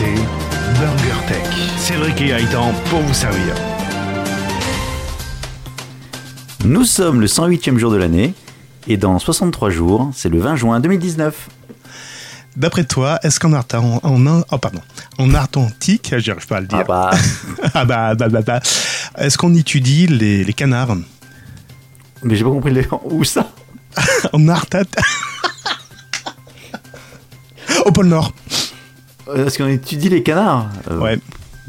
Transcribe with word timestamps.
écoutez 0.00 0.22
Burger 0.78 1.26
Tech. 1.28 1.78
Cédric 1.78 2.20
et 2.20 2.28
Gaëtan 2.28 2.72
pour 2.88 3.00
vous 3.00 3.14
servir. 3.14 3.54
Nous 6.64 6.84
sommes 6.84 7.20
le 7.20 7.26
108e 7.26 7.78
jour 7.78 7.90
de 7.90 7.96
l'année 7.96 8.34
et 8.86 8.96
dans 8.96 9.18
63 9.18 9.70
jours, 9.70 10.10
c'est 10.14 10.28
le 10.28 10.38
20 10.40 10.56
juin 10.56 10.80
2019. 10.80 11.48
D'après 12.56 12.84
toi, 12.84 13.18
est-ce 13.22 13.38
qu'en 13.40 13.52
Art- 13.52 13.64
en, 13.74 14.26
en- 14.26 14.42
oh, 14.50 14.58
pardon, 14.58 14.80
en 15.18 15.34
Atlantique, 15.34 16.14
j'arrive 16.18 16.46
pas 16.46 16.56
à 16.56 16.60
le 16.60 16.66
dire. 16.66 16.78
Ah 16.80 16.84
bah, 16.84 17.10
Ah 17.74 17.84
bah, 17.84 18.14
bah, 18.14 18.28
bah, 18.28 18.40
bah. 18.44 18.60
Est-ce 19.18 19.38
qu'on 19.38 19.54
étudie 19.54 20.06
les, 20.06 20.44
les 20.44 20.52
canards? 20.52 20.96
Mais 22.22 22.36
j'ai 22.36 22.44
pas 22.44 22.50
compris 22.50 22.72
les... 22.72 22.86
où 23.04 23.24
ça? 23.24 23.50
En 24.32 24.46
Artat 24.48 24.84
Au 27.84 27.92
pôle 27.92 28.06
Nord. 28.06 28.32
Euh, 29.28 29.46
Est-ce 29.46 29.58
qu'on 29.58 29.68
étudie 29.68 30.08
les 30.08 30.22
canards 30.22 30.70
Euh, 30.90 30.98
Ouais. 30.98 31.18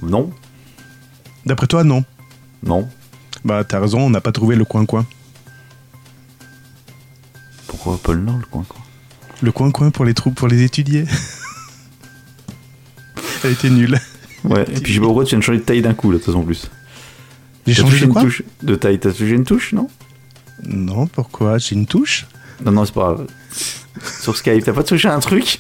Non, 0.01 0.31
D'après 1.45 1.67
toi, 1.67 1.83
non. 1.83 2.03
non. 2.63 2.87
Bah, 3.45 3.63
t'as 3.63 3.79
raison, 3.79 3.99
on 4.01 4.09
n'a 4.09 4.21
pas 4.21 4.31
trouvé 4.31 4.55
le 4.55 4.65
coin-coin. 4.65 5.05
Pourquoi 7.67 7.99
Paul 8.01 8.19
Nord 8.19 8.37
le 8.37 8.45
coin 8.45 8.63
quoi 8.67 8.81
Le 9.41 9.51
coin-coin 9.51 9.89
pour 9.91 10.05
les 10.05 10.13
troupes, 10.13 10.35
pour 10.35 10.47
les 10.47 10.61
étudier. 10.63 11.05
Elle 13.43 13.51
était 13.53 13.69
nulle. 13.71 13.99
Ouais, 14.43 14.63
et 14.71 14.79
puis 14.79 14.93
j'ai 14.93 14.99
pas 14.99 15.05
pourquoi 15.07 15.23
tu 15.23 15.29
viens 15.31 15.39
de 15.39 15.43
changer 15.43 15.59
de 15.59 15.63
taille 15.63 15.81
d'un 15.81 15.93
coup 15.95 16.11
là, 16.11 16.17
de 16.17 16.23
toute 16.23 16.27
façon 16.33 16.39
en 16.39 16.45
plus. 16.45 16.69
J'ai 17.67 17.73
changé 17.75 18.05
de 18.05 18.11
quoi 18.11 18.21
touche 18.23 18.43
de 18.63 18.75
taille, 18.75 18.99
t'as 18.99 19.11
touché 19.11 19.29
une 19.31 19.43
touche, 19.45 19.73
non? 19.73 19.87
Non, 20.63 21.07
pourquoi? 21.07 21.57
J'ai 21.57 21.75
une 21.75 21.85
touche? 21.87 22.25
Non, 22.63 22.71
non, 22.71 22.85
c'est 22.85 22.93
pas 22.93 23.13
grave. 23.15 23.27
Sur 24.21 24.37
Skype, 24.37 24.63
t'as 24.63 24.73
pas 24.73 24.83
touché 24.83 25.07
un 25.09 25.19
truc 25.19 25.59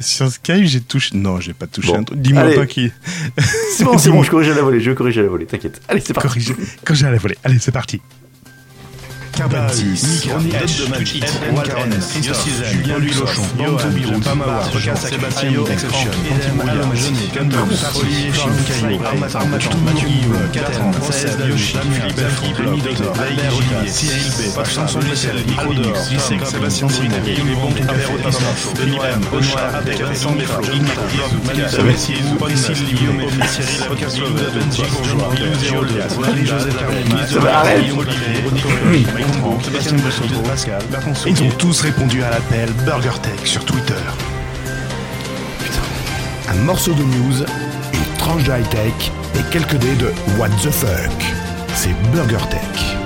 Sur 0.00 0.30
Skype, 0.30 0.64
j'ai 0.64 0.80
touché. 0.80 1.10
Non, 1.16 1.40
j'ai 1.40 1.52
pas 1.54 1.66
touché 1.66 1.88
Bon. 1.88 1.98
un 1.98 2.02
truc. 2.04 2.20
Dis-moi 2.20 2.54
pas 2.54 2.66
qui. 2.66 2.90
C'est 3.76 3.84
bon, 3.84 3.98
c'est 3.98 4.10
bon, 4.10 4.22
je 4.24 4.30
corrige 4.30 4.48
à 4.50 4.54
la 4.54 4.62
volée, 4.62 4.80
je 4.80 4.90
corrige 4.92 5.18
à 5.18 5.22
la 5.22 5.28
volée, 5.28 5.46
t'inquiète. 5.46 5.80
Allez, 5.88 6.00
c'est 6.04 6.12
parti. 6.12 6.40
J'ai 6.90 7.06
à 7.06 7.10
la 7.10 7.18
volée. 7.18 7.36
Allez, 7.44 7.58
c'est 7.60 7.72
parti. 7.72 8.00
Carbone 9.38 9.68
6, 9.68 10.26
Edge, 10.52 10.88
Magic, 10.90 11.24
Walton, 11.52 11.90
Christophe, 11.90 12.72
Julien 12.72 12.98
Lulochon, 12.98 13.42
Johan, 13.56 14.20
Pamawa, 14.20 14.64
Sébastien 14.96 15.64
Exception, 15.70 16.10
Jeunet, 16.96 17.28
Gundoms, 17.32 17.70
Olivier 17.94 18.32
Armatan, 19.06 19.46
Mathieu 19.84 20.08
Catherine, 20.52 20.90
Française, 20.90 21.38
Yoshi, 21.48 21.78
Philippe 21.78 22.18
Philippe, 22.42 22.68
Midozor, 22.68 23.12
Albert 23.16 23.54
Olivier, 23.56 23.86
Cyril 23.86 24.32
B, 24.38 24.40
Pascal 24.56 24.86
Dor, 24.88 25.96
Sébastien 26.44 26.88
Sinet, 26.88 27.20
Guillaume 27.24 27.54
Bon, 27.54 27.70
Albert 27.88 28.10
Denis 28.74 28.98
M, 28.98 29.20
Benoît 29.30 29.70
Ignac, 30.26 30.98
Manu 31.46 31.62
Guillaume, 32.92 33.20
Cyril 33.46 33.78
Benji 34.50 34.82
Bourgeois. 34.90 35.30
Guillaume 35.36 35.78
Olivier, 35.78 36.08
Olivier 38.98 39.27
Combo, 39.32 39.58
Sébastien 39.62 39.96
Bossito, 39.98 40.40
Pascal, 40.42 40.82
Bertrand 40.90 41.12
Ils 41.26 41.42
ont 41.42 41.50
tous 41.58 41.80
répondu 41.82 42.22
à 42.22 42.30
l'appel 42.30 42.70
Burger 42.84 43.18
Tech 43.22 43.46
sur 43.46 43.64
Twitter. 43.64 43.94
Un 46.48 46.54
morceau 46.64 46.92
de 46.94 47.02
news, 47.02 47.42
une 47.92 48.16
tranche 48.18 48.44
de 48.44 48.52
high-tech 48.52 48.92
et 49.34 49.42
quelques 49.52 49.76
dés 49.76 49.94
de 49.96 50.12
What 50.38 50.48
the 50.62 50.70
fuck. 50.70 51.10
C'est 51.74 51.94
Burger 52.12 52.42
Tech. 52.50 52.96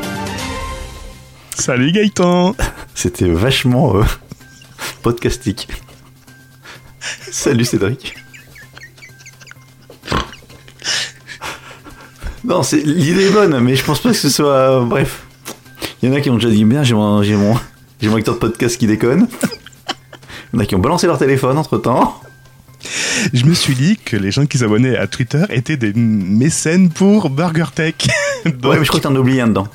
Salut 1.55 1.93
Gaëtan 1.93 2.55
C'était 2.95 3.29
vachement 3.29 3.97
euh, 3.97 4.03
podcastique. 5.03 5.69
Salut 7.31 7.65
Cédric. 7.65 8.15
Non, 12.45 12.63
c'est 12.63 12.81
l'idée 12.83 13.27
est 13.27 13.31
bonne, 13.31 13.59
mais 13.61 13.77
je 13.77 13.85
pense 13.85 14.01
pas 14.01 14.11
que 14.11 14.17
ce 14.17 14.29
soit. 14.29 14.81
euh, 14.81 14.85
bref, 14.85 15.23
il 16.03 16.09
y 16.09 16.13
en 16.13 16.15
a 16.15 16.21
qui 16.21 16.31
ont 16.31 16.35
déjà 16.35 16.51
dit 16.51 16.65
bien, 16.65 16.83
j'ai 16.83 16.95
mon, 16.95 17.23
j'ai 17.23 17.37
mon, 17.37 17.57
j'ai 18.01 18.09
mon 18.09 18.17
acteur 18.17 18.35
de 18.35 18.41
podcast 18.41 18.77
qui 18.77 18.87
déconne. 18.87 19.29
Il 20.53 20.57
y 20.57 20.59
en 20.59 20.61
a 20.61 20.67
qui 20.67 20.75
ont 20.75 20.79
balancé 20.81 21.07
leur 21.07 21.19
téléphone 21.19 21.57
entre 21.59 21.79
temps. 21.79 22.21
Je 23.33 23.45
me 23.45 23.55
suis 23.55 23.75
dit 23.75 23.97
que 24.05 24.17
les 24.17 24.33
gens 24.33 24.45
qui 24.47 24.59
s'abonnaient 24.59 24.97
à 24.97 25.07
Twitter 25.07 25.45
étaient 25.51 25.77
des 25.77 25.93
mécènes 25.95 26.91
pour 26.91 27.31
Burger 27.31 27.67
Tech. 27.75 27.95
Donc- 28.45 28.73
Ouais, 28.73 28.79
mais 28.79 28.85
je 28.85 28.89
crois 28.89 29.01
que 29.01 29.07
t'en 29.07 29.15
as 29.15 29.19
oublié 29.21 29.41
un 29.41 29.47
dedans. 29.49 29.69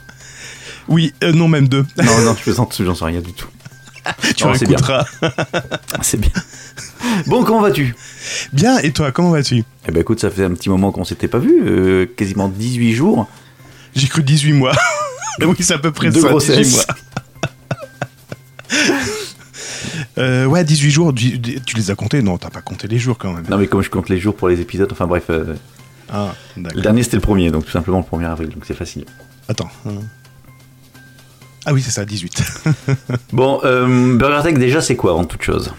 Oui, 0.89 1.13
euh, 1.23 1.31
non, 1.31 1.47
même 1.47 1.67
deux. 1.67 1.85
Non, 1.97 2.21
non, 2.21 2.35
je 2.37 2.43
plaisante, 2.43 2.75
j'en 2.83 2.95
sais 2.95 3.05
rien 3.05 3.21
du 3.21 3.33
tout. 3.33 3.47
tu 4.35 4.45
c'est 4.55 4.65
bien. 4.67 4.77
réécouteras. 4.77 5.05
C'est 6.01 6.19
bien. 6.19 6.31
Bon, 7.27 7.43
comment 7.43 7.61
vas-tu? 7.61 7.93
Bien. 8.53 8.77
et 8.79 8.91
toi, 8.91 9.11
comment 9.11 9.31
vas-tu? 9.31 9.63
Eh 9.87 9.91
ben 9.91 9.99
écoute, 10.01 10.19
ça 10.19 10.29
fait 10.29 10.43
un 10.45 10.51
petit 10.51 10.69
moment 10.69 10.91
qu'on 10.91 11.03
s'était 11.03 11.27
pas 11.27 11.39
vu, 11.39 11.61
euh, 11.65 12.05
quasiment 12.15 12.47
18 12.47 12.93
jours. 12.93 13.27
J'ai 13.95 14.07
cru 14.07 14.23
18 14.23 14.53
mois. 14.53 14.73
Oui, 15.45 15.55
c'est 15.59 15.73
à 15.73 15.77
peu 15.77 15.91
près 15.91 16.07
De 16.09 16.13
ça, 16.13 16.19
18 16.19 16.29
grossesse. 16.29 16.87
Euh, 20.17 20.45
ouais, 20.45 20.63
18 20.63 20.89
jours, 20.91 21.13
tu 21.13 21.75
les 21.75 21.91
as 21.91 21.95
comptés? 21.95 22.21
Non, 22.21 22.37
t'as 22.37 22.49
pas 22.49 22.61
compté 22.61 22.87
les 22.87 22.97
jours 22.97 23.17
quand 23.17 23.33
même. 23.33 23.45
Non 23.49 23.57
mais 23.57 23.67
comme 23.67 23.81
je 23.83 23.89
compte 23.89 24.09
les 24.09 24.17
jours 24.19 24.35
pour 24.35 24.49
les 24.49 24.59
épisodes, 24.61 24.89
enfin 24.91 25.05
bref, 25.05 25.25
euh, 25.29 25.55
Ah, 26.09 26.33
le 26.55 26.81
dernier 26.81 27.03
c'était 27.03 27.17
le 27.17 27.21
premier, 27.21 27.51
donc 27.51 27.65
tout 27.65 27.71
simplement 27.71 27.99
le 28.11 28.17
1er 28.17 28.25
avril, 28.31 28.49
donc 28.49 28.63
c'est 28.65 28.73
facile. 28.73 29.05
Attends. 29.47 29.69
hein. 29.85 29.91
Ah 31.65 31.73
oui, 31.73 31.81
c'est 31.83 31.91
ça, 31.91 32.03
18. 32.05 32.43
Bon, 33.33 33.59
euh, 33.63 34.17
Burger 34.17 34.41
Tech 34.43 34.57
déjà 34.57 34.81
c'est 34.81 34.95
quoi 34.95 35.11
avant 35.11 35.25
toute 35.25 35.43
chose? 35.43 35.71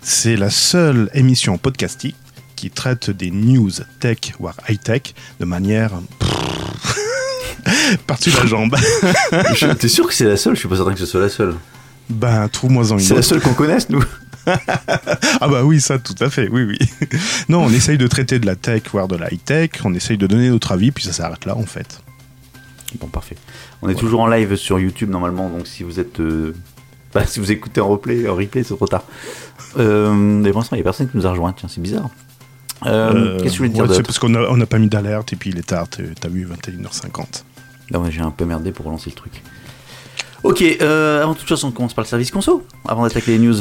C'est 0.00 0.36
la 0.36 0.50
seule 0.50 1.08
émission 1.14 1.56
podcastique 1.58 2.16
qui 2.56 2.70
traite 2.70 3.10
des 3.10 3.30
news 3.30 3.70
tech, 4.00 4.18
voire 4.40 4.56
high-tech, 4.68 5.14
de 5.38 5.44
manière... 5.44 5.92
par-dessus 8.06 8.30
la 8.30 8.46
jambe. 8.46 8.76
T'es 9.78 9.88
sûr 9.88 10.06
que 10.06 10.14
c'est 10.14 10.24
la 10.24 10.36
seule? 10.36 10.54
Je 10.54 10.60
suis 10.60 10.68
pas 10.68 10.76
certain 10.76 10.92
que 10.92 10.98
ce 10.98 11.06
soit 11.06 11.20
la 11.20 11.28
seule. 11.28 11.54
ben, 12.08 12.48
trouve-moi-en 12.48 12.94
une 12.98 13.00
C'est 13.00 13.14
la 13.14 13.22
seule 13.22 13.40
qu'on 13.40 13.54
connaisse 13.54 13.88
nous 13.88 14.02
Ah 14.46 15.46
bah 15.48 15.62
oui, 15.64 15.80
ça, 15.80 15.98
tout 15.98 16.16
à 16.20 16.28
fait, 16.28 16.48
oui, 16.48 16.64
oui. 16.64 16.78
non, 17.48 17.62
on 17.62 17.70
essaye 17.70 17.96
de 17.98 18.06
traiter 18.08 18.38
de 18.40 18.46
la 18.46 18.56
tech, 18.56 18.82
voire 18.90 19.06
de 19.06 19.16
la 19.16 19.32
high-tech, 19.32 19.70
on 19.84 19.94
essaye 19.94 20.18
de 20.18 20.26
donner 20.26 20.48
notre 20.50 20.72
avis, 20.72 20.90
puis 20.90 21.04
ça 21.04 21.12
s'arrête 21.12 21.44
là, 21.46 21.56
en 21.56 21.64
fait. 21.66 22.00
Bon 23.00 23.06
parfait. 23.06 23.36
On 23.80 23.88
est 23.88 23.94
toujours 23.94 24.20
en 24.20 24.26
live 24.26 24.54
sur 24.56 24.78
YouTube 24.78 25.08
normalement, 25.10 25.48
donc 25.48 25.66
si 25.66 25.82
vous 25.82 25.98
êtes... 26.00 26.20
euh, 26.20 26.54
bah, 27.14 27.24
si 27.26 27.40
vous 27.40 27.50
écoutez 27.52 27.80
en 27.80 27.88
replay, 27.88 28.28
en 28.28 28.34
replay 28.34 28.62
c'est 28.64 28.74
trop 28.74 28.86
tard. 28.86 29.04
Euh, 29.78 30.12
mais 30.12 30.50
pour 30.50 30.60
l'instant 30.60 30.76
il 30.76 30.80
y 30.80 30.82
a 30.82 30.84
personne 30.84 31.08
qui 31.08 31.16
nous 31.16 31.26
a 31.26 31.30
rejoint, 31.30 31.52
tiens 31.52 31.68
c'est 31.72 31.80
bizarre. 31.80 32.10
Euh, 32.84 33.12
Euh, 33.14 33.36
Qu'est-ce 33.38 33.44
que 33.44 33.50
je 33.52 33.56
voulais 33.58 33.68
dire 33.70 33.88
ouais, 33.88 33.94
C'est 33.94 34.02
parce 34.02 34.18
qu'on 34.18 34.34
a, 34.34 34.40
on 34.50 34.60
a 34.60 34.66
pas 34.66 34.78
mis 34.78 34.88
d'alerte, 34.88 35.32
et 35.32 35.36
puis 35.36 35.50
il 35.50 35.58
est 35.58 35.66
tard, 35.68 35.86
t'as 35.88 36.28
vu 36.28 36.46
21h50. 36.46 37.44
Ouais, 37.94 38.10
j'ai 38.10 38.20
un 38.20 38.30
peu 38.30 38.44
merdé 38.44 38.72
pour 38.72 38.86
relancer 38.86 39.10
le 39.10 39.16
truc. 39.16 39.42
Ok, 40.42 40.62
euh, 40.62 41.22
avant 41.22 41.34
toute 41.34 41.48
chose, 41.48 41.62
on 41.64 41.70
commence 41.70 41.94
par 41.94 42.04
le 42.04 42.08
service 42.08 42.30
conso, 42.30 42.66
avant 42.88 43.04
d'attaquer 43.04 43.32
les 43.32 43.38
news. 43.38 43.56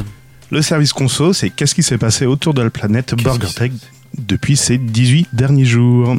Le 0.49 0.61
service 0.61 0.93
conso, 0.93 1.31
c'est 1.33 1.49
qu'est-ce 1.49 1.75
qui 1.75 1.83
s'est 1.83 1.97
passé 1.97 2.25
autour 2.25 2.53
de 2.53 2.61
la 2.61 2.69
planète 2.69 3.11
Qu'est-ce 3.15 3.23
Burger 3.23 3.47
qui 3.47 3.55
Tech 3.55 3.71
depuis 4.17 4.57
ces 4.57 4.77
18 4.77 5.29
derniers 5.33 5.65
jours? 5.65 6.15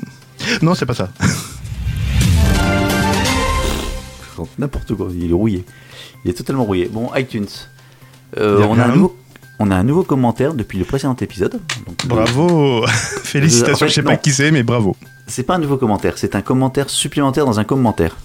Non, 0.63 0.75
c'est 0.75 0.87
pas 0.87 0.95
ça. 0.95 1.11
N'importe 4.59 4.95
quoi, 4.95 5.09
il 5.15 5.31
est 5.31 5.35
rouillé. 5.35 5.65
Il 6.25 6.31
est 6.31 6.35
totalement 6.35 6.65
rouillé. 6.65 6.89
Bon, 6.91 7.11
iTunes. 7.15 7.47
Euh, 8.39 8.63
a 8.63 8.67
on, 8.67 8.79
a 8.79 8.85
un 8.85 8.95
nouveau, 8.95 9.17
on 9.59 9.71
a 9.71 9.77
un 9.77 9.85
nouveau 9.85 10.03
commentaire 10.05 10.55
depuis 10.55 10.79
le 10.79 10.85
précédent 10.85 11.15
épisode. 11.21 11.61
Donc, 11.87 12.07
Bravo 12.07 12.87
Félicitations, 13.25 13.75
En 13.75 13.77
fait, 13.77 13.89
je 13.89 13.95
sais 13.95 14.03
non. 14.03 14.11
pas 14.11 14.17
qui 14.17 14.33
c'est, 14.33 14.51
mais 14.51 14.63
bravo. 14.63 14.97
C'est 15.27 15.45
pas 15.45 15.55
un 15.55 15.59
nouveau 15.59 15.77
commentaire, 15.77 16.19
c'est 16.19 16.35
un 16.35 16.43
commentaire 16.43 16.91
supplémentaire 16.91 17.45
dans 17.47 17.59
un 17.61 17.65
commentaire. 17.65 18.17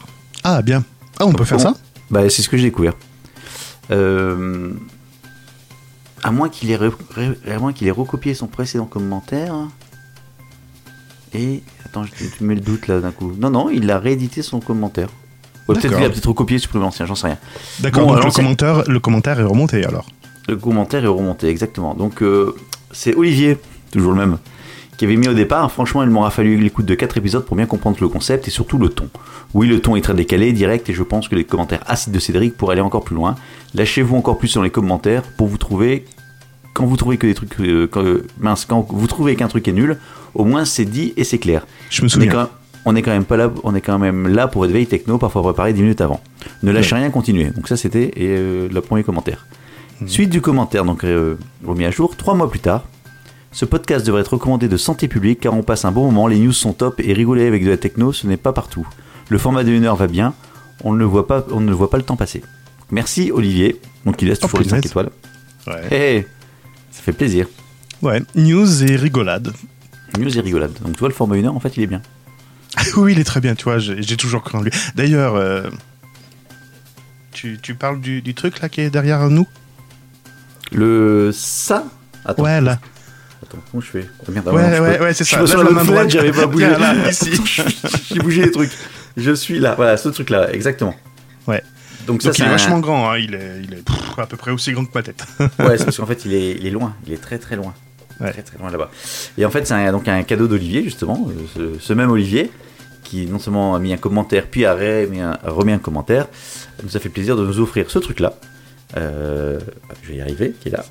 Ah, 0.43 0.61
bien. 0.61 0.83
Ah, 1.19 1.25
on 1.25 1.33
peut 1.33 1.45
faire 1.45 1.59
ça? 1.59 1.73
Bah, 2.09 2.29
c'est 2.29 2.41
ce 2.41 2.49
que 2.49 2.57
j'ai 2.57 2.63
découvert. 2.63 2.93
Euh, 3.91 4.71
à 6.23 6.31
moins 6.31 6.49
qu'il 6.49 6.71
ait, 6.71 6.77
re- 6.77 6.91
re- 7.15 7.35
à 7.49 7.59
moins 7.59 7.73
qu'il 7.73 7.87
ait 7.87 7.91
recopié 7.91 8.33
son 8.33 8.47
précédent 8.47 8.85
commentaire. 8.85 9.53
Et. 11.33 11.61
Attends, 11.85 12.03
je- 12.03 12.11
tu 12.11 12.43
me 12.43 12.49
mets 12.49 12.55
le 12.55 12.61
doute 12.61 12.87
là 12.87 12.99
d'un 12.99 13.11
coup. 13.11 13.33
Non, 13.39 13.49
non, 13.49 13.69
il 13.69 13.89
a 13.91 13.99
réédité 13.99 14.41
son 14.41 14.59
commentaire. 14.59 15.07
Ouais, 15.67 15.75
peut-être 15.75 15.95
qu'il 15.95 16.03
a 16.05 16.09
peut-être 16.09 16.27
recopié, 16.27 16.59
supprimé 16.59 16.83
l'ancien, 16.85 17.05
j'en 17.05 17.15
sais 17.15 17.27
rien. 17.27 17.37
D'accord, 17.79 18.03
Bon, 18.03 18.07
donc 18.13 18.17
alors, 18.17 18.27
le 18.29 18.33
commentaire, 18.33 18.83
le 18.87 18.99
commentaire 18.99 19.39
est 19.39 19.43
remonté 19.43 19.85
alors. 19.85 20.07
Le 20.47 20.55
commentaire 20.57 21.03
est 21.03 21.07
remonté, 21.07 21.47
exactement. 21.47 21.93
Donc, 21.93 22.21
euh, 22.23 22.55
c'est 22.91 23.13
Olivier, 23.15 23.57
toujours 23.91 24.13
le 24.13 24.17
même, 24.19 24.37
qui 24.97 25.05
avait 25.05 25.15
mis 25.15 25.27
au 25.27 25.33
départ. 25.33 25.71
Franchement, 25.71 26.03
il 26.03 26.09
m'aura 26.09 26.31
fallu 26.31 26.57
l'écoute 26.57 26.85
de 26.85 26.95
4 26.95 27.17
épisodes 27.17 27.45
pour 27.45 27.55
bien 27.55 27.65
comprendre 27.67 27.97
le 28.01 28.07
concept 28.07 28.47
et 28.47 28.51
surtout 28.51 28.77
le 28.77 28.89
ton. 28.89 29.09
Oui, 29.53 29.67
le 29.67 29.79
ton 29.79 29.95
est 29.95 30.01
très 30.01 30.13
décalé, 30.13 30.51
direct, 30.53 30.89
et 30.89 30.93
je 30.93 31.03
pense 31.03 31.27
que 31.27 31.35
les 31.35 31.43
commentaires 31.43 31.83
acides 31.87 32.13
de 32.13 32.19
Cédric 32.19 32.57
pourraient 32.57 32.73
aller 32.73 32.81
encore 32.81 33.03
plus 33.03 33.15
loin. 33.15 33.35
Lâchez-vous 33.75 34.15
encore 34.15 34.37
plus 34.37 34.53
dans 34.55 34.63
les 34.63 34.69
commentaires 34.71 35.23
pour 35.37 35.47
vous 35.47 35.57
trouver. 35.57 36.05
Quand 36.73 36.85
vous 36.85 36.97
trouvez 36.97 37.17
que 37.17 37.25
des 37.27 37.33
trucs. 37.33 37.59
euh, 37.59 37.87
quand, 37.87 38.03
euh, 38.03 38.25
mince, 38.39 38.65
quand 38.65 38.85
vous 38.89 39.07
trouvez 39.07 39.35
qu'un 39.35 39.47
truc 39.47 39.67
est 39.67 39.71
nul, 39.71 39.97
au 40.35 40.45
moins 40.45 40.65
c'est 40.65 40.85
dit 40.85 41.13
et 41.17 41.23
c'est 41.23 41.39
clair. 41.39 41.65
Je 41.89 42.01
me 42.01 42.05
On 42.05 42.07
est, 42.07 42.11
souviens. 42.11 42.31
quand, 42.31 42.49
on 42.85 42.95
est 42.95 43.01
quand 43.01 43.11
même 43.11 43.25
pas 43.25 43.37
là, 43.37 43.51
on 43.63 43.73
est 43.75 43.81
quand 43.81 43.97
même 43.99 44.27
là 44.27 44.47
pour 44.47 44.65
être 44.65 44.71
veille 44.71 44.85
techno, 44.87 45.17
parfois 45.17 45.41
préparé 45.43 45.73
10 45.73 45.81
minutes 45.81 46.01
avant. 46.01 46.21
Ne 46.63 46.71
lâchez 46.71 46.95
rien, 46.95 47.09
continuez. 47.09 47.49
Donc 47.51 47.67
ça 47.67 47.77
c'était 47.77 48.11
euh, 48.19 48.67
le 48.71 48.81
premier 48.81 49.03
commentaire. 49.03 49.45
Mhm. 50.01 50.07
Suite 50.07 50.29
du 50.29 50.41
commentaire, 50.41 50.85
donc 50.85 51.03
remis 51.65 51.85
à 51.85 51.91
jour, 51.91 52.15
trois 52.15 52.35
mois 52.35 52.49
plus 52.49 52.59
tard, 52.59 52.83
Ce 53.51 53.65
podcast 53.65 54.05
devrait 54.05 54.21
être 54.21 54.33
recommandé 54.33 54.67
de 54.67 54.77
santé 54.77 55.07
publique 55.07 55.39
car 55.39 55.53
on 55.53 55.63
passe 55.63 55.85
un 55.85 55.91
bon 55.91 56.05
moment, 56.05 56.27
les 56.27 56.37
news 56.39 56.51
sont 56.53 56.73
top 56.73 56.99
et 56.99 57.13
rigoler 57.13 57.47
avec 57.47 57.63
de 57.63 57.69
la 57.69 57.77
techno, 57.77 58.13
ce 58.13 58.27
n'est 58.27 58.37
pas 58.37 58.53
partout. 58.53 58.87
Le 59.29 59.37
format 59.37 59.63
de 59.63 59.71
1 59.71 59.83
heure 59.83 59.95
va 59.95 60.07
bien, 60.07 60.33
on 60.83 60.93
ne, 60.93 61.03
voit 61.03 61.27
pas, 61.27 61.45
on 61.51 61.59
ne 61.59 61.73
voit 61.73 61.89
pas 61.89 61.97
le 61.97 62.03
temps 62.03 62.15
passer. 62.17 62.43
Merci 62.91 63.31
Olivier, 63.31 63.79
donc 64.05 64.21
il 64.21 64.27
laisse 64.27 64.39
toujours 64.39 64.59
Oh, 64.59 64.63
les 64.63 64.69
5 64.69 64.75
punaise. 64.77 64.91
étoiles. 64.91 65.09
Ouais. 65.65 65.87
Eh, 65.91 66.27
ça 66.91 67.01
fait 67.01 67.13
plaisir. 67.13 67.47
ouais. 68.01 68.21
News 68.35 68.83
et 68.83 68.95
rigolade. 68.95 69.51
News 70.19 70.37
et 70.37 70.41
rigolade. 70.41 70.73
Donc 70.83 70.93
tu 70.93 70.99
vois, 70.99 71.09
le 71.09 71.13
format 71.15 71.35
1 71.35 71.45
heure, 71.45 71.55
en 71.55 71.59
fait, 71.59 71.75
il 71.77 71.83
est 71.83 71.87
bien. 71.87 72.01
oui, 72.97 73.13
il 73.13 73.19
est 73.19 73.23
très 73.23 73.41
bien, 73.41 73.55
tu 73.55 73.63
vois, 73.63 73.79
j'ai 73.79 74.01
j'ai 74.03 74.17
toujours 74.17 74.43
cru 74.43 74.57
en 74.57 74.61
lui. 74.61 74.71
D'ailleurs, 74.95 75.35
euh, 75.35 75.63
tu, 77.31 77.59
tu 77.61 77.75
parles 77.75 77.99
du, 78.01 78.21
du 78.21 78.33
truc 78.35 78.59
là 78.61 78.69
qui 78.69 78.81
est 78.81 78.89
derrière 78.89 79.29
nous? 79.29 79.47
Le 80.71 81.31
ça? 81.33 81.85
Attends, 82.25 82.43
Ouais, 82.43 82.61
là. 82.61 82.79
Attends, 83.43 83.57
comment 83.71 83.81
je 83.81 83.87
fais 83.87 84.05
Ah, 84.27 84.31
merde, 84.31 84.47
Ouais, 84.49 84.61
non, 84.69 84.75
je 84.77 84.81
ouais, 84.81 84.97
peux- 84.97 85.03
ouais, 85.05 85.13
c'est 85.13 85.23
je 85.23 85.29
ça. 85.31 85.37
me 85.37 85.41
Lève 85.43 85.51
sur 85.51 85.63
la 85.63 85.83
droite. 85.83 86.09
j'avais 86.09 86.31
pas 86.31 86.45
bougé. 86.47 86.67
Là, 86.69 86.93
ici. 87.09 87.31
J'ai 88.13 88.19
bougé 88.19 88.43
les 88.43 88.51
trucs. 88.51 88.71
Je 89.15 89.31
suis 89.31 89.59
là, 89.59 89.73
voilà, 89.75 89.97
ce 89.97 90.09
truc-là, 90.09 90.51
exactement. 90.53 90.95
Ouais. 91.47 91.63
Donc 92.05 92.21
ça, 92.21 92.29
Donc 92.29 92.37
il 92.39 92.43
est 92.43 92.47
un- 92.47 92.51
vachement 92.51 92.79
grand, 92.79 93.11
hein, 93.11 93.17
il 93.17 93.33
est, 93.35 93.61
il 93.63 93.73
est 93.73 93.83
pff, 93.85 94.17
à 94.19 94.25
peu 94.27 94.37
près 94.37 94.51
aussi 94.51 94.71
grand 94.71 94.85
que 94.85 94.91
ma 94.95 95.03
tête. 95.03 95.23
Ouais, 95.59 95.77
c'est 95.77 95.85
parce 95.85 95.97
qu'en 95.97 96.05
fait, 96.05 96.23
il 96.25 96.33
est, 96.33 96.51
il 96.51 96.65
est 96.67 96.71
loin. 96.71 96.95
Il 97.05 97.13
est 97.13 97.17
très 97.21 97.37
très 97.37 97.55
loin. 97.55 97.73
Ouais. 98.19 98.31
Très 98.31 98.41
très 98.41 98.57
loin 98.57 98.71
là-bas. 98.71 98.89
Et 99.37 99.45
en 99.45 99.49
fait, 99.51 99.67
c'est 99.67 99.73
un, 99.73 99.91
donc 99.91 100.07
un 100.07 100.23
cadeau 100.23 100.47
d'Olivier, 100.47 100.83
justement. 100.83 101.29
euh, 101.29 101.73
Ce, 101.79 101.85
ce 101.85 101.93
même 101.93 102.09
Olivier, 102.09 102.49
qui 103.03 103.25
non 103.27 103.39
seulement 103.39 103.75
a 103.75 103.79
mis 103.79 103.93
un 103.93 103.97
commentaire, 103.97 104.47
puis 104.49 104.65
a 104.65 104.73
remis 104.73 105.19
un, 105.21 105.37
a 105.43 105.49
remis 105.51 105.71
un 105.73 105.77
commentaire, 105.79 106.27
nous 106.83 106.95
a 106.97 106.99
fait 106.99 107.09
plaisir 107.09 107.35
de 107.35 107.45
nous 107.45 107.59
offrir 107.59 107.89
ce 107.91 107.99
truc-là. 107.99 108.33
Euh, 108.95 109.59
je 110.03 110.09
vais 110.09 110.15
y 110.17 110.21
arriver, 110.21 110.53
qui 110.59 110.69
est 110.69 110.71
là. 110.71 110.85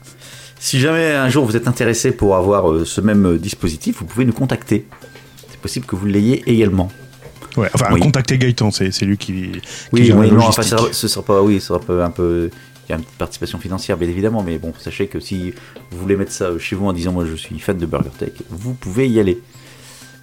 Si 0.58 0.80
jamais 0.80 1.12
un 1.12 1.28
jour 1.28 1.44
vous 1.44 1.56
êtes 1.56 1.68
intéressé 1.68 2.12
pour 2.12 2.36
avoir 2.36 2.70
euh, 2.70 2.84
ce 2.84 3.00
même 3.00 3.26
euh, 3.26 3.38
dispositif, 3.38 3.98
vous 3.98 4.06
pouvez 4.06 4.24
nous 4.24 4.32
contacter. 4.32 4.86
C'est 5.50 5.60
possible 5.60 5.86
que 5.86 5.96
vous 5.96 6.06
l'ayez 6.06 6.42
également. 6.46 6.90
Ouais, 7.56 7.68
enfin, 7.74 7.86
Oui. 7.92 8.00
contactez 8.00 8.36
Gaëtan, 8.38 8.70
c'est 8.70 8.90
lui 9.02 9.16
qui, 9.16 9.32
qui 9.52 9.60
Oui, 9.92 10.12
oui, 10.12 10.30
non, 10.30 10.40
enfin, 10.46 10.62
sera, 10.62 10.92
ce 10.92 11.08
sera 11.08 11.24
pas, 11.24 11.42
oui, 11.42 11.60
ce 11.60 11.68
sera 11.68 11.78
pas 11.80 12.04
un 12.04 12.10
peu. 12.10 12.50
Il 12.88 12.90
y 12.90 12.92
a 12.92 12.96
une 12.96 13.02
petite 13.02 13.18
participation 13.18 13.58
financière, 13.58 13.96
bien 13.96 14.08
évidemment, 14.08 14.42
mais 14.42 14.58
bon, 14.58 14.72
sachez 14.78 15.06
que 15.08 15.18
si 15.20 15.52
vous 15.90 15.98
voulez 15.98 16.16
mettre 16.16 16.32
ça 16.32 16.50
chez 16.58 16.76
vous 16.76 16.86
en 16.86 16.92
disant 16.92 17.12
moi 17.12 17.24
je 17.28 17.34
suis 17.34 17.58
fan 17.58 17.76
de 17.78 17.86
Burger 17.86 18.10
Tech, 18.18 18.30
vous 18.50 18.74
pouvez 18.74 19.08
y 19.08 19.18
aller. 19.18 19.40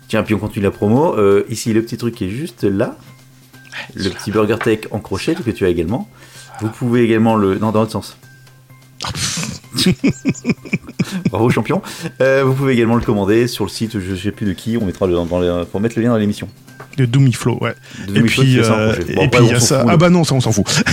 Tiens, 0.08 0.24
puis 0.24 0.34
on 0.36 0.40
continue 0.40 0.64
la 0.64 0.72
promo. 0.72 1.16
Euh, 1.18 1.44
ici, 1.50 1.74
le 1.74 1.82
petit 1.82 1.98
truc 1.98 2.16
qui 2.16 2.26
est 2.26 2.30
juste 2.30 2.64
là, 2.64 2.98
le 3.96 4.10
petit 4.12 4.32
Burger 4.32 4.58
Tech 4.64 4.80
en 4.92 5.00
crochet 5.00 5.36
que 5.36 5.52
tu 5.52 5.66
as 5.66 5.70
également. 5.70 6.08
Vous 6.62 6.70
pouvez 6.70 7.04
également 7.04 7.36
le. 7.36 7.58
Non, 7.58 7.72
dans 7.72 7.82
l'autre 7.82 7.92
sens. 7.94 8.16
Bravo 11.30 11.50
champion. 11.50 11.82
Euh, 12.22 12.44
vous 12.46 12.54
pouvez 12.54 12.74
également 12.74 12.96
le 12.96 13.02
commander 13.02 13.48
sur 13.48 13.66
le 13.66 13.70
site, 13.70 14.00
je 14.00 14.16
sais 14.16 14.32
plus 14.32 14.46
de 14.46 14.54
qui, 14.54 14.78
on 14.78 14.86
mettra 14.86 15.08
le, 15.08 15.14
dans 15.14 15.40
les, 15.40 15.66
pour 15.72 15.80
mettre 15.82 15.98
le 15.98 16.04
lien 16.04 16.10
dans 16.12 16.18
l'émission. 16.18 16.48
De 16.98 17.06
Doomiflow, 17.06 17.58
ouais. 17.62 17.74
De 18.08 18.20
Et 18.20 18.24
puis, 18.24 18.60
euh, 18.60 18.94
crochet. 18.94 19.14
Bon, 19.16 19.22
et 19.22 19.26
après, 19.26 19.40
puis 19.40 19.48
il 19.48 19.52
y 19.52 19.56
a 19.56 19.60
ça. 19.60 19.80
fout, 19.82 19.90
Ah 19.92 19.98
bah 19.98 20.10
non, 20.10 20.24
ça 20.24 20.36
on 20.36 20.42
s'en 20.42 20.52
fout. 20.52 20.66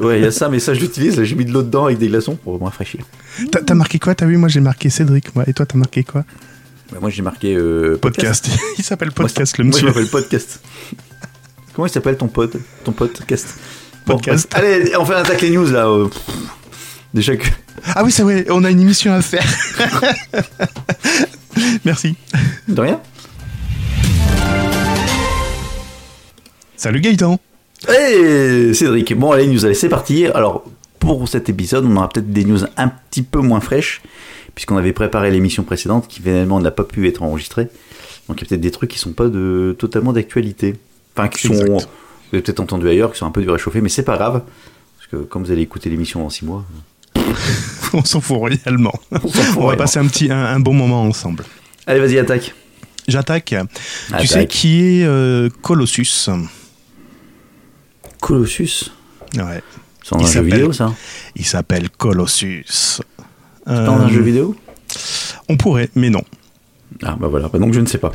Ouais, 0.00 0.18
il 0.18 0.24
y 0.24 0.26
a 0.26 0.32
ça, 0.32 0.48
mais 0.48 0.58
ça 0.58 0.74
je 0.74 0.80
l'utilise, 0.80 1.22
j'ai 1.22 1.36
mis 1.36 1.44
de 1.44 1.52
l'eau 1.52 1.62
dedans 1.62 1.84
avec 1.84 1.98
des 1.98 2.08
glaçons 2.08 2.34
pour 2.34 2.58
moins 2.58 2.72
fraîchir. 2.72 3.04
T'as 3.52 3.74
marqué 3.74 4.00
quoi? 4.00 4.12
T'as 4.16 4.26
vu 4.26 4.36
Moi 4.36 4.48
j'ai 4.48 4.58
marqué 4.58 4.90
Cédric, 4.90 5.32
moi. 5.36 5.44
Et 5.46 5.52
toi 5.52 5.66
t'as 5.66 5.78
marqué 5.78 6.02
quoi? 6.02 6.24
Bah, 6.90 6.98
moi 7.00 7.10
j'ai 7.10 7.22
marqué 7.22 7.54
euh, 7.54 7.96
Podcast. 7.96 8.48
il 8.78 8.82
s'appelle 8.82 9.10
Moi, 9.16 9.28
Podcast, 9.28 9.56
le 9.56 9.62
Moi 9.64 9.70
je 9.70 9.76
monsieur. 9.76 9.86
m'appelle 9.86 10.10
podcast. 10.10 10.60
Comment 11.74 11.86
il 11.86 11.90
s'appelle 11.90 12.16
ton 12.16 12.26
pote? 12.26 12.56
Ton 12.82 12.90
podcast? 12.90 13.54
Bon, 14.04 14.14
Podcast. 14.16 14.48
bref. 14.50 14.64
allez, 14.64 14.96
on 14.96 15.04
fait 15.04 15.14
un 15.14 15.18
attaque 15.18 15.42
les 15.42 15.50
news 15.50 15.70
là. 15.70 15.86
Déjà 17.14 17.36
que. 17.36 17.46
Ah 17.94 18.02
oui, 18.02 18.10
c'est 18.10 18.24
vrai, 18.24 18.44
on 18.50 18.64
a 18.64 18.70
une 18.72 18.80
émission 18.80 19.12
à 19.12 19.22
faire. 19.22 19.46
Merci. 21.84 22.16
De 22.66 22.80
rien 22.80 23.00
Salut 26.76 27.00
Gaëtan. 27.00 27.38
Hey 27.88 28.74
Cédric, 28.74 29.16
bon 29.16 29.30
allez 29.30 29.46
news, 29.46 29.64
allez 29.64 29.74
c'est 29.74 29.88
parti. 29.88 30.26
Alors 30.26 30.64
pour 30.98 31.28
cet 31.28 31.48
épisode, 31.48 31.84
on 31.84 31.96
aura 31.96 32.08
peut-être 32.08 32.32
des 32.32 32.44
news 32.44 32.60
un 32.76 32.88
petit 32.88 33.22
peu 33.22 33.38
moins 33.38 33.60
fraîches, 33.60 34.02
puisqu'on 34.56 34.76
avait 34.76 34.92
préparé 34.92 35.30
l'émission 35.30 35.62
précédente 35.62 36.08
qui 36.08 36.20
finalement 36.20 36.60
n'a 36.60 36.72
pas 36.72 36.84
pu 36.84 37.06
être 37.06 37.22
enregistrée. 37.22 37.68
Donc 38.28 38.40
il 38.40 38.44
y 38.44 38.46
a 38.46 38.48
peut-être 38.48 38.60
des 38.60 38.70
trucs 38.72 38.90
qui 38.90 38.98
sont 38.98 39.12
pas 39.12 39.28
de 39.28 39.76
totalement 39.78 40.12
d'actualité. 40.12 40.74
Enfin 41.16 41.28
qui 41.28 41.46
sont, 41.46 41.54
Exact. 41.54 41.68
vous 41.68 41.78
avez 42.32 42.42
peut-être 42.42 42.60
entendu 42.60 42.88
ailleurs, 42.88 43.12
qui 43.12 43.18
sont 43.18 43.26
un 43.26 43.30
peu 43.30 43.42
du 43.42 43.50
réchauffé, 43.50 43.80
mais 43.80 43.88
c'est 43.88 44.02
pas 44.02 44.16
grave. 44.16 44.42
Parce 44.98 45.06
que 45.10 45.28
comme 45.28 45.44
vous 45.44 45.52
allez 45.52 45.62
écouter 45.62 45.90
l'émission 45.90 46.20
dans 46.20 46.30
6 46.30 46.44
mois, 46.44 46.64
On 47.92 48.04
s'en 48.04 48.20
fout 48.20 48.38
réellement. 48.42 48.92
on 49.12 49.18
fout 49.28 49.56
On 49.56 49.66
va 49.68 49.76
passer 49.76 49.98
un 49.98 50.06
petit 50.06 50.30
un, 50.30 50.44
un 50.46 50.60
bon 50.60 50.74
moment 50.74 51.02
ensemble. 51.02 51.44
Allez 51.86 52.00
vas-y 52.00 52.18
attaque. 52.18 52.54
J'attaque. 53.06 53.54
Tu 54.18 54.26
sais 54.26 54.46
qui 54.46 54.80
est 54.80 55.04
euh, 55.04 55.48
Colossus? 55.62 56.28
Colossus? 58.20 58.90
Ouais. 59.36 59.62
C'est 60.02 60.14
un 60.16 60.26
jeu 60.26 60.42
vidéo 60.42 60.72
ça 60.72 60.92
Il 61.36 61.44
s'appelle 61.44 61.90
Colossus. 61.90 62.64
C'est 62.68 63.02
dans 63.66 63.94
un 63.94 64.06
Euh, 64.06 64.08
jeu 64.08 64.20
vidéo? 64.22 64.54
On 65.48 65.56
pourrait, 65.56 65.90
mais 65.94 66.10
non. 66.10 66.22
Ah 67.02 67.16
bah 67.18 67.28
voilà, 67.28 67.48
Bah, 67.48 67.58
donc 67.58 67.72
je 67.74 67.80
ne 67.80 67.86
sais 67.86 67.98
pas. 67.98 68.12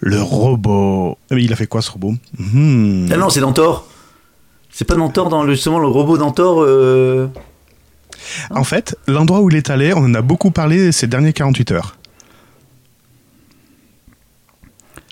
Le 0.00 0.20
robot. 0.20 1.18
Mais 1.30 1.42
il 1.44 1.52
a 1.52 1.56
fait 1.56 1.66
quoi 1.66 1.80
ce 1.82 1.90
robot? 1.90 2.14
Hmm. 2.38 3.06
Ah 3.10 3.16
non, 3.16 3.30
c'est 3.30 3.40
dans 3.40 3.52
Thor. 3.52 3.88
C'est 4.70 4.84
pas 4.84 4.94
dans 4.96 5.08
Thor, 5.08 5.28
dans 5.28 5.42
le, 5.42 5.54
justement 5.54 5.78
le 5.78 5.86
robot 5.86 6.18
dans 6.18 6.30
Thor. 6.32 6.62
euh, 6.62 7.28
En 8.50 8.64
fait, 8.64 8.96
l'endroit 9.06 9.40
où 9.40 9.50
il 9.50 9.56
est 9.56 9.70
allé, 9.70 9.92
on 9.94 9.98
en 10.04 10.14
a 10.14 10.22
beaucoup 10.22 10.50
parlé 10.50 10.92
ces 10.92 11.06
dernières 11.06 11.32
48 11.34 11.72
heures. 11.72 11.96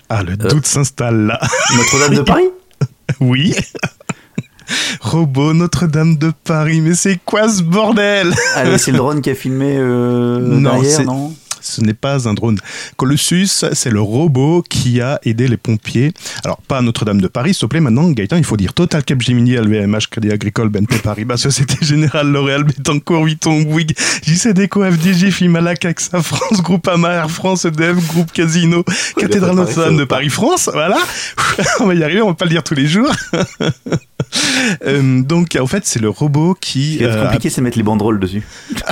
Ah, 0.09 0.23
le 0.23 0.33
Euh. 0.33 0.35
doute 0.49 0.65
s'installe 0.65 1.25
là. 1.27 1.39
Notre-Dame 1.75 2.15
de 2.15 2.21
Paris? 2.23 2.49
Oui. 3.19 3.55
Robot 5.01 5.53
Notre-Dame 5.53 6.17
de 6.17 6.31
Paris, 6.43 6.81
mais 6.81 6.95
c'est 6.95 7.19
quoi 7.25 7.49
ce 7.49 7.61
bordel? 7.61 8.33
Allez, 8.55 8.77
c'est 8.77 8.91
le 8.91 8.97
drone 8.97 9.21
qui 9.21 9.29
a 9.29 9.35
filmé 9.35 9.75
euh, 9.77 10.39
Non, 10.39 10.79
derrière, 10.79 11.03
non? 11.03 11.35
Ce 11.63 11.81
n'est 11.81 11.93
pas 11.93 12.27
un 12.27 12.33
drone. 12.33 12.59
Colossus, 12.97 13.65
c'est 13.73 13.89
le 13.89 14.01
robot 14.01 14.63
qui 14.67 15.01
a 15.01 15.19
aidé 15.23 15.47
les 15.47 15.57
pompiers. 15.57 16.13
Alors, 16.43 16.57
pas 16.61 16.81
Notre-Dame 16.81 17.21
de 17.21 17.27
Paris, 17.27 17.53
s'il 17.53 17.61
te 17.61 17.65
plaît, 17.67 17.79
maintenant, 17.79 18.09
Gaëtan, 18.11 18.37
il 18.37 18.43
faut 18.43 18.57
dire 18.57 18.73
Total 18.73 19.03
Capgemini, 19.03 19.55
LVMH, 19.55 20.07
Crédit 20.11 20.31
Agricole, 20.31 20.69
BNP 20.69 20.97
Paribas, 20.99 21.37
Société 21.43 21.75
Générale, 21.81 22.29
L'Oréal, 22.29 22.63
Betancourt, 22.63 23.23
Vuitton, 23.23 23.61
Bouygues, 23.61 23.95
JC 24.25 24.49
Déco, 24.49 24.83
FDJ, 24.83 25.29
Fimalac, 25.31 25.85
AXA, 25.85 26.21
France, 26.21 26.61
Groupama, 26.61 27.13
Air 27.13 27.31
France, 27.31 27.65
EDF, 27.65 27.95
Groupe 28.07 28.31
Casino, 28.31 28.83
Cathédrale 29.17 29.55
Notre-Dame 29.55 29.97
de 29.97 30.03
Paris, 30.03 30.29
France, 30.29 30.69
voilà. 30.73 30.97
on 31.79 31.85
va 31.85 31.95
y 31.95 32.03
arriver, 32.03 32.21
on 32.21 32.27
va 32.27 32.33
pas 32.33 32.45
le 32.45 32.51
dire 32.51 32.63
tous 32.63 32.75
les 32.75 32.87
jours. 32.87 33.11
Euh, 34.85 35.21
donc, 35.21 35.57
en 35.59 35.67
fait, 35.67 35.85
c'est 35.85 35.99
le 35.99 36.09
robot 36.09 36.55
qui... 36.59 36.97
Ce 36.99 37.03
euh, 37.03 37.21
a 37.21 37.25
compliqué, 37.25 37.49
c'est 37.49 37.61
mettre 37.61 37.77
les 37.77 37.83
banderoles 37.83 38.19
dessus. 38.19 38.43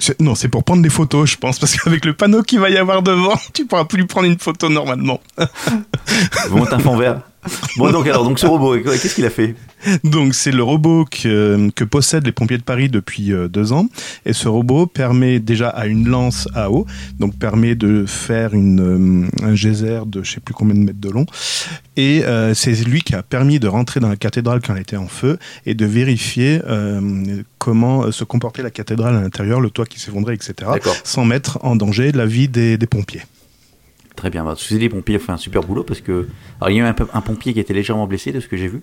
je- 0.00 0.12
Non, 0.20 0.34
c'est 0.34 0.48
pour 0.48 0.64
prendre 0.64 0.82
des 0.82 0.90
photos, 0.90 1.30
je 1.30 1.36
pense, 1.36 1.58
parce 1.58 1.76
qu'avec 1.76 2.04
le 2.04 2.12
panneau 2.14 2.42
qu'il 2.42 2.58
va 2.60 2.70
y 2.70 2.76
avoir 2.76 3.02
devant, 3.02 3.34
tu 3.54 3.66
pourras 3.66 3.84
plus 3.84 4.06
prendre 4.06 4.26
une 4.28 4.38
photo 4.38 4.68
normalement. 4.68 5.20
Vous 6.48 6.58
montez 6.58 6.74
un 6.74 6.78
fond 6.78 6.96
vert. 6.96 7.20
Bon, 7.76 7.90
donc 7.92 8.06
alors, 8.06 8.24
donc 8.24 8.38
ce 8.38 8.46
robot, 8.46 8.78
qu'est-ce 8.78 9.14
qu'il 9.14 9.24
a 9.26 9.30
fait? 9.30 9.54
Donc, 10.04 10.34
c'est 10.34 10.50
le 10.50 10.62
robot 10.62 11.04
que, 11.04 11.70
que 11.74 11.84
possèdent 11.84 12.24
les 12.24 12.32
pompiers 12.32 12.58
de 12.58 12.62
Paris 12.62 12.88
depuis 12.88 13.32
euh, 13.32 13.48
deux 13.48 13.72
ans. 13.72 13.88
Et 14.24 14.32
ce 14.32 14.48
robot 14.48 14.86
permet 14.86 15.38
déjà 15.38 15.68
à 15.68 15.86
une 15.86 16.08
lance 16.08 16.48
à 16.54 16.70
eau, 16.70 16.86
donc 17.18 17.38
permet 17.38 17.74
de 17.74 18.06
faire 18.06 18.54
une, 18.54 19.28
euh, 19.34 19.46
un 19.46 19.54
geyser 19.54 20.00
de 20.06 20.22
je 20.22 20.32
sais 20.32 20.40
plus 20.40 20.54
combien 20.54 20.74
de 20.74 20.80
mètres 20.80 21.00
de 21.00 21.10
long. 21.10 21.26
Et 21.96 22.24
euh, 22.24 22.54
c'est 22.54 22.72
lui 22.84 23.02
qui 23.02 23.14
a 23.14 23.22
permis 23.22 23.60
de 23.60 23.68
rentrer 23.68 24.00
dans 24.00 24.08
la 24.08 24.16
cathédrale 24.16 24.60
quand 24.60 24.74
elle 24.74 24.82
était 24.82 24.96
en 24.96 25.08
feu 25.08 25.38
et 25.66 25.74
de 25.74 25.86
vérifier 25.86 26.60
euh, 26.66 27.42
comment 27.58 28.10
se 28.10 28.24
comportait 28.24 28.62
la 28.62 28.70
cathédrale 28.70 29.16
à 29.16 29.20
l'intérieur, 29.20 29.60
le 29.60 29.70
toit 29.70 29.86
qui 29.86 30.00
s'effondrait, 30.00 30.34
etc. 30.34 30.70
Sans 31.04 31.24
mettre 31.24 31.58
en 31.62 31.76
danger 31.76 32.12
la 32.12 32.26
vie 32.26 32.48
des, 32.48 32.78
des 32.78 32.86
pompiers. 32.86 33.22
Très 34.16 34.30
bien. 34.30 34.44
Bah, 34.44 34.54
ceci 34.56 34.78
les 34.78 34.88
pompiers 34.88 35.16
ont 35.16 35.20
fait 35.20 35.32
un 35.32 35.36
super 35.36 35.62
boulot 35.62 35.84
parce 35.84 36.00
que. 36.00 36.26
Alors, 36.60 36.70
il 36.70 36.76
y 36.76 36.80
a 36.80 36.84
eu 36.84 36.94
un, 37.12 37.20
pompier 37.20 37.52
qui 37.52 37.60
était 37.60 37.74
légèrement 37.74 38.06
blessé 38.06 38.32
de 38.32 38.40
ce 38.40 38.48
que 38.48 38.56
j'ai 38.56 38.68
vu. 38.68 38.82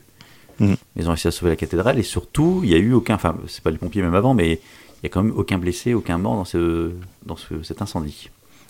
Mhm. 0.59 0.75
Ils 0.95 1.07
ont 1.07 1.09
réussi 1.09 1.27
à 1.27 1.31
sauver 1.31 1.49
la 1.49 1.55
cathédrale 1.55 1.97
et 1.97 2.03
surtout, 2.03 2.61
il 2.63 2.69
y 2.69 2.75
a 2.75 2.77
eu 2.77 2.93
aucun. 2.93 3.15
Enfin, 3.15 3.35
c'est 3.47 3.63
pas 3.63 3.71
les 3.71 3.77
pompiers 3.77 4.03
même 4.03 4.15
avant, 4.15 4.35
mais 4.35 4.53
il 4.53 5.03
y 5.03 5.05
a 5.07 5.09
quand 5.09 5.23
même 5.23 5.33
aucun 5.35 5.57
blessé, 5.57 5.93
aucun 5.93 6.17
mort 6.19 6.35
dans, 6.35 6.45
ce, 6.45 6.91
dans 7.25 7.35
ce, 7.35 7.63
cet 7.63 7.81
incendie. 7.81 8.29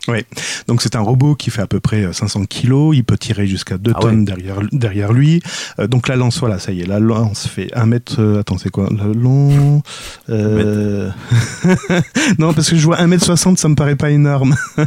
Oui, 0.10 0.19
donc 0.67 0.81
c'est 0.81 0.98
un 0.98 1.00
robot 1.00 1.33
qui 1.36 1.50
fait 1.50 1.62
à 1.62 1.67
peu 1.67 1.79
près 1.79 2.03
euh, 2.03 2.12
500 2.12 2.43
kilos, 2.45 2.93
il 2.93 3.05
peut 3.05 3.17
tirer 3.17 3.48
jusqu'à 3.48 3.77
2 3.77 3.93
Ah 3.95 4.00
tonnes 4.01 4.19
ouais. 4.19 4.25
derrière, 4.25 4.57
derrière 4.74 5.13
lui. 5.13 5.41
Euh, 5.79 5.88
donc 5.88 6.10
la 6.10 6.17
lance, 6.17 6.39
voilà, 6.39 6.60
ça 6.60 6.74
y 6.74 6.81
est, 6.81 6.86
la 6.86 7.00
lance 7.00 7.48
fait 7.48 7.69
1 7.74 7.86
mètre... 7.86 8.15
euh, 8.19 8.41
attends, 8.41 8.57
c'est 8.57 8.69
quoi? 8.69 8.89
Le 8.91 9.13
long... 9.13 9.81
euh, 10.29 11.10
non, 12.38 12.53
parce 12.53 12.69
que 12.69 12.75
je 12.75 12.86
vois 12.86 13.00
1 13.00 13.07
mètre 13.07 13.24
60, 13.24 13.57
ça 13.57 13.69
me 13.69 13.75
paraît 13.75 13.95
pas 13.95 14.12
énorme. 14.12 14.55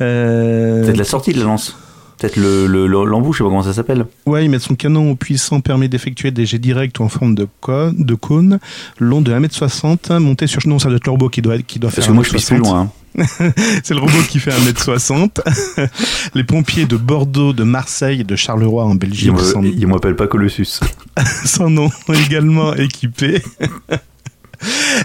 Euh, 0.00 0.84
C'est 0.86 0.92
de 0.92 0.98
la 0.98 1.04
sortie 1.04 1.32
de 1.32 1.38
la 1.38 1.44
lance. 1.44 1.76
Peut-être 2.18 2.36
le, 2.36 2.66
le, 2.66 2.86
le- 2.86 3.04
l'embout, 3.04 3.32
je 3.32 3.38
sais 3.38 3.44
pas 3.44 3.50
comment 3.50 3.62
ça 3.62 3.72
s'appelle. 3.72 4.06
Ouais, 4.26 4.46
mettent 4.48 4.62
son 4.62 4.74
canon 4.76 5.16
puissant 5.16 5.60
permet 5.60 5.88
d'effectuer 5.88 6.30
des 6.30 6.46
jets 6.46 6.58
directs 6.58 6.96
ou 7.00 7.02
en 7.02 7.08
forme 7.08 7.34
de, 7.34 7.48
co- 7.60 7.90
de 7.90 8.14
cône, 8.14 8.60
long 9.00 9.20
de 9.20 9.32
1m60, 9.32 10.18
monté 10.18 10.46
sur... 10.46 10.60
Non, 10.66 10.78
ça 10.78 10.88
doit 10.88 10.96
être 10.98 11.06
le 11.06 11.10
robot 11.12 11.28
qui 11.30 11.42
doit, 11.42 11.58
qui 11.58 11.78
doit 11.80 11.90
Parce 11.90 11.96
faire 12.06 12.08
que 12.08 12.12
moi, 12.12 12.22
je 12.24 12.28
suis 12.28 12.38
1m60. 12.38 12.46
plus 12.46 12.58
loin. 12.58 12.80
hein. 12.82 12.90
C'est 13.84 13.94
le 13.94 14.00
robot 14.00 14.22
qui 14.28 14.38
fait 14.38 14.50
1m60. 14.52 15.40
Les 16.34 16.44
pompiers 16.44 16.86
de 16.86 16.96
Bordeaux, 16.96 17.52
de 17.52 17.62
Marseille 17.64 18.20
et 18.20 18.24
de 18.24 18.36
Charleroi 18.36 18.84
en 18.84 18.92
Il 18.92 18.98
Belgique 18.98 19.32
me- 19.32 19.38
sont 19.42 19.62
il 19.62 19.86
m'appelle 19.86 20.16
pas 20.16 20.26
Colossus. 20.26 20.80
son 21.44 21.70
nom 21.70 21.90
également 22.08 22.74
équipés. 22.74 23.42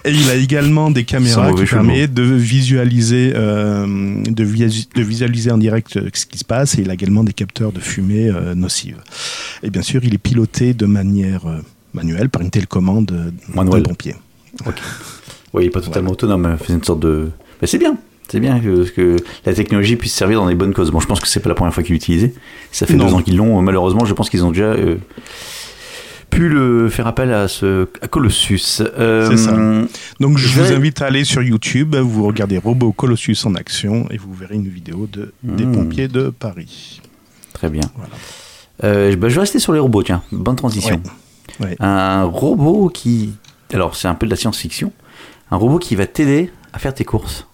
Et 0.06 0.12
il 0.12 0.30
a 0.30 0.36
également 0.36 0.92
des 0.92 1.04
caméras 1.04 1.48
qui 1.52 1.66
permettent 1.66 2.14
de 2.14 2.22
visualiser, 2.22 3.34
euh, 3.36 4.22
de, 4.24 4.44
visu- 4.44 4.86
de 4.94 5.02
visualiser 5.02 5.50
en 5.52 5.58
direct 5.58 5.98
euh, 5.98 6.10
ce 6.14 6.28
qui 6.28 6.38
se 6.38 6.46
passe. 6.46 6.78
Et 6.78 6.82
il 6.82 6.90
a 6.92 6.94
également 6.94 7.24
des 7.24 7.34
capteurs 7.34 7.72
de 7.72 7.80
fumée 7.80 8.30
euh, 8.30 8.54
nocive. 8.54 8.98
Et 9.64 9.72
bien 9.72 9.82
sûr, 9.82 10.04
il 10.04 10.14
est 10.14 10.20
piloté 10.20 10.76
de 10.76 10.86
manière 10.86 11.48
euh, 11.48 11.58
manuelle 11.96 12.30
par 12.30 12.44
une 12.44 12.52
télécommande 12.52 13.08
d'un 13.08 13.82
pompier. 13.82 14.16
Oui, 15.54 15.64
il 15.64 15.68
est 15.68 15.70
pas 15.72 15.82
totalement 15.82 16.12
autonome. 16.12 16.56
C'est 16.66 16.74
une 16.74 16.84
sorte 16.84 17.00
de. 17.00 17.32
Mais 17.62 17.68
c'est 17.68 17.78
bien. 17.78 17.98
C'est 18.30 18.40
bien 18.42 18.60
que, 18.60 18.84
que 18.90 19.16
la 19.46 19.54
technologie 19.54 19.96
puisse 19.96 20.14
servir 20.14 20.42
dans 20.42 20.48
des 20.48 20.56
bonnes 20.56 20.74
causes. 20.74 20.92
Bon, 20.92 21.00
je 21.00 21.08
pense 21.08 21.20
que 21.22 21.28
c'est 21.30 21.40
pas 21.40 21.48
la 21.50 21.56
première 21.56 21.74
fois 21.74 21.82
qu'ils 21.84 21.94
l'utilisent. 21.94 22.32
Ça 22.74 22.86
fait 22.86 22.94
Non. 22.96 23.06
deux 23.08 23.14
ans 23.14 23.22
qu'ils 23.22 23.38
l'ont. 23.38 23.62
Malheureusement, 23.62 24.04
je 24.04 24.14
pense 24.14 24.30
qu'ils 24.30 24.44
ont 24.44 24.52
déjà 24.52 24.66
euh, 24.66 24.98
pu 26.30 26.50
le 26.50 26.90
faire 26.90 27.08
appel 27.08 27.32
à 27.34 27.48
ce 27.48 27.88
à 28.02 28.08
Colossus. 28.10 28.82
Euh, 28.82 29.30
C'est 29.30 29.38
ça. 29.38 29.56
Donc 30.20 30.38
je 30.38 30.48
Je 30.48 30.60
vous 30.60 30.66
vais- 30.68 30.76
invite 30.76 31.02
à 31.02 31.06
aller 31.06 31.24
sur 31.24 31.42
YouTube, 31.42 31.96
vous 31.96 32.26
regardez 32.26 32.58
Robot 32.58 32.92
Colossus 32.92 33.38
en 33.46 33.56
action 33.56 34.08
et 34.12 34.18
vous 34.18 34.34
verrez 34.34 34.56
une 34.56 34.68
vidéo 34.68 35.08
de, 35.12 35.32
des 35.44 35.64
pompiers 35.66 36.10
de 36.10 36.30
Paris. 36.30 37.02
Très 37.54 37.70
bien. 37.70 37.84
Voilà. 37.96 38.12
Euh, 38.84 39.16
bah, 39.16 39.30
je 39.30 39.36
vais 39.36 39.40
rester 39.42 39.60
sur 39.60 39.72
les 39.74 39.80
robots. 39.80 40.04
Tiens, 40.04 40.22
bonne 40.34 40.56
transition. 40.58 41.02
Ouais. 41.62 41.68
Ouais. 41.68 41.76
Un 41.80 42.24
robot 42.26 42.90
qui. 42.94 43.34
Alors, 43.74 43.96
c'est 43.96 44.08
un 44.10 44.14
peu 44.16 44.26
de 44.28 44.32
la 44.32 44.36
science-fiction. 44.38 44.92
Un 45.50 45.56
robot 45.56 45.80
qui 45.80 45.96
va 45.96 46.06
t'aider 46.06 46.52
à 46.74 46.78
faire 46.80 46.94
tes 46.94 47.04
courses. 47.06 47.47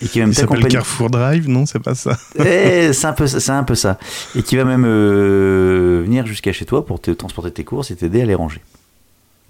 Et 0.00 0.08
qui 0.08 0.18
va 0.20 0.26
même 0.26 0.34
s'appelle. 0.34 0.66
Carrefour 0.68 1.08
Drive, 1.10 1.48
non 1.48 1.64
C'est 1.64 1.78
pas 1.78 1.94
ça. 1.94 2.18
Eh, 2.38 2.92
c'est 2.92 3.06
un 3.06 3.12
peu, 3.14 3.26
c'est 3.26 3.50
un 3.50 3.64
peu 3.64 3.74
ça. 3.74 3.98
Et 4.34 4.42
qui 4.42 4.56
va 4.56 4.64
même 4.64 4.84
euh, 4.86 6.02
venir 6.04 6.26
jusqu'à 6.26 6.52
chez 6.52 6.64
toi 6.66 6.84
pour 6.84 7.00
te 7.00 7.10
transporter 7.10 7.50
tes 7.50 7.64
courses 7.64 7.90
et 7.90 7.96
t'aider 7.96 8.20
à 8.20 8.26
les 8.26 8.34
ranger. 8.34 8.60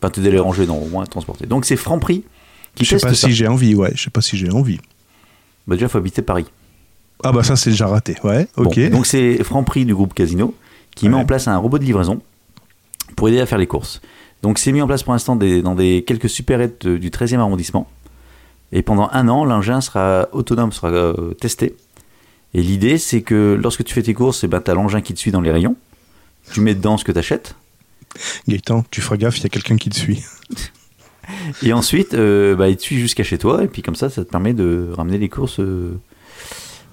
Enfin, 0.00 0.10
t'aider 0.10 0.28
à 0.28 0.32
les 0.32 0.38
ranger, 0.38 0.66
non, 0.66 0.78
au 0.80 0.86
moins 0.88 1.04
transporter. 1.06 1.46
Donc 1.46 1.64
c'est 1.64 1.76
Franprix 1.76 2.22
qui 2.76 2.84
Je 2.84 2.90
sais 2.90 2.98
pas 3.00 3.14
ça. 3.14 3.26
si 3.26 3.34
j'ai 3.34 3.48
envie, 3.48 3.74
ouais. 3.74 3.90
Je 3.94 4.02
sais 4.04 4.10
pas 4.10 4.20
si 4.20 4.36
j'ai 4.36 4.50
envie. 4.50 4.78
Bah 5.66 5.74
déjà, 5.74 5.88
faut 5.88 5.98
habiter 5.98 6.22
Paris. 6.22 6.46
Ah 7.24 7.32
bah 7.32 7.42
ça 7.42 7.56
c'est 7.56 7.70
déjà 7.70 7.86
raté, 7.88 8.14
ouais. 8.24 8.46
Bon, 8.56 8.64
Ok. 8.66 8.78
donc 8.90 9.06
c'est 9.06 9.42
Franprix 9.42 9.84
du 9.86 9.94
groupe 9.94 10.12
Casino 10.14 10.54
qui 10.94 11.08
met 11.08 11.16
en 11.16 11.24
place 11.24 11.48
un 11.48 11.56
robot 11.56 11.78
de 11.78 11.84
livraison 11.84 12.20
pour 13.16 13.28
aider 13.30 13.40
à 13.40 13.46
faire 13.46 13.58
les 13.58 13.66
courses. 13.66 14.00
Donc 14.42 14.58
c'est 14.58 14.70
mis 14.70 14.82
en 14.82 14.86
place 14.86 15.02
pour 15.02 15.12
l'instant 15.14 15.34
dans 15.34 15.74
des 15.74 16.04
quelques 16.06 16.28
supérettes 16.28 16.86
de- 16.86 16.98
du 16.98 17.10
13e 17.10 17.38
arrondissement. 17.40 17.88
Et 18.72 18.82
pendant 18.82 19.08
un 19.12 19.28
an, 19.28 19.44
l'engin 19.44 19.80
sera 19.80 20.28
autonome, 20.32 20.72
sera 20.72 20.88
euh, 20.88 21.34
testé. 21.34 21.76
Et 22.54 22.62
l'idée, 22.62 22.98
c'est 22.98 23.22
que 23.22 23.58
lorsque 23.60 23.84
tu 23.84 23.94
fais 23.94 24.02
tes 24.02 24.14
courses, 24.14 24.44
eh 24.44 24.48
ben, 24.48 24.60
tu 24.60 24.70
as 24.70 24.74
l'engin 24.74 25.00
qui 25.00 25.14
te 25.14 25.18
suit 25.18 25.30
dans 25.30 25.40
les 25.40 25.50
rayons. 25.50 25.76
Tu 26.52 26.60
mets 26.60 26.74
dedans 26.74 26.96
ce 26.96 27.04
que 27.04 27.12
tu 27.12 27.18
achètes. 27.18 27.54
Gaëtan, 28.48 28.84
tu 28.90 29.00
feras 29.00 29.16
gaffe, 29.16 29.38
il 29.38 29.42
y 29.42 29.46
a 29.46 29.50
quelqu'un 29.50 29.76
qui 29.76 29.90
te 29.90 29.96
suit. 29.96 30.22
Et 31.62 31.72
ensuite, 31.72 32.14
euh, 32.14 32.54
bah, 32.54 32.68
il 32.68 32.76
te 32.76 32.82
suit 32.82 32.98
jusqu'à 32.98 33.24
chez 33.24 33.36
toi. 33.36 33.62
Et 33.62 33.68
puis 33.68 33.82
comme 33.82 33.96
ça, 33.96 34.08
ça 34.08 34.24
te 34.24 34.30
permet 34.30 34.52
de 34.52 34.90
ramener 34.96 35.18
les 35.18 35.28
courses 35.28 35.60
euh, 35.60 35.98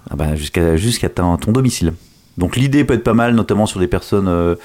ah 0.09 0.15
bah, 0.15 0.35
jusqu'à 0.35 1.09
ton, 1.09 1.37
ton 1.37 1.51
domicile. 1.51 1.93
Donc 2.37 2.55
l'idée 2.55 2.83
peut 2.83 2.95
être 2.95 3.03
pas 3.03 3.13
mal, 3.13 3.35
notamment 3.35 3.67
sur 3.67 3.79
des 3.79 3.87
personnes 3.87 4.57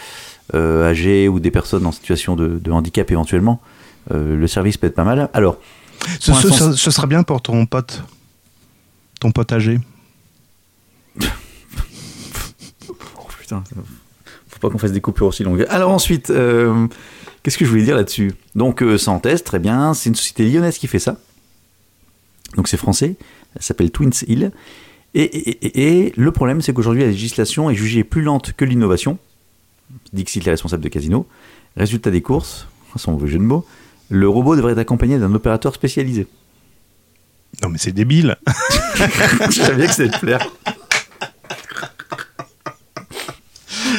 âgées 0.55 1.29
ou 1.29 1.39
des 1.39 1.51
personnes 1.51 1.85
en 1.85 1.93
situation 1.93 2.35
de, 2.35 2.59
de 2.59 2.71
handicap 2.71 3.11
éventuellement. 3.11 3.61
Le 4.11 4.47
service 4.47 4.79
peut 4.79 4.87
être 4.87 4.95
pas 4.95 5.05
mal. 5.05 5.29
Alors, 5.35 5.59
Ce, 6.21 6.31
Pour 6.31 6.41
ce- 6.41 6.49
l'instant, 6.49 6.73
ce- 6.73 6.77
ce 6.79 6.91
sera 6.91 7.07
bien 7.07 7.23
pour 7.23 7.41
ton 7.43 7.67
pote. 7.67 8.03
Ton 9.21 9.31
pote 9.33 9.53
âgé. 9.53 9.79
Oh 13.17 13.27
putain, 13.41 13.63
faut 14.49 14.59
pas 14.61 14.71
qu'on 14.71 14.79
fasse 14.79 14.93
des 14.93 15.01
coupures 15.01 15.27
aussi 15.27 15.43
longues. 15.45 15.67
Alors 15.69 15.91
ensuite, 15.91 16.31
euh, 16.31 16.87
qu'est-ce 17.43 17.57
que 17.59 17.65
je 17.65 17.71
voulais 17.71 17.85
dire 17.85 17.97
là-dessus? 17.97 18.33
Donc 18.55 18.83
euh, 18.83 18.97
teste, 19.23 19.47
très 19.47 19.59
bien. 19.59 19.95
C'est 19.95 20.09
une 20.11 20.15
société 20.15 20.49
lyonnaise 20.49 20.79
qui 20.79 20.87
fait 20.87 20.99
ça. 20.99 21.17
Donc 22.57 22.69
c'est 22.69 22.77
français. 22.77 23.17
Elle 23.57 23.63
s'appelle 23.63 23.91
Twins 23.91 24.13
Hill. 24.27 24.53
Et, 25.15 25.23
et- 25.23 25.67
et- 25.67 26.07
et 26.07 26.13
le 26.17 26.33
problème, 26.33 26.61
c'est 26.61 26.73
qu'aujourd'hui, 26.75 27.03
la 27.03 27.09
législation 27.09 27.71
est 27.71 27.75
jugée 27.75 28.05
plus 28.05 28.23
lente 28.23 28.53
que 28.53 28.65
l'innovation. 28.65 29.19
Dixit, 30.13 30.45
les 30.45 30.51
responsables 30.51 30.83
de 30.83 30.89
casino. 30.89 31.27
Résultat 31.77 32.11
des 32.11 32.21
courses, 32.23 32.67
mauvais 33.13 33.29
jeu 33.29 33.39
de 33.39 33.43
mots, 33.45 33.65
le 34.11 34.29
robot 34.29 34.57
devrait 34.57 34.73
être 34.73 34.79
accompagné 34.79 35.19
d'un 35.19 35.35
opérateur 35.35 35.75
spécialisé. 35.75 36.27
Non 37.63 37.69
mais 37.69 37.79
c'est 37.79 37.93
débile. 37.93 38.37
je 38.97 39.61
savais 39.61 39.77
bien 39.77 39.87
que 39.87 39.93
ça 39.93 40.03
allait 40.03 40.13
te 40.13 40.19
plaire. 40.19 40.47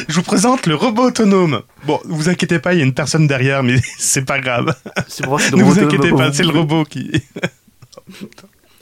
Je 0.07 0.15
vous 0.15 0.23
présente 0.23 0.65
le 0.65 0.75
robot 0.75 1.07
autonome. 1.07 1.61
Bon, 1.85 1.99
vous 2.05 2.29
inquiétez 2.29 2.59
pas, 2.59 2.73
il 2.73 2.79
y 2.79 2.81
a 2.81 2.85
une 2.85 2.93
personne 2.93 3.27
derrière, 3.27 3.63
mais 3.63 3.79
c'est 3.97 4.25
pas 4.25 4.39
grave. 4.39 4.75
Ne 5.53 5.63
vous 5.63 5.79
inquiétez 5.79 6.11
pas, 6.11 6.33
c'est 6.33 6.43
le 6.43 6.49
robot 6.49 6.83
qui. 6.83 7.11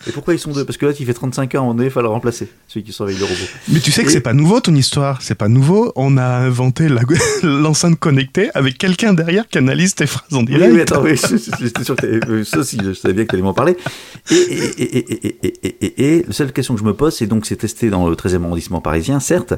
Et 0.08 0.12
pourquoi 0.12 0.34
ils 0.34 0.40
sont 0.40 0.52
deux 0.52 0.64
Parce 0.64 0.78
que 0.78 0.86
là, 0.86 0.94
tu 0.94 1.06
fait 1.06 1.14
35 1.14 1.56
ans, 1.56 1.68
on 1.70 1.80
est, 1.80 1.86
il 1.86 1.92
faut 1.92 2.02
le 2.02 2.08
remplacer, 2.08 2.48
celui 2.68 2.86
qui 2.86 2.94
surveille 2.94 3.18
le 3.18 3.26
robot. 3.26 3.36
Mais 3.68 3.80
tu 3.80 3.92
sais 3.92 4.04
que 4.04 4.12
c'est 4.12 4.22
pas 4.22 4.34
nouveau 4.34 4.60
ton 4.62 4.74
histoire, 4.74 5.22
c'est 5.22 5.36
pas 5.36 5.50
nouveau. 5.50 5.92
On 5.96 6.18
a 6.18 6.24
inventé 6.24 6.88
l'enceinte 7.44 8.00
connectée 8.00 8.50
avec 8.54 8.78
quelqu'un 8.78 9.14
derrière 9.14 9.48
qui 9.48 9.58
analyse 9.58 9.96
tes 9.96 10.08
phrases 10.08 10.34
en 10.34 10.44
direct. 10.44 10.72
Oui, 10.72 10.78
mais 10.78 10.82
attends, 10.84 11.04
j'étais 11.62 11.84
sûr 11.84 11.96
que 11.96 12.44
ça 12.44 12.60
aussi, 12.60 12.78
je 12.84 12.94
savais 12.94 13.14
bien 13.14 13.26
que 13.26 13.30
tu 13.30 13.36
allais 13.36 13.44
m'en 13.44 13.54
parler. 13.54 13.76
Et, 14.32 14.36
et, 14.36 16.18
et, 16.18 16.24
la 16.26 16.34
seule 16.34 16.54
question 16.54 16.74
que 16.76 16.80
je 16.80 16.86
me 16.86 16.94
pose, 16.94 17.16
c'est 17.16 17.28
donc 17.28 17.46
c'est 17.46 17.58
testé 17.58 17.90
dans 17.90 18.08
le 18.10 18.16
13e 18.16 18.44
arrondissement 18.44 18.80
parisien, 18.80 19.20
certes, 19.20 19.54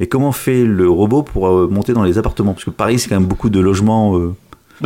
mais 0.00 0.06
comment 0.06 0.32
fait 0.32 0.64
le 0.64 0.88
robot 0.88 1.22
pour 1.22 1.70
monter 1.70 1.92
dans 1.92 2.02
les 2.02 2.16
appartements 2.16 2.54
Parce 2.54 2.64
que 2.64 2.70
Paris, 2.70 2.98
c'est 2.98 3.08
quand 3.08 3.20
même 3.20 3.28
beaucoup 3.28 3.50
de 3.50 3.60
logements. 3.60 4.18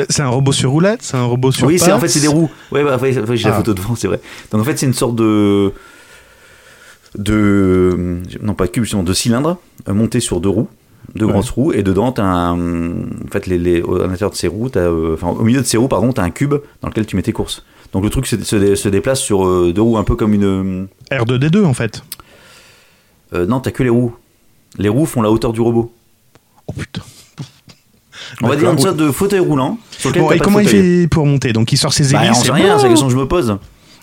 C'est 0.09 0.23
un 0.23 0.29
robot 0.29 0.53
sur 0.53 0.71
roulette, 0.71 1.03
c'est 1.03 1.17
un 1.17 1.25
robot 1.25 1.53
sur 1.53 1.67
Oui, 1.67 1.79
c'est 1.79 1.93
en 1.93 1.99
fait, 2.00 2.09
c'est 2.09 2.21
des 2.21 2.29
roues. 2.29 2.50
Ouais, 2.73 2.85
bah, 2.85 2.99
j'ai 3.03 3.49
la 3.49 3.55
Ah. 3.55 3.59
photo 3.59 3.75
devant, 3.75 3.95
c'est 3.97 4.09
vrai. 4.09 4.21
Donc 4.50 4.61
en 4.61 4.65
fait, 4.65 4.76
c'est 4.79 4.87
une 4.87 4.93
sorte 4.95 5.17
de. 5.17 5.73
de. 7.17 8.21
non, 8.43 8.55
pas 8.55 8.67
de 8.67 8.71
cube, 8.71 8.85
justement, 8.85 9.03
de 9.03 9.12
cylindre 9.12 9.59
euh, 9.88 9.95
monté 9.95 10.21
sur 10.21 10.41
deux 10.41 10.49
roues. 10.49 10.69
Deux 11.15 11.25
Ouais. 11.25 11.33
grosses 11.33 11.50
roues, 11.50 11.73
et 11.73 11.83
dedans, 11.83 12.11
t'as 12.12 12.25
un. 12.25 12.59
En 12.59 13.29
fait, 13.31 13.47
les, 13.47 13.81
à 13.81 14.07
l'intérieur 14.07 14.31
de 14.31 14.35
ces 14.37 14.49
roues, 14.49 14.69
t'as, 14.69 14.81
euh, 14.81 15.15
enfin, 15.15 15.29
au 15.29 15.45
milieu 15.45 15.61
de 15.61 15.67
ces 15.67 15.76
roues, 15.76 15.88
pardon, 15.88 16.12
t'as 16.12 16.23
un 16.25 16.31
cube 16.31 16.55
dans 16.83 16.88
lequel 16.88 17.07
tu 17.07 17.15
mets 17.17 17.23
tes 17.23 17.33
courses. 17.33 17.65
Donc 17.93 18.03
le 18.03 18.11
truc 18.11 18.26
se, 18.26 18.43
se, 18.43 18.57
dé- 18.57 18.76
se 18.76 18.88
déplace 18.88 19.21
sur 19.21 19.47
euh, 19.47 19.73
deux 19.73 19.81
roues, 19.83 19.97
un 19.99 20.05
peu 20.05 20.17
comme 20.17 20.35
une. 20.35 20.88
R2D2 21.12 21.65
en 21.65 21.75
fait. 21.75 22.03
euh, 23.33 23.47
non, 23.47 23.61
t'as 23.61 23.71
que 23.71 23.83
les 23.85 23.88
roues. 23.88 24.15
Les 24.79 24.88
roues 24.88 25.07
font 25.07 25.23
la 25.23 25.31
hauteur 25.31 25.53
du 25.53 25.61
robot. 25.61 25.93
Oh 26.67 26.73
putain. 26.73 27.03
On 28.42 28.49
va 28.49 28.56
dire 28.56 28.71
une 28.71 28.78
sorte 28.78 28.97
de 28.97 29.11
fauteuil 29.11 29.40
roulant. 29.40 29.78
Bon, 30.14 30.30
et 30.30 30.38
comment 30.38 30.61
il 30.61 30.68
fait 30.68 31.06
pour 31.09 31.26
monter 31.26 31.52
Donc 31.52 31.73
il 31.73 31.76
sort 31.76 31.92
ses 31.92 32.12
Bah, 32.12 32.25
hélices. 32.25 32.38
on 32.40 32.45
sait 32.45 32.52
rien, 32.52 32.76
c'est 32.78 32.85
la 32.85 32.88
question 32.90 33.06
que 33.06 33.12
je 33.12 33.18
me 33.18 33.26
pose. 33.28 33.56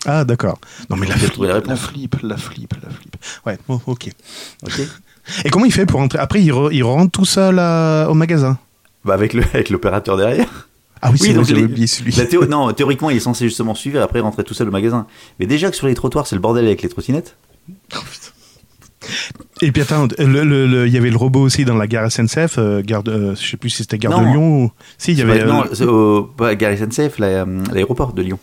Ah 0.05 0.25
d'accord. 0.25 0.59
Non 0.89 0.97
mais 0.97 1.07
la 1.07 1.13
J'ai 1.13 1.19
flip, 1.21 1.33
trouvé 1.33 1.47
la 1.47 1.61
flip, 1.77 2.15
la 2.23 2.35
flip, 2.37 2.73
la 2.83 2.89
flip. 2.89 3.15
Ouais, 3.45 3.57
bon, 3.67 3.79
ok. 3.85 4.09
Ok. 4.65 4.81
Et 5.45 5.49
comment 5.49 5.65
il 5.65 5.71
fait 5.71 5.85
pour 5.85 6.01
entrer 6.01 6.19
Après, 6.19 6.41
il, 6.41 6.51
re- 6.51 6.71
il 6.73 6.83
rentre 6.83 7.11
tout 7.11 7.23
seul 7.25 7.57
à- 7.59 8.07
au 8.09 8.13
magasin. 8.13 8.57
Bah, 9.05 9.13
avec 9.13 9.33
le- 9.33 9.43
avec 9.53 9.69
l'opérateur 9.69 10.17
derrière. 10.17 10.67
Ah 11.01 11.09
oui, 11.11 11.17
Oui, 11.21 11.27
c'est 11.29 11.33
donc 11.33 11.47
les- 11.49 11.63
oublié 11.63 11.87
celui. 11.87 12.11
La 12.15 12.25
théo- 12.25 12.45
non, 12.45 12.71
théoriquement, 12.73 13.09
il 13.09 13.17
est 13.17 13.21
censé 13.21 13.45
justement 13.45 13.75
suivre 13.75 13.99
et 13.99 14.01
après 14.01 14.19
rentrer 14.19 14.43
tout 14.43 14.53
seul 14.53 14.67
au 14.67 14.71
magasin. 14.71 15.05
Mais 15.39 15.45
déjà 15.45 15.69
que 15.69 15.75
sur 15.77 15.87
les 15.87 15.93
trottoirs, 15.93 16.27
c'est 16.27 16.35
le 16.35 16.41
bordel 16.41 16.65
avec 16.65 16.81
les 16.81 16.89
trottinettes. 16.89 17.35
Et 19.61 19.71
puis 19.71 19.81
attends, 19.81 20.07
il 20.19 20.89
y 20.91 20.97
avait 20.97 21.09
le 21.09 21.17
robot 21.17 21.41
aussi 21.41 21.65
dans 21.65 21.75
la 21.75 21.87
gare 21.87 22.11
SNCF. 22.11 22.57
Euh, 22.57 22.81
gare 22.81 23.03
de- 23.03 23.11
euh, 23.11 23.35
je 23.35 23.47
sais 23.51 23.57
plus 23.57 23.69
si 23.69 23.77
c'était 23.77 23.97
gare 23.97 24.19
de. 24.19 24.25
Lyon. 24.25 24.63
Ou... 24.65 24.71
Si, 24.97 25.11
il 25.11 25.19
y 25.19 25.21
avait. 25.21 25.41
Euh, 25.41 25.45
non, 25.45 25.63
au 25.87 26.23
pas 26.23 26.55
gare 26.55 26.77
SNCF, 26.77 27.15
euh, 27.19 27.45
l'aéroport 27.73 28.13
de 28.13 28.21
Lyon. 28.21 28.39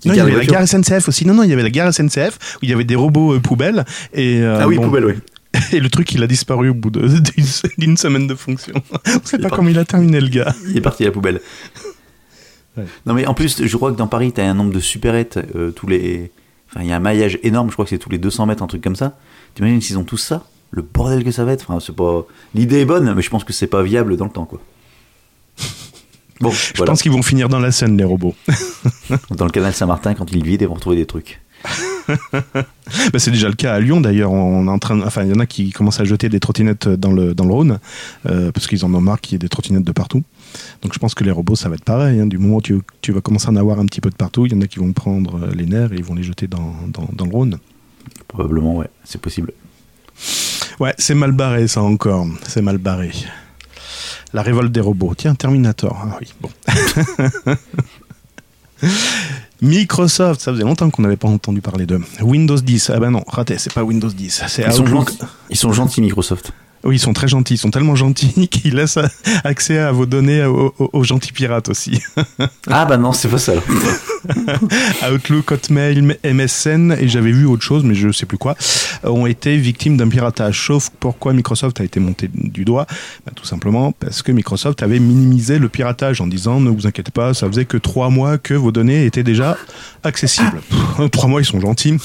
Tu 0.00 0.08
Non, 0.08 0.14
il 0.14 0.16
y 0.16 0.20
avait 0.20 0.36
la 0.36 0.44
gare 0.44 0.66
SNCF 0.66 1.08
aussi. 1.08 1.24
Non, 1.26 1.34
non, 1.34 1.42
il 1.44 1.50
y 1.50 1.52
avait 1.52 1.62
la 1.62 1.70
gare 1.70 1.92
SNCF 1.94 2.56
où 2.56 2.58
il 2.62 2.70
y 2.70 2.72
avait 2.72 2.84
des 2.84 2.96
robots 2.96 3.34
euh, 3.34 3.40
poubelles. 3.40 3.84
Et, 4.12 4.40
euh, 4.42 4.58
Ah 4.60 4.66
oui, 4.68 4.76
bon, 4.76 4.84
poubelle, 4.84 5.04
oui. 5.06 5.14
Et 5.72 5.80
le 5.80 5.90
truc, 5.90 6.10
il 6.12 6.22
a 6.22 6.26
disparu 6.26 6.70
au 6.70 6.74
bout 6.74 6.90
d'une 7.78 7.96
semaine 7.96 8.26
de 8.26 8.34
fonction. 8.34 8.74
On 8.92 9.10
sait 9.24 9.36
Il 9.36 9.40
est 9.40 9.42
pas 9.42 9.48
parti. 9.48 9.56
comment 9.56 9.68
il 9.68 9.78
a 9.78 9.84
terminé, 9.84 10.20
le 10.20 10.28
gars. 10.28 10.54
Il 10.68 10.76
est 10.76 10.80
parti 10.80 11.02
à 11.04 11.06
la 11.06 11.12
poubelle. 11.12 11.40
Ouais. 12.76 12.84
Non, 13.06 13.12
mais 13.14 13.26
en 13.26 13.34
plus, 13.34 13.62
je 13.64 13.76
crois 13.76 13.92
que 13.92 13.96
dans 13.98 14.06
Paris, 14.06 14.32
t'as 14.32 14.44
un 14.44 14.54
nombre 14.54 14.72
de 14.72 14.80
supérettes 14.80 15.38
euh, 15.54 15.70
tous 15.70 15.86
les. 15.86 16.32
Enfin, 16.70 16.80
il 16.82 16.88
y 16.88 16.92
a 16.92 16.96
un 16.96 17.00
maillage 17.00 17.38
énorme, 17.42 17.68
je 17.68 17.74
crois 17.74 17.84
que 17.84 17.90
c'est 17.90 17.98
tous 17.98 18.08
les 18.08 18.16
200 18.18 18.46
mètres, 18.46 18.62
un 18.62 18.66
truc 18.66 18.82
comme 18.82 18.96
ça. 18.96 19.18
T'imagines 19.54 19.80
s'ils 19.80 19.98
ont 19.98 20.04
tous 20.04 20.16
ça? 20.18 20.44
Le 20.70 20.82
bordel 20.82 21.22
que 21.24 21.30
ça 21.30 21.44
va 21.44 21.52
être? 21.52 21.70
Enfin, 21.70 21.80
c'est 21.84 21.94
pas. 21.94 22.24
L'idée 22.54 22.80
est 22.80 22.84
bonne, 22.86 23.12
mais 23.14 23.22
je 23.22 23.30
pense 23.30 23.44
que 23.44 23.52
c'est 23.52 23.66
pas 23.66 23.82
viable 23.82 24.16
dans 24.16 24.24
le 24.26 24.30
temps, 24.30 24.44
quoi. 24.46 24.60
Bon, 26.40 26.50
Je 26.50 26.72
voilà. 26.76 26.90
pense 26.90 27.02
qu'ils 27.02 27.12
vont 27.12 27.22
finir 27.22 27.48
dans 27.48 27.60
la 27.60 27.70
Seine, 27.70 27.96
les 27.96 28.02
robots. 28.02 28.34
Dans 29.36 29.44
le 29.44 29.52
canal 29.52 29.72
Saint-Martin, 29.72 30.14
quand 30.14 30.32
ils 30.32 30.42
vident, 30.42 30.64
ils 30.64 30.66
vont 30.68 30.74
retrouver 30.74 30.96
des 30.96 31.06
trucs. 31.06 31.40
Bah, 33.12 33.18
c'est 33.20 33.30
déjà 33.30 33.48
le 33.48 33.54
cas 33.54 33.74
à 33.74 33.80
Lyon 33.80 34.00
d'ailleurs. 34.00 34.32
On 34.32 34.66
est 34.66 34.70
en 34.70 34.78
train, 34.80 35.00
enfin, 35.02 35.22
il 35.22 35.30
y 35.30 35.32
en 35.32 35.38
a 35.38 35.46
qui 35.46 35.70
commencent 35.70 36.00
à 36.00 36.04
jeter 36.04 36.28
des 36.28 36.40
trottinettes 36.40 36.88
dans 36.88 37.12
le 37.12 37.32
dans 37.32 37.44
le 37.44 37.52
Rhône 37.52 37.78
euh, 38.28 38.50
parce 38.50 38.66
qu'ils 38.66 38.84
en 38.84 38.92
ont 38.92 39.00
marre 39.00 39.20
qu'il 39.20 39.34
y 39.34 39.36
ait 39.36 39.38
des 39.38 39.48
trottinettes 39.48 39.84
de 39.84 39.92
partout. 39.92 40.24
Donc 40.82 40.92
je 40.92 40.98
pense 40.98 41.14
que 41.14 41.22
les 41.22 41.30
robots 41.30 41.54
ça 41.54 41.68
va 41.68 41.76
être 41.76 41.84
pareil. 41.84 42.18
hein. 42.18 42.26
Du 42.26 42.38
moment 42.38 42.56
où 42.56 42.60
tu, 42.60 42.80
tu 43.02 43.12
vas 43.12 43.20
commencer 43.20 43.46
à 43.46 43.50
en 43.50 43.56
avoir 43.56 43.78
un 43.78 43.86
petit 43.86 44.00
peu 44.00 44.10
de 44.10 44.16
partout, 44.16 44.46
il 44.46 44.52
y 44.52 44.56
en 44.56 44.60
a 44.62 44.66
qui 44.66 44.80
vont 44.80 44.92
prendre 44.92 45.36
euh, 45.44 45.50
les 45.54 45.64
nerfs 45.64 45.92
et 45.92 45.96
ils 45.96 46.04
vont 46.04 46.14
les 46.14 46.24
jeter 46.24 46.48
dans, 46.48 46.74
dans, 46.88 47.08
dans 47.12 47.24
le 47.24 47.30
Rhône. 47.30 47.58
Probablement, 48.28 48.76
ouais, 48.76 48.88
c'est 49.04 49.20
possible. 49.20 49.52
Ouais, 50.80 50.94
c'est 50.98 51.14
mal 51.14 51.32
barré 51.32 51.68
ça 51.68 51.82
encore. 51.82 52.26
C'est 52.46 52.62
mal 52.62 52.78
barré. 52.78 53.12
La 54.32 54.42
révolte 54.42 54.72
des 54.72 54.80
robots. 54.80 55.14
Tiens, 55.14 55.34
Terminator. 55.34 55.96
Ah 56.02 56.18
oui, 56.20 56.32
bon. 56.40 56.50
Microsoft, 59.60 60.40
ça 60.40 60.52
faisait 60.52 60.64
longtemps 60.64 60.90
qu'on 60.90 61.02
n'avait 61.02 61.16
pas 61.16 61.28
entendu 61.28 61.60
parler 61.60 61.86
de 61.86 62.00
Windows 62.20 62.56
10. 62.58 62.90
Ah 62.90 62.98
ben 62.98 63.10
non, 63.10 63.22
raté, 63.28 63.58
c'est 63.58 63.72
pas 63.72 63.84
Windows 63.84 64.08
10. 64.08 64.44
C'est 64.48 64.62
Ils 64.66 64.72
sont, 64.72 65.04
ils 65.50 65.56
sont 65.56 65.72
gentils, 65.72 66.00
Microsoft. 66.00 66.52
Oui, 66.84 66.96
ils 66.96 66.98
sont 66.98 67.12
très 67.12 67.28
gentils. 67.28 67.54
Ils 67.54 67.58
sont 67.58 67.70
tellement 67.70 67.94
gentils 67.94 68.48
qu'ils 68.50 68.74
laissent 68.74 68.98
accès 69.44 69.78
à 69.78 69.92
vos 69.92 70.06
données 70.06 70.44
aux, 70.44 70.74
aux- 70.78 70.90
aux 70.92 71.04
gentils 71.04 71.32
pirates 71.32 71.68
aussi. 71.68 72.00
Ah 72.68 72.84
bah 72.84 72.96
non, 72.96 73.12
c'est 73.12 73.28
pas 73.28 73.38
ça. 73.38 73.52
Outlook, 75.12 75.50
Hotmail, 75.52 76.16
MSN 76.24 76.96
et 77.00 77.08
j'avais 77.08 77.32
vu 77.32 77.44
autre 77.46 77.62
chose, 77.62 77.84
mais 77.84 77.94
je 77.94 78.10
sais 78.12 78.26
plus 78.26 78.38
quoi, 78.38 78.56
ont 79.04 79.26
été 79.26 79.56
victimes 79.56 79.96
d'un 79.96 80.08
piratage. 80.08 80.66
Sauf 80.66 80.90
pourquoi 81.00 81.32
Microsoft 81.32 81.80
a 81.80 81.84
été 81.84 82.00
monté 82.00 82.28
du 82.32 82.64
doigt? 82.64 82.86
Ben, 83.26 83.32
Tout 83.34 83.44
simplement 83.46 83.92
parce 83.92 84.22
que 84.22 84.32
Microsoft 84.32 84.82
avait 84.82 84.98
minimisé 85.00 85.58
le 85.58 85.68
piratage 85.68 86.20
en 86.20 86.26
disant 86.26 86.60
ne 86.60 86.70
vous 86.70 86.86
inquiétez 86.86 87.10
pas, 87.12 87.34
ça 87.34 87.46
faisait 87.46 87.64
que 87.64 87.76
trois 87.76 88.10
mois 88.10 88.38
que 88.38 88.54
vos 88.54 88.72
données 88.72 89.04
étaient 89.06 89.22
déjà 89.24 89.56
accessibles. 90.04 90.60
Pff, 90.68 91.10
Trois 91.10 91.28
mois, 91.28 91.40
ils 91.40 91.44
sont 91.46 91.60
gentils. 91.60 91.96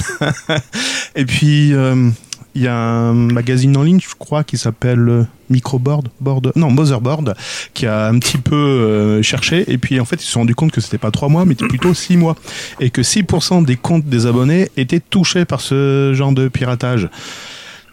et 1.15 1.25
puis. 1.25 1.74
euh, 1.74 2.10
il 2.57 2.63
y 2.63 2.67
a 2.67 2.75
un 2.75 3.13
magazine 3.13 3.77
en 3.77 3.83
ligne, 3.83 3.99
je 4.01 4.15
crois, 4.17 4.43
qui 4.43 4.57
s'appelle 4.57 5.07
euh, 5.07 5.23
Microboard, 5.51 6.07
board, 6.19 6.51
non 6.55 6.71
Motherboard, 6.71 7.35
qui 7.75 7.85
a 7.85 8.07
un 8.07 8.17
petit 8.17 8.39
peu 8.39 8.55
euh, 8.55 9.21
cherché. 9.21 9.71
Et 9.71 9.77
puis 9.77 9.99
en 9.99 10.05
fait 10.05 10.15
ils 10.15 10.25
se 10.25 10.31
sont 10.31 10.39
rendus 10.39 10.55
compte 10.55 10.71
que 10.71 10.81
c'était 10.81 10.97
pas 10.97 11.11
trois 11.11 11.29
mois, 11.29 11.45
mais 11.45 11.53
plutôt 11.53 11.93
six 11.93 12.17
mois, 12.17 12.35
et 12.79 12.89
que 12.89 13.01
6% 13.01 13.63
des 13.63 13.75
comptes 13.75 14.05
des 14.05 14.25
abonnés 14.25 14.69
étaient 14.75 14.99
touchés 14.99 15.45
par 15.45 15.61
ce 15.61 16.13
genre 16.15 16.31
de 16.31 16.47
piratage. 16.47 17.09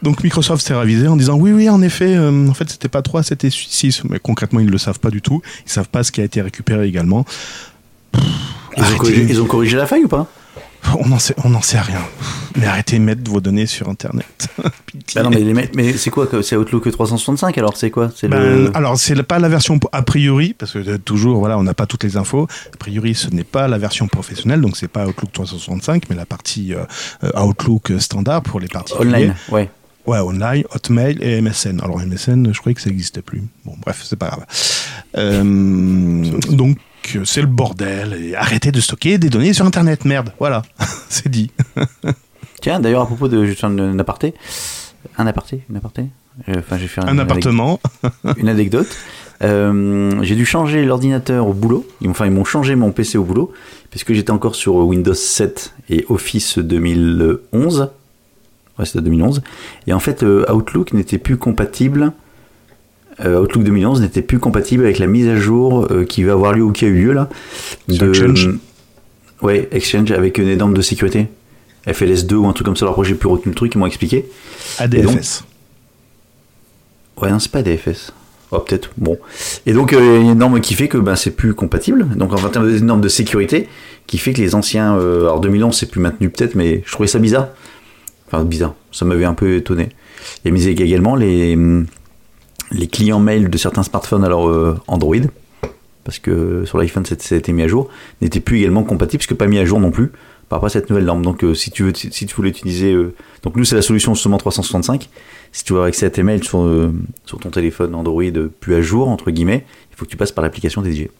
Donc 0.03 0.25
Microsoft 0.25 0.67
s'est 0.67 0.75
ravisé 0.75 1.09
en 1.09 1.17
disant 1.17 1.37
oui 1.37 1.53
oui 1.53 1.69
en 1.69 1.83
effet 1.83 2.15
euh, 2.17 2.49
en 2.49 2.55
fait 2.55 2.71
c'était 2.71 2.89
pas 2.89 3.03
3 3.03 3.23
c'était 3.23 3.51
6 3.51 4.05
mais 4.09 4.19
concrètement 4.19 4.61
ils 4.61 4.71
le 4.71 4.79
savent 4.79 4.99
pas 4.99 5.11
du 5.11 5.21
tout. 5.21 5.43
Ils 5.67 5.71
savent 5.71 5.89
pas 5.91 6.03
ce 6.05 6.11
qui 6.11 6.23
a 6.23 6.25
été 6.25 6.41
récupéré 6.41 6.89
également. 6.89 7.27
Ils 8.15 8.19
ont, 8.21 8.83
Arrêtez. 8.83 8.97
corrigé, 8.99 9.27
ils 9.29 9.43
ont 9.43 9.47
corrigé 9.47 9.77
la 9.77 9.87
faille 9.87 10.05
ou 10.05 10.09
pas? 10.09 10.27
On 10.99 11.09
n'en 11.09 11.19
sait 11.19 11.35
on 11.45 11.63
sait 11.63 11.81
rien 11.81 12.03
mais 12.57 12.67
arrêtez 12.67 12.99
de 12.99 13.05
mettre 13.05 13.29
vos 13.31 13.41
données 13.41 13.67
sur 13.67 13.89
internet. 13.89 14.49
Bah 15.15 15.23
non, 15.23 15.31
mais, 15.31 15.41
les 15.41 15.53
mais 15.53 15.93
c'est 15.95 16.11
quoi 16.11 16.29
C'est 16.43 16.57
Outlook 16.57 16.91
365 16.91 17.59
alors 17.59 17.77
C'est 17.77 17.91
quoi? 17.91 18.11
Ben, 18.23 18.31
le. 18.31 18.77
Alors, 18.77 18.97
c'est 18.97 19.21
pas 19.23 19.39
la 19.39 19.49
version 19.49 19.79
a 19.93 20.03
priori, 20.03 20.55
parce 20.57 20.73
que 20.73 20.79
euh, 20.79 20.99
toujours, 20.99 21.39
voilà, 21.41 21.59
on 21.59 21.65
n'a 21.65 21.75
pas 21.75 21.87
toutes 21.87 22.05
les 22.05 22.17
infos. 22.17 22.47
A 22.73 22.77
priori, 22.77 23.15
ce 23.15 23.29
n'est 23.31 23.45
pas 23.45 23.69
la 23.69 23.77
version 23.77 24.07
professionnelle, 24.07 24.61
donc 24.61 24.77
c'est 24.77 24.89
pas 24.89 25.07
Outlook 25.07 25.33
365, 25.33 26.05
mais 26.09 26.17
la 26.17 26.27
partie 26.27 26.75
euh, 26.75 26.85
euh, 27.25 27.43
Outlook 27.43 27.93
standard 27.99 28.43
pour 28.43 28.61
les 28.61 28.69
particuliers. 28.69 29.15
Online, 29.15 29.35
ouais. 29.51 29.69
Ouais, 30.07 30.19
online, 30.19 30.65
Hotmail 30.75 31.19
et 31.21 31.41
MSN. 31.41 31.81
Alors 31.83 31.99
MSN, 31.99 32.53
je 32.53 32.61
croyais 32.61 32.75
que 32.75 32.83
ça 32.83 32.91
n'existait 32.91 33.23
plus. 33.23 33.43
Bon, 33.65 33.75
bref, 33.81 34.03
c'est 34.05 34.17
pas 34.19 34.29
grave. 34.29 34.47
Euh, 35.17 36.25
donc, 36.51 36.79
euh, 37.17 37.25
c'est 37.25 37.41
le 37.41 37.47
bordel. 37.47 38.15
Et 38.21 38.35
arrêtez 38.35 38.73
de 38.73 38.81
stocker 38.81 39.19
des 39.19 39.31
données 39.31 39.53
sur 39.53 39.67
Internet, 39.67 40.05
merde. 40.05 40.33
Voilà, 40.39 40.63
c'est 41.09 41.29
dit. 41.29 41.51
Tiens, 42.61 42.81
d'ailleurs, 42.81 43.03
à 43.03 43.07
propos 43.07 43.29
de. 43.29 43.45
Juste 43.45 43.65
un, 43.65 43.79
un 43.79 43.99
aparté. 43.99 44.35
Un 45.19 45.27
aparté 45.27 45.63
Une 45.69 45.77
aparté 45.77 46.07
Euh, 46.49 46.55
Enfin, 46.59 46.79
j'ai 46.79 46.89
fait 46.89 47.03
Un 47.03 47.19
appartement. 47.19 47.81
une 48.37 48.49
anecdote. 48.49 48.89
Euh, 49.43 50.23
j'ai 50.23 50.35
dû 50.37 50.47
changer 50.47 50.85
l'ordinateur 50.85 51.47
au 51.47 51.53
boulot. 51.53 51.87
Enfin, 52.09 52.27
ils 52.27 52.33
m'ont 52.33 52.45
changé 52.45 52.77
mon 52.77 52.93
PC 52.93 53.19
au 53.19 53.25
boulot 53.25 53.53
puisque 53.91 54.13
j'étais 54.13 54.31
encore 54.31 54.55
sur 54.55 54.77
Windows 54.77 55.15
7 55.15 55.75
et 55.91 56.07
Office 56.09 56.59
2011. 56.59 57.91
Ouais, 58.79 58.87
c'était 58.87 59.03
2011. 59.03 59.43
Et 59.87 59.93
en 59.93 60.01
fait, 60.01 60.23
Outlook 60.25 60.93
n'était 60.95 61.19
plus 61.19 61.37
compatible. 61.37 62.13
Euh, 63.25 63.41
Outlook 63.43 63.65
2011 63.65 64.01
n'était 64.01 64.23
plus 64.23 64.39
compatible 64.39 64.85
avec 64.85 64.99
la 64.99 65.07
mise 65.07 65.29
à 65.29 65.37
jour 65.37 65.87
euh, 65.91 66.05
qui 66.05 66.23
va 66.25 66.33
avoir 66.33 66.53
lieu 66.53 66.63
ou 66.63 66.73
qui 66.73 66.85
a 66.85 66.89
eu 66.89 66.95
lieu 67.07 67.13
là. 67.13 67.29
Sur 67.89 68.09
Exchange 68.09 68.51
Ouais, 69.43 69.69
Exchange 69.73 70.11
avec 70.11 70.39
une 70.39 70.55
norme 70.57 70.75
de 70.75 70.83
sécurité. 70.83 71.29
FLS2 71.87 72.35
ou 72.35 72.47
un 72.47 72.53
truc 72.53 72.67
comme 72.67 72.77
ça. 72.77 72.87
Alors 72.87 72.95
après, 72.95 73.07
j'ai 73.07 73.15
plus 73.15 73.29
retenu 73.29 73.51
le 73.51 73.55
truc, 73.57 73.75
ils 73.75 73.79
m'ont 73.79 73.87
expliqué. 73.87 74.25
ADFS. 74.79 75.45
Ouais, 77.21 77.31
non, 77.31 77.39
c'est 77.39 77.51
pas 77.51 77.63
DFS. 77.63 78.13
Oh, 78.51 78.61
peut-être. 78.61 78.91
Bon. 78.97 79.19
Et 79.67 79.73
donc, 79.73 79.93
euh, 79.93 80.19
il 80.21 80.25
y 80.27 80.29
a 80.29 80.33
une 80.33 80.39
norme 80.39 80.61
qui 80.61 80.75
fait 80.75 80.89
que 80.89 80.99
ben, 80.99 81.17
c'est 81.17 81.31
plus 81.33 81.55
compatible. 81.55 82.09
Donc, 82.17 82.33
en 82.33 82.49
termes 82.49 82.73
de 82.73 82.79
normes 82.79 83.01
de 83.01 83.09
sécurité, 83.09 83.69
qui 84.07 84.19
fait 84.19 84.33
que 84.33 84.41
les 84.41 84.55
anciens. 84.55 84.97
euh, 84.97 85.23
alors, 85.23 85.41
2011, 85.41 85.77
c'est 85.77 85.91
plus 85.91 86.01
maintenu 86.01 86.31
peut-être, 86.31 86.55
mais 86.55 86.83
je 86.87 86.93
trouvais 86.93 87.07
ça 87.07 87.19
bizarre. 87.19 87.49
Enfin, 88.27 88.45
bizarre. 88.45 88.75
Ça 88.93 89.05
m'avait 89.05 89.25
un 89.25 89.35
peu 89.35 89.57
étonné. 89.57 89.91
Il 90.45 90.49
y 90.49 90.51
a 90.51 90.53
mis 90.55 90.67
également 90.67 91.17
les, 91.17 91.55
hum, 91.55 91.87
les 92.75 92.87
clients 92.87 93.21
mail 93.21 93.49
de 93.49 93.59
certains 93.59 93.83
smartphones, 93.83 94.25
alors 94.25 94.49
euh, 94.49 94.79
Android, 94.87 95.17
parce 96.05 96.19
que 96.19 96.65
sur 96.67 96.79
l'iPhone, 96.79 97.07
ça 97.07 97.15
a 97.15 97.39
été 97.39 97.53
mis 97.53 97.63
à 97.63 97.69
jour, 97.69 97.89
n'étaient 98.21 98.41
plus 98.41 98.59
également 98.59 98.83
compatibles, 98.83 99.19
puisque 99.19 99.39
pas 99.39 99.47
mis 99.47 99.59
à 99.59 99.65
jour 99.65 99.81
non 99.81 99.91
plus 99.91 100.09
par 100.49 100.59
rapport 100.59 100.67
à 100.67 100.71
cette 100.71 100.91
nouvelle 100.91 101.05
norme. 101.05 101.23
Donc, 101.23 101.43
euh, 101.45 101.55
si, 101.55 101.71
tu 101.71 101.85
veux, 101.85 101.95
si, 101.95 102.13
si 102.13 102.27
tu 102.27 102.35
voulais 102.35 102.51
utiliser. 102.51 102.93
euh, 102.93 103.15
donc, 103.43 103.57
nous, 103.57 103.65
c'est 103.65 103.77
la 103.77 103.83
solution 103.83 104.15
justement 104.15 104.37
365 104.37 105.09
si 105.53 105.63
tu 105.63 105.73
veux 105.73 105.79
avoir 105.79 105.89
accès 105.89 106.05
à 106.05 106.11
tes 106.11 106.25
mails 106.25 106.43
sur, 106.43 106.63
euh, 106.63 106.93
sur 107.27 107.39
ton 107.39 107.49
téléphone 107.51 107.95
Android 107.95 108.25
plus 108.59 108.75
à 108.75 108.83
jour, 108.83 109.09
entre 109.09 109.31
guillemets, 109.31 109.65
il 109.91 109.97
faut 109.97 110.05
que 110.05 110.11
tu 110.11 110.17
passes 110.17 110.33
par 110.33 110.43
l'application 110.43 110.83
dédiée. 110.83 111.13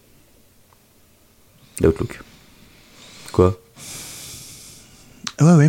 D'Outlook. 1.81 2.21
Quoi? 3.33 3.59
Ouais, 5.41 5.55
ouais. 5.55 5.69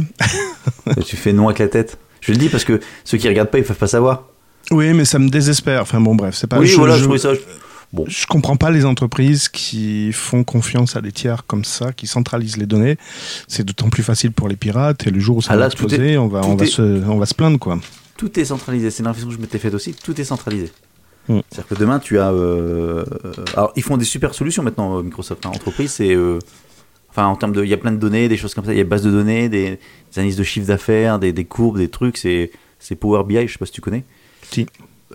Tu 1.06 1.15
fais 1.15 1.32
non 1.32 1.48
avec 1.48 1.60
la 1.60 1.67
tête 1.67 1.98
Je 2.21 2.32
le 2.32 2.38
dis 2.38 2.50
parce 2.50 2.63
que 2.63 2.80
ceux 3.04 3.19
qui 3.19 3.28
regardent 3.28 3.52
pas, 3.52 3.60
ils 3.60 3.63
peuvent 3.63 3.78
pas 3.78 3.88
savoir. 3.88 4.30
Oui, 4.71 4.93
mais 4.93 5.06
ça 5.06 5.19
me 5.19 5.30
désespère. 5.30 5.82
Enfin 5.82 6.01
bon, 6.01 6.15
bref, 6.15 6.36
c'est 6.36 6.47
pas. 6.47 6.60
oui, 6.60 6.67
je, 6.67 6.75
voilà, 6.75 6.97
je, 6.97 7.04
je- 7.10 7.17
ça. 7.17 7.30
Bon. 7.93 8.04
je 8.08 8.25
comprends 8.25 8.58
pas 8.58 8.71
les 8.71 8.84
entreprises 8.84 9.47
qui 9.47 10.12
font 10.12 10.43
confiance 10.43 10.95
à 10.97 11.01
des 11.01 11.12
tiers 11.13 11.45
comme 11.45 11.63
ça, 11.63 11.93
qui 11.93 12.08
centralisent 12.08 12.58
les 12.58 12.65
données. 12.65 12.97
C'est 13.47 13.63
d'autant 13.63 13.89
plus 13.89 14.04
facile 14.04 14.32
pour 14.32 14.49
les 14.49 14.56
pirates. 14.58 15.08
Et 15.08 15.12
le 15.12 15.19
jour 15.19 15.38
où 15.38 15.41
ça 15.41 15.49
Ah 15.51 15.56
va 15.56 15.62
là, 15.62 15.65
exploser, 15.67 16.13
est- 16.13 16.17
on 16.17 16.28
va, 16.28 16.41
tout 16.41 16.47
on 16.47 16.56
va 16.56 16.65
est- 16.65 16.67
se, 16.67 16.82
on 16.82 17.17
va 17.17 17.25
se 17.25 17.34
plaindre 17.36 17.58
quoi. 17.60 17.80
Tout 18.17 18.38
est 18.39 18.45
centralisé. 18.45 18.89
C'est 18.91 19.04
l'impression 19.04 19.30
que 19.30 19.36
je 19.36 19.39
m'étais 19.39 19.60
faite 19.60 19.73
aussi. 19.73 19.93
Tout 19.93 20.19
est 20.19 20.23
centralisé. 20.25 20.71
Mm. 21.30 21.39
C'est-à-dire 21.49 21.67
que 21.69 21.75
demain, 21.75 21.99
tu 21.99 22.19
as. 22.19 22.32
euh, 22.32 23.06
alors, 23.56 23.71
ils 23.75 23.84
font 23.84 23.97
des 23.97 24.06
super 24.06 24.34
solutions 24.34 24.63
maintenant, 24.63 24.97
euh, 24.97 25.04
Microsoft. 25.04 25.45
hein. 25.45 25.51
Entreprise, 25.54 25.91
c'est. 25.91 26.13
euh, 26.15 26.39
Enfin, 27.10 27.28
en 27.28 27.36
termes 27.38 27.54
de. 27.54 27.63
Il 27.63 27.69
y 27.69 27.73
a 27.73 27.78
plein 27.78 27.93
de 27.93 27.97
données, 27.97 28.28
des 28.28 28.36
choses 28.36 28.54
comme 28.54 28.65
ça. 28.65 28.73
Il 28.73 28.78
y 28.78 28.82
a 28.82 28.84
base 28.84 29.04
de 29.04 29.12
données, 29.12 29.47
des, 29.47 29.69
des 29.71 29.80
analyses 30.17 30.36
de 30.36 30.43
chiffre 30.43 30.67
d'affaires, 30.67 31.17
des, 31.17 31.32
des 31.32 31.45
courbes, 31.45 31.78
des 31.78 31.88
trucs. 31.88 32.17
C'est 32.17 32.51
c'est 32.78 32.95
Power 32.95 33.23
BI, 33.25 33.47
je 33.47 33.54
sais 33.54 33.58
pas 33.58 33.65
si 33.65 33.71
tu 33.71 33.80
connais. 33.80 34.04
Si. 34.51 34.65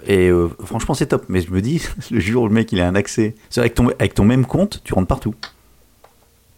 Et 0.06 0.28
euh, 0.28 0.48
franchement, 0.64 0.94
c'est 0.94 1.06
top. 1.06 1.24
Mais 1.28 1.40
je 1.42 1.50
me 1.50 1.60
dis, 1.60 1.82
le 2.10 2.20
jour 2.20 2.44
où 2.44 2.48
le 2.48 2.54
mec 2.54 2.72
il 2.72 2.80
a 2.80 2.88
un 2.88 2.94
accès. 2.94 3.34
C'est 3.50 3.60
avec 3.60 3.74
ton, 3.74 3.88
avec 3.98 4.14
ton 4.14 4.24
même 4.24 4.46
compte, 4.46 4.80
tu 4.84 4.94
rentres 4.94 5.08
partout. 5.08 5.34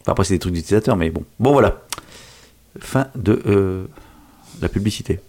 Enfin, 0.02 0.12
après, 0.12 0.24
c'est 0.24 0.34
des 0.34 0.38
trucs 0.40 0.54
d'utilisateur, 0.54 0.96
mais 0.96 1.10
bon. 1.10 1.24
Bon, 1.38 1.52
voilà. 1.52 1.82
Fin 2.78 3.06
de 3.14 3.40
euh, 3.46 3.84
la 4.60 4.68
publicité. 4.68 5.20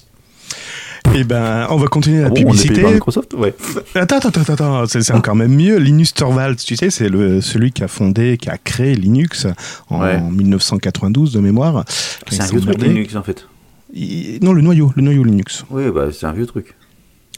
Et 1.13 1.25
ben, 1.25 1.67
on 1.69 1.75
va 1.77 1.87
continuer 1.87 2.21
la 2.21 2.27
Ah 2.27 2.29
bon, 2.29 2.35
on 2.35 2.39
est 2.39 2.43
payé 2.43 2.53
publicité. 2.55 2.81
par 2.81 2.91
Microsoft 2.91 3.33
Ouais. 3.33 3.53
Attends, 3.95 4.17
attends, 4.17 4.29
attends, 4.41 4.53
attends, 4.53 4.85
c'est 4.87 5.11
encore 5.13 5.35
même 5.35 5.53
mieux. 5.53 5.77
Linus 5.77 6.13
Torvalds, 6.13 6.55
tu 6.55 6.75
sais, 6.77 6.89
c'est 6.89 7.09
le, 7.09 7.41
celui 7.41 7.71
qui 7.73 7.83
a 7.83 7.87
fondé, 7.87 8.37
qui 8.37 8.49
a 8.49 8.57
créé 8.57 8.95
Linux 8.95 9.45
en 9.89 10.01
Ouais. 10.01 10.19
1992 10.21 11.33
de 11.33 11.39
mémoire. 11.41 11.83
C'est 12.29 12.41
un 12.41 12.45
vieux 12.47 12.61
truc. 12.61 12.81
Linux 12.81 13.15
en 13.15 13.23
fait. 13.23 13.45
Il- 13.93 14.39
Non, 14.41 14.53
le 14.53 14.61
noyau, 14.61 14.91
le 14.95 15.01
noyau 15.03 15.23
Linux. 15.23 15.65
Oui, 15.69 15.83
bah, 15.91 16.07
c'est 16.11 16.25
un 16.25 16.31
vieux 16.31 16.47
truc. 16.47 16.73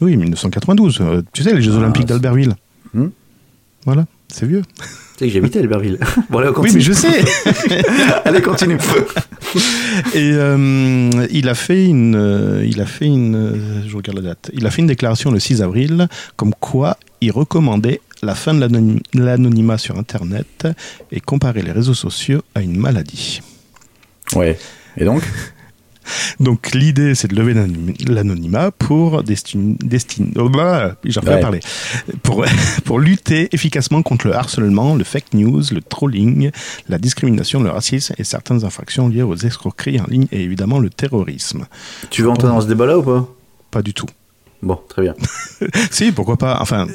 Oui, 0.00 0.16
1992. 0.16 0.98
euh, 1.00 1.22
tu 1.32 1.42
sais, 1.42 1.54
les 1.54 1.62
Jeux 1.62 1.72
Ah, 1.74 1.78
Olympiques 1.78 2.06
d'Albertville. 2.06 2.54
Hmm 2.94 3.06
Voilà, 3.84 4.06
c'est 4.28 4.46
vieux. 4.46 4.62
Tu 4.78 4.84
sais 5.20 5.26
que 5.28 5.32
j'habitais 5.32 5.58
à 5.58 5.62
Albertville. 5.62 5.98
bon, 6.30 6.38
allez, 6.38 6.48
on 6.48 6.50
Oui, 6.50 6.54
continue. 6.70 6.74
mais 6.74 6.80
je 6.80 6.92
sais. 6.92 7.24
allez, 8.24 8.42
continue. 8.42 8.76
Et 10.14 10.32
euh, 10.32 11.26
il 11.30 11.48
a 11.48 11.54
fait 11.54 11.86
une, 11.86 12.14
euh, 12.16 12.66
il 12.68 12.80
a 12.82 12.86
fait 12.86 13.06
une, 13.06 13.34
euh, 13.34 13.88
je 13.88 13.96
regarde 13.96 14.18
la 14.18 14.24
date. 14.30 14.50
Il 14.52 14.66
a 14.66 14.70
fait 14.70 14.82
une 14.82 14.88
déclaration 14.88 15.30
le 15.30 15.38
6 15.40 15.62
avril, 15.62 16.08
comme 16.36 16.52
quoi 16.60 16.98
il 17.22 17.30
recommandait 17.32 18.00
la 18.22 18.34
fin 18.34 18.52
de 18.52 18.60
l'anony- 18.60 19.00
l'anonymat 19.14 19.78
sur 19.78 19.98
Internet 19.98 20.68
et 21.12 21.20
comparer 21.20 21.62
les 21.62 21.72
réseaux 21.72 21.94
sociaux 21.94 22.42
à 22.54 22.60
une 22.60 22.76
maladie. 22.76 23.40
ouais. 24.34 24.58
Et 24.98 25.04
donc? 25.04 25.22
Donc 26.40 26.72
l'idée, 26.72 27.14
c'est 27.14 27.28
de 27.28 27.36
lever 27.36 27.54
l'anonymat 28.08 28.70
pour 28.70 29.22
destin, 29.22 29.74
destin, 29.80 30.26
oh 30.36 30.48
bah, 30.48 30.96
ouais. 31.04 31.40
parler, 31.40 31.60
pour 32.22 32.44
pour 32.84 32.98
lutter 32.98 33.48
efficacement 33.52 34.02
contre 34.02 34.26
le 34.26 34.34
harcèlement, 34.34 34.94
le 34.94 35.04
fake 35.04 35.34
news, 35.34 35.62
le 35.72 35.82
trolling, 35.82 36.50
la 36.88 36.98
discrimination, 36.98 37.62
le 37.62 37.70
racisme 37.70 38.14
et 38.18 38.24
certaines 38.24 38.64
infractions 38.64 39.08
liées 39.08 39.22
aux 39.22 39.36
escroqueries 39.36 40.00
en 40.00 40.06
ligne 40.06 40.26
et 40.32 40.42
évidemment 40.42 40.78
le 40.78 40.90
terrorisme. 40.90 41.66
Tu 42.10 42.22
veux 42.22 42.30
entrer 42.30 42.48
dans 42.48 42.60
ce 42.60 42.66
débat-là 42.66 42.98
ou 42.98 43.02
pas? 43.02 43.28
Pas 43.70 43.82
du 43.82 43.94
tout. 43.94 44.06
Bon, 44.62 44.80
très 44.88 45.02
bien. 45.02 45.14
si, 45.90 46.12
pourquoi 46.12 46.36
pas. 46.36 46.58
Enfin, 46.60 46.86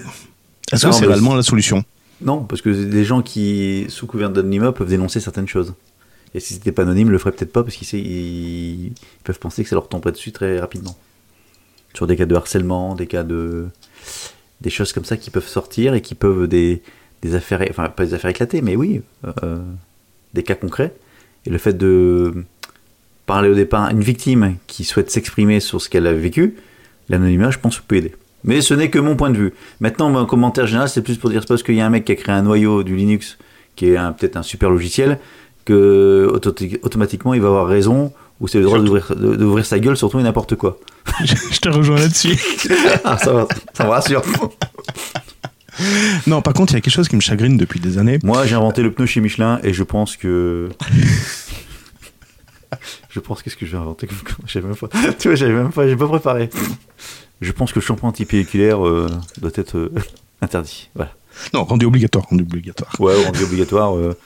est-ce 0.71 0.87
que 0.87 0.91
c'est 0.91 1.05
réellement 1.05 1.35
la 1.35 1.43
solution? 1.43 1.83
Non, 2.21 2.43
parce 2.43 2.61
que 2.61 2.69
des 2.69 3.03
gens 3.03 3.21
qui, 3.21 3.85
sous 3.89 4.05
couvert 4.05 4.29
d'anonymat, 4.29 4.71
peuvent 4.71 4.87
dénoncer 4.87 5.19
certaines 5.19 5.47
choses. 5.47 5.73
Et 6.33 6.39
si 6.39 6.53
c'était 6.53 6.71
pas 6.71 6.83
anonyme, 6.83 7.07
ils 7.07 7.11
le 7.11 7.17
feraient 7.17 7.33
peut-être 7.33 7.51
pas 7.51 7.63
parce 7.63 7.75
qu'ils 7.75 8.91
peuvent 9.23 9.39
penser 9.39 9.63
que 9.63 9.69
ça 9.69 9.75
leur 9.75 9.89
tomberait 9.89 10.11
dessus 10.11 10.31
très 10.31 10.59
rapidement. 10.59 10.97
Sur 11.93 12.07
des 12.07 12.15
cas 12.15 12.25
de 12.25 12.35
harcèlement, 12.35 12.95
des 12.95 13.07
cas 13.07 13.23
de. 13.23 13.67
des 14.61 14.69
choses 14.69 14.93
comme 14.93 15.03
ça 15.03 15.17
qui 15.17 15.29
peuvent 15.29 15.47
sortir 15.47 15.93
et 15.93 16.01
qui 16.01 16.15
peuvent 16.15 16.47
des, 16.47 16.81
affaires. 17.33 17.65
enfin, 17.69 17.89
pas 17.89 18.05
des 18.05 18.13
affaires 18.13 18.29
éclatées, 18.29 18.61
mais 18.61 18.75
oui, 18.75 19.01
euh, 19.43 19.59
des 20.33 20.43
cas 20.43 20.55
concrets. 20.55 20.93
Et 21.45 21.49
le 21.49 21.57
fait 21.57 21.73
de 21.73 22.45
parler 23.25 23.49
au 23.49 23.55
départ 23.55 23.85
à 23.85 23.91
une 23.91 24.01
victime 24.01 24.55
qui 24.67 24.85
souhaite 24.85 25.11
s'exprimer 25.11 25.59
sur 25.59 25.81
ce 25.81 25.89
qu'elle 25.89 26.07
a 26.07 26.13
vécu, 26.13 26.55
l'anonymat, 27.09 27.51
je 27.51 27.59
pense, 27.59 27.79
peut 27.79 27.97
aider. 27.97 28.15
Mais 28.43 28.61
ce 28.61 28.73
n'est 28.73 28.89
que 28.89 28.99
mon 28.99 29.15
point 29.15 29.29
de 29.29 29.37
vue. 29.37 29.53
Maintenant, 29.81 30.09
mon 30.09 30.25
commentaire 30.25 30.65
général, 30.65 30.89
c'est 30.89 31.01
plus 31.01 31.17
pour 31.17 31.29
dire 31.29 31.45
parce 31.45 31.61
qu'il 31.61 31.75
y 31.75 31.81
a 31.81 31.85
un 31.85 31.89
mec 31.89 32.05
qui 32.05 32.13
a 32.13 32.15
créé 32.15 32.33
un 32.33 32.41
noyau 32.41 32.83
du 32.83 32.95
Linux 32.95 33.37
qui 33.75 33.87
est 33.87 33.97
peut-être 34.17 34.37
un 34.37 34.43
super 34.43 34.69
logiciel 34.69 35.19
que 35.65 36.31
automatiquement 36.83 37.33
il 37.33 37.41
va 37.41 37.47
avoir 37.47 37.67
raison 37.67 38.13
ou 38.39 38.47
c'est 38.47 38.59
le 38.59 38.65
droit 38.65 38.79
d'ouvrir 38.79 39.65
sa 39.65 39.79
gueule 39.79 39.95
surtout 39.95 40.19
et 40.19 40.23
n'importe 40.23 40.55
quoi. 40.55 40.79
je 41.23 41.59
te 41.59 41.69
rejoins 41.69 41.99
là-dessus. 41.99 42.37
ah, 43.03 43.17
ça, 43.17 43.31
va, 43.31 43.47
ça 43.73 43.85
me 43.85 43.89
rassure. 43.89 44.23
non, 46.27 46.41
par 46.41 46.53
contre, 46.53 46.73
il 46.73 46.75
y 46.75 46.79
a 46.79 46.81
quelque 46.81 46.93
chose 46.93 47.07
qui 47.07 47.15
me 47.15 47.21
chagrine 47.21 47.57
depuis 47.57 47.79
des 47.79 47.99
années. 47.99 48.17
Moi, 48.23 48.45
j'ai 48.47 48.55
inventé 48.55 48.81
le 48.81 48.91
pneu 48.91 49.05
chez 49.05 49.21
Michelin 49.21 49.59
et 49.63 49.73
je 49.73 49.83
pense 49.83 50.17
que. 50.17 50.69
je 53.09 53.19
pense 53.19 53.43
qu'est-ce 53.43 53.55
que 53.55 53.65
je 53.65 53.73
vais 53.73 53.77
inventer 53.77 54.07
J'avais 54.47 54.67
même 54.67 54.75
pas. 54.75 54.89
Tu 55.19 55.27
vois, 55.27 55.35
j'avais 55.35 55.53
même 55.53 55.71
pas. 55.71 55.87
J'ai 55.87 55.95
pas 55.95 56.07
préparé. 56.07 56.49
Je 57.41 57.51
pense 57.51 57.71
que 57.71 57.79
le 57.79 57.85
shampoing 57.85 58.09
antipiéculaire 58.09 58.85
euh, 58.85 59.07
doit 59.39 59.51
être 59.55 59.77
euh, 59.77 59.93
interdit. 60.41 60.89
Voilà. 60.95 61.11
Non, 61.53 61.63
rendu 61.63 61.85
obligatoire, 61.85 62.25
rendu 62.25 62.43
obligatoire. 62.43 62.93
Ouais, 62.99 63.23
rendu 63.23 63.43
obligatoire. 63.43 63.95
Euh, 63.95 64.17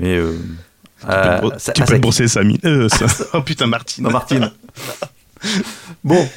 mais 0.00 0.18
euh, 1.08 1.50
tu 1.74 1.82
peux, 1.82 1.94
te 1.94 2.00
brosser 2.00 2.28
Samy. 2.28 2.58
Euh, 2.64 2.88
oh 3.34 3.40
putain, 3.42 3.66
Martine. 3.66 4.04
Non, 4.04 4.10
Martine. 4.10 4.50
bon, 6.04 6.28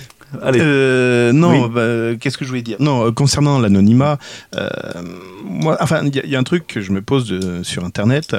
allez. 0.42 0.60
Euh, 0.62 1.32
non, 1.32 1.68
bah, 1.68 2.16
qu'est-ce 2.20 2.38
que 2.38 2.46
je 2.46 2.50
voulais 2.50 2.62
dire? 2.62 2.78
Non, 2.80 3.12
concernant 3.14 3.60
l'anonymat, 3.60 4.18
moi, 5.46 5.78
enfin, 5.80 6.04
il 6.06 6.30
y, 6.30 6.36
a 6.36 6.40
un 6.40 6.44
truc 6.44 6.68
que 6.68 6.82
je 6.82 6.92
me 6.92 7.02
pose 7.02 7.64
sur 7.64 7.86
Internet 7.86 8.36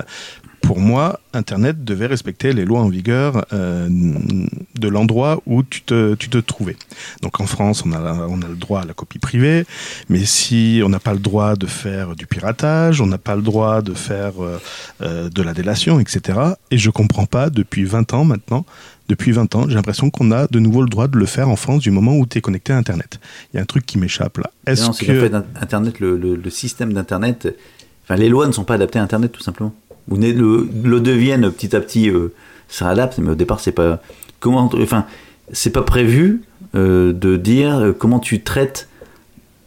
pour 0.60 0.80
moi, 0.80 1.20
Internet 1.32 1.84
devait 1.84 2.06
respecter 2.06 2.52
les 2.52 2.64
lois 2.64 2.80
en 2.80 2.88
vigueur 2.88 3.46
euh, 3.52 3.88
de 3.88 4.88
l'endroit 4.88 5.40
où 5.46 5.62
tu 5.62 5.82
te, 5.82 6.14
tu 6.14 6.28
te 6.28 6.38
trouvais. 6.38 6.76
Donc 7.22 7.40
en 7.40 7.46
France, 7.46 7.84
on 7.86 7.92
a, 7.92 8.26
on 8.28 8.42
a 8.42 8.48
le 8.48 8.56
droit 8.56 8.80
à 8.80 8.84
la 8.84 8.94
copie 8.94 9.18
privée, 9.18 9.64
mais 10.08 10.24
si 10.24 10.80
on 10.84 10.88
n'a 10.88 10.98
pas 10.98 11.12
le 11.12 11.20
droit 11.20 11.56
de 11.56 11.66
faire 11.66 12.16
du 12.16 12.26
piratage, 12.26 13.00
on 13.00 13.06
n'a 13.06 13.18
pas 13.18 13.36
le 13.36 13.42
droit 13.42 13.82
de 13.82 13.94
faire 13.94 14.42
euh, 14.42 14.60
euh, 15.02 15.28
de 15.28 15.42
la 15.42 15.54
délation, 15.54 16.00
etc. 16.00 16.38
Et 16.70 16.78
je 16.78 16.90
comprends 16.90 17.26
pas, 17.26 17.50
depuis 17.50 17.84
20 17.84 18.12
ans 18.14 18.24
maintenant, 18.24 18.64
depuis 19.08 19.32
20 19.32 19.54
ans, 19.54 19.64
j'ai 19.68 19.74
l'impression 19.74 20.10
qu'on 20.10 20.30
a 20.32 20.48
de 20.48 20.58
nouveau 20.58 20.82
le 20.82 20.88
droit 20.88 21.08
de 21.08 21.16
le 21.16 21.26
faire 21.26 21.48
en 21.48 21.56
France 21.56 21.82
du 21.82 21.90
moment 21.90 22.16
où 22.16 22.26
tu 22.26 22.38
es 22.38 22.40
connecté 22.40 22.72
à 22.72 22.76
Internet. 22.76 23.20
Il 23.52 23.56
y 23.56 23.58
a 23.58 23.62
un 23.62 23.66
truc 23.66 23.86
qui 23.86 23.96
m'échappe 23.96 24.38
là. 24.38 24.50
Est-ce 24.66 24.90
que... 25.02 25.26
En 25.26 25.30
fait, 25.30 25.34
Internet, 25.60 26.00
le, 26.00 26.16
le, 26.18 26.36
le 26.36 26.50
système 26.50 26.92
d'Internet, 26.92 27.48
enfin 28.04 28.16
les 28.16 28.28
lois 28.28 28.46
ne 28.46 28.52
sont 28.52 28.64
pas 28.64 28.74
adaptées 28.74 28.98
à 28.98 29.02
Internet 29.02 29.32
tout 29.32 29.42
simplement 29.42 29.74
ou 30.10 30.16
le, 30.16 30.68
le 30.84 31.00
deviennent 31.00 31.50
petit 31.50 31.74
à 31.76 31.80
petit, 31.80 32.10
euh, 32.10 32.32
ça 32.68 32.88
adapte, 32.88 33.18
mais 33.18 33.30
au 33.30 33.34
départ, 33.34 33.60
c'est 33.60 33.72
pas. 33.72 34.00
Comment, 34.40 34.70
enfin, 34.80 35.06
c'est 35.52 35.72
pas 35.72 35.82
prévu 35.82 36.42
euh, 36.74 37.12
de 37.12 37.36
dire 37.36 37.78
euh, 37.78 37.92
comment 37.92 38.20
tu 38.20 38.42
traites 38.42 38.88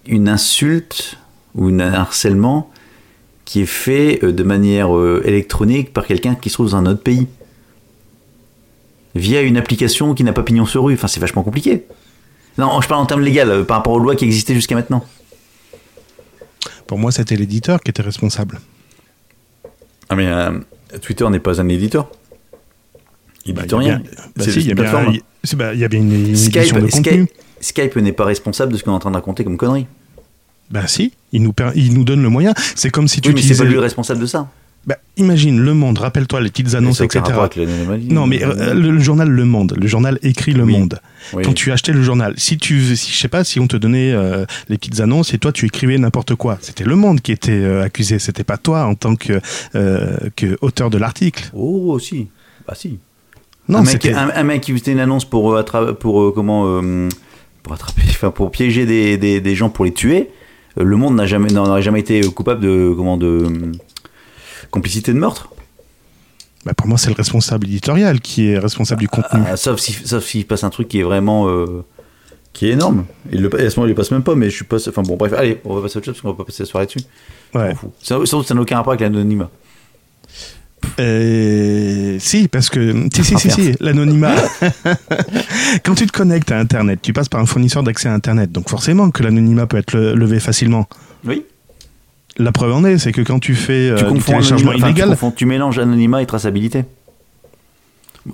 une 0.05 0.29
insulte 0.29 1.17
ou 1.55 1.67
un 1.67 1.79
harcèlement 1.79 2.71
qui 3.45 3.61
est 3.61 3.65
fait 3.65 4.19
de 4.23 4.43
manière 4.43 4.89
électronique 5.25 5.91
par 5.91 6.05
quelqu'un 6.05 6.35
qui 6.35 6.49
se 6.49 6.53
trouve 6.53 6.71
dans 6.71 6.77
un 6.77 6.85
autre 6.85 7.03
pays. 7.03 7.27
Via 9.13 9.41
une 9.41 9.57
application 9.57 10.13
qui 10.13 10.23
n'a 10.23 10.31
pas 10.31 10.43
pignon 10.43 10.65
sur 10.65 10.85
rue. 10.85 10.93
Enfin, 10.93 11.07
c'est 11.07 11.19
vachement 11.19 11.43
compliqué. 11.43 11.83
Non, 12.57 12.79
je 12.79 12.87
parle 12.87 13.01
en 13.01 13.05
termes 13.05 13.21
légaux, 13.21 13.65
par 13.65 13.77
rapport 13.77 13.93
aux 13.93 13.99
lois 13.99 14.15
qui 14.15 14.23
existaient 14.23 14.55
jusqu'à 14.55 14.75
maintenant. 14.75 15.03
Pour 16.87 16.97
moi, 16.97 17.11
c'était 17.11 17.35
l'éditeur 17.35 17.81
qui 17.81 17.89
était 17.89 18.01
responsable. 18.01 18.61
Ah, 20.11 20.15
mais 20.15 20.27
euh, 20.27 20.51
Twitter 21.01 21.27
n'est 21.29 21.39
pas 21.39 21.61
un 21.61 21.69
éditeur 21.69 22.11
Il 23.45 23.53
bah, 23.53 23.61
dit 23.65 23.75
rien. 23.75 24.01
Bah, 24.35 24.43
c'est 24.43 24.61
une 24.61 24.75
plateforme. 24.75 25.17
Bah, 25.53 25.73
il 25.73 25.79
y 25.79 25.85
a 25.85 25.87
bien 25.87 26.01
une, 26.01 26.35
Skype, 26.35 26.75
de 26.75 26.91
contenu. 26.91 27.27
Skype, 27.61 27.95
n'est 27.95 28.11
pas 28.11 28.25
responsable 28.25 28.73
de 28.73 28.77
ce 28.77 28.83
qu'on 28.83 28.91
est 28.91 28.95
en 28.95 28.99
train 28.99 29.11
de 29.11 29.15
raconter 29.15 29.45
comme 29.45 29.55
connerie. 29.55 29.87
Ben 30.69 30.85
si, 30.87 31.13
il 31.31 31.43
nous, 31.43 31.53
il 31.75 31.93
nous 31.93 32.03
donne 32.03 32.21
le 32.21 32.27
moyen. 32.27 32.53
C'est 32.75 32.89
comme 32.89 33.07
si 33.07 33.21
tu 33.21 33.29
oui, 33.29 33.35
mais 33.35 33.41
c'est 33.41 33.57
pas 33.57 33.63
lui 33.63 33.73
le 33.73 33.79
responsable 33.79 34.19
de 34.19 34.25
ça. 34.25 34.49
Bah, 34.87 34.97
imagine 35.15 35.59
Le 35.59 35.75
Monde, 35.75 35.99
rappelle-toi 35.99 36.41
les 36.41 36.49
petites 36.49 36.73
annonces, 36.73 37.01
etc. 37.01 37.23
Non, 38.09 38.25
mais 38.25 38.43
euh, 38.43 38.73
le, 38.73 38.99
journal 38.99 39.29
Le 39.29 39.45
Monde, 39.45 39.75
le 39.79 39.85
journal 39.87 40.17
écrit 40.23 40.53
Le 40.53 40.65
Monde. 40.65 40.99
Quand 41.31 41.53
tu 41.53 41.71
achetais 41.71 41.91
le 41.91 42.01
journal, 42.01 42.33
si 42.37 42.57
tu, 42.57 42.95
si, 42.95 43.11
je 43.11 43.17
sais 43.17 43.27
pas, 43.27 43.43
si 43.43 43.59
on 43.59 43.67
te 43.67 43.77
donnait 43.77 44.11
euh, 44.11 44.45
les 44.69 44.77
petites 44.79 44.99
annonces 44.99 45.35
et 45.35 45.37
toi 45.37 45.51
tu 45.51 45.67
écrivais 45.67 45.99
n'importe 45.99 46.33
quoi, 46.33 46.57
c'était 46.61 46.83
Le 46.83 46.95
Monde 46.95 47.21
qui 47.21 47.31
était 47.31 47.51
euh, 47.51 47.83
accusé, 47.83 48.17
c'était 48.17 48.43
pas 48.43 48.57
toi 48.57 48.85
en 48.85 48.95
tant 48.95 49.15
que, 49.15 49.39
que 49.73 50.57
auteur 50.61 50.89
de 50.89 50.97
l'article. 50.97 51.51
Oh, 51.53 51.99
si, 51.99 52.29
bah 52.67 52.73
si. 52.75 52.97
Non, 53.69 53.79
un 53.79 53.83
mec, 53.83 54.05
un, 54.07 54.43
mec 54.43 54.61
qui 54.61 54.75
faisait 54.75 54.93
une 54.93 54.99
annonce 54.99 55.25
pour 55.25 55.63
pour 55.99 56.33
comment 56.33 56.81
pour 57.61 57.73
attraper, 57.73 58.01
enfin 58.09 58.31
pour 58.31 58.49
piéger 58.49 58.87
des, 58.87 59.17
des, 59.17 59.41
des, 59.41 59.55
gens 59.55 59.69
pour 59.69 59.85
les 59.85 59.93
tuer. 59.93 60.29
Le 60.75 60.95
Monde 60.95 61.15
n'a 61.15 61.27
jamais 61.27 61.49
n'aurait 61.49 61.83
jamais 61.83 61.99
été 61.99 62.21
coupable 62.21 62.61
de 62.61 62.93
comment 62.95 63.17
de 63.17 63.45
complicité 64.71 65.13
de 65.13 65.19
meurtre 65.19 65.49
bah 66.65 66.73
pour 66.75 66.87
moi, 66.87 66.97
c'est 66.97 67.09
le 67.09 67.15
responsable 67.15 67.65
éditorial 67.65 68.19
qui 68.21 68.49
est 68.49 68.59
responsable 68.59 69.01
du 69.01 69.07
contenu. 69.07 69.41
Ah, 69.47 69.57
sauf 69.57 69.79
s'il 69.79 69.95
si, 70.21 70.43
passe 70.43 70.63
un 70.63 70.69
truc 70.69 70.87
qui 70.87 70.99
est 70.99 71.03
vraiment. 71.03 71.49
Euh, 71.49 71.83
qui 72.53 72.67
est 72.67 72.71
énorme. 72.71 73.05
Il 73.31 73.41
le, 73.41 73.65
à 73.65 73.69
ce 73.69 73.79
moment, 73.79 73.87
il 73.87 73.89
le 73.89 73.95
passe 73.95 74.11
même 74.11 74.23
pas, 74.23 74.35
mais 74.35 74.49
je 74.49 74.55
suis 74.57 74.65
pas. 74.65 74.77
Enfin 74.87 75.01
bon, 75.01 75.15
bref, 75.15 75.33
allez, 75.33 75.59
on 75.65 75.73
va 75.73 75.81
passer 75.81 75.97
à 75.97 75.99
autre 75.99 76.05
chose 76.05 76.15
parce 76.15 76.21
qu'on 76.21 76.31
va 76.31 76.35
pas 76.35 76.43
passer 76.43 76.63
la 76.63 76.69
soirée 76.69 76.85
dessus. 76.85 76.99
Ouais. 77.53 77.73
Surtout 78.01 78.43
ça 78.43 78.53
n'a 78.53 78.61
aucun 78.61 78.75
rapport 78.75 78.93
avec 78.93 79.01
l'anonymat. 79.01 79.49
Euh, 80.99 82.17
si, 82.19 82.47
parce 82.47 82.69
que 82.69 83.07
si, 83.13 83.23
si, 83.23 83.37
si, 83.37 83.49
si 83.49 83.73
l'anonymat. 83.79 84.35
Quand 85.83 85.95
tu 85.95 86.05
te 86.05 86.11
connectes 86.11 86.51
à 86.51 86.59
Internet, 86.59 86.99
tu 87.01 87.13
passes 87.13 87.29
par 87.29 87.39
un 87.39 87.45
fournisseur 87.45 87.83
d'accès 87.83 88.09
à 88.09 88.13
Internet, 88.13 88.51
donc 88.51 88.69
forcément 88.69 89.09
que 89.11 89.23
l'anonymat 89.23 89.67
peut 89.67 89.77
être 89.77 89.97
levé 89.97 90.39
facilement. 90.39 90.87
Oui. 91.23 91.45
La 92.37 92.51
preuve 92.51 92.73
en 92.73 92.83
est, 92.85 92.97
c'est 92.97 93.11
que 93.11 93.21
quand 93.21 93.39
tu 93.39 93.53
fais 93.55 93.89
euh, 93.89 93.97
tu 93.97 94.13
du 94.13 94.21
téléchargement 94.21 94.71
illégal... 94.71 95.17
tu, 95.35 95.45
mélanges 95.45 95.77
anonymat 95.79 96.21
et 96.21 96.25
traçabilité. 96.25 96.85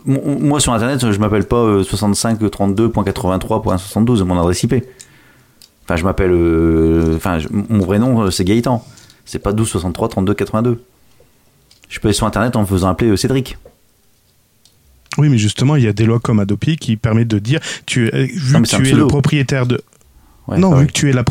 Moi, 0.06 0.60
sur 0.60 0.74
Internet, 0.74 1.12
je 1.12 1.20
m'appelle 1.20 1.46
pas 1.46 1.82
6532.83.72 1.82 4.24
mon 4.24 4.40
adresse 4.40 4.62
IP. 4.64 4.76
Enfin, 5.86 5.96
je 5.96 6.04
m'appelle... 6.04 6.32
Euh, 6.32 7.16
enfin, 7.16 7.40
mon 7.52 7.86
vrai 7.86 7.98
nom, 7.98 8.24
euh, 8.24 8.32
c'est 8.32 8.44
Gaëtan. 8.44 8.86
C'est 9.26 9.40
pas 9.40 9.54
12 9.54 9.68
63 9.68 10.10
32 10.10 10.34
82. 10.34 10.84
Je 11.90 12.00
peux 12.00 12.10
aller 12.10 12.14
sur 12.14 12.28
Internet 12.28 12.58
en 12.58 12.62
me 12.62 12.66
faisant 12.66 12.90
appeler 12.90 13.16
Cédric. 13.16 13.58
Oui, 15.18 15.30
mais 15.30 15.38
justement, 15.38 15.78
il 15.78 15.84
y 15.84 15.88
a 15.88 15.94
des 15.94 16.06
lois 16.06 16.20
comme 16.20 16.40
Adopi 16.40 16.76
qui 16.78 16.98
permettent 16.98 17.30
de 17.30 17.40
dire, 17.40 17.62
tu, 17.86 18.12
vu 18.12 18.62
que 18.62 18.68
tu 18.68 18.90
es 18.90 18.94
le 18.94 19.08
propriétaire 19.08 19.66
de 19.66 19.82
non, 20.56 20.76
vu 20.76 20.88
que 20.88 20.92
tu 20.94 21.10
es, 21.10 21.14
la 21.14 21.24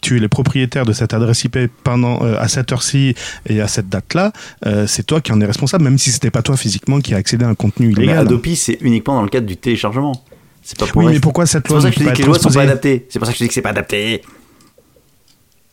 tu 0.00 0.16
es 0.16 0.20
le 0.20 0.28
propriétaire 0.28 0.84
de 0.84 0.92
cette 0.92 1.14
adresse 1.14 1.44
IP 1.44 1.58
pendant 1.84 2.22
euh, 2.22 2.36
à 2.38 2.48
cette 2.48 2.72
heure-ci 2.72 3.14
et 3.46 3.60
à 3.60 3.68
cette 3.68 3.88
date-là, 3.88 4.32
euh, 4.66 4.86
c'est 4.86 5.04
toi 5.04 5.20
qui 5.20 5.32
en 5.32 5.40
es 5.40 5.44
responsable, 5.44 5.84
même 5.84 5.98
si 5.98 6.10
c'était 6.10 6.30
pas 6.30 6.42
toi 6.42 6.56
physiquement 6.56 7.00
qui 7.00 7.14
a 7.14 7.18
accédé 7.18 7.44
à 7.44 7.48
un 7.48 7.54
contenu 7.54 7.92
illégal. 7.92 8.14
Mais 8.14 8.20
Adopi, 8.20 8.56
c'est 8.56 8.78
uniquement 8.80 9.14
dans 9.14 9.22
le 9.22 9.28
cadre 9.28 9.46
du 9.46 9.56
téléchargement. 9.56 10.24
C'est 10.62 10.78
pas 10.78 10.86
pour 10.86 11.02
oui, 11.02 11.12
mais 11.12 11.20
pourquoi 11.20 11.46
cette 11.46 11.68
loi 11.68 11.80
C'est 11.80 11.88
pour 11.88 11.94
ça 11.94 11.98
que 11.98 12.04
je 12.04 12.08
dis 12.08 12.14
que 12.14 12.18
les 12.22 12.28
lois 12.28 12.38
sont 12.38 12.50
pas 12.50 12.62
adaptées. 12.62 13.06
C'est 13.08 13.18
pour 13.18 13.26
ça 13.26 13.32
que 13.32 13.38
je 13.38 13.44
dis 13.44 13.48
que 13.48 13.54
c'est 13.54 13.62
pas 13.62 13.70
adapté. 13.70 14.22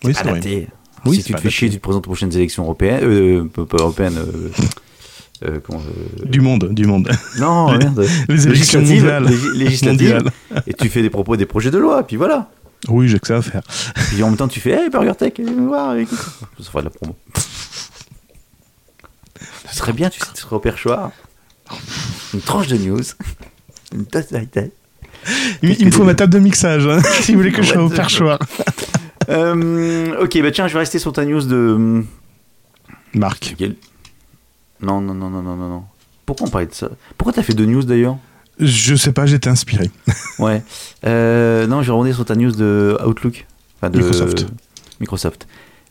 Oui, 0.04 0.14
c'est 0.14 0.28
adapté. 0.28 0.68
Oui, 1.06 1.18
si 1.18 1.24
tu 1.24 1.34
te 1.34 1.40
fais 1.40 1.50
chier, 1.50 1.70
tu 1.70 1.78
te 1.78 1.82
présentes 1.82 2.06
aux 2.06 2.10
prochaines 2.10 2.34
élections 2.36 2.64
européennes, 2.64 3.04
euh, 3.04 3.46
pas 3.46 3.78
européennes. 3.78 4.18
Euh, 4.18 4.50
euh, 5.46 5.60
comment, 5.64 5.80
euh, 5.80 6.26
Du 6.26 6.42
monde, 6.42 6.70
du 6.74 6.86
monde. 6.86 7.10
Non, 7.40 7.72
merde. 7.78 8.06
les 8.28 8.48
élections 8.48 8.82
législatives, 8.82 9.52
législatives 9.56 10.32
et 10.68 10.74
tu 10.74 10.90
fais 10.90 11.02
des 11.02 11.10
propos, 11.10 11.38
des 11.38 11.46
projets 11.46 11.72
de 11.72 11.78
loi, 11.78 12.06
puis 12.06 12.18
voilà. 12.18 12.50
Oui, 12.88 13.08
j'ai 13.08 13.20
que 13.20 13.28
ça 13.28 13.38
à 13.38 13.42
faire. 13.42 13.62
Et 14.18 14.24
en 14.24 14.28
même 14.28 14.38
temps, 14.38 14.48
tu 14.48 14.60
fais 14.60 14.72
Hey, 14.72 14.90
Burger 14.90 15.14
Tech, 15.18 15.34
viens 15.38 15.52
me 15.52 15.68
voir, 15.68 15.96
écoute. 15.98 16.18
Ça 16.60 16.66
fera 16.66 16.80
de 16.80 16.86
la 16.86 16.92
promo. 16.92 17.16
Ce 19.70 19.76
serait 19.76 19.94
bien, 19.94 20.10
tu 20.10 20.20
sais, 20.20 20.26
tu 20.34 20.42
serais 20.42 20.56
au 20.56 20.60
perchoir. 20.60 21.12
Une 22.34 22.42
tranche 22.42 22.68
de 22.68 22.78
news. 22.78 23.04
Une 23.94 24.06
tasse 24.06 24.32
latte. 24.32 24.72
Il, 25.62 25.86
me 25.86 25.92
faut 25.92 26.06
ma 26.06 26.16
table 26.16 26.34
de 26.34 26.40
mixage, 26.40 26.88
hein, 26.88 27.02
si 27.22 27.34
vous 27.34 27.40
voulez 27.40 27.52
que 27.52 27.62
je 27.62 27.74
sois 27.74 27.84
au 27.84 27.90
perchoir. 27.90 28.40
euh, 29.30 30.24
ok, 30.24 30.42
bah 30.42 30.52
tiens, 30.52 30.68
je 30.68 30.74
vais 30.74 30.80
rester 30.80 30.98
sur 30.98 31.12
ta 31.12 31.26
news 31.26 31.42
de. 31.42 32.04
Marc. 33.14 33.56
Non, 34.82 35.02
non, 35.02 35.14
non, 35.14 35.30
non, 35.30 35.42
non, 35.42 35.56
non. 35.56 35.84
Pourquoi 36.26 36.48
on 36.48 36.50
parlait 36.50 36.68
de 36.68 36.74
ça? 36.74 36.90
Pourquoi 37.18 37.34
t'as 37.34 37.44
fait 37.44 37.54
deux 37.54 37.66
news 37.66 37.84
d'ailleurs? 37.84 38.18
Je 38.60 38.96
sais 38.96 39.14
pas, 39.14 39.26
j'étais 39.26 39.50
inspiré. 39.50 39.90
ouais. 40.40 40.62
Euh, 41.06 41.66
non, 41.68 41.82
je 41.82 41.88
vais 41.88 41.94
rebondir 41.94 42.16
sur 42.16 42.26
ta 42.26 42.36
news 42.36 42.52
de 42.52 42.98
Outlook. 43.06 43.46
Enfin, 43.78 43.90
de 43.90 43.98
Microsoft. 43.98 44.48
Microsoft. 45.00 45.48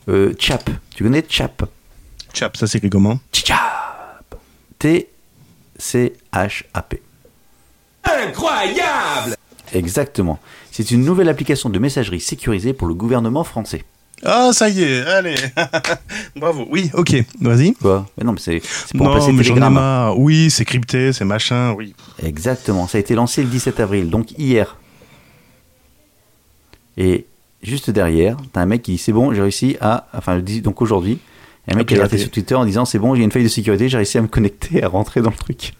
Euh, 0.09 0.35
Chap. 0.38 0.68
Tu 0.94 1.02
connais 1.04 1.24
Chap? 1.28 1.64
Chap, 2.35 2.57
ça 2.57 2.66
s'écrit 2.66 2.90
comment? 2.90 3.18
Chap. 3.33 4.35
T-C-H-A-P. 4.78 5.09
Incroyable 8.04 9.37
Exactement. 9.72 10.38
C'est 10.70 10.90
une 10.90 11.04
nouvelle 11.04 11.28
application 11.28 11.68
de 11.70 11.78
messagerie 11.78 12.20
sécurisée 12.20 12.72
pour 12.72 12.87
le 12.87 12.94
gouvernement 12.94 13.44
français. 13.44 13.85
Ah, 14.24 14.50
ça 14.52 14.68
y 14.68 14.83
est, 14.83 15.02
allez. 15.02 15.37
Bravo. 16.37 16.66
Oui, 16.70 16.90
ok, 16.94 17.14
vas-y. 17.40 17.74
Quoi 17.74 18.07
mais 18.16 18.24
Non, 18.24 18.33
mais 18.33 18.40
c'est 18.40 18.61
pour 18.96 19.07
non, 19.07 19.33
mais 19.33 19.46
ai 19.48 19.70
marre. 19.70 20.18
Oui, 20.18 20.50
c'est 20.50 20.64
crypté, 20.64 21.12
c'est 21.12 21.24
machin, 21.24 21.72
oui. 21.76 21.94
Exactement. 22.22 22.88
Ça 22.88 22.98
a 22.98 23.00
été 23.00 23.14
lancé 23.14 23.42
le 23.42 23.48
17 23.48 23.81
avril, 23.81 24.11
donc 24.11 24.33
hier. 24.33 24.76
Et 26.96 27.26
juste 27.62 27.90
derrière, 27.90 28.37
t'as 28.52 28.61
un 28.61 28.66
mec 28.66 28.83
qui 28.83 28.92
dit 28.92 28.98
c'est 28.98 29.12
bon, 29.12 29.33
j'ai 29.33 29.42
réussi 29.42 29.76
à. 29.81 30.09
Enfin, 30.12 30.40
donc 30.62 30.83
aujourd'hui, 30.83 31.18
un 31.70 31.76
mec 31.76 31.87
qui 31.87 31.96
a 31.96 32.02
raté 32.02 32.18
sur 32.18 32.31
Twitter 32.31 32.54
en 32.54 32.64
disant 32.64 32.85
c'est 32.85 32.98
bon, 32.98 33.14
j'ai 33.14 33.22
une 33.22 33.31
faille 33.31 33.44
de 33.44 33.48
sécurité, 33.48 33.88
j'ai 33.88 33.98
réussi 33.98 34.18
à 34.18 34.22
me 34.22 34.28
connecter, 34.28 34.83
à 34.83 34.88
rentrer 34.88 35.20
dans 35.20 35.31
le 35.31 35.37
truc. 35.37 35.74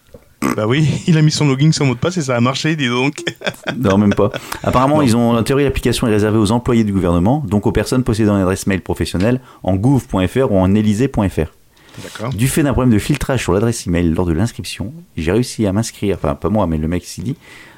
Bah 0.55 0.67
oui, 0.67 0.87
il 1.07 1.17
a 1.17 1.21
mis 1.21 1.31
son 1.31 1.47
login, 1.47 1.71
son 1.71 1.85
mot 1.85 1.95
de 1.95 1.99
passe 1.99 2.17
et 2.17 2.21
ça 2.21 2.35
a 2.35 2.41
marché, 2.41 2.75
dis 2.75 2.87
donc. 2.87 3.23
non, 3.77 3.97
même 3.97 4.13
pas. 4.13 4.31
Apparemment, 4.63 5.01
ils 5.01 5.15
ont, 5.15 5.35
en 5.35 5.43
théorie, 5.43 5.63
l'application 5.63 6.07
est 6.07 6.11
réservée 6.11 6.37
aux 6.37 6.51
employés 6.51 6.83
du 6.83 6.93
gouvernement, 6.93 7.43
donc 7.47 7.67
aux 7.67 7.71
personnes 7.71 8.03
possédant 8.03 8.35
une 8.35 8.41
adresse 8.41 8.67
mail 8.67 8.81
professionnelle 8.81 9.41
en 9.63 9.75
gouv.fr 9.75 10.51
ou 10.51 10.57
en 10.57 10.73
élysée.fr. 10.75 11.51
Du 12.33 12.47
fait 12.47 12.63
d'un 12.63 12.71
problème 12.71 12.93
de 12.93 12.99
filtrage 12.99 13.41
sur 13.41 13.53
l'adresse 13.53 13.85
email 13.85 14.13
lors 14.13 14.25
de 14.25 14.31
l'inscription, 14.31 14.93
j'ai 15.17 15.31
réussi 15.31 15.65
à 15.65 15.73
m'inscrire, 15.73 16.15
enfin 16.15 16.35
pas 16.35 16.49
moi, 16.49 16.65
mais 16.65 16.77
le 16.77 16.87
mec 16.87 17.03
s'y 17.03 17.21
dit, 17.21 17.35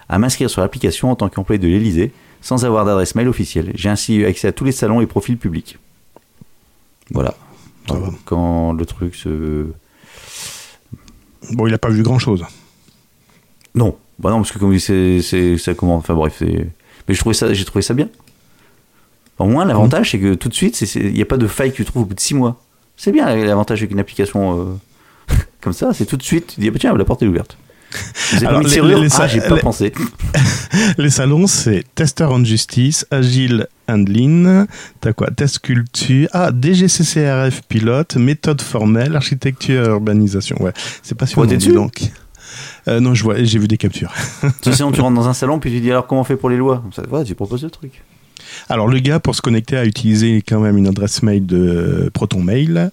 à 0.09 0.19
m'inscrire 0.19 0.49
sur 0.49 0.61
l'application 0.61 1.09
en 1.09 1.15
tant 1.15 1.29
qu'employé 1.29 1.57
de 1.57 1.67
l'Élysée 1.67 2.11
sans 2.41 2.65
avoir 2.65 2.85
d'adresse 2.85 3.15
mail 3.15 3.27
officielle. 3.27 3.71
J'ai 3.75 3.89
ainsi 3.89 4.15
eu 4.15 4.25
accès 4.25 4.47
à 4.47 4.51
tous 4.51 4.63
les 4.63 4.71
salons 4.71 5.01
et 5.01 5.07
profils 5.07 5.37
publics. 5.37 5.77
Voilà. 7.11 7.35
Quand 8.25 8.73
le 8.73 8.85
truc 8.85 9.15
se 9.15 9.65
Bon, 11.51 11.67
il 11.67 11.71
n'a 11.71 11.77
pas 11.77 11.89
vu 11.89 12.03
grand 12.03 12.19
chose. 12.19 12.43
Non, 13.75 13.97
bah 14.19 14.29
non, 14.29 14.37
parce 14.37 14.51
que 14.51 14.59
comme 14.59 14.77
c'est, 14.77 15.57
ça 15.57 15.73
comment, 15.73 15.95
enfin 15.95 16.13
bref, 16.13 16.41
mais 16.41 17.13
je 17.13 17.19
trouvais 17.19 17.33
ça, 17.33 17.53
j'ai 17.53 17.65
trouvé 17.65 17.81
ça 17.81 17.93
bien. 17.93 18.09
Au 19.39 19.45
moins, 19.45 19.65
l'avantage, 19.65 20.11
c'est 20.11 20.19
que 20.19 20.35
tout 20.35 20.49
de 20.49 20.53
suite, 20.53 20.79
il 20.95 21.13
n'y 21.13 21.21
a 21.21 21.25
pas 21.25 21.37
de 21.37 21.47
faille 21.47 21.71
que 21.71 21.77
tu 21.77 21.85
trouves 21.85 22.03
au 22.03 22.05
bout 22.05 22.13
de 22.13 22.19
6 22.19 22.35
mois. 22.35 22.61
C'est 22.95 23.11
bien 23.11 23.33
l'avantage 23.35 23.79
avec 23.79 23.91
une 23.91 23.99
application 23.99 24.59
euh, 24.59 25.35
comme 25.61 25.73
ça, 25.73 25.93
c'est 25.93 26.05
tout 26.05 26.17
de 26.17 26.23
suite, 26.23 26.53
tu 26.53 26.59
dis, 26.59 26.69
bah, 26.69 26.77
tiens, 26.79 26.95
la 26.95 27.05
porte 27.05 27.23
est 27.23 27.27
ouverte. 27.27 27.57
Alors, 28.45 28.61
les, 28.61 28.81
les, 28.81 29.07
ah, 29.19 29.27
j'ai 29.27 29.41
pas 29.41 29.57
pensé. 29.57 29.93
les 30.97 31.09
salons, 31.09 31.47
c'est 31.47 31.83
Tester 31.95 32.25
en 32.25 32.43
Justice, 32.43 33.05
Agile 33.11 33.67
and 33.87 34.05
Lean, 34.07 34.65
t'as 35.01 35.13
quoi 35.13 35.29
Test 35.31 35.59
Culture, 35.59 36.29
ah, 36.31 36.51
DGCCRF 36.51 37.61
Pilote, 37.67 38.15
méthode 38.15 38.61
formelle, 38.61 39.15
architecture 39.15 39.83
urbanisation. 39.89 40.61
Ouais, 40.61 40.73
c'est 41.03 41.17
pas 41.17 41.25
sûr. 41.25 41.45
donc. 41.45 42.11
Euh, 42.87 42.99
non, 42.99 43.13
je 43.13 43.23
vois, 43.23 43.41
j'ai 43.43 43.59
vu 43.59 43.67
des 43.67 43.77
captures. 43.77 44.11
Sinon, 44.61 44.91
tu 44.91 45.01
rentres 45.01 45.15
dans 45.15 45.27
un 45.27 45.33
salon, 45.33 45.59
puis 45.59 45.71
tu 45.71 45.79
dis 45.79 45.91
alors 45.91 46.07
comment 46.07 46.21
on 46.21 46.25
fait 46.25 46.35
pour 46.35 46.49
les 46.49 46.57
lois? 46.57 46.83
Ça, 46.93 47.03
ouais, 47.09 47.23
Tu 47.23 47.35
proposes 47.35 47.63
le 47.63 47.69
truc. 47.69 48.03
Alors, 48.69 48.87
le 48.87 48.99
gars, 48.99 49.19
pour 49.19 49.35
se 49.35 49.41
connecter, 49.41 49.77
a 49.77 49.85
utilisé 49.85 50.41
quand 50.41 50.59
même 50.59 50.77
une 50.77 50.87
adresse 50.87 51.23
mail 51.23 51.45
de 51.45 52.09
Proton 52.13 52.41
Mail. 52.41 52.89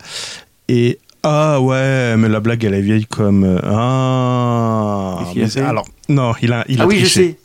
Et 0.68 0.98
ah 1.22 1.61
ouais, 1.61 2.16
mais 2.16 2.28
la 2.28 2.40
blague 2.40 2.62
elle 2.64 2.74
est 2.74 2.81
vieille 2.81 3.07
comme 3.07 3.44
euh, 3.44 3.59
ah. 3.64 5.24
alors 5.57 5.87
non, 6.09 6.33
il 6.40 6.52
a 6.52 6.64
il 6.68 6.81
ah 6.81 6.85
a 6.85 6.87
oui, 6.87 7.00
je 7.00 7.07
sais. 7.07 7.37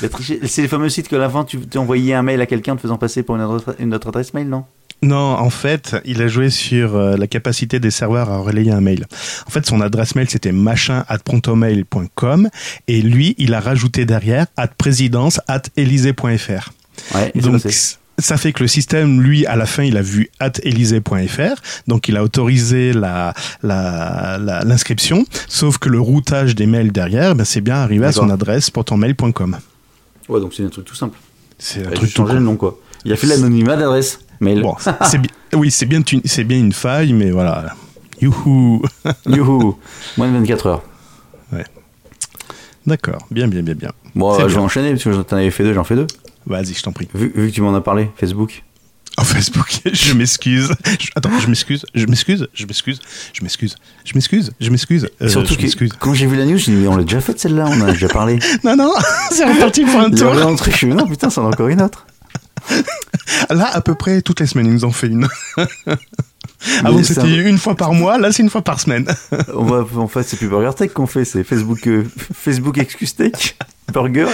C'est 0.46 0.62
les 0.62 0.68
fameux 0.68 0.88
sites 0.88 1.08
que 1.08 1.16
l'avant 1.16 1.44
tu 1.44 1.58
envoyais 1.76 2.14
un 2.14 2.22
mail 2.22 2.40
à 2.40 2.46
quelqu'un 2.46 2.76
te 2.76 2.80
faisant 2.80 2.98
passer 2.98 3.22
pour 3.22 3.36
une 3.36 3.42
autre, 3.42 3.76
une 3.78 3.94
autre 3.94 4.08
adresse 4.08 4.32
mail, 4.32 4.48
non? 4.48 4.64
Non, 5.02 5.16
en 5.16 5.48
fait, 5.48 5.96
il 6.04 6.20
a 6.20 6.28
joué 6.28 6.50
sur 6.50 6.94
euh, 6.94 7.16
la 7.16 7.26
capacité 7.26 7.80
des 7.80 7.90
serveurs 7.90 8.28
à 8.28 8.38
relayer 8.38 8.70
un 8.70 8.82
mail. 8.82 9.06
En 9.46 9.50
fait, 9.50 9.64
son 9.64 9.80
adresse 9.80 10.14
mail, 10.14 10.28
c'était 10.28 10.52
machin 10.52 11.04
at 11.08 11.18
prontomail.com 11.18 12.50
et 12.86 13.00
lui, 13.00 13.34
il 13.38 13.54
a 13.54 13.60
rajouté 13.60 14.04
derrière 14.04 14.46
at 14.56 14.68
présidence 14.68 15.40
at. 15.48 15.62
Ouais, 17.14 17.32
Donc, 17.34 17.62
ça 18.20 18.36
fait 18.36 18.52
que 18.52 18.62
le 18.62 18.68
système, 18.68 19.20
lui, 19.20 19.46
à 19.46 19.56
la 19.56 19.66
fin, 19.66 19.82
il 19.82 19.96
a 19.96 20.02
vu 20.02 20.30
at 20.38 20.52
donc 21.86 22.08
il 22.08 22.16
a 22.16 22.22
autorisé 22.22 22.92
la, 22.92 23.34
l'inscription, 23.62 25.24
sauf 25.48 25.78
que 25.78 25.88
le 25.88 26.00
routage 26.00 26.54
des 26.54 26.66
mails 26.66 26.92
derrière, 26.92 27.34
ben, 27.34 27.44
c'est 27.44 27.60
bien 27.60 27.76
arrivé 27.76 28.06
à 28.06 28.12
son 28.12 28.30
adresse 28.30 28.70
portonmail.com. 28.70 29.58
Ouais, 30.28 30.40
donc 30.40 30.54
c'est 30.54 30.64
un 30.64 30.68
truc 30.68 30.84
tout 30.84 30.94
simple. 30.94 31.18
C'est 31.58 31.86
un 31.86 31.90
truc 31.90 32.12
tout 32.14 32.24
le 32.24 32.38
nom, 32.38 32.56
quoi. 32.56 32.78
Il 33.04 33.12
a 33.12 33.16
fait 33.16 33.26
l'anonymat 33.26 33.76
d'adresse 33.76 34.20
mail. 34.40 34.62
Bon, 34.62 34.76
c'est 35.06 35.20
oui, 35.54 35.70
c'est 35.70 35.86
bien, 35.86 36.02
c'est 36.24 36.44
bien 36.44 36.58
une 36.58 36.72
faille, 36.72 37.12
mais 37.12 37.30
voilà. 37.30 37.74
Youhou 38.20 38.82
Youhou 39.26 39.78
Moins 40.16 40.28
de 40.28 40.38
24 40.38 40.66
heures. 40.66 40.82
Ouais. 41.52 41.64
D'accord, 42.86 43.26
bien, 43.30 43.48
bien, 43.48 43.62
bien, 43.62 43.74
bien. 43.74 43.92
Bon, 44.14 44.38
je 44.38 44.54
vais 44.54 44.60
enchaîner, 44.60 44.90
parce 44.90 45.04
que 45.04 45.22
t'en 45.22 45.36
avais 45.36 45.50
fait 45.50 45.64
deux, 45.64 45.74
j'en 45.74 45.84
fais 45.84 45.96
deux. 45.96 46.06
Vas-y, 46.50 46.74
je 46.74 46.82
t'en 46.82 46.90
prie. 46.90 47.08
Vu, 47.14 47.30
que 47.30 47.54
tu 47.54 47.62
m'en 47.62 47.72
as 47.76 47.80
parlé, 47.80 48.10
Facebook. 48.16 48.64
Oh, 49.18 49.22
Facebook, 49.22 49.68
je 49.92 50.14
m'excuse. 50.14 50.72
Attends, 51.14 51.30
je 51.38 51.46
m'excuse, 51.46 51.86
je 51.94 52.06
m'excuse, 52.06 52.48
je 52.52 52.66
m'excuse, 52.66 52.98
je 53.32 53.42
m'excuse, 53.42 53.76
je 54.04 54.14
m'excuse, 54.14 54.50
je 54.60 54.70
m'excuse. 54.70 55.08
Euh, 55.22 55.28
Surtout 55.28 55.54
que 55.54 55.84
quand 56.00 56.12
j'ai 56.12 56.26
vu 56.26 56.36
la 56.36 56.46
news, 56.46 56.58
j'ai 56.58 56.72
dit, 56.72 56.78
mais 56.78 56.88
on 56.88 56.96
l'a 56.96 57.04
déjà 57.04 57.20
faite 57.20 57.38
celle-là, 57.38 57.66
on 57.68 57.80
en 57.80 57.86
a 57.86 57.92
déjà 57.92 58.08
parlé. 58.08 58.40
non, 58.64 58.74
non, 58.74 58.92
c'est 59.30 59.44
reparti 59.44 59.84
pour 59.84 60.00
un 60.00 60.10
tour. 60.10 60.36
un 60.36 60.56
truc, 60.56 60.76
je 60.76 60.86
me 60.86 60.94
non, 60.94 61.06
putain, 61.06 61.30
c'en 61.30 61.44
a 61.44 61.50
encore 61.50 61.68
une 61.68 61.82
autre. 61.82 62.04
Là, 63.48 63.70
à 63.72 63.80
peu 63.80 63.94
près 63.94 64.20
toutes 64.20 64.40
les 64.40 64.46
semaines, 64.46 64.66
ils 64.66 64.72
nous 64.72 64.84
en 64.84 64.90
fait 64.90 65.06
une. 65.06 65.28
Avant, 66.84 67.02
c'était 67.04 67.48
une 67.48 67.58
fois 67.58 67.76
par 67.76 67.92
mois, 67.94 68.18
là, 68.18 68.32
c'est 68.32 68.42
une 68.42 68.50
fois 68.50 68.62
par 68.62 68.80
semaine. 68.80 69.06
on 69.54 69.64
va, 69.64 69.86
en 69.96 70.08
fait, 70.08 70.24
c'est 70.24 70.36
plus 70.36 70.48
Burger 70.48 70.72
Tech 70.76 70.92
qu'on 70.92 71.06
fait, 71.06 71.24
c'est 71.24 71.44
Facebook, 71.44 71.86
euh, 71.86 72.04
Facebook 72.34 72.76
Excuse 72.78 73.14
Tech, 73.14 73.56
Burger. 73.92 74.26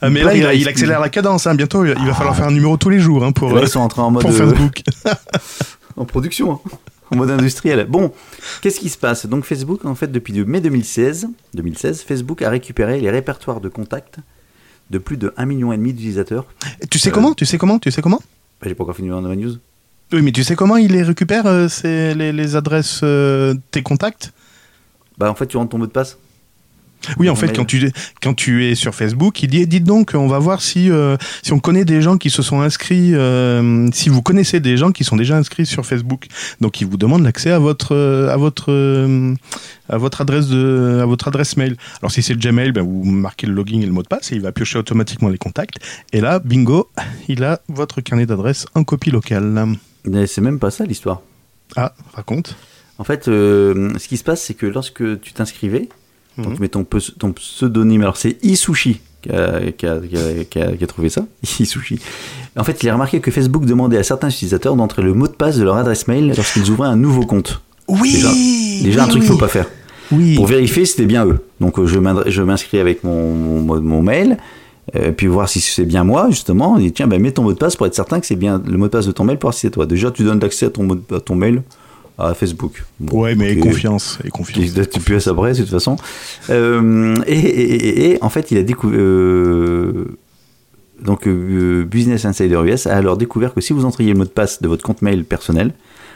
Ah, 0.00 0.10
mais 0.10 0.22
là, 0.22 0.54
il, 0.54 0.68
accélère 0.68 1.00
la 1.00 1.08
cadence. 1.08 1.46
Hein. 1.46 1.54
Bientôt, 1.54 1.84
il 1.84 1.94
va 1.94 2.14
falloir 2.14 2.36
faire 2.36 2.46
un 2.46 2.52
numéro 2.52 2.76
tous 2.76 2.90
les 2.90 3.00
jours 3.00 3.24
hein, 3.24 3.32
pour, 3.32 3.52
là, 3.52 3.62
ils 3.62 3.68
sont 3.68 3.80
entrés 3.80 4.02
en 4.02 4.10
mode 4.10 4.26
euh, 4.26 4.30
Facebook. 4.30 4.82
en 5.96 6.04
production, 6.04 6.52
hein. 6.52 6.60
en 7.10 7.16
mode 7.16 7.30
industriel. 7.30 7.84
Bon, 7.88 8.12
qu'est-ce 8.60 8.78
qui 8.78 8.88
se 8.88 8.98
passe? 8.98 9.26
Donc 9.26 9.44
Facebook, 9.44 9.84
en 9.84 9.94
fait, 9.94 10.12
depuis 10.12 10.32
mai 10.44 10.60
2016, 10.60 11.28
2016, 11.54 12.02
Facebook 12.02 12.42
a 12.42 12.50
récupéré 12.50 13.00
les 13.00 13.10
répertoires 13.10 13.60
de 13.60 13.68
contacts 13.68 14.18
de 14.90 14.98
plus 14.98 15.16
de 15.16 15.34
1,5 15.36 15.46
million 15.46 15.76
d'utilisateurs. 15.76 16.46
Tu 16.90 16.98
sais 16.98 17.10
comment? 17.10 17.34
Tu 17.34 17.44
sais 17.44 17.58
comment? 17.58 17.78
Tu 17.78 17.90
sais 17.90 18.00
comment? 18.00 18.22
Bah, 18.60 18.68
J'ai 18.68 18.74
pas 18.74 18.84
encore 18.84 18.96
fini 18.96 19.08
ma 19.08 19.20
news. 19.20 19.56
Oui, 20.12 20.22
mais 20.22 20.32
tu 20.32 20.42
sais 20.42 20.56
comment 20.56 20.76
il 20.76 20.92
les 20.92 21.02
récupère, 21.02 21.44
euh, 21.46 21.68
les, 21.84 22.32
les, 22.32 22.56
adresses, 22.56 23.00
euh, 23.02 23.54
tes 23.70 23.82
contacts? 23.82 24.32
Bah, 25.18 25.30
en 25.30 25.34
fait, 25.34 25.46
tu 25.46 25.56
rentres 25.56 25.70
ton 25.70 25.78
mot 25.78 25.86
de 25.86 25.92
passe. 25.92 26.16
Oui, 27.18 27.28
en 27.28 27.34
fait, 27.34 27.54
quand 27.54 27.64
tu, 27.64 27.90
quand 28.22 28.34
tu 28.34 28.66
es 28.66 28.74
sur 28.74 28.94
Facebook, 28.94 29.42
il 29.42 29.48
dit, 29.48 29.66
dites 29.66 29.84
donc, 29.84 30.12
on 30.14 30.26
va 30.26 30.38
voir 30.38 30.60
si, 30.60 30.90
euh, 30.90 31.16
si 31.42 31.52
on 31.52 31.58
connaît 31.58 31.84
des 31.84 32.02
gens 32.02 32.18
qui 32.18 32.30
se 32.30 32.42
sont 32.42 32.60
inscrits, 32.60 33.14
euh, 33.14 33.88
si 33.92 34.08
vous 34.08 34.22
connaissez 34.22 34.60
des 34.60 34.76
gens 34.76 34.92
qui 34.92 35.04
sont 35.04 35.16
déjà 35.16 35.36
inscrits 35.36 35.66
sur 35.66 35.86
Facebook. 35.86 36.26
Donc, 36.60 36.80
il 36.80 36.86
vous 36.86 36.96
demande 36.96 37.22
l'accès 37.22 37.50
à 37.50 37.58
votre, 37.58 37.96
à 38.30 38.36
votre, 38.36 38.72
euh, 38.72 39.34
à 39.88 39.96
votre 39.96 40.20
adresse 40.20 40.48
de, 40.48 41.00
à 41.02 41.06
votre 41.06 41.28
adresse 41.28 41.56
mail. 41.56 41.76
Alors, 42.02 42.12
si 42.12 42.22
c'est 42.22 42.34
le 42.34 42.40
Gmail, 42.40 42.72
ben, 42.72 42.82
vous 42.82 43.04
marquez 43.04 43.46
le 43.46 43.54
login 43.54 43.80
et 43.80 43.86
le 43.86 43.92
mot 43.92 44.02
de 44.02 44.08
passe 44.08 44.32
et 44.32 44.36
il 44.36 44.42
va 44.42 44.52
piocher 44.52 44.78
automatiquement 44.78 45.28
les 45.28 45.38
contacts. 45.38 45.76
Et 46.12 46.20
là, 46.20 46.38
bingo, 46.40 46.90
il 47.28 47.44
a 47.44 47.60
votre 47.68 48.00
carnet 48.00 48.26
d'adresse 48.26 48.66
en 48.74 48.84
copie 48.84 49.10
locale. 49.10 49.66
Mais 50.04 50.26
c'est 50.26 50.40
même 50.40 50.58
pas 50.58 50.70
ça 50.70 50.84
l'histoire. 50.84 51.22
Ah, 51.76 51.94
raconte. 52.14 52.56
En 52.98 53.04
fait, 53.04 53.26
ce 53.26 54.08
qui 54.08 54.16
se 54.16 54.24
passe, 54.24 54.42
c'est 54.42 54.54
que 54.54 54.66
lorsque 54.66 55.20
tu 55.20 55.32
t'inscrivais, 55.32 55.88
donc 56.38 56.54
tu 56.54 56.60
mets 56.60 56.68
ton, 56.68 56.84
ton 57.18 57.32
pseudonyme. 57.32 58.02
Alors 58.02 58.16
c'est 58.16 58.42
Isushi 58.44 59.00
qui 59.22 59.30
a, 59.30 59.60
qui, 59.72 59.86
a, 59.86 59.98
qui, 59.98 60.58
a, 60.58 60.72
qui 60.76 60.84
a, 60.84 60.86
trouvé 60.86 61.08
ça. 61.08 61.26
Isushi. 61.60 61.98
En 62.56 62.64
fait, 62.64 62.82
il 62.82 62.88
a 62.88 62.92
remarqué 62.92 63.20
que 63.20 63.30
Facebook 63.30 63.64
demandait 63.64 63.98
à 63.98 64.02
certains 64.02 64.28
utilisateurs 64.28 64.76
d'entrer 64.76 65.02
le 65.02 65.14
mot 65.14 65.26
de 65.26 65.32
passe 65.32 65.56
de 65.56 65.64
leur 65.64 65.76
adresse 65.76 66.08
mail 66.08 66.32
lorsqu'ils 66.36 66.70
ouvraient 66.70 66.88
un 66.88 66.96
nouveau 66.96 67.26
compte. 67.26 67.62
Oui 67.88 68.22
Déjà, 68.82 69.04
un 69.04 69.08
truc 69.08 69.22
qu'il 69.22 69.30
ne 69.30 69.34
faut 69.34 69.40
pas 69.40 69.48
faire. 69.48 69.66
Oui. 70.12 70.36
Pour 70.36 70.46
vérifier 70.46 70.84
si 70.84 70.92
c'était 70.92 71.06
bien 71.06 71.26
eux. 71.26 71.40
Donc 71.60 71.78
euh, 71.78 71.86
je 71.86 72.42
m'inscris 72.42 72.78
avec 72.78 73.04
mon, 73.04 73.34
mon, 73.34 74.02
mail. 74.02 74.38
Euh, 74.94 75.12
puis 75.12 75.26
voir 75.26 75.48
si 75.48 75.60
c'est 75.60 75.84
bien 75.84 76.02
moi 76.02 76.28
justement 76.30 76.78
et 76.78 76.90
tiens 76.90 77.06
ben 77.06 77.20
mets 77.20 77.30
ton 77.30 77.42
mot 77.42 77.52
de 77.52 77.58
passe 77.58 77.76
pour 77.76 77.86
être 77.86 77.94
certain 77.94 78.20
que 78.20 78.26
c'est 78.26 78.36
bien 78.36 78.62
le 78.66 78.78
mot 78.78 78.86
de 78.86 78.90
passe 78.90 79.06
de 79.06 79.12
ton 79.12 79.22
mail 79.22 79.36
pour 79.36 79.48
voir 79.48 79.54
si 79.54 79.60
c'est 79.60 79.70
toi 79.70 79.84
déjà 79.84 80.10
tu 80.10 80.24
donnes 80.24 80.40
l'accès 80.40 80.64
à 80.64 80.70
ton, 80.70 80.88
à 81.14 81.20
ton 81.20 81.34
mail 81.34 81.62
à 82.18 82.34
Facebook. 82.34 82.84
Bon, 83.00 83.22
Ouais, 83.22 83.34
mais 83.34 83.56
confiance. 83.56 84.18
Et 84.24 84.30
confiance. 84.30 84.64
Qui 84.64 84.70
date 84.72 84.94
depuis 84.94 85.14
à 85.14 85.20
sa 85.20 85.32
de 85.32 85.54
toute 85.54 85.68
façon. 85.70 85.96
Euh, 86.50 87.14
et, 87.26 87.38
et- 87.38 87.74
et- 87.74 88.10
et, 88.14 88.18
en 88.22 88.28
fait, 88.28 88.50
il 88.50 88.58
a 88.58 88.62
découvert. 88.62 88.98
donc, 91.04 91.26
euh, 91.28 91.84
Business 91.84 92.24
Insider 92.24 92.60
US 92.66 92.86
a 92.88 92.96
alors 92.96 93.16
découvert 93.16 93.54
que 93.54 93.60
si 93.60 93.72
vous 93.72 93.84
entriez 93.84 94.12
le 94.12 94.18
mot 94.18 94.24
de 94.24 94.30
passe 94.30 94.60
de 94.60 94.66
votre 94.68 94.82
compte 94.82 95.00
mail 95.02 95.24
personnel, 95.24 95.72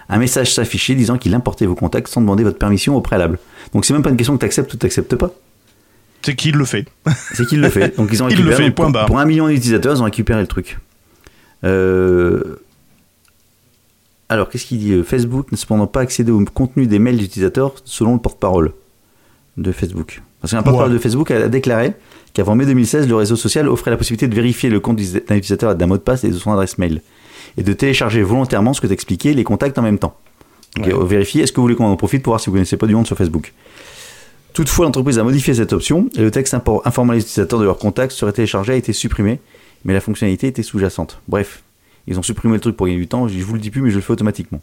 un 0.08 0.18
message 0.18 0.52
s'affichait 0.52 0.94
disant 0.96 1.18
qu'il 1.18 1.34
importait 1.34 1.66
vos 1.66 1.76
contacts 1.76 2.08
sans 2.08 2.20
demander 2.20 2.42
votre 2.42 2.58
permission 2.58 2.96
au 2.96 3.00
préalable. 3.00 3.38
Donc, 3.72 3.84
c'est 3.84 3.92
même 3.94 4.02
pas 4.02 4.10
une 4.10 4.16
question 4.16 4.34
que 4.34 4.40
tu 4.40 4.46
acceptes 4.46 4.74
ou 4.74 4.76
tu 4.76 4.84
n'acceptes 4.84 5.14
pas. 5.14 5.30
C'est 6.22 6.34
qui 6.34 6.50
le 6.52 6.64
fait 6.64 6.86
C'est 7.34 7.46
qu'il 7.46 7.60
le 7.60 7.68
fait. 7.70 7.96
Donc, 7.96 8.08
ils 8.12 8.22
ont 8.22 8.28
Il 8.30 8.36
le 8.38 8.42
récupéré. 8.44 8.64
fait, 8.64 8.70
point 8.72 8.86
pour, 8.86 8.92
barre. 8.92 9.06
pour 9.06 9.18
un 9.20 9.24
million 9.24 9.46
d'utilisateurs, 9.48 9.94
ils 9.96 10.00
ont 10.00 10.04
récupéré 10.06 10.40
le 10.40 10.46
truc. 10.48 10.78
Euh, 11.64 12.56
alors, 14.32 14.48
qu'est-ce 14.48 14.66
qu'il 14.66 14.78
dit 14.78 14.92
Euh, 14.92 15.02
Facebook 15.04 15.50
n'a 15.52 15.58
cependant 15.58 15.86
pas 15.86 16.00
accédé 16.00 16.30
au 16.32 16.44
contenu 16.44 16.86
des 16.86 16.98
mails 16.98 17.16
d'utilisateurs 17.18 17.74
selon 17.84 18.14
le 18.14 18.20
porte-parole 18.20 18.72
de 19.56 19.72
Facebook. 19.72 20.22
Parce 20.40 20.52
qu'un 20.52 20.62
porte-parole 20.62 20.88
Ouais. 20.90 20.94
de 20.94 21.02
Facebook 21.02 21.30
a 21.30 21.48
déclaré 21.48 21.92
qu'avant 22.34 22.54
mai 22.54 22.66
2016, 22.66 23.06
le 23.08 23.14
réseau 23.14 23.36
social 23.36 23.68
offrait 23.68 23.90
la 23.90 23.96
possibilité 23.96 24.26
de 24.28 24.34
vérifier 24.34 24.70
le 24.70 24.80
compte 24.80 24.96
d'un 24.96 25.36
utilisateur 25.36 25.74
d'un 25.74 25.86
mot 25.86 25.96
de 25.96 26.02
passe 26.02 26.24
et 26.24 26.28
de 26.30 26.36
son 26.36 26.50
adresse 26.52 26.78
mail. 26.78 27.02
Et 27.58 27.62
de 27.62 27.72
télécharger 27.72 28.22
volontairement 28.22 28.72
ce 28.72 28.80
que 28.80 28.86
t'expliquais, 28.86 29.34
les 29.34 29.44
contacts 29.44 29.76
en 29.78 29.82
même 29.82 29.98
temps. 29.98 30.16
Donc, 30.76 30.86
Ouais. 30.86 30.94
euh, 30.94 31.04
vérifier, 31.04 31.42
est-ce 31.42 31.52
que 31.52 31.56
vous 31.56 31.62
voulez 31.64 31.74
qu'on 31.76 31.84
en 31.86 31.96
profite 31.96 32.22
pour 32.22 32.30
voir 32.32 32.40
si 32.40 32.46
vous 32.46 32.52
connaissez 32.54 32.78
pas 32.78 32.86
du 32.86 32.94
monde 32.94 33.06
sur 33.06 33.16
Facebook? 33.16 33.52
Toutefois, 34.54 34.84
l'entreprise 34.86 35.18
a 35.18 35.24
modifié 35.24 35.54
cette 35.54 35.72
option 35.72 36.08
et 36.16 36.20
le 36.20 36.30
texte 36.30 36.54
informant 36.54 37.12
les 37.12 37.20
utilisateurs 37.20 37.58
de 37.58 37.64
leurs 37.64 37.78
contacts 37.78 38.12
serait 38.12 38.32
téléchargé 38.32 38.72
a 38.72 38.76
été 38.76 38.92
supprimé, 38.92 39.38
mais 39.84 39.92
la 39.94 40.00
fonctionnalité 40.00 40.46
était 40.46 40.62
sous-jacente. 40.62 41.20
Bref, 41.28 41.62
ils 42.06 42.18
ont 42.18 42.22
supprimé 42.22 42.54
le 42.54 42.60
truc 42.60 42.76
pour 42.76 42.86
gagner 42.86 42.98
du 42.98 43.08
temps, 43.08 43.28
je 43.28 43.38
vous 43.42 43.54
le 43.54 43.60
dis 43.60 43.70
plus, 43.70 43.82
mais 43.82 43.90
je 43.90 43.96
le 43.96 44.02
fais 44.02 44.12
automatiquement. 44.12 44.60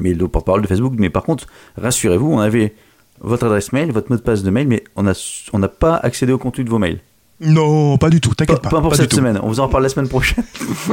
Mais 0.00 0.14
le 0.14 0.28
porte-parole 0.28 0.62
de 0.62 0.66
Facebook, 0.66 0.94
mais 0.96 1.10
par 1.10 1.22
contre, 1.22 1.46
rassurez-vous, 1.76 2.30
on 2.30 2.38
avait 2.38 2.74
votre 3.20 3.44
adresse 3.44 3.72
mail, 3.72 3.92
votre 3.92 4.10
mot 4.10 4.16
de 4.16 4.22
passe 4.22 4.42
de 4.42 4.50
mail, 4.50 4.66
mais 4.68 4.84
on 4.96 5.02
n'a 5.02 5.12
on 5.52 5.58
n'a 5.58 5.68
pas 5.68 5.96
accédé 5.96 6.32
au 6.32 6.38
contenu 6.38 6.64
de 6.64 6.70
vos 6.70 6.78
mails. 6.78 7.00
Non, 7.40 7.98
pas 7.98 8.08
du 8.08 8.20
tout. 8.20 8.34
T'inquiète 8.34 8.62
pas. 8.62 8.70
pas 8.70 8.80
pour 8.80 8.90
pas 8.90 8.96
cette 8.96 9.12
semaine, 9.12 9.38
on 9.42 9.48
vous 9.48 9.60
en 9.60 9.66
reparle 9.66 9.82
la 9.82 9.88
semaine 9.88 10.08
prochaine. 10.08 10.44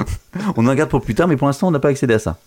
on 0.57 0.67
en 0.67 0.73
garde 0.73 0.89
pour 0.89 1.01
plus 1.01 1.15
tard, 1.15 1.27
mais 1.27 1.37
pour 1.37 1.47
l'instant, 1.47 1.67
on 1.67 1.71
n'a 1.71 1.79
pas 1.79 1.89
accédé 1.89 2.15
à 2.15 2.19
ça. 2.19 2.37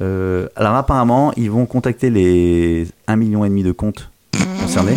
Euh, 0.00 0.48
alors 0.56 0.74
apparemment, 0.74 1.32
ils 1.36 1.50
vont 1.50 1.66
contacter 1.66 2.10
les 2.10 2.86
1,5 3.06 3.16
million 3.16 3.44
et 3.44 3.48
demi 3.48 3.62
de 3.62 3.72
comptes 3.72 4.10
concernés 4.60 4.96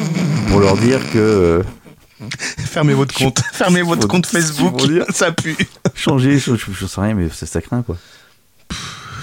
pour 0.49 0.59
leur 0.59 0.75
dire 0.77 0.99
que 1.11 1.17
euh, 1.19 1.63
Fermez 2.57 2.93
votre 2.93 3.13
compte. 3.13 3.41
Fermez 3.53 3.81
votre 3.81 4.03
Faut- 4.03 4.07
compte 4.07 4.25
Facebook. 4.25 4.81
Ça 5.09 5.31
pue. 5.31 5.55
changer, 5.95 6.37
je, 6.39 6.55
je, 6.55 6.71
je 6.71 6.85
sais 6.85 7.01
rien, 7.01 7.13
mais 7.13 7.29
ça, 7.29 7.45
ça 7.45 7.61
craint 7.61 7.81
quoi. 7.83 7.97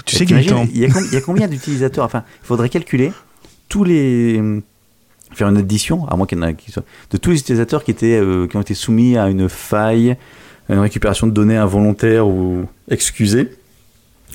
Tu 0.05 0.15
sais, 0.17 0.25
Gaëtan, 0.25 0.67
il 0.73 0.77
y, 0.77 0.85
a 0.85 0.87
y 0.87 1.21
combien 1.21 1.47
d'utilisateurs? 1.47 2.05
Enfin, 2.05 2.23
il 2.43 2.45
faudrait 2.47 2.69
calculer 2.69 3.11
tous 3.69 3.83
les. 3.83 4.39
faire 5.33 5.47
une 5.49 5.57
addition, 5.57 6.07
à 6.07 6.15
moins 6.15 6.27
qu'il 6.27 6.37
y 6.37 6.41
en 6.41 6.47
ait 6.47 6.53
qui 6.55 6.71
soient. 6.71 6.83
de 7.11 7.17
tous 7.17 7.31
les 7.31 7.39
utilisateurs 7.39 7.83
qui, 7.83 7.91
étaient, 7.91 8.19
euh, 8.19 8.47
qui 8.47 8.55
ont 8.55 8.61
été 8.61 8.75
soumis 8.75 9.17
à 9.17 9.27
une 9.29 9.49
faille, 9.49 10.15
à 10.69 10.73
une 10.73 10.79
récupération 10.79 11.25
de 11.27 11.31
données 11.31 11.57
involontaire 11.57 12.27
ou 12.27 12.65
excusée. 12.89 13.49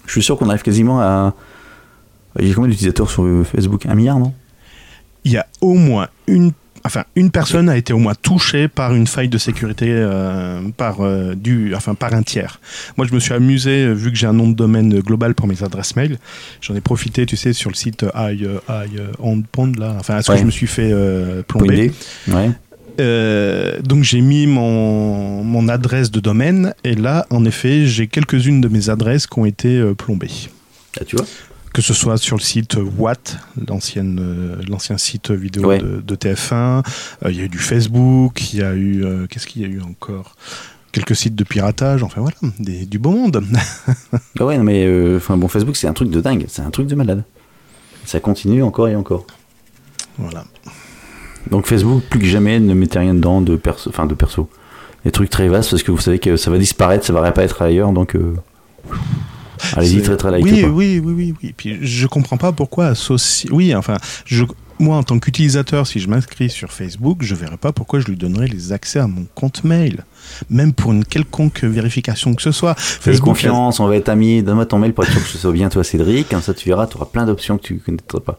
Je 0.07 0.13
suis 0.13 0.23
sûr 0.23 0.37
qu'on 0.37 0.49
arrive 0.49 0.63
quasiment 0.63 1.01
à. 1.01 1.35
Il 2.39 2.49
y 2.49 2.51
a 2.51 2.55
combien 2.55 2.69
d'utilisateurs 2.71 3.09
sur 3.11 3.23
euh, 3.25 3.45
Facebook? 3.45 3.87
Un 3.87 3.95
milliard, 3.95 4.19
non? 4.19 4.35
Il 5.25 5.33
y 5.33 5.37
a 5.37 5.47
au 5.61 5.75
moins 5.75 6.09
une. 6.27 6.53
Enfin, 6.85 7.05
une 7.15 7.31
personne 7.31 7.69
a 7.69 7.77
été 7.77 7.93
au 7.93 7.99
moins 7.99 8.15
touchée 8.15 8.67
par 8.69 8.95
une 8.95 9.07
faille 9.07 9.29
de 9.29 9.37
sécurité 9.39 9.87
euh, 9.91 10.61
par, 10.77 11.01
euh, 11.01 11.35
du, 11.35 11.75
enfin, 11.75 11.95
par 11.95 12.15
un 12.15 12.23
tiers. 12.23 12.61
Moi, 12.97 13.07
je 13.07 13.15
me 13.15 13.21
suis 13.21 13.35
amusé, 13.35 13.85
euh, 13.85 13.93
vu 13.93 14.11
que 14.11 14.17
j'ai 14.17 14.27
un 14.27 14.33
nom 14.33 14.49
de 14.49 14.55
domaine 14.55 15.01
global 15.01 15.35
pour 15.35 15.47
mes 15.47 15.63
adresses 15.63 15.95
mail, 15.97 16.19
j'en 16.61 16.75
ai 16.75 16.81
profité, 16.81 17.27
tu 17.27 17.37
sais, 17.37 17.53
sur 17.53 17.69
le 17.71 17.77
site 17.77 18.05
I, 18.15 18.45
I, 18.69 18.87
on 19.19 19.43
Pond, 19.43 19.73
là, 19.79 19.95
enfin, 19.99 20.19
est-ce 20.19 20.31
Ouais. 20.31 20.37
que 20.37 20.41
je 20.41 20.47
me 20.47 20.51
suis 20.51 20.67
fait 20.67 20.91
euh, 20.93 21.43
plomber 21.43 21.93
Ouais. 22.29 22.51
Euh, 22.99 23.81
donc 23.83 24.03
j'ai 24.05 24.21
mis 24.21 24.47
mon, 24.47 25.43
mon 25.45 25.69
adresse 25.69 26.11
de 26.11 26.21
domaine 26.21 26.75
et 26.85 26.95
là 26.95 27.25
en 27.31 27.45
effet 27.47 27.87
j'ai 27.87 28.09
quelques-unes 28.09 28.61
de 28.61 28.69
mes 28.69 28.91
adresses 28.91 29.27
qui 29.27 29.39
ont 29.39 29.47
été 29.47 29.79
euh, 29.79 29.95
plombées. 29.95 30.29
Ah, 31.01 31.05
tu 31.07 31.17
vois 31.17 31.25
Que 31.73 31.83
ce 31.83 31.95
soit 31.95 32.17
sur 32.19 32.37
le 32.37 32.43
site 32.43 32.77
Watt, 32.99 33.39
l'ancienne, 33.69 34.19
euh, 34.21 34.61
l'ancien 34.69 34.99
site 34.99 35.31
vidéo 35.31 35.67
Ouais. 35.69 35.79
de, 35.79 36.01
de 36.01 36.15
TF1, 36.17 36.55
euh, 37.25 37.31
il 37.31 37.37
y 37.37 37.41
a 37.41 37.45
eu 37.45 37.49
du 37.49 37.59
Facebook, 37.59 38.53
il 38.53 38.59
y 38.59 38.63
a 38.63 38.73
eu 38.75 39.05
euh, 39.05 39.27
qu'est-ce 39.29 39.47
qu'il 39.47 39.63
y 39.63 39.65
a 39.65 39.69
eu 39.69 39.81
encore? 39.81 40.35
Quelques 40.91 41.15
sites 41.15 41.37
de 41.37 41.45
piratage, 41.45 42.03
enfin 42.03 42.21
voilà, 42.23 42.37
des- 42.59 42.87
du 42.87 42.99
beau 42.99 43.11
monde. 43.13 43.45
Ah 44.41 44.47
ouais, 44.47 44.57
non, 44.59 44.65
mais 44.65 44.85
euh, 44.87 45.19
enfin, 45.19 45.37
bon, 45.37 45.47
Facebook, 45.49 45.77
c'est 45.77 45.87
un 45.87 45.93
truc 45.93 46.11
de 46.11 46.21
dingue, 46.21 46.47
c'est 46.49 46.63
un 46.63 46.71
truc 46.71 46.87
de 46.89 46.95
malade. 46.97 47.23
Ça 48.05 48.19
continue 48.19 48.63
encore 48.65 48.89
et 48.89 48.97
encore. 48.97 49.27
voilà. 50.19 50.45
Donc 51.51 51.67
Facebook, 51.67 52.03
plus 52.11 52.19
que 52.21 52.27
jamais, 52.27 52.59
ne 52.59 52.75
mettez 52.75 52.99
rien 52.99 53.15
dedans 53.15 53.41
de 53.43 53.55
perso. 53.57 53.91
Enfin, 53.91 54.07
de 54.07 54.15
perso. 54.15 54.49
Des 55.05 55.11
trucs 55.13 55.31
très 55.31 55.47
vastes 55.49 55.71
parce 55.71 55.83
que 55.85 55.91
vous 55.93 56.01
savez 56.01 56.19
que 56.19 56.37
ça 56.37 56.51
va 56.51 56.59
disparaître, 56.59 57.05
ça 57.07 57.13
va 57.13 57.21
réapparaître 57.21 57.63
ailleurs, 57.63 57.93
donc. 57.93 58.17
euh, 58.17 58.35
Allez-y, 59.77 60.03
très 60.03 60.17
très 60.17 60.31
light. 60.31 60.45
Oui, 60.45 60.65
oui, 60.65 61.01
oui, 61.03 61.13
oui, 61.15 61.35
oui. 61.43 61.55
Puis 61.57 61.79
je 61.83 62.07
comprends 62.07 62.37
pas 62.37 62.53
pourquoi 62.53 62.89
associer. 62.89 63.51
Oui, 63.53 63.75
enfin, 63.75 63.97
je... 64.25 64.45
moi 64.79 64.97
en 64.97 65.03
tant 65.03 65.19
qu'utilisateur, 65.19 65.87
si 65.87 66.01
je 66.01 66.09
m'inscris 66.09 66.51
sur 66.51 66.73
Facebook, 66.73 67.19
je 67.23 67.35
verrais 67.35 67.57
pas 67.57 67.73
pourquoi 67.73 68.01
je 68.01 68.07
lui 68.07 68.17
donnerais 68.17 68.47
les 68.47 68.73
accès 68.73 68.99
à 68.99 69.07
mon 69.07 69.27
compte 69.35 69.65
mail, 69.65 70.05
même 70.49 70.73
pour 70.73 70.93
une 70.93 71.05
quelconque 71.05 71.65
vérification 71.65 72.35
que 72.35 72.43
ce 72.43 72.53
soit. 72.53 72.75
Fais 72.79 73.19
confiance, 73.19 73.81
on 73.81 73.87
va 73.87 73.97
être 73.97 74.09
amis. 74.09 74.43
Donne-moi 74.43 74.67
ton 74.67 74.79
mail 74.79 74.93
pour 74.93 75.05
être 75.05 75.13
sûr 75.13 75.23
que 75.23 75.29
ce 75.29 75.39
soit 75.39 75.53
bien 75.53 75.69
toi, 75.69 75.85
Cédric. 75.85 76.29
Comme 76.29 76.43
ça, 76.43 76.55
tu 76.55 76.69
verras, 76.69 76.87
tu 76.87 76.97
auras 76.97 77.07
plein 77.07 77.27
d'options 77.27 77.59
que 77.59 77.63
tu 77.63 77.79
connaîtrais 77.79 78.21
pas. 78.21 78.39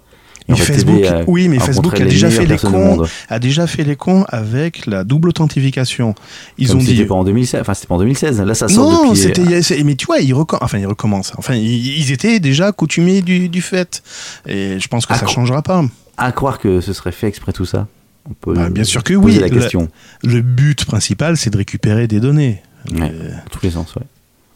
Mais 0.49 0.56
Facebook, 0.58 1.04
à 1.06 1.21
oui, 1.27 1.47
mais 1.47 1.60
Facebook 1.60 1.99
a 1.99 2.04
déjà 2.06 2.30
fait 2.30 2.45
les 2.45 2.58
cons. 2.58 3.04
a 3.30 3.39
déjà 3.39 3.67
fait 3.67 3.84
les 3.84 3.95
cons 3.95 4.25
avec 4.27 4.86
la 4.86 5.04
double 5.04 5.30
authentification. 5.30 6.13
Ils 6.58 6.67
Comme 6.67 6.77
ont 6.77 6.80
c'était 6.82 6.93
dit. 6.93 7.06
pas 7.06 7.15
en 7.15 7.23
2016. 7.23 7.62
Enfin, 7.62 7.73
c'était 7.73 7.88
pas 7.88 7.95
en 7.95 7.99
2016. 7.99 8.41
Là, 8.41 8.54
ça 8.56 8.67
sort 8.67 8.91
Non, 8.91 9.04
depuis. 9.12 9.21
c'était. 9.21 9.62
c'est- 9.62 9.82
Mais 9.84 9.95
tu 9.95 10.06
vois, 10.08 10.19
ils, 10.19 10.34
recom- 10.34 10.58
enfin, 10.62 10.77
ils 10.80 10.88
recommencent. 10.88 11.34
Enfin, 11.38 11.54
ils, 11.56 12.12
étaient 12.12 12.39
déjà 12.39 12.71
coutumiers 12.71 13.21
du, 13.21 13.49
du 13.49 13.62
fait. 13.62 14.01
Et 14.47 14.80
je 14.80 14.88
pense 14.88 15.06
que 15.06 15.13
Ah, 15.13 15.17
ça 15.19 15.27
changera 15.27 15.62
pas. 15.62 15.84
À 16.17 16.32
croire 16.32 16.60
que 16.60 16.82
ce 16.82 16.91
serait 16.93 17.12
fait 17.12 17.27
exprès 17.27 17.54
tout 17.54 17.65
ça. 17.65 17.88
On 18.30 18.34
peut 18.34 18.54
Bah, 18.54 18.69
bien 18.69 18.84
sûr 18.84 19.04
que 19.04 19.13
oui. 19.13 19.36
la 19.39 19.47
Le- 19.47 19.58
question. 19.60 19.88
Le 20.23 20.41
but 20.41 20.86
principal, 20.86 21.38
c'est 21.38 21.49
de 21.49 21.58
récupérer 21.58 22.08
des 22.08 22.19
données. 22.19 22.62
Ouais. 22.91 23.01
Euh, 23.13 23.30
Dans 23.30 23.49
tous 23.51 23.63
les 23.63 23.71
sens, 23.71 23.95
ouais. 23.95 24.04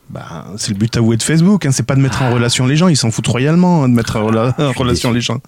bah, 0.10 0.46
c'est 0.58 0.70
le 0.70 0.76
but 0.78 0.96
avoué 0.98 1.18
de 1.18 1.24
Facebook. 1.24 1.66
Hein, 1.66 1.72
c'est 1.72 1.86
pas 1.86 1.96
de 1.96 2.02
mettre 2.02 2.22
en 2.22 2.32
relation 2.32 2.68
les 2.68 2.76
gens. 2.76 2.88
Ils 2.88 2.98
s'en 2.98 3.10
foutent 3.12 3.28
royalement 3.28 3.84
hein, 3.84 3.90
de 3.90 3.94
mettre 3.96 4.18
en, 4.18 4.28
rela- 4.30 4.54
en 4.60 4.70
suis 4.72 4.80
relation 4.80 5.10
déçu. 5.10 5.16
les 5.16 5.22
gens. 5.22 5.42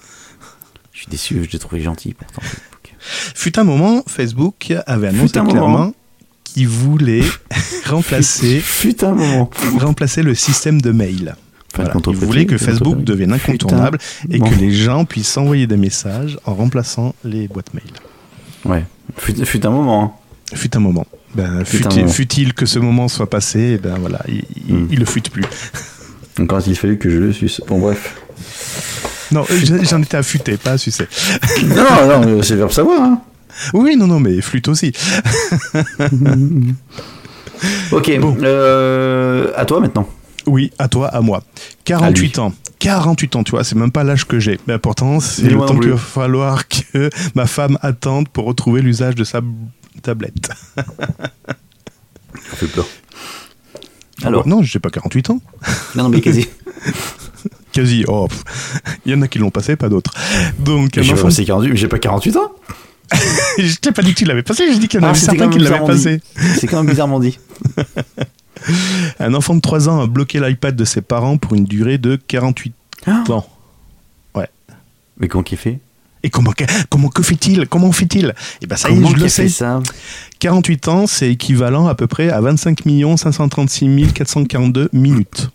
Je 0.97 1.01
suis 1.03 1.11
déçu, 1.11 1.43
je 1.45 1.51
l'ai 1.51 1.59
trouvé 1.59 1.79
gentil 1.79 2.15
pourtant. 2.15 2.41
Facebook. 2.41 2.95
Fut 2.99 3.59
un 3.59 3.63
moment, 3.63 4.03
Facebook 4.07 4.73
avait 4.87 5.09
annoncé 5.09 5.33
clairement 5.33 5.93
qu'il 6.43 6.67
voulait 6.67 7.21
remplacer, 7.85 8.59
Fut 8.59 9.03
un 9.03 9.13
moment. 9.13 9.51
remplacer 9.79 10.23
le 10.23 10.33
système 10.33 10.81
de 10.81 10.89
mail. 10.91 11.35
Voilà. 11.75 11.93
Il 12.07 12.15
voulait 12.15 12.47
que 12.47 12.57
Facebook 12.57 13.03
devienne 13.03 13.31
incontournable 13.33 13.99
et 14.31 14.39
que 14.39 14.55
les 14.55 14.71
gens 14.71 15.05
puissent 15.05 15.27
s'envoyer 15.33 15.67
des 15.67 15.77
messages 15.77 16.39
en 16.45 16.55
remplaçant 16.55 17.13
les 17.23 17.47
boîtes 17.47 17.71
mail. 17.75 17.91
Ouais. 18.65 18.83
Fut, 19.17 19.45
fut 19.45 19.63
un 19.67 19.69
moment. 19.69 20.03
hein. 20.03 20.55
Fut 20.57 20.75
un 20.75 20.79
moment. 20.79 21.05
Ben, 21.35 21.63
fut-il 21.63 21.99
moment. 22.01 22.07
fut-il 22.11 22.53
que 22.55 22.65
ce 22.65 22.79
moment 22.79 23.07
soit 23.07 23.29
passé, 23.29 23.77
ben 23.77 23.99
voilà, 23.99 24.23
il, 24.27 24.43
il- 24.67 24.73
Hmm. 24.73 24.87
il 24.89 24.97
le 24.99 25.05
fut 25.05 25.21
plus. 25.21 25.43
Encore 26.39 26.57
a-t-il 26.57 26.75
fallu 26.75 26.97
que 26.97 27.09
je 27.11 27.17
le 27.19 27.33
suce. 27.33 27.61
Bon, 27.67 27.77
bref. 27.79 28.15
Non, 29.31 29.43
j'- 29.49 29.83
j'en 29.85 30.01
étais 30.01 30.17
affûté, 30.17 30.57
pas 30.57 30.71
à 30.71 30.77
sucer. 30.77 31.07
non, 31.65 32.21
non, 32.25 32.41
c'est 32.43 32.55
verbe 32.55 32.71
savoir. 32.71 33.01
Hein. 33.01 33.21
Oui, 33.73 33.95
non, 33.95 34.07
non, 34.07 34.19
mais 34.19 34.39
flûte 34.41 34.67
aussi. 34.67 34.91
Ok, 37.91 38.19
Bon. 38.19 38.37
euh, 38.43 39.51
à 39.55 39.65
toi 39.65 39.79
maintenant. 39.79 40.07
Oui, 40.45 40.71
à 40.77 40.87
toi, 40.87 41.07
à 41.07 41.21
moi. 41.21 41.41
48 41.85 42.39
ans. 42.39 42.53
48 42.79 43.35
ans, 43.35 43.43
tu 43.43 43.51
vois, 43.51 43.63
c'est 43.63 43.75
même 43.75 43.91
pas 43.91 44.03
l'âge 44.03 44.25
que 44.25 44.39
j'ai. 44.39 44.59
Mais 44.67 44.77
pourtant, 44.77 45.19
c'est 45.19 45.49
le 45.49 45.57
temps 45.57 45.77
qu'il 45.79 45.89
va 45.89 45.97
falloir 45.97 46.67
que 46.67 47.09
ma 47.33 47.47
femme 47.47 47.77
attende 47.81 48.29
pour 48.29 48.45
retrouver 48.45 48.81
l'usage 48.81 49.15
de 49.15 49.23
sa 49.23 49.41
tablette. 50.03 50.49
Ça 50.75 50.83
fait 52.55 52.67
peur. 52.67 52.85
Alors, 54.23 54.47
Non, 54.47 54.61
j'ai 54.63 54.79
pas 54.79 54.89
48 54.89 55.29
ans. 55.29 55.41
non, 55.95 56.03
non, 56.03 56.09
mais 56.09 56.21
quasi. 56.21 56.47
Quasi. 57.73 58.03
Oh, 58.07 58.27
pff. 58.27 58.43
il 59.05 59.11
y 59.11 59.15
en 59.15 59.21
a 59.21 59.27
qui 59.27 59.37
l'ont 59.37 59.51
passé, 59.51 59.75
pas 59.75 59.87
d'autres. 59.89 60.11
Donc, 60.57 60.97
un 60.97 61.01
J'ai 61.03 61.09
pas 61.09 61.19
enfant. 61.19 61.27
passé 61.27 61.45
48, 61.45 61.69
mais 61.69 61.77
j'ai 61.77 61.87
pas 61.87 61.99
48 61.99 62.35
ans. 62.37 62.51
je 63.59 63.75
t'ai 63.75 63.91
pas 63.91 64.01
dit 64.01 64.13
que 64.13 64.19
tu 64.19 64.25
l'avais 64.25 64.41
passé, 64.43 64.65
j'ai 64.71 64.79
dit 64.79 64.87
qu'il 64.87 64.99
y 64.99 65.03
en 65.03 65.07
Ah, 65.07 65.09
avait 65.11 65.19
certains 65.19 65.45
quand 65.45 65.51
qui 65.51 65.59
même 65.59 65.71
l'avaient 65.71 65.85
passé. 65.85 66.21
C'est 66.59 66.65
quand 66.67 66.77
même 66.77 66.87
bizarrement 66.89 67.19
dit. 67.19 67.37
Un 69.19 69.33
enfant 69.35 69.53
de 69.55 69.61
3 69.61 69.89
ans 69.89 70.01
a 70.01 70.07
bloqué 70.07 70.39
l'iPad 70.39 70.75
de 70.75 70.85
ses 70.85 71.01
parents 71.01 71.37
pour 71.37 71.53
une 71.53 71.65
durée 71.65 71.97
de 71.99 72.15
48 72.15 72.73
ans. 73.29 73.45
Mais 75.19 75.27
comment 75.27 75.43
qu'il 75.43 75.57
fait? 75.57 75.79
Et 76.23 76.29
comment, 76.29 76.51
que- 76.51 76.63
comment 76.89 77.09
que 77.09 77.21
fait-il 77.23 77.67
Comment 77.67 77.91
fait-il 77.91 78.33
Et 78.61 78.67
ben 78.67 78.75
ça 78.75 78.89
y 78.89 78.93
est, 78.93 78.95
Comment 78.95 79.09
je 79.09 79.15
le 79.23 79.27
sais. 79.29 79.49
ça? 79.49 79.81
48 80.39 80.87
ans, 80.87 81.07
c'est 81.07 81.29
équivalent 81.31 81.87
à 81.87 81.95
peu 81.95 82.07
près 82.07 82.29
à 82.29 82.41
25 82.41 82.79
536 83.17 84.13
442 84.13 84.89
minutes. 84.93 85.49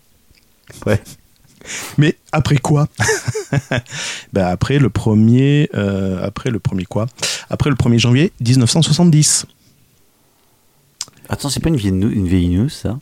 Ouais. 0.85 1.01
Mais 1.97 2.17
après 2.31 2.57
quoi? 2.57 2.87
Ben 4.33 4.45
Après 4.47 4.79
le 4.79 4.89
premier, 4.89 5.69
euh, 5.75 6.25
après 6.25 6.49
le 6.49 6.59
premier 6.59 6.85
quoi? 6.85 7.07
Après 7.49 7.69
le 7.69 7.75
1er 7.75 7.99
janvier 7.99 8.31
1970. 8.41 9.45
Attends, 11.29 11.49
c'est 11.49 11.59
pas 11.61 11.69
une 11.69 11.77
vieille, 11.77 11.91
une 11.93 12.27
vieille 12.27 12.49
news, 12.49 12.69
ça? 12.69 12.99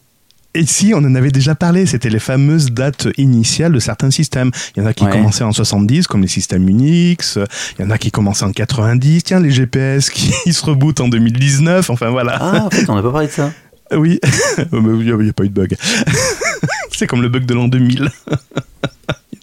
Et 0.54 0.66
si, 0.66 0.94
on 0.94 0.98
en 0.98 1.16
avait 1.16 1.32
déjà 1.32 1.56
parlé, 1.56 1.86
c'était 1.86 2.10
les 2.10 2.20
fameuses 2.20 2.72
dates 2.72 3.08
initiales 3.18 3.72
de 3.72 3.80
certains 3.80 4.12
systèmes. 4.12 4.52
Il 4.76 4.82
y 4.82 4.84
en 4.84 4.86
a 4.86 4.94
qui 4.94 5.06
Ouais. 5.06 5.12
commençaient 5.12 5.46
en 5.46 5.54
70, 5.54 6.08
comme 6.08 6.22
les 6.22 6.28
systèmes 6.28 6.68
Unix. 6.68 7.40
Il 7.80 7.84
y 7.84 7.86
en 7.86 7.90
a 7.90 7.98
qui 7.98 8.12
commençaient 8.12 8.44
en 8.44 8.52
90. 8.52 9.24
Tiens, 9.24 9.40
les 9.40 9.52
GPS 9.52 10.10
qui 10.10 10.34
se 10.54 10.66
rebootent 10.66 11.00
en 11.00 11.08
2019. 11.08 11.90
Enfin 11.90 12.10
voilà. 12.10 12.38
Ah, 12.42 12.64
en 12.66 12.70
fait, 12.70 12.90
on 12.90 12.96
n'a 12.96 13.02
pas 13.02 13.12
parlé 13.12 13.28
de 13.28 13.32
ça. 13.32 13.52
Oui, 13.94 14.20
Oh, 14.74 14.78
il 15.02 15.06
n'y 15.06 15.30
a, 15.30 15.34
pas 15.34 15.44
eu 15.44 15.50
de 15.50 15.54
bug. 15.54 15.76
C'est 16.92 17.08
comme 17.08 17.22
le 17.22 17.30
bug 17.30 17.46
de 17.46 17.54
l'an 17.54 17.68
2000. 17.68 18.10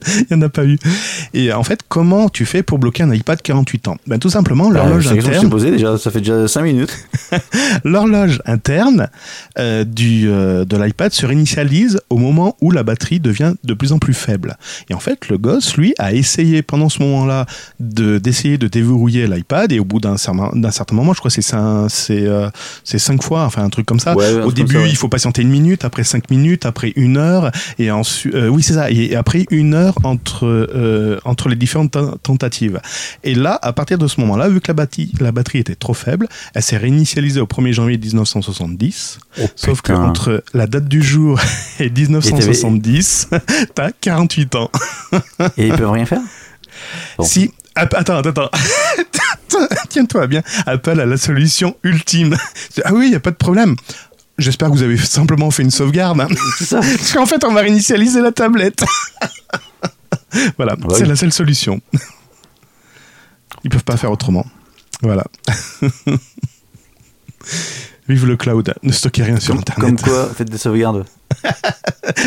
Il 0.07 0.37
n'y 0.37 0.37
en 0.43 0.47
a 0.47 0.49
pas 0.49 0.65
eu. 0.65 0.79
Et 1.35 1.53
en 1.53 1.65
fait, 1.65 1.81
comment 1.89 2.29
tu 2.29 2.47
fais 2.47 2.63
pour 2.63 2.79
bloquer 2.79 3.03
un 3.03 3.13
iPad 3.13 3.43
48 3.43 3.89
ans? 3.89 3.97
Ben, 4.07 4.19
Tout 4.19 4.31
simplement, 4.31 4.71
l'horloge 4.71 5.05
Bah, 5.07 5.15
que 5.17 5.21
je 5.21 5.27
t'ai 5.29 5.37
interne, 5.37 5.71
déjà, 5.73 5.99
ça 5.99 6.11
fait 6.11 6.21
déjà 6.21 6.47
5 6.47 6.63
minutes. 6.63 6.97
l'horloge 7.85 8.41
interne 8.47 9.09
euh, 9.59 9.85
du, 9.85 10.29
euh, 10.29 10.65
de 10.65 10.77
l'iPad 10.77 11.13
se 11.13 11.27
réinitialise 11.27 12.01
au 12.11 12.17
moment 12.17 12.57
où 12.61 12.71
la 12.71 12.85
batterie 12.85 13.19
devient 13.21 13.55
de 13.65 13.75
plus 13.75 13.93
en 13.93 13.99
plus 13.99 14.15
faible. 14.15 14.57
Et 14.89 14.95
en 14.95 15.01
fait, 15.01 15.29
le 15.29 15.37
gosse, 15.37 15.77
lui, 15.77 15.95
a 15.99 16.13
essayé 16.13 16.63
pendant 16.63 16.89
ce 16.89 17.03
moment-là 17.03 17.47
de, 17.81 18.19
d'essayer 18.19 18.57
de 18.57 18.69
déverrouiller 18.69 19.27
l'iPad 19.27 19.73
et 19.73 19.81
au 19.81 19.85
bout 19.85 20.01
d'un 20.01 20.17
certain, 20.17 20.51
moment, 20.93 21.13
je 21.13 21.19
crois 21.19 21.31
que 21.31 21.35
c'est 21.43 21.55
cin- 21.57 21.89
c'est 21.89 22.25
euh, 22.25 22.49
c'est 22.85 22.99
cinq 23.01 23.23
fois, 23.23 23.45
enfin 23.45 23.65
un 23.65 23.69
truc 23.71 23.85
comme 23.85 24.01
ça. 24.01 24.15
Ouais, 24.15 24.31
au 24.43 24.53
début, 24.53 24.75
comme 24.75 24.83
ça, 24.83 24.87
ouais. 24.87 24.91
il 24.91 24.97
faut 24.97 25.09
patienter 25.09 25.43
une 25.43 25.51
minute, 25.51 25.85
après 25.85 26.05
cinq 26.05 26.31
minutes, 26.31 26.67
après 26.67 26.93
une 26.97 27.08
heure, 27.17 27.51
et 27.79 27.91
ensuite, 27.91 28.35
euh, 28.35 28.49
oui, 28.49 28.63
c'est 28.63 28.75
ça, 28.75 28.91
et 28.91 29.15
après 29.17 29.47
une 29.51 29.75
heure 29.75 29.95
entre, 30.05 30.45
euh, 30.47 31.19
entre 31.25 31.49
les 31.49 31.57
différentes 31.57 31.93
ten- 31.93 32.15
tentatives. 32.23 32.81
Et 33.25 33.35
là, 33.35 33.59
à 33.63 33.73
partir 33.73 33.99
de 33.99 34.07
ce 34.07 34.21
moment-là, 34.21 34.49
vu 34.49 34.61
que 34.61 34.69
la 34.69 34.75
batterie, 34.75 35.13
la 35.21 35.33
batterie 35.33 35.59
était 35.59 35.75
trop 35.75 35.95
faible, 35.95 36.29
elle 36.55 36.63
s'est 36.63 36.77
réinitialisée 36.77 37.41
au 37.41 37.47
1er 37.47 37.73
janvier 37.73 37.99
1970. 37.99 39.19
Sauf 39.57 39.81
que 39.83 39.93
entre 39.93 40.43
la 40.55 40.67
date 40.67 40.87
du 40.89 41.03
jour 41.03 41.41
et 41.81 41.91
1970, 41.91 43.29
t'as 43.75 43.91
48 44.01 44.55
ans. 44.57 44.71
Et 45.57 45.69
ils 45.69 45.75
peuvent 45.75 45.91
rien 45.91 46.07
faire? 46.07 46.21
Bon. 47.17 47.25
Si, 47.25 47.51
attends, 47.75 48.19
attends. 48.19 48.51
Tiens-toi 49.89 50.27
bien. 50.27 50.43
Apple 50.67 51.01
a 51.01 51.07
la 51.07 51.17
solution 51.17 51.75
ultime. 51.83 52.37
Ah 52.85 52.93
oui, 52.93 53.07
il 53.07 53.11
n'y 53.11 53.17
a 53.17 53.21
pas 53.21 53.31
de 53.31 53.37
problème. 53.37 53.75
J'espère 54.39 54.69
que 54.69 54.75
vous 54.75 54.83
avez 54.83 54.97
simplement 54.99 55.51
fait 55.51 55.63
une 55.63 55.71
sauvegarde. 55.71 56.21
hein. 56.21 56.29
Ça. 56.61 56.81
Parce 56.97 57.13
qu'en 57.13 57.27
fait, 57.27 57.45
on 57.45 57.53
va 57.53 57.61
réinitialiser 57.63 58.21
la 58.21 58.33
tablette. 58.33 58.85
voilà, 60.57 60.77
bah 60.77 60.89
c'est 60.97 61.05
la 61.07 61.17
seule 61.17 61.33
solution. 61.33 61.81
Ils 63.65 63.71
peuvent 63.71 63.85
pas 63.85 63.97
faire 63.97 64.11
autrement. 64.13 64.47
Voilà. 65.03 65.25
Vive 68.09 68.27
le 68.27 68.37
cloud. 68.37 68.75
Ne 68.83 68.93
stockez 68.93 69.23
rien 69.23 69.39
sur 69.41 69.55
Comme, 69.55 69.61
Internet. 69.61 70.03
comme 70.03 70.13
quoi, 70.13 70.31
faites 70.35 70.51
des 70.51 70.59
sauvegardes. 70.59 71.05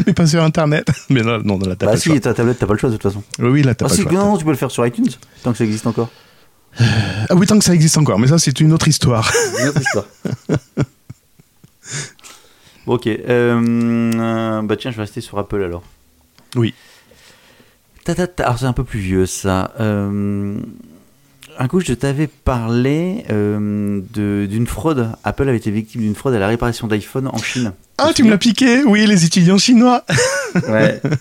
Mais 0.05 0.13
pas 0.13 0.27
sur 0.27 0.43
Internet. 0.43 0.87
Mais 1.09 1.21
non, 1.21 1.39
non, 1.43 1.57
dans 1.57 1.67
la 1.67 1.75
Bah 1.75 1.87
tablette. 1.87 2.01
si, 2.01 2.19
ta 2.21 2.33
tablette, 2.33 2.59
t'as 2.59 2.67
pas 2.67 2.73
le 2.73 2.79
choix 2.79 2.89
de 2.89 2.95
toute 2.97 3.03
façon. 3.03 3.23
Oui, 3.39 3.49
oui, 3.49 3.63
là, 3.63 3.73
t'as 3.73 3.85
Ah, 3.87 3.89
si, 3.89 4.03
choix. 4.03 4.11
non, 4.11 4.37
tu 4.37 4.45
peux 4.45 4.51
le 4.51 4.57
faire 4.57 4.69
sur 4.71 4.85
iTunes, 4.85 5.09
tant 5.43 5.51
que 5.51 5.57
ça 5.57 5.63
existe 5.63 5.87
encore. 5.87 6.09
Ah 6.79 7.35
oui, 7.35 7.47
tant 7.47 7.57
que 7.57 7.65
ça 7.65 7.73
existe 7.73 7.97
encore. 7.97 8.19
Mais 8.19 8.27
ça, 8.27 8.37
c'est 8.37 8.59
une 8.61 8.73
autre 8.73 8.87
histoire. 8.87 9.31
Une 9.61 9.69
autre 9.69 9.81
histoire. 9.81 10.05
Bon, 12.85 12.95
ok. 12.95 13.07
Euh, 13.07 14.61
bah 14.63 14.75
tiens, 14.77 14.91
je 14.91 14.97
vais 14.97 15.03
rester 15.03 15.21
sur 15.21 15.37
Apple 15.37 15.63
alors. 15.63 15.83
Oui. 16.55 16.73
Ta, 18.03 18.15
ta, 18.15 18.27
ta. 18.27 18.45
Alors 18.45 18.59
c'est 18.59 18.65
un 18.65 18.73
peu 18.73 18.83
plus 18.83 18.99
vieux 18.99 19.25
ça. 19.25 19.73
Euh, 19.79 20.55
un 21.59 21.67
coup, 21.67 21.79
je 21.79 21.93
t'avais 21.93 22.27
parlé 22.27 23.25
euh, 23.29 24.01
d'une 24.13 24.67
fraude. 24.67 25.09
Apple 25.23 25.47
avait 25.47 25.57
été 25.57 25.69
victime 25.69 26.01
d'une 26.01 26.15
fraude 26.15 26.33
à 26.33 26.39
la 26.39 26.47
réparation 26.47 26.87
d'iPhone 26.87 27.27
en 27.27 27.37
Chine. 27.37 27.73
Ah, 27.97 28.11
tu 28.15 28.23
me 28.23 28.29
l'as 28.29 28.37
piqué 28.37 28.83
Oui, 28.83 29.05
les 29.05 29.25
étudiants 29.25 29.57
chinois. 29.57 30.03
Ouais. 30.67 30.99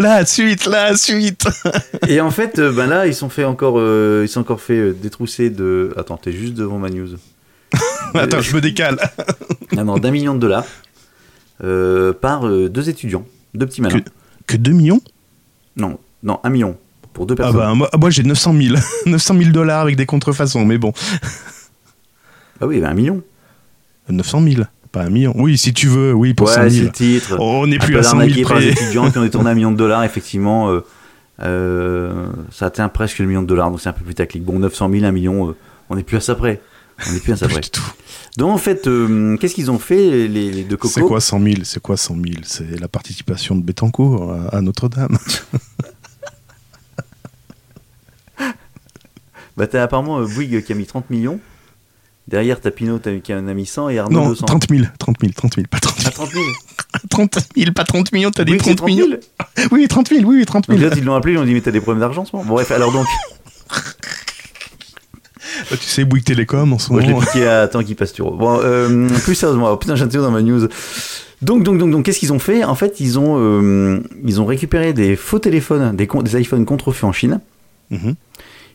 La 0.00 0.26
suite, 0.26 0.66
la 0.66 0.96
suite. 0.96 1.46
Et 2.08 2.20
en 2.20 2.30
fait, 2.30 2.58
euh, 2.58 2.72
ben 2.72 2.86
là, 2.86 3.06
ils 3.06 3.14
sont 3.14 3.28
fait 3.28 3.44
encore, 3.44 3.76
euh, 3.78 4.22
ils 4.24 4.28
sont 4.28 4.40
encore 4.40 4.60
fait 4.60 4.92
détrousser 4.92 5.50
de. 5.50 5.92
Attends, 5.96 6.16
t'es 6.16 6.32
juste 6.32 6.54
devant 6.54 6.78
ma 6.78 6.90
news. 6.90 7.10
Attends, 8.14 8.40
je 8.40 8.54
me 8.54 8.60
décale. 8.60 8.98
Ah 9.76 9.84
non, 9.84 9.98
d'un 9.98 10.10
million 10.10 10.34
de 10.34 10.38
dollars 10.40 10.64
euh, 11.64 12.12
par 12.12 12.46
euh, 12.46 12.68
deux 12.68 12.88
étudiants, 12.88 13.24
deux 13.54 13.66
petits 13.66 13.80
malins. 13.82 14.00
Que 14.46 14.56
2 14.56 14.72
millions? 14.72 15.00
Non, 15.76 15.98
non, 16.22 16.38
un 16.44 16.50
million 16.50 16.76
pour 17.12 17.26
deux 17.26 17.34
Ah 17.38 17.42
personnes. 17.44 17.56
bah, 17.60 17.74
moi, 17.74 17.90
moi, 17.98 18.10
j'ai 18.10 18.22
900 18.22 18.54
000. 18.60 18.76
900 19.06 19.34
000 19.38 19.50
dollars 19.50 19.80
avec 19.80 19.96
des 19.96 20.06
contrefaçons, 20.06 20.64
mais 20.64 20.78
bon. 20.78 20.92
Ah 22.60 22.66
oui, 22.66 22.80
ben 22.80 22.90
un 22.90 22.94
million. 22.94 23.22
900 24.08 24.42
000, 24.42 24.62
pas 24.92 25.02
un 25.02 25.10
million. 25.10 25.32
Oui, 25.36 25.58
si 25.58 25.72
tu 25.74 25.88
veux, 25.88 26.12
oui, 26.14 26.32
pour 26.34 26.46
ouais, 26.48 26.54
100 26.54 26.60
c'est 26.62 26.70
000. 26.70 26.84
le 26.86 26.92
titre. 26.92 27.36
Oh, 27.38 27.60
on 27.62 27.66
n'est 27.66 27.78
plus 27.78 27.96
à 27.98 28.02
100 28.02 28.10
arnaqué 28.20 28.34
000 28.34 28.48
par 28.48 28.58
les 28.58 28.70
près. 28.72 28.82
étudiants 28.84 29.10
qui 29.10 29.18
ont 29.18 29.22
détourné 29.22 29.50
un 29.50 29.54
million 29.54 29.72
de 29.72 29.76
dollars, 29.76 30.04
effectivement. 30.04 30.70
euh, 30.70 30.80
euh, 31.42 32.26
ça 32.50 32.66
atteint 32.66 32.88
presque 32.88 33.18
le 33.18 33.26
million 33.26 33.42
de 33.42 33.46
dollars, 33.46 33.70
donc 33.70 33.80
c'est 33.80 33.88
un 33.88 33.92
peu 33.92 34.04
plus 34.04 34.14
taclique. 34.14 34.44
Bon, 34.44 34.58
900 34.58 34.90
000, 34.90 35.04
un 35.04 35.12
million, 35.12 35.50
euh, 35.50 35.56
on 35.90 35.96
n'est 35.96 36.02
plus 36.02 36.16
à 36.16 36.20
ça 36.20 36.34
près. 36.34 36.60
On 37.08 37.12
n'est 37.12 37.20
plus 37.20 37.32
à 37.32 37.36
ça 37.38 37.46
Plus 37.48 37.60
du 37.60 37.70
tout. 37.70 37.82
Donc 38.36 38.50
en 38.50 38.58
fait, 38.58 38.86
euh, 38.86 39.36
qu'est-ce 39.38 39.54
qu'ils 39.54 39.70
ont 39.70 39.78
fait, 39.78 40.28
les, 40.28 40.50
les 40.50 40.62
deux 40.64 40.76
cocos 40.76 40.92
C'est 40.94 41.00
quoi 41.02 41.20
100 41.20 41.40
000 41.42 41.54
C'est 41.64 41.80
quoi 41.80 41.96
100 41.96 42.14
000 42.14 42.24
C'est 42.44 42.78
la 42.78 42.88
participation 42.88 43.56
de 43.56 43.62
Bettencourt 43.62 44.32
à, 44.32 44.56
à 44.56 44.60
Notre-Dame. 44.60 45.16
Bah 49.56 49.66
t'as 49.66 49.82
apparemment 49.82 50.20
euh, 50.20 50.26
Bouygues 50.26 50.62
qui 50.62 50.72
a 50.72 50.74
mis 50.74 50.84
30 50.86 51.08
millions. 51.10 51.40
Derrière, 52.28 52.60
t'as 52.60 52.70
Pinot 52.70 52.98
t'as- 52.98 53.18
qui 53.20 53.32
en 53.32 53.46
a 53.48 53.54
mis 53.54 53.64
100 53.66 53.88
et 53.88 53.98
Arnaud 53.98 54.20
Non, 54.20 54.28
200. 54.28 54.44
30 54.46 54.68
000, 54.68 54.84
30 54.98 55.16
000, 55.20 55.32
30 55.34 55.54
000, 55.54 55.66
pas 55.70 55.78
30 55.80 55.94
Ah, 55.98 56.02
000. 56.10 56.12
30 56.12 56.30
000 56.32 56.44
30 57.08 57.38
000, 57.56 57.72
pas 57.72 57.84
30 57.84 58.12
millions, 58.12 58.30
t'as 58.30 58.44
dit 58.44 58.50
Bouygues, 58.52 58.64
c'est 58.64 58.74
30 58.74 58.86
millions. 58.88 59.06
000 59.56 59.68
Oui, 59.72 59.88
30 59.88 60.08
000, 60.10 60.20
oui, 60.28 60.38
oui, 60.40 60.44
30 60.44 60.68
Donc 60.68 60.78
000. 60.78 60.90
là, 60.90 60.96
ils 60.98 61.04
l'ont 61.04 61.14
appelé, 61.14 61.34
ils 61.34 61.38
ont 61.38 61.44
dit 61.44 61.54
Mais 61.54 61.60
t'as 61.62 61.70
des 61.70 61.80
problèmes 61.80 62.00
d'argent 62.00 62.22
en 62.22 62.24
ce 62.26 62.36
moment 62.36 62.44
Bon, 62.48 62.54
bref, 62.54 62.70
alors 62.70 62.92
donc, 62.92 63.06
tu 65.80 65.86
sais, 65.86 66.04
Bouygues 66.04 66.24
Télécom 66.24 66.72
en 66.72 66.78
ce 66.78 66.92
moi 66.92 67.00
je 67.00 67.06
l'ai 67.06 67.12
moment. 67.12 67.24
piqué 67.26 67.46
à 67.46 67.68
sur. 68.06 68.30
Bon, 68.32 68.58
euh, 68.62 69.08
plus 69.24 69.34
sérieusement, 69.34 69.70
oh, 69.70 69.76
putain, 69.76 69.96
j'ai 69.96 70.06
dans 70.06 70.30
ma 70.30 70.42
news. 70.42 70.68
Donc, 71.42 71.62
donc, 71.62 71.78
donc, 71.78 71.90
donc 71.90 72.04
qu'est-ce 72.04 72.18
qu'ils 72.18 72.32
ont 72.32 72.38
fait? 72.38 72.64
En 72.64 72.74
fait, 72.74 73.00
ils 73.00 73.18
ont, 73.18 73.36
euh, 73.38 74.00
ils 74.24 74.40
ont 74.40 74.46
récupéré 74.46 74.92
des 74.92 75.16
faux 75.16 75.38
téléphones, 75.38 75.94
des, 75.94 76.08
des 76.22 76.40
iPhones 76.40 76.64
contrefaits 76.64 77.04
en 77.04 77.12
Chine. 77.12 77.40
Mhm. 77.90 78.14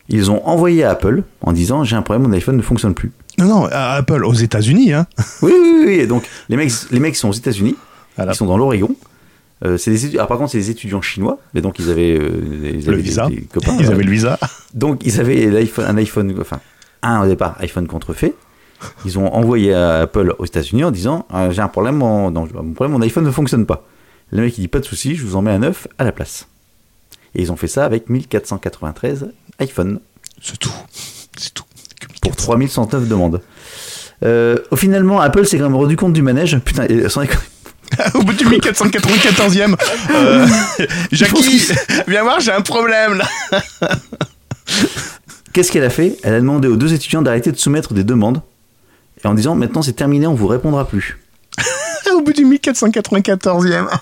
Ils 0.08 0.30
ont 0.30 0.46
envoyé 0.46 0.84
à 0.84 0.90
Apple 0.90 1.22
en 1.40 1.52
disant 1.52 1.84
J'ai 1.84 1.96
un 1.96 2.02
problème, 2.02 2.28
mon 2.28 2.32
iPhone 2.34 2.56
ne 2.56 2.62
fonctionne 2.62 2.94
plus. 2.94 3.12
Non, 3.38 3.46
non, 3.46 3.64
à 3.70 3.92
Apple, 3.94 4.24
aux 4.24 4.34
États-Unis, 4.34 4.92
hein. 4.92 5.06
Oui, 5.42 5.52
oui, 5.52 5.84
oui. 5.86 6.06
donc, 6.06 6.24
les 6.48 6.56
mecs, 6.56 6.72
les 6.90 7.00
mecs 7.00 7.16
sont 7.16 7.30
aux 7.30 7.34
États-Unis. 7.34 7.76
Voilà. 8.16 8.32
Ils 8.32 8.36
sont 8.36 8.46
dans 8.46 8.58
l'Oregon. 8.58 8.94
Euh, 9.64 9.78
c'est 9.78 9.90
des 9.92 10.18
ah, 10.18 10.26
par 10.26 10.38
contre, 10.38 10.50
c'est 10.50 10.58
des 10.58 10.70
étudiants 10.70 11.00
chinois, 11.02 11.38
mais 11.54 11.60
donc 11.60 11.78
ils 11.78 11.88
avaient, 11.88 12.18
euh, 12.18 12.30
ils 12.74 12.84
Le 12.84 12.92
avaient 12.94 13.02
visa. 13.02 13.28
des 13.28 13.42
copains. 13.42 13.76
Ils 13.78 13.86
avaient 13.86 14.02
le 14.02 14.10
visa. 14.10 14.38
Donc 14.74 15.02
ils 15.06 15.20
avaient 15.20 15.46
un 15.78 15.96
iPhone, 15.96 16.34
enfin 16.40 16.60
un 17.02 17.22
au 17.22 17.26
départ 17.26 17.56
iPhone 17.60 17.86
contrefait. 17.86 18.34
Ils 19.04 19.18
ont 19.18 19.32
envoyé 19.32 19.74
à 19.74 20.00
Apple 20.00 20.34
aux 20.38 20.44
États-Unis 20.44 20.84
en 20.84 20.90
disant 20.90 21.26
Ah, 21.30 21.50
j'ai 21.50 21.62
un 21.62 21.68
problème, 21.68 21.96
mon, 21.96 22.30
non, 22.30 22.48
mon 22.52 22.72
problème, 22.72 22.92
mon 22.92 23.02
iPhone 23.02 23.24
ne 23.24 23.30
fonctionne 23.30 23.66
pas. 23.66 23.84
Le 24.30 24.42
mec 24.42 24.56
il 24.58 24.62
dit 24.62 24.68
pas 24.68 24.80
de 24.80 24.84
souci, 24.84 25.14
je 25.14 25.24
vous 25.24 25.36
en 25.36 25.42
mets 25.42 25.50
un 25.50 25.60
neuf 25.60 25.86
à 25.98 26.04
la 26.04 26.12
place. 26.12 26.48
Et 27.34 27.42
ils 27.42 27.52
ont 27.52 27.56
fait 27.56 27.68
ça 27.68 27.84
avec 27.84 28.08
1493 28.08 29.32
iPhone 29.58 30.00
C'est 30.40 30.58
tout. 30.58 30.72
C'est 31.36 31.54
tout. 31.54 31.64
pour 32.20 32.36
3109 32.36 33.08
demandes. 33.08 33.40
Euh, 34.24 34.56
au 34.70 34.76
finalement, 34.76 35.20
Apple 35.20 35.46
s'est 35.46 35.58
quand 35.58 35.64
même 35.64 35.76
rendu 35.76 35.96
compte 35.96 36.12
du 36.12 36.22
manège. 36.22 36.58
Putain, 36.60 36.86
sans. 37.08 37.22
Au 38.14 38.22
bout 38.22 38.32
du 38.32 38.46
1494e. 38.46 39.76
Euh, 40.14 40.46
Jackie, 41.12 41.68
viens 42.08 42.22
voir, 42.22 42.40
j'ai 42.40 42.52
un 42.52 42.62
problème 42.62 43.14
là. 43.18 43.26
Qu'est-ce 45.52 45.70
qu'elle 45.70 45.84
a 45.84 45.90
fait? 45.90 46.16
Elle 46.22 46.34
a 46.34 46.40
demandé 46.40 46.68
aux 46.68 46.76
deux 46.76 46.94
étudiants 46.94 47.20
d'arrêter 47.20 47.52
de 47.52 47.58
soumettre 47.58 47.92
des 47.92 48.04
demandes 48.04 48.40
et 49.22 49.26
en 49.26 49.34
disant 49.34 49.54
maintenant 49.54 49.82
c'est 49.82 49.92
terminé, 49.92 50.26
on 50.26 50.34
vous 50.34 50.46
répondra 50.46 50.86
plus. 50.86 51.18
Au 52.14 52.22
bout 52.22 52.32
du 52.32 52.44
1494e. 52.44 53.86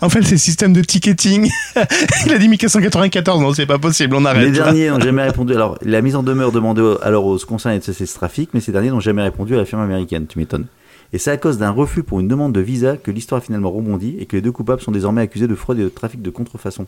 En 0.00 0.08
fait, 0.08 0.22
c'est 0.22 0.32
le 0.32 0.38
système 0.38 0.72
de 0.72 0.82
ticketing. 0.82 1.50
Il 2.26 2.32
a 2.32 2.38
dit 2.38 2.48
1494, 2.48 3.40
non, 3.40 3.52
c'est 3.52 3.66
pas 3.66 3.78
possible, 3.78 4.14
on 4.14 4.24
arrête. 4.24 4.44
Les 4.44 4.50
derniers 4.50 4.88
n'ont 4.88 5.00
jamais 5.00 5.22
répondu. 5.22 5.52
Alors, 5.52 5.78
la 5.82 6.00
mise 6.00 6.14
en 6.14 6.22
demeure 6.22 6.52
demandée 6.52 6.96
alors 7.02 7.26
aux 7.26 7.38
concernés 7.38 7.78
de 7.78 7.84
cesser 7.84 8.06
ce 8.06 8.14
trafic, 8.14 8.50
mais 8.54 8.60
ces 8.60 8.72
derniers 8.72 8.90
n'ont 8.90 9.00
jamais 9.00 9.22
répondu 9.22 9.54
à 9.54 9.56
la 9.56 9.64
firme 9.64 9.82
américaine. 9.82 10.26
Tu 10.26 10.38
m'étonnes. 10.38 10.66
Et 11.12 11.18
c'est 11.18 11.30
à 11.30 11.36
cause 11.36 11.58
d'un 11.58 11.70
refus 11.70 12.02
pour 12.02 12.20
une 12.20 12.28
demande 12.28 12.52
de 12.52 12.60
visa 12.60 12.96
que 12.96 13.10
l'histoire 13.10 13.40
a 13.40 13.44
finalement 13.44 13.70
rebondi 13.70 14.16
et 14.18 14.26
que 14.26 14.36
les 14.36 14.42
deux 14.42 14.52
coupables 14.52 14.80
sont 14.80 14.92
désormais 14.92 15.22
accusés 15.22 15.48
de 15.48 15.54
fraude 15.54 15.78
et 15.78 15.84
de 15.84 15.88
trafic 15.88 16.22
de 16.22 16.30
contrefaçon. 16.30 16.86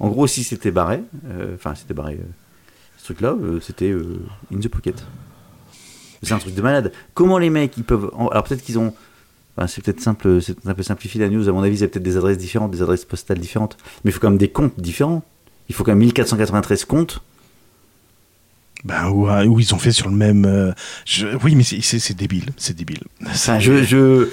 En 0.00 0.08
gros, 0.08 0.26
si 0.26 0.44
c'était 0.44 0.70
barré, 0.70 1.02
euh, 1.26 1.54
enfin, 1.54 1.74
c'était 1.74 1.94
barré, 1.94 2.14
euh, 2.14 2.24
ce 2.98 3.04
truc-là, 3.04 3.34
euh, 3.40 3.58
c'était 3.60 3.92
in 4.54 4.58
the 4.60 4.68
pocket. 4.68 5.04
C'est 6.22 6.32
un 6.34 6.38
truc 6.38 6.54
de 6.54 6.62
malade. 6.62 6.92
Comment 7.14 7.38
les 7.38 7.50
mecs, 7.50 7.76
ils 7.76 7.84
peuvent. 7.84 8.10
en- 8.14 8.28
Alors, 8.28 8.44
peut-être 8.44 8.62
qu'ils 8.62 8.78
ont. 8.78 8.92
c'est 9.66 9.82
peut-être 9.84 10.00
simple, 10.00 10.40
c'est 10.40 10.66
un 10.66 10.74
peu 10.74 10.82
simplifié 10.82 11.20
la 11.20 11.28
news. 11.28 11.48
À 11.48 11.52
mon 11.52 11.62
avis, 11.62 11.78
c'est 11.78 11.88
peut-être 11.88 12.04
des 12.04 12.16
adresses 12.16 12.38
différentes, 12.38 12.70
des 12.70 12.82
adresses 12.82 13.04
postales 13.04 13.38
différentes. 13.38 13.76
Mais 14.04 14.10
il 14.10 14.12
faut 14.14 14.20
quand 14.20 14.30
même 14.30 14.38
des 14.38 14.48
comptes 14.50 14.78
différents. 14.80 15.22
Il 15.68 15.74
faut 15.74 15.84
quand 15.84 15.92
même 15.92 15.98
1493 15.98 16.84
comptes. 16.84 17.22
Ben, 18.84 19.08
où, 19.08 19.28
où 19.28 19.60
ils 19.60 19.74
ont 19.74 19.78
fait 19.78 19.90
sur 19.92 20.08
le 20.08 20.14
même. 20.16 20.44
euh, 20.46 20.72
je- 21.04 21.26
oui, 21.42 21.54
mais 21.56 21.64
c'est- 21.64 22.14
débile. 22.16 22.46
C'est 22.56 22.76
débile. 22.76 23.00
Enfin, 23.26 23.58
je, 23.58 23.82
je, 23.82 24.28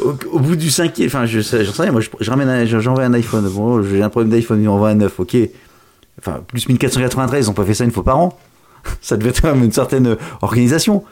au, 0.00 0.14
au 0.32 0.38
bout 0.40 0.56
du 0.56 0.70
cinquième, 0.70 1.06
enfin, 1.08 1.26
je 1.26 1.40
j'en 1.40 1.72
sais 1.72 1.82
rien, 1.82 1.92
moi, 1.92 2.00
je, 2.00 2.08
je 2.18 2.30
ramène, 2.30 2.48
un- 2.48 2.64
j'envoie 2.64 3.04
un 3.04 3.12
iPhone. 3.12 3.48
Bon, 3.50 3.82
j'ai 3.82 4.02
un 4.02 4.08
problème 4.08 4.30
d'iPhone, 4.30 4.62
il 4.62 4.68
envoie 4.68 4.88
un 4.90 4.94
9, 4.94 5.20
ok. 5.20 5.36
Enfin, 6.18 6.40
plus 6.46 6.66
1493, 6.68 7.46
ils 7.46 7.50
ont 7.50 7.54
pas 7.54 7.64
fait 7.64 7.74
ça 7.74 7.84
une 7.84 7.90
fois 7.90 8.04
par 8.04 8.18
an. 8.18 8.38
Ça 9.02 9.16
devait 9.16 9.30
être 9.30 9.42
quand 9.42 9.54
même 9.54 9.64
une 9.64 9.72
certaine 9.72 10.16
organisation. 10.42 11.04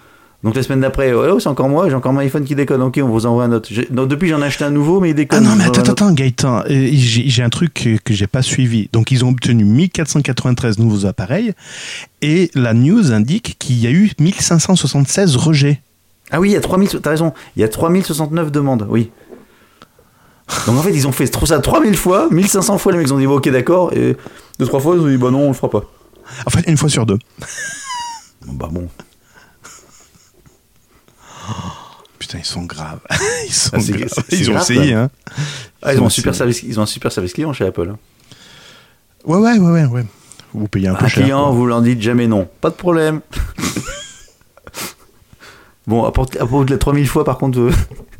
Donc 0.45 0.57
la 0.57 0.63
semaine 0.65 0.81
d'après, 0.81 1.13
oh, 1.13 1.39
c'est 1.39 1.49
encore 1.49 1.69
moi, 1.69 1.89
j'ai 1.89 1.95
encore 1.95 2.13
mon 2.13 2.19
iPhone 2.19 2.45
qui 2.45 2.57
déconne. 2.57 2.83
Ok, 2.83 2.99
on 3.01 3.09
vous 3.09 3.27
envoie 3.27 3.45
un 3.45 3.53
autre. 3.53 3.71
Donc 3.91 4.09
depuis, 4.09 4.29
j'en 4.29 4.43
ai 4.43 4.47
acheté 4.47 4.65
un 4.65 4.71
nouveau, 4.71 4.99
mais 4.99 5.11
il 5.11 5.13
Ah 5.13 5.15
déconne. 5.15 5.45
non, 5.45 5.55
mais 5.55 5.65
attends, 5.65 5.83
attends, 5.83 6.11
Gaëtan, 6.13 6.65
euh, 6.69 6.89
j'ai 6.93 7.43
un 7.45 7.49
truc 7.49 7.73
que, 7.75 7.97
que 7.99 8.13
j'ai 8.13 8.27
pas 8.27 8.43
suivi. 8.43 8.89
Donc, 8.93 9.13
ils 9.13 9.25
ont 9.25 9.29
obtenu 9.29 9.65
1493 9.65 10.79
nouveaux 10.81 11.07
appareils 11.07 11.53
et 12.23 12.51
la 12.57 12.75
news 12.75 13.13
indique 13.13 13.57
qu'il 13.61 13.79
y 13.79 13.87
a 13.87 13.91
eu 13.91 14.11
1576 14.19 15.37
rejets. 15.37 15.81
Ah 16.33 16.41
oui, 16.41 16.49
il 16.51 16.53
y 16.53 16.57
a 16.57 16.61
3000, 16.61 16.89
t'as 17.01 17.11
raison, 17.11 17.33
il 17.57 17.61
y 17.61 17.65
a 17.65 17.69
3069 17.69 18.51
demandes, 18.51 18.87
oui. 18.89 19.11
Donc 20.67 20.77
en 20.77 20.83
fait, 20.83 20.93
ils 20.93 21.07
ont 21.07 21.13
fait 21.13 21.29
trop 21.29 21.47
ça 21.47 21.61
3000 21.61 21.95
fois, 21.97 22.29
1500 22.31 22.79
fois, 22.79 22.91
les 22.93 22.99
mecs 22.99 23.07
ils 23.07 23.13
ont 23.15 23.19
dit, 23.19 23.27
bon, 23.27 23.37
ok, 23.37 23.49
d'accord, 23.51 23.93
et 23.93 24.17
deux, 24.59 24.67
trois 24.67 24.81
fois, 24.81 24.97
ils 24.97 25.03
ont 25.03 25.09
dit, 25.09 25.17
bah 25.19 25.31
non, 25.31 25.45
on 25.45 25.49
le 25.49 25.53
fera 25.55 25.71
pas. 25.71 25.85
En 26.47 26.51
fait, 26.51 26.63
une 26.69 26.77
fois 26.77 26.89
sur 26.89 27.07
deux. 27.07 27.19
Bah 28.47 28.69
bon. 28.73 28.89
Putain, 32.19 32.39
ils 32.39 32.45
sont 32.45 32.63
graves. 32.63 33.01
Ils 33.47 33.53
sont 33.53 33.71
Ah, 33.75 33.79
graves. 33.79 34.25
Ils 34.31 34.49
ont 34.51 34.53
grave, 34.55 34.63
essayé, 34.71 34.95
hein. 34.95 35.11
Ah, 35.83 35.93
ils, 35.93 36.01
ont 36.01 36.07
un 36.07 36.11
super 36.11 36.35
service, 36.37 36.63
ils 36.63 36.79
ont 36.79 36.83
un 36.85 36.87
super 36.87 37.11
service 37.11 37.33
client 37.33 37.53
chez 37.53 37.67
Apple. 37.67 37.91
hein. 37.93 37.99
Ouais, 39.25 39.39
ouais, 39.39 39.59
ouais, 39.59 39.71
ouais, 39.73 39.85
ouais. 39.87 40.05
Vous 40.55 40.69
payez 40.69 40.87
un 40.89 40.95
peu 40.95 41.05
Un 41.05 41.09
cher. 41.09 41.23
client, 41.25 41.43
quoi. 41.47 41.51
vous 41.53 41.67
leur 41.67 41.83
dites 41.83 42.01
jamais 42.01 42.29
non. 42.29 42.49
Pas 42.61 42.71
de 42.71 42.75
problème. 42.77 43.23
bon, 45.87 46.05
à 46.05 46.13
propos 46.13 46.65
de 46.65 46.71
la 46.71 46.79
3000 46.79 47.09
fois, 47.09 47.25
par 47.25 47.39
contre, 47.39 47.59
euh, 47.59 47.71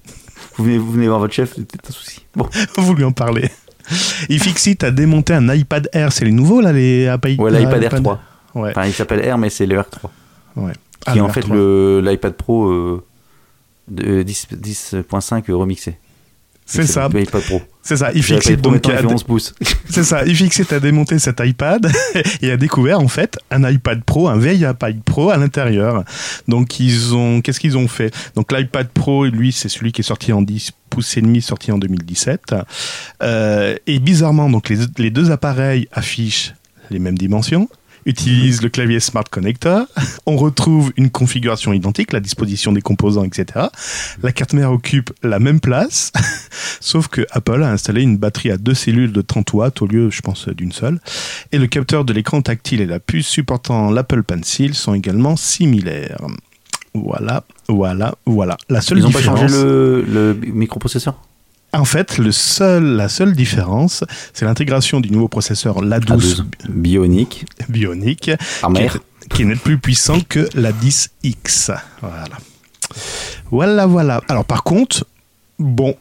vous, 0.57 0.65
venez, 0.65 0.79
vous 0.79 0.93
venez 0.93 1.07
voir 1.09 1.21
votre 1.21 1.35
chef, 1.35 1.53
c'est 1.55 1.65
peut-être 1.67 1.91
un 1.91 1.93
souci. 1.93 2.25
Bon, 2.35 2.49
vous 2.79 2.95
lui 2.95 3.05
en 3.05 3.13
parlez. 3.13 3.51
iFixit 4.29 4.83
a 4.85 4.91
démonté 4.91 5.35
un 5.35 5.49
iPad 5.55 5.89
Air. 5.93 6.13
C'est 6.13 6.25
les 6.25 6.33
nouveaux, 6.33 6.61
là, 6.61 6.73
les 6.73 7.05
iPad 7.05 7.39
ouais, 7.39 7.51
l'iPad 7.51 7.83
R3. 7.85 8.19
Ouais. 8.55 8.71
Enfin, 8.71 8.87
il 8.87 8.93
s'appelle 8.93 9.31
R, 9.33 9.39
mais 9.39 9.51
c'est 9.51 9.67
le 9.67 9.77
R3. 9.79 9.85
ouais. 10.57 10.73
Qui 10.73 10.79
Ah, 11.07 11.17
est 11.17 11.21
en 11.21 11.27
le 11.29 11.33
fait 11.33 11.41
R3. 11.41 11.53
le- 11.53 12.01
l'iPad 12.05 12.33
Pro 12.35 12.69
euh, 12.69 13.05
de 13.89 14.23
10 14.23 14.47
10.5 14.55 15.51
remixé. 15.53 15.99
C'est 16.65 16.87
ça. 16.87 17.09
C'est 17.83 17.97
ça. 17.97 18.13
IFixit, 18.13 18.57
donc, 18.61 18.75
maintenant, 18.75 18.93
il 18.93 18.97
a- 18.97 19.01
fait 19.01 19.07
11 19.07 19.25
pouces. 19.25 19.53
C'est 19.91 20.05
ça, 20.05 20.25
iFixit 20.25 20.73
a 20.73 20.79
démonté 20.81 21.19
cet 21.19 21.41
iPad 21.41 21.91
et 22.41 22.51
a 22.53 22.57
découvert 22.57 23.01
en 23.01 23.09
fait 23.09 23.37
un 23.51 23.69
iPad 23.69 24.03
Pro, 24.05 24.29
un 24.29 24.39
vieil 24.39 24.61
iPad 24.65 25.03
Pro 25.03 25.31
à 25.31 25.37
l'intérieur. 25.37 26.05
Donc 26.47 26.79
ils 26.79 27.15
ont, 27.15 27.41
qu'est-ce 27.41 27.59
qu'ils 27.59 27.77
ont 27.77 27.89
fait? 27.89 28.15
Donc 28.37 28.53
l'iPad 28.53 28.89
Pro, 28.89 29.27
lui, 29.27 29.51
c'est 29.53 29.69
celui 29.69 29.91
qui 29.91 30.03
est 30.03 30.05
sorti 30.05 30.33
en 30.33 30.41
10 30.41 30.71
pouces 30.89 31.17
et 31.17 31.21
demi, 31.21 31.43
sorti 31.43 31.73
en 31.73 31.79
2017. 31.79 32.55
Euh, 33.23 33.75
et 33.89 33.99
bizarrement, 33.99 34.49
donc 34.49 34.69
les, 34.69 34.79
les 34.99 35.11
deux 35.11 35.31
appareils 35.33 35.89
affichent 35.93 36.55
les 36.91 37.01
mêmes 37.01 37.19
dimensions 37.19 37.69
utilisent 38.07 38.63
le 38.63 38.69
clavier 38.69 39.01
Smart 39.01 39.25
Connector. 39.31 39.87
On 40.27 40.37
retrouve 40.37 40.93
une 40.97 41.11
configuration 41.11 41.73
identique, 41.73 42.13
la 42.13 42.21
disposition 42.21 42.73
des 42.73 42.83
composants, 42.83 43.25
etc. 43.25 43.67
La 44.23 44.33
carte 44.33 44.53
mère 44.53 44.73
occupe 44.73 45.13
la 45.23 45.39
même 45.39 45.61
place, 45.61 46.13
sauf 46.81 47.09
que 47.09 47.27
Apple 47.31 47.63
a 47.63 47.71
installé 47.71 48.03
une 48.03 48.17
batterie 48.17 48.51
à 48.51 48.57
deux 48.57 48.75
cellules 48.75 49.13
de 49.13 49.23
30 49.23 49.53
watts 49.53 49.83
au 49.83 49.87
lieu, 49.87 50.11
je 50.11 50.21
pense, 50.21 50.49
d'une 50.49 50.73
seule. 50.73 51.01
Et 51.53 51.59
le 51.59 51.67
capteur 51.67 52.05
de 52.05 52.13
l'écran 52.13 52.43
tactile 52.43 52.81
et 52.81 52.87
la 52.87 53.01
puce 53.01 53.27
supportant 53.27 53.91
l'Apple 53.91 54.23
Pencil 54.23 54.75
sont 54.75 54.95
également 54.95 55.37
similaires. 55.37 56.19
Voilà, 56.95 57.45
voilà, 57.69 58.15
voilà. 58.27 58.57
La 58.69 58.81
seule 58.81 58.99
Ils 58.99 59.05
n'ont 59.05 59.11
pas 59.11 59.23
changé 59.23 59.47
le, 59.49 60.05
le 60.07 60.35
microprocesseur? 60.35 61.17
En 61.75 61.87
fait, 61.87 62.19
le 62.19 62.33
seul, 62.33 62.85
la 62.85 63.09
seule 63.09 63.35
différence, 63.35 64.05
c'est 64.35 64.45
l'intégration 64.45 65.01
du 65.01 65.11
nouveau 65.11 65.29
processeur 65.29 65.81
l'A12 65.83 66.43
A12 66.43 66.45
bionique, 66.69 67.47
Bionic, 67.69 68.21
qui 68.21 68.71
mère. 68.71 68.97
est, 68.97 69.29
qui 69.29 69.43
est 69.43 69.45
net 69.47 69.59
plus 69.59 69.79
puissant 69.79 70.21
que 70.29 70.49
la 70.55 70.73
10X. 70.73 71.75
Voilà. 72.03 72.25
Voilà, 73.51 73.87
voilà. 73.87 74.21
Alors 74.29 74.45
par 74.45 74.65
contre, 74.65 75.07
bon, 75.59 75.97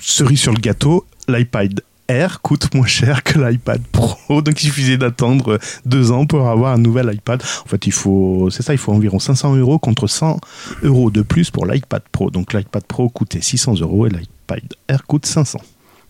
cerise 0.00 0.40
sur 0.40 0.52
le 0.52 0.60
gâteau, 0.60 1.04
l'iPad 1.28 1.80
Air 2.08 2.40
coûte 2.40 2.72
moins 2.74 2.86
cher 2.86 3.22
que 3.22 3.38
l'iPad 3.38 3.82
Pro, 3.92 4.16
donc 4.42 4.62
il 4.62 4.66
suffisait 4.66 4.96
d'attendre 4.96 5.58
deux 5.84 6.12
ans 6.12 6.26
pour 6.26 6.48
avoir 6.48 6.72
un 6.72 6.78
nouvel 6.78 7.12
iPad. 7.12 7.42
En 7.64 7.68
fait, 7.68 7.86
il 7.86 7.92
faut, 7.92 8.48
c'est 8.50 8.62
ça, 8.62 8.72
il 8.74 8.78
faut 8.78 8.92
environ 8.92 9.18
500 9.18 9.56
euros 9.56 9.78
contre 9.78 10.06
100 10.06 10.38
euros 10.82 11.10
de 11.10 11.22
plus 11.22 11.50
pour 11.50 11.66
l'iPad 11.66 12.02
Pro. 12.12 12.30
Donc 12.30 12.52
l'iPad 12.52 12.84
Pro 12.84 13.08
coûtait 13.08 13.40
600 13.40 13.80
euros 13.80 14.06
et 14.06 14.10
l'iPad 14.10 14.62
Air 14.88 15.04
coûte 15.06 15.26
500. 15.26 15.58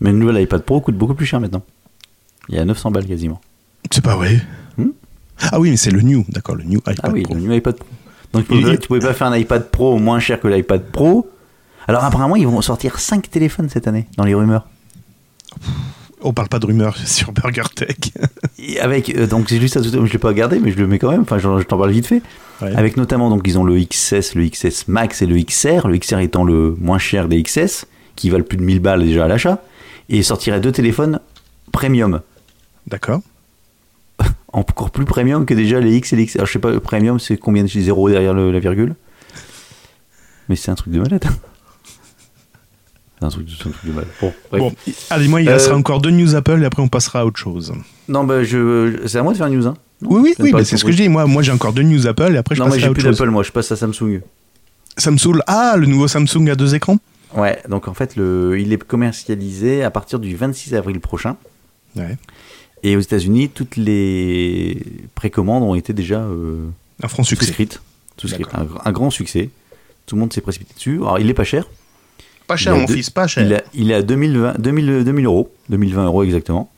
Mais 0.01 0.13
le 0.13 0.19
nouvel 0.19 0.43
iPad 0.43 0.63
Pro 0.63 0.81
coûte 0.81 0.97
beaucoup 0.97 1.15
plus 1.15 1.27
cher 1.27 1.41
maintenant. 1.41 1.63
Il 2.49 2.57
y 2.57 2.59
a 2.59 2.65
900 2.65 2.91
balles 2.91 3.07
quasiment. 3.07 3.41
C'est 3.91 4.05
pas 4.05 4.17
vrai. 4.17 4.41
Hmm 4.77 4.91
ah 5.53 5.61
oui, 5.61 5.71
mais 5.71 5.77
c'est 5.77 5.91
le 5.91 6.01
new, 6.01 6.25
d'accord, 6.31 6.55
le 6.55 6.65
new 6.65 6.79
iPad 6.79 7.01
Ah 7.03 7.11
oui, 7.13 7.23
Pro. 7.23 7.35
le 7.35 7.41
nouvel 7.41 7.59
iPad 7.59 7.77
Pro. 7.77 7.89
Donc 8.33 8.49
tu 8.49 8.61
pouvais, 8.61 8.79
tu 8.79 8.89
pouvais 8.89 9.01
pas 9.01 9.15
faire 9.15 9.27
un 9.27 9.37
iPad 9.37 9.71
Pro 9.71 9.99
moins 9.99 10.19
cher 10.19 10.41
que 10.41 10.49
l'iPad 10.49 10.83
Pro. 10.91 11.29
Alors 11.89 12.05
apparemment, 12.05 12.37
ils 12.37 12.47
vont 12.47 12.61
sortir 12.63 12.99
5 12.99 13.31
téléphones 13.31 13.69
cette 13.69 13.87
année, 13.87 14.07
dans 14.17 14.25
les 14.25 14.35
rumeurs. 14.35 14.67
On 16.23 16.33
parle 16.33 16.49
pas 16.49 16.59
de 16.59 16.67
rumeurs 16.67 16.97
sur 17.07 17.33
Burger 17.33 17.63
Tech. 17.75 17.97
Et 18.59 18.81
avec, 18.81 19.15
euh, 19.15 19.27
donc 19.27 19.49
c'est 19.49 19.61
juste 19.61 19.75
ça, 19.75 19.83
je 19.83 20.13
l'ai 20.13 20.19
pas 20.19 20.29
regardé, 20.29 20.59
mais 20.59 20.73
je 20.73 20.79
le 20.79 20.87
mets 20.87 20.99
quand 20.99 21.11
même, 21.11 21.21
enfin 21.23 21.39
je, 21.39 21.43
je 21.59 21.65
t'en 21.65 21.79
parle 21.79 21.91
vite 21.91 22.07
fait. 22.07 22.23
Ouais. 22.63 22.75
Avec 22.75 22.97
notamment, 22.97 23.29
donc 23.29 23.43
ils 23.47 23.59
ont 23.59 23.65
le 23.65 23.79
XS, 23.79 24.35
le 24.35 24.49
XS 24.49 24.89
Max 24.89 25.21
et 25.23 25.27
le 25.27 25.37
XR, 25.43 25.87
le 25.89 25.99
XR 25.99 26.19
étant 26.21 26.43
le 26.45 26.75
moins 26.81 26.99
cher 26.99 27.29
des 27.29 27.43
XS, 27.43 27.85
qui 28.17 28.31
valent 28.31 28.45
plus 28.45 28.57
de 28.57 28.63
1000 28.63 28.81
balles 28.81 29.05
déjà 29.05 29.27
à 29.27 29.29
l'achat, 29.29 29.63
et 30.09 30.17
ils 30.17 30.25
sortiraient 30.25 30.61
deux 30.61 30.73
téléphones 30.73 31.21
premium. 31.71 32.23
D'accord. 32.87 33.21
Encore 34.55 34.91
plus 34.91 35.05
premium 35.05 35.45
que 35.45 35.53
déjà 35.53 35.81
les 35.81 35.97
X 35.97 36.15
et 36.15 36.17
les 36.17 36.25
XR. 36.27 36.37
Alors, 36.39 36.47
je 36.47 36.53
sais 36.55 36.59
pas, 36.59 36.71
le 36.71 36.81
premium 36.81 37.21
c'est 37.21 37.37
combien 37.37 37.63
de 37.63 37.69
zéros 37.69 38.09
derrière 38.09 38.33
le- 38.33 38.51
la 38.53 38.59
virgule? 38.59 38.95
Mais 40.49 40.57
c'est 40.57 40.71
un 40.71 40.77
truc 40.77 40.93
de 40.95 41.01
malade. 41.01 41.25
Un 43.23 43.29
truc, 43.29 43.47
un 43.49 43.71
truc 43.71 43.75
de 43.85 43.93
malade. 43.93 44.09
Bon. 44.21 44.33
Bon, 44.53 44.73
allez, 45.11 45.29
moi, 45.29 45.41
il 45.41 45.49
Euh, 45.49 45.55
restera 45.55 45.77
encore 45.77 46.01
deux 46.01 46.11
news 46.11 46.35
Apple 46.37 46.61
et 46.63 46.67
après 46.67 46.83
on 46.83 46.89
passera 46.89 47.21
à 47.21 47.25
autre 47.25 47.39
chose. 47.39 47.73
Non, 48.09 48.25
bah, 48.25 48.45
je, 48.45 49.03
c'est 49.07 49.19
à 49.19 49.23
moi 49.23 49.33
de 49.33 49.39
faire 49.39 49.49
news. 49.51 49.67
Hein. 49.67 49.75
Oui, 50.03 50.21
oui, 50.23 50.35
oui, 50.39 50.53
le 50.53 50.65
c'est 50.65 50.77
ce 50.77 50.85
que 50.85 50.93
je 50.93 50.97
dis. 50.99 51.09
Moi, 51.09 51.27
moi 51.27 51.43
j'ai 51.43 51.53
encore 51.53 51.73
deux 51.73 51.83
news 51.83 52.07
Apple 52.07 52.33
et 52.35 52.37
après 52.37 52.55
je 52.55 52.61
Non, 52.61 52.67
passerai 52.67 52.81
j'ai 52.81 52.87
à 52.87 52.91
autre 52.91 53.01
plus 53.01 53.11
d'Apple, 53.11 53.31
moi, 53.31 53.43
je 53.43 53.53
passe 53.53 53.73
à 53.73 53.77
Samsung. 53.77 54.21
Samsung, 54.99 55.41
ah, 55.47 55.75
le 55.79 55.87
nouveau 55.87 56.09
Samsung 56.09 56.49
à 56.51 56.55
deux 56.55 56.75
écrans 56.75 56.99
Ouais, 57.35 57.59
donc 57.69 57.89
en 57.89 57.95
fait, 57.95 58.17
le, 58.17 58.59
il 58.61 58.73
est 58.73 58.83
commercialisé 58.83 59.83
à 59.83 59.91
partir 59.91 60.19
du 60.19 60.37
26 60.37 60.75
avril 60.75 61.01
prochain. 61.01 61.37
Ouais. 61.97 62.17
Et 62.83 62.97
aux 62.97 63.01
États-Unis, 63.01 63.49
toutes 63.49 63.77
les 63.77 64.81
précommandes 65.15 65.63
ont 65.63 65.75
été 65.75 65.93
déjà 65.93 66.21
euh, 66.21 66.67
Un 67.03 67.09
franc 67.09 67.25
succès. 67.25 67.47
souscrites. 67.47 67.81
souscrites. 68.19 68.47
Un, 68.55 68.67
un 68.85 68.93
grand 68.93 69.11
succès. 69.11 69.51
Tout 70.07 70.15
le 70.15 70.21
monde 70.21 70.33
s'est 70.33 70.41
précipité 70.41 70.73
dessus. 70.77 70.97
Alors, 70.97 71.19
il 71.19 71.29
est 71.29 71.35
pas 71.35 71.45
cher. 71.45 71.67
Pas 72.47 72.57
cher, 72.57 72.77
mon 72.77 72.87
fils, 72.87 73.11
pas 73.11 73.27
Il, 73.37 73.55
a- 73.55 73.63
il 73.75 73.91
est 73.91 73.95
à 73.95 74.03
2020, 74.03 74.59
2000, 74.61 75.05
2000 75.05 75.25
euros. 75.27 75.53
2020 75.69 76.05
euros 76.07 76.23
exactement. 76.23 76.71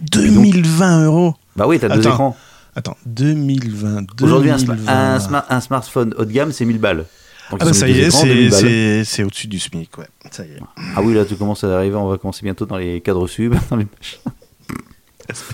2020 0.00 1.04
euros. 1.06 1.34
Bah 1.56 1.66
oui, 1.66 1.78
t'as 1.78 1.88
deux 1.88 2.00
écrans. 2.06 2.36
Attends, 2.76 2.96
2020. 3.06 4.06
Aujourd'hui, 4.22 4.50
un, 4.50 4.56
sma- 4.56 4.74
2020. 4.76 5.34
un, 5.34 5.44
un 5.48 5.60
smartphone 5.60 6.14
haut 6.18 6.24
de 6.24 6.32
gamme, 6.32 6.52
c'est 6.52 6.64
1000 6.64 6.78
balles. 6.78 7.04
Donc, 7.50 7.60
Ah 7.62 7.66
bah 7.66 7.72
ça 7.72 7.86
deux 7.86 7.92
y 7.92 8.00
est, 8.00 8.06
écrans, 8.08 8.18
c'est- 8.20 8.26
2000 8.26 8.50
balles. 8.50 8.60
c'est 8.60 9.04
c'est 9.04 9.22
au-dessus 9.22 9.46
du 9.46 9.58
SMIC, 9.60 9.96
ouais. 9.98 10.06
Ça 10.30 10.44
y 10.44 10.48
est. 10.50 10.58
Ah 10.96 11.02
oui, 11.02 11.14
là, 11.14 11.24
tu 11.24 11.36
commences 11.36 11.62
à 11.64 11.76
arriver, 11.76 11.94
on 11.96 12.08
va 12.08 12.18
commencer 12.18 12.40
bientôt 12.42 12.66
dans 12.66 12.76
les 12.76 13.00
cadres 13.00 13.26
sub, 13.28 13.54
dans 13.70 13.76
les 13.76 13.86
machins. 13.96 14.18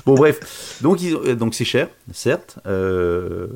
Bon, 0.04 0.14
bref, 0.14 0.78
donc 0.80 1.00
ils 1.00 1.14
donc 1.36 1.54
c'est 1.54 1.64
cher, 1.64 1.88
certes, 2.12 2.58
euh, 2.66 3.46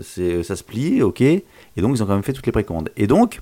c'est- 0.00 0.44
ça 0.44 0.54
se 0.54 0.62
plie, 0.62 1.02
ok, 1.02 1.20
et 1.22 1.42
donc 1.78 1.96
ils 1.96 2.02
ont 2.02 2.06
quand 2.06 2.14
même 2.14 2.22
fait 2.22 2.32
toutes 2.32 2.46
les 2.46 2.52
précommandes. 2.52 2.90
Et 2.96 3.06
donc, 3.08 3.40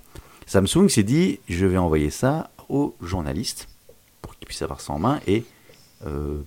Samsung 0.49 0.88
s'est 0.88 1.03
dit, 1.03 1.40
je 1.49 1.66
vais 1.66 1.76
envoyer 1.76 2.09
ça 2.09 2.51
aux 2.70 2.96
journalistes 3.03 3.68
pour 4.22 4.34
qu'ils 4.34 4.46
puissent 4.46 4.62
avoir 4.62 4.80
ça 4.80 4.94
en 4.94 4.99
main 4.99 5.20
et 5.26 5.44
euh, 6.07 6.38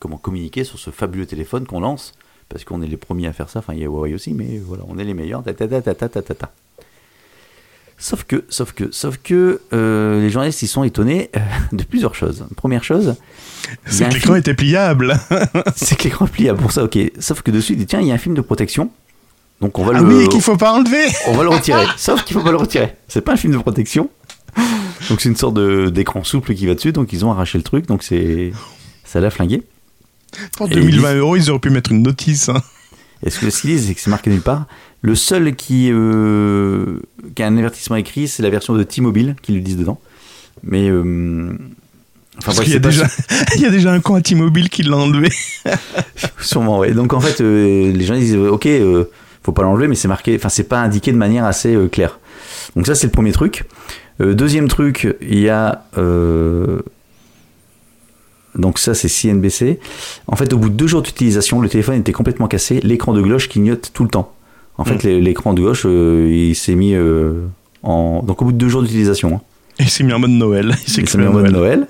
comment 0.00 0.16
communiquer 0.16 0.64
sur 0.64 0.78
ce 0.78 0.90
fabuleux 0.90 1.26
téléphone 1.26 1.66
qu'on 1.66 1.80
lance 1.80 2.14
parce 2.48 2.64
qu'on 2.64 2.82
est 2.82 2.88
les 2.88 2.96
premiers 2.96 3.28
à 3.28 3.32
faire 3.32 3.48
ça. 3.48 3.60
Enfin, 3.60 3.74
il 3.74 3.78
y 3.78 3.84
a 3.84 3.86
Huawei 3.86 4.12
aussi, 4.12 4.34
mais 4.34 4.58
voilà, 4.58 4.82
on 4.88 4.98
est 4.98 5.04
les 5.04 5.14
meilleurs. 5.14 5.44
Ta, 5.44 5.54
ta, 5.54 5.68
ta, 5.70 6.52
sauf 7.96 8.24
que, 8.24 8.44
sauf 8.48 8.72
que, 8.72 8.90
sauf 8.90 9.18
que 9.18 9.60
euh, 9.72 10.20
les 10.20 10.30
journalistes 10.30 10.62
ils 10.62 10.68
sont 10.68 10.82
étonnés 10.82 11.30
euh, 11.36 11.40
de 11.72 11.84
plusieurs 11.84 12.16
choses. 12.16 12.44
Première 12.56 12.82
chose, 12.82 13.14
c'est 13.86 14.08
que 14.08 14.14
l'écran 14.14 14.34
était 14.34 14.54
pliable. 14.54 15.16
c'est 15.76 15.96
que 15.96 16.04
l'écran 16.04 16.26
est 16.26 16.32
pliable, 16.32 16.58
pour 16.58 16.72
ça, 16.72 16.82
ok. 16.82 16.98
Sauf 17.20 17.42
que 17.42 17.52
dessus, 17.52 17.74
il 17.74 17.78
dit 17.78 17.86
tiens, 17.86 18.00
il 18.00 18.08
y 18.08 18.10
a 18.10 18.14
un 18.14 18.18
film 18.18 18.34
de 18.34 18.40
protection 18.40 18.90
donc 19.60 19.78
on 19.78 19.84
va 19.84 19.92
Ah 19.96 20.00
le, 20.00 20.06
oui, 20.18 20.28
qu'il 20.28 20.40
faut 20.40 20.56
pas 20.56 20.72
enlever. 20.72 21.04
on 21.26 21.34
va 21.36 21.42
le 21.42 21.48
retirer. 21.50 21.84
Sauf 21.96 22.24
qu'il 22.24 22.34
faut 22.36 22.42
pas 22.42 22.50
le 22.50 22.56
retirer. 22.56 22.94
C'est 23.08 23.20
pas 23.20 23.32
un 23.32 23.36
film 23.36 23.52
de 23.52 23.58
protection. 23.58 24.08
Donc 25.08 25.20
c'est 25.20 25.28
une 25.28 25.36
sorte 25.36 25.54
de- 25.54 25.88
d'écran 25.90 26.24
souple 26.24 26.54
qui 26.54 26.66
va 26.66 26.74
dessus, 26.74 26.92
donc 26.92 27.12
ils 27.12 27.24
ont 27.24 27.30
arraché 27.32 27.56
le 27.58 27.64
truc, 27.64 27.86
donc 27.86 28.02
c'est 28.02 28.52
ça 29.04 29.20
l'a 29.20 29.30
flingué. 29.30 29.62
Pour 30.56 30.66
Et 30.70 30.74
2020 30.74 31.14
euros, 31.16 31.36
ils 31.36 31.50
auraient 31.50 31.58
pu 31.60 31.70
mettre 31.70 31.90
une 31.92 32.02
notice. 32.02 32.48
hein. 32.48 32.62
Et 33.24 33.30
ce 33.30 33.38
que 33.40 33.50
ce 33.50 33.60
qu'ils 33.62 33.70
disent, 33.70 33.86
c'est 33.88 33.94
que 33.94 34.00
c'est 34.00 34.10
marqué 34.10 34.30
nulle 34.30 34.40
part. 34.40 34.66
Le 35.02 35.14
seul 35.14 35.54
qui, 35.56 35.88
euh, 35.90 37.00
qui 37.34 37.42
a 37.42 37.46
un 37.46 37.56
avertissement 37.58 37.96
écrit, 37.96 38.28
c'est 38.28 38.42
la 38.42 38.50
version 38.50 38.74
de 38.74 38.82
T-Mobile 38.82 39.34
qui 39.42 39.52
le 39.52 39.60
disent 39.60 39.76
dedans. 39.78 40.00
Mais 40.62 40.88
euh, 40.88 41.50
enfin, 42.38 42.52
Parce 42.52 42.60
qu'il 42.60 42.68
y, 42.68 42.72
a 42.72 42.74
c'est 42.76 42.80
pas 42.80 42.88
déjà- 42.90 43.08
il 43.56 43.62
y 43.62 43.66
a 43.66 43.70
déjà 43.70 43.92
un 43.92 44.00
con 44.00 44.14
à 44.14 44.20
T-Mobile 44.20 44.68
qui 44.68 44.82
l'a 44.84 44.96
enlevé. 44.96 45.28
Sûrement, 46.40 46.78
ouais. 46.78 46.92
Donc 46.92 47.12
en 47.12 47.20
fait, 47.20 47.40
euh, 47.40 47.92
les 47.92 48.04
gens 48.04 48.14
disent, 48.16 48.36
ok, 48.36 48.66
euh, 48.66 49.04
faut 49.42 49.52
pas 49.52 49.62
l'enlever, 49.62 49.88
mais 49.88 49.94
c'est 49.94 50.08
marqué, 50.08 50.34
enfin 50.36 50.48
c'est 50.48 50.68
pas 50.68 50.80
indiqué 50.80 51.12
de 51.12 51.16
manière 51.16 51.44
assez 51.44 51.74
euh, 51.74 51.88
claire. 51.88 52.18
Donc 52.76 52.86
ça 52.86 52.94
c'est 52.94 53.06
le 53.06 53.12
premier 53.12 53.32
truc. 53.32 53.64
Euh, 54.20 54.34
deuxième 54.34 54.68
truc, 54.68 55.16
il 55.22 55.38
y 55.40 55.48
a 55.48 55.84
euh, 55.98 56.80
donc 58.56 58.78
ça 58.78 58.94
c'est 58.94 59.08
CNBC. 59.08 59.78
En 60.26 60.36
fait, 60.36 60.52
au 60.52 60.58
bout 60.58 60.68
de 60.68 60.74
deux 60.74 60.86
jours 60.86 61.02
d'utilisation, 61.02 61.60
le 61.60 61.68
téléphone 61.68 61.96
était 62.00 62.12
complètement 62.12 62.48
cassé, 62.48 62.80
l'écran 62.82 63.12
de 63.12 63.22
gauche 63.22 63.48
clignote 63.48 63.90
tout 63.94 64.02
le 64.02 64.10
temps. 64.10 64.32
En 64.76 64.84
fait, 64.84 64.96
Mm. 65.04 65.06
l'é- 65.08 65.20
l'écran 65.20 65.54
de 65.54 65.60
gauche, 65.60 65.82
euh, 65.86 66.28
il 66.30 66.54
s'est 66.54 66.74
mis 66.74 66.94
euh, 66.94 67.34
en 67.82 68.22
donc 68.22 68.42
au 68.42 68.46
bout 68.46 68.52
de 68.52 68.58
deux 68.58 68.68
jours 68.68 68.82
d'utilisation. 68.82 69.36
hein. 69.36 69.40
Il 69.78 69.88
s'est 69.88 70.04
mis 70.04 70.12
en 70.12 70.18
mode 70.18 70.30
Noël. 70.30 70.74
Il 70.86 71.08
s'est 71.08 71.16
mis 71.18 71.26
en 71.26 71.32
mode 71.32 71.50
Noël. 71.50 71.52
Noël. 71.52 71.86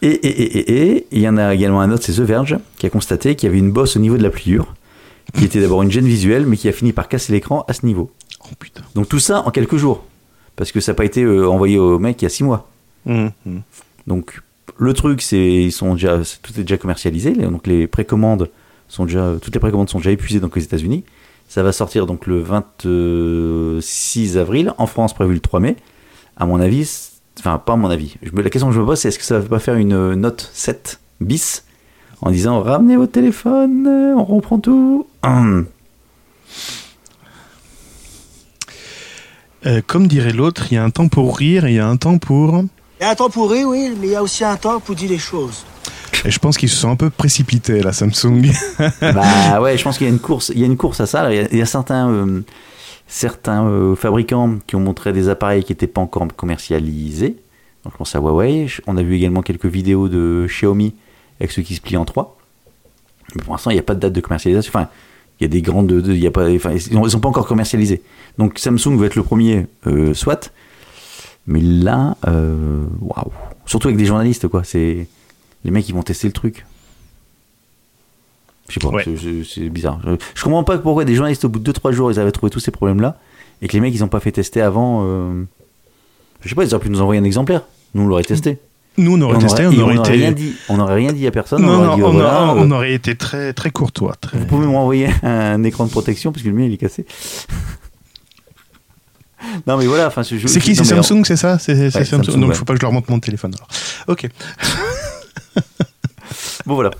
Et, 0.00 0.08
et, 0.08 0.28
et, 0.28 0.58
et, 0.58 0.96
et, 0.96 1.06
il 1.12 1.20
y 1.20 1.28
en 1.28 1.36
a 1.36 1.54
également 1.54 1.80
un 1.80 1.90
autre, 1.92 2.02
c'est 2.04 2.14
The 2.14 2.20
Verge, 2.20 2.56
qui 2.78 2.86
a 2.86 2.90
constaté 2.90 3.34
qu'il 3.36 3.48
y 3.48 3.50
avait 3.50 3.58
une 3.58 3.70
bosse 3.70 3.96
au 3.96 4.00
niveau 4.00 4.16
de 4.16 4.22
la 4.22 4.30
pliure, 4.30 4.74
qui 5.34 5.44
était 5.44 5.60
d'abord 5.60 5.82
une 5.82 5.90
gêne 5.90 6.06
visuelle, 6.06 6.46
mais 6.46 6.56
qui 6.56 6.68
a 6.68 6.72
fini 6.72 6.92
par 6.92 7.08
casser 7.08 7.32
l'écran 7.32 7.64
à 7.68 7.72
ce 7.72 7.86
niveau. 7.86 8.10
Oh 8.44 8.54
putain. 8.58 8.82
Donc 8.94 9.08
tout 9.08 9.18
ça 9.18 9.46
en 9.46 9.50
quelques 9.50 9.76
jours. 9.76 10.04
Parce 10.56 10.72
que 10.72 10.80
ça 10.80 10.92
n'a 10.92 10.96
pas 10.96 11.04
été 11.04 11.22
euh, 11.22 11.48
envoyé 11.48 11.78
au 11.78 11.98
mec 11.98 12.20
il 12.20 12.24
y 12.24 12.26
a 12.26 12.28
six 12.30 12.44
mois. 12.44 12.68
Hum, 13.06 13.30
hum. 13.46 13.62
Donc 14.06 14.42
le 14.78 14.92
truc, 14.94 15.22
c'est 15.22 15.38
ils 15.64 15.72
sont 15.72 15.94
déjà, 15.94 16.18
tout 16.42 16.52
est 16.58 16.62
déjà 16.62 16.76
commercialisé. 16.76 17.32
Donc 17.32 17.66
les 17.66 17.86
précommandes 17.86 18.50
sont 18.88 19.04
déjà, 19.06 19.32
toutes 19.40 19.54
les 19.54 19.60
précommandes 19.60 19.88
sont 19.88 19.98
déjà 19.98 20.10
épuisées 20.10 20.40
donc 20.40 20.56
aux 20.56 20.60
États-Unis. 20.60 21.04
Ça 21.48 21.62
va 21.62 21.72
sortir 21.72 22.06
donc 22.06 22.26
le 22.26 22.40
26 22.40 24.38
avril. 24.38 24.72
En 24.78 24.86
France, 24.86 25.14
prévu 25.14 25.34
le 25.34 25.40
3 25.40 25.60
mai. 25.60 25.76
À 26.36 26.46
mon 26.46 26.60
avis, 26.60 27.10
enfin 27.38 27.58
pas 27.58 27.74
à 27.74 27.76
mon 27.76 27.90
avis. 27.90 28.16
Je 28.22 28.30
me- 28.32 28.42
la 28.42 28.50
question 28.50 28.68
que 28.68 28.74
je 28.74 28.80
me 28.80 28.86
pose, 28.86 28.98
c'est 28.98 29.08
est-ce 29.08 29.18
que 29.18 29.24
ça 29.24 29.38
va 29.38 29.48
pas 29.48 29.58
faire 29.58 29.74
une 29.74 29.92
euh, 29.92 30.14
note 30.16 30.50
7 30.52 31.00
bis 31.20 31.64
en 32.20 32.30
disant 32.30 32.60
ramenez 32.62 32.96
votre 32.96 33.12
téléphone, 33.12 33.86
euh, 33.86 34.14
on 34.16 34.24
reprend 34.24 34.58
tout. 34.58 35.06
Hum. 35.22 35.66
Euh, 39.64 39.80
comme 39.86 40.08
dirait 40.08 40.32
l'autre, 40.32 40.66
il 40.70 40.74
y 40.74 40.76
a 40.76 40.84
un 40.84 40.90
temps 40.90 41.08
pour 41.08 41.36
rire 41.36 41.66
et 41.66 41.70
il 41.70 41.76
y 41.76 41.78
a 41.78 41.86
un 41.86 41.96
temps 41.96 42.18
pour. 42.18 42.64
Il 43.00 43.02
y 43.02 43.04
a 43.04 43.10
un 43.10 43.14
temps 43.14 43.30
pour 43.30 43.50
rire, 43.50 43.68
oui, 43.68 43.92
mais 44.00 44.08
il 44.08 44.12
y 44.12 44.16
a 44.16 44.22
aussi 44.22 44.44
un 44.44 44.56
temps 44.56 44.80
pour 44.80 44.94
dire 44.94 45.10
les 45.10 45.18
choses. 45.18 45.64
Et 46.24 46.30
je 46.30 46.38
pense 46.38 46.56
qu'ils 46.56 46.68
se 46.68 46.76
sont 46.76 46.90
un 46.90 46.96
peu 46.96 47.10
précipités, 47.10 47.80
la 47.82 47.92
Samsung. 47.92 48.42
bah 49.00 49.60
ouais, 49.60 49.76
je 49.76 49.82
pense 49.82 49.98
qu'il 49.98 50.06
y 50.06 50.10
a 50.10 50.12
une 50.12 50.20
course, 50.20 50.50
il 50.54 50.60
y 50.60 50.64
a 50.64 50.66
une 50.66 50.76
course 50.76 51.00
à 51.00 51.06
ça. 51.06 51.32
Il 51.32 51.36
y 51.36 51.40
a, 51.40 51.48
il 51.50 51.58
y 51.58 51.62
a 51.62 51.66
certains, 51.66 52.08
euh, 52.10 52.42
certains 53.06 53.66
euh, 53.66 53.94
fabricants 53.94 54.58
qui 54.66 54.76
ont 54.76 54.80
montré 54.80 55.12
des 55.12 55.28
appareils 55.28 55.64
qui 55.64 55.72
n'étaient 55.72 55.86
pas 55.86 56.00
encore 56.00 56.26
commercialisés. 56.36 57.36
Donc 57.84 57.92
je 57.92 57.98
pense 57.98 58.14
à 58.14 58.18
Huawei. 58.18 58.68
On 58.86 58.96
a 58.96 59.02
vu 59.02 59.14
également 59.16 59.42
quelques 59.42 59.66
vidéos 59.66 60.08
de 60.08 60.46
Xiaomi 60.48 60.94
avec 61.40 61.50
ceux 61.50 61.62
qui 61.62 61.74
se 61.74 61.80
plient 61.80 61.96
en 61.96 62.04
trois. 62.04 62.36
Mais 63.34 63.42
pour 63.42 63.54
l'instant, 63.54 63.70
il 63.70 63.74
n'y 63.74 63.80
a 63.80 63.84
pas 63.84 63.94
de 63.94 64.00
date 64.00 64.12
de 64.12 64.20
commercialisation. 64.20 64.70
Enfin, 64.74 64.88
il 65.40 65.44
y 65.44 65.46
a 65.46 65.48
des 65.48 65.62
grandes, 65.62 65.90
il 66.06 66.18
y 66.18 66.26
a 66.26 66.30
pas, 66.30 66.48
enfin, 66.50 66.72
ils 66.90 66.98
ne 67.00 67.08
sont 67.08 67.20
pas 67.20 67.28
encore 67.28 67.46
commercialisés. 67.46 68.02
Donc 68.38 68.58
Samsung 68.58 68.96
va 68.96 69.06
être 69.06 69.16
le 69.16 69.22
premier, 69.22 69.66
euh, 69.86 70.14
soit. 70.14 70.52
Mais 71.46 71.60
là, 71.60 72.16
euh, 72.28 72.84
waouh. 73.00 73.32
Surtout 73.66 73.88
avec 73.88 73.96
des 73.98 74.04
journalistes, 74.04 74.46
quoi. 74.48 74.62
C'est 74.64 75.06
les 75.64 75.70
mecs 75.70 75.84
qui 75.84 75.92
vont 75.92 76.02
tester 76.02 76.28
le 76.28 76.32
truc. 76.32 76.64
Je 78.68 78.74
sais 78.74 78.80
pas, 78.80 78.88
Ouais. 78.88 79.04
c'est- 79.04 79.68
bizarre. 79.68 80.00
Je, 80.04 80.12
je 80.34 80.42
comprends 80.44 80.64
pas 80.64 80.78
pourquoi 80.78 81.04
des 81.04 81.14
journalistes, 81.14 81.44
au 81.44 81.48
bout 81.48 81.58
de 81.58 81.64
2-3 81.64 81.92
jours, 81.92 82.10
ils 82.12 82.18
avaient 82.20 82.32
trouvé 82.32 82.50
tous 82.50 82.60
ces 82.60 82.70
problèmes-là, 82.70 83.18
et 83.60 83.68
que 83.68 83.72
les 83.72 83.80
mecs, 83.80 83.94
ils 83.94 84.04
ont 84.04 84.08
pas 84.08 84.20
fait 84.20 84.32
tester 84.32 84.60
avant. 84.62 85.02
euh, 85.04 85.42
Je 86.42 86.48
sais 86.48 86.54
pas, 86.54 86.64
ils 86.64 86.74
auraient 86.74 86.82
pu 86.84 86.90
nous 86.90 87.00
envoyer 87.00 87.20
un 87.20 87.24
exemplaire. 87.24 87.62
Nous, 87.94 88.02
on 88.02 88.06
l'aurait 88.06 88.22
testé. 88.24 88.58
Nous, 88.98 89.16
on 89.16 89.20
aurait 89.22 89.38
testé, 89.38 89.66
on 89.66 89.72
et 89.72 89.80
aurait 89.80 89.94
n'aurait 89.94 90.08
été. 90.10 90.18
rien 90.24 90.32
dit. 90.32 90.52
On 90.68 90.76
n'aurait 90.76 90.96
rien 90.96 91.12
dit 91.12 91.26
à 91.26 91.30
personne. 91.30 91.62
Non, 91.62 91.68
on 91.68 91.74
aurait 91.76 91.86
non, 91.86 91.96
dit, 91.96 92.02
on, 92.02 92.08
oh, 92.08 92.12
voilà, 92.12 92.28
a- 92.36 92.50
euh, 92.50 92.54
on 92.58 92.70
aurait 92.70 92.92
été 92.92 93.14
très, 93.16 93.52
très 93.54 93.70
courtois. 93.70 94.14
Très... 94.20 94.38
Vous 94.38 94.44
pouvez 94.46 94.66
m'envoyer 94.66 95.08
un 95.22 95.62
écran 95.64 95.86
de 95.86 95.90
protection, 95.90 96.30
parce 96.32 96.42
que 96.42 96.48
le 96.48 96.54
mien, 96.54 96.64
il 96.66 96.72
est 96.74 96.76
cassé. 96.76 97.06
non, 99.66 99.76
mais 99.78 99.86
voilà. 99.86 100.08
enfin, 100.08 100.22
je- 100.22 100.46
C'est 100.46 100.60
qui 100.60 100.76
C'est 100.76 100.84
Samsung, 100.84 101.24
c'est 101.24 101.36
ça? 101.36 101.58
C'est 101.58 101.72
Ouais, 101.74 101.90
Samsung. 101.90 102.22
Samsung, 102.24 102.40
Donc, 102.40 102.50
ouais. 102.50 102.54
faut 102.54 102.64
pas 102.66 102.74
que 102.74 102.80
je 102.80 102.84
leur 102.84 102.92
montre 102.92 103.10
mon 103.10 103.18
téléphone. 103.20 103.54
Alors. 103.54 103.68
Ok. 104.08 104.28
Bon, 106.64 106.76
voilà. 106.76 106.92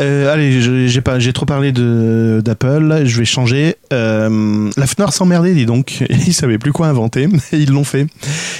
Euh, 0.00 0.32
allez, 0.32 0.88
j'ai 0.88 1.00
pas, 1.00 1.18
j'ai 1.18 1.32
trop 1.32 1.46
parlé 1.46 1.72
de 1.72 2.40
d'Apple. 2.44 3.02
Je 3.04 3.18
vais 3.18 3.24
changer. 3.24 3.76
Euh, 3.92 4.70
la 4.76 4.86
Fnor 4.86 5.12
s'emmerdait, 5.12 5.54
dis 5.54 5.66
donc. 5.66 6.04
Ils 6.10 6.34
savaient 6.34 6.58
plus 6.58 6.72
quoi 6.72 6.88
inventer. 6.88 7.28
Et 7.52 7.58
ils 7.58 7.70
l'ont 7.70 7.84
fait. 7.84 8.06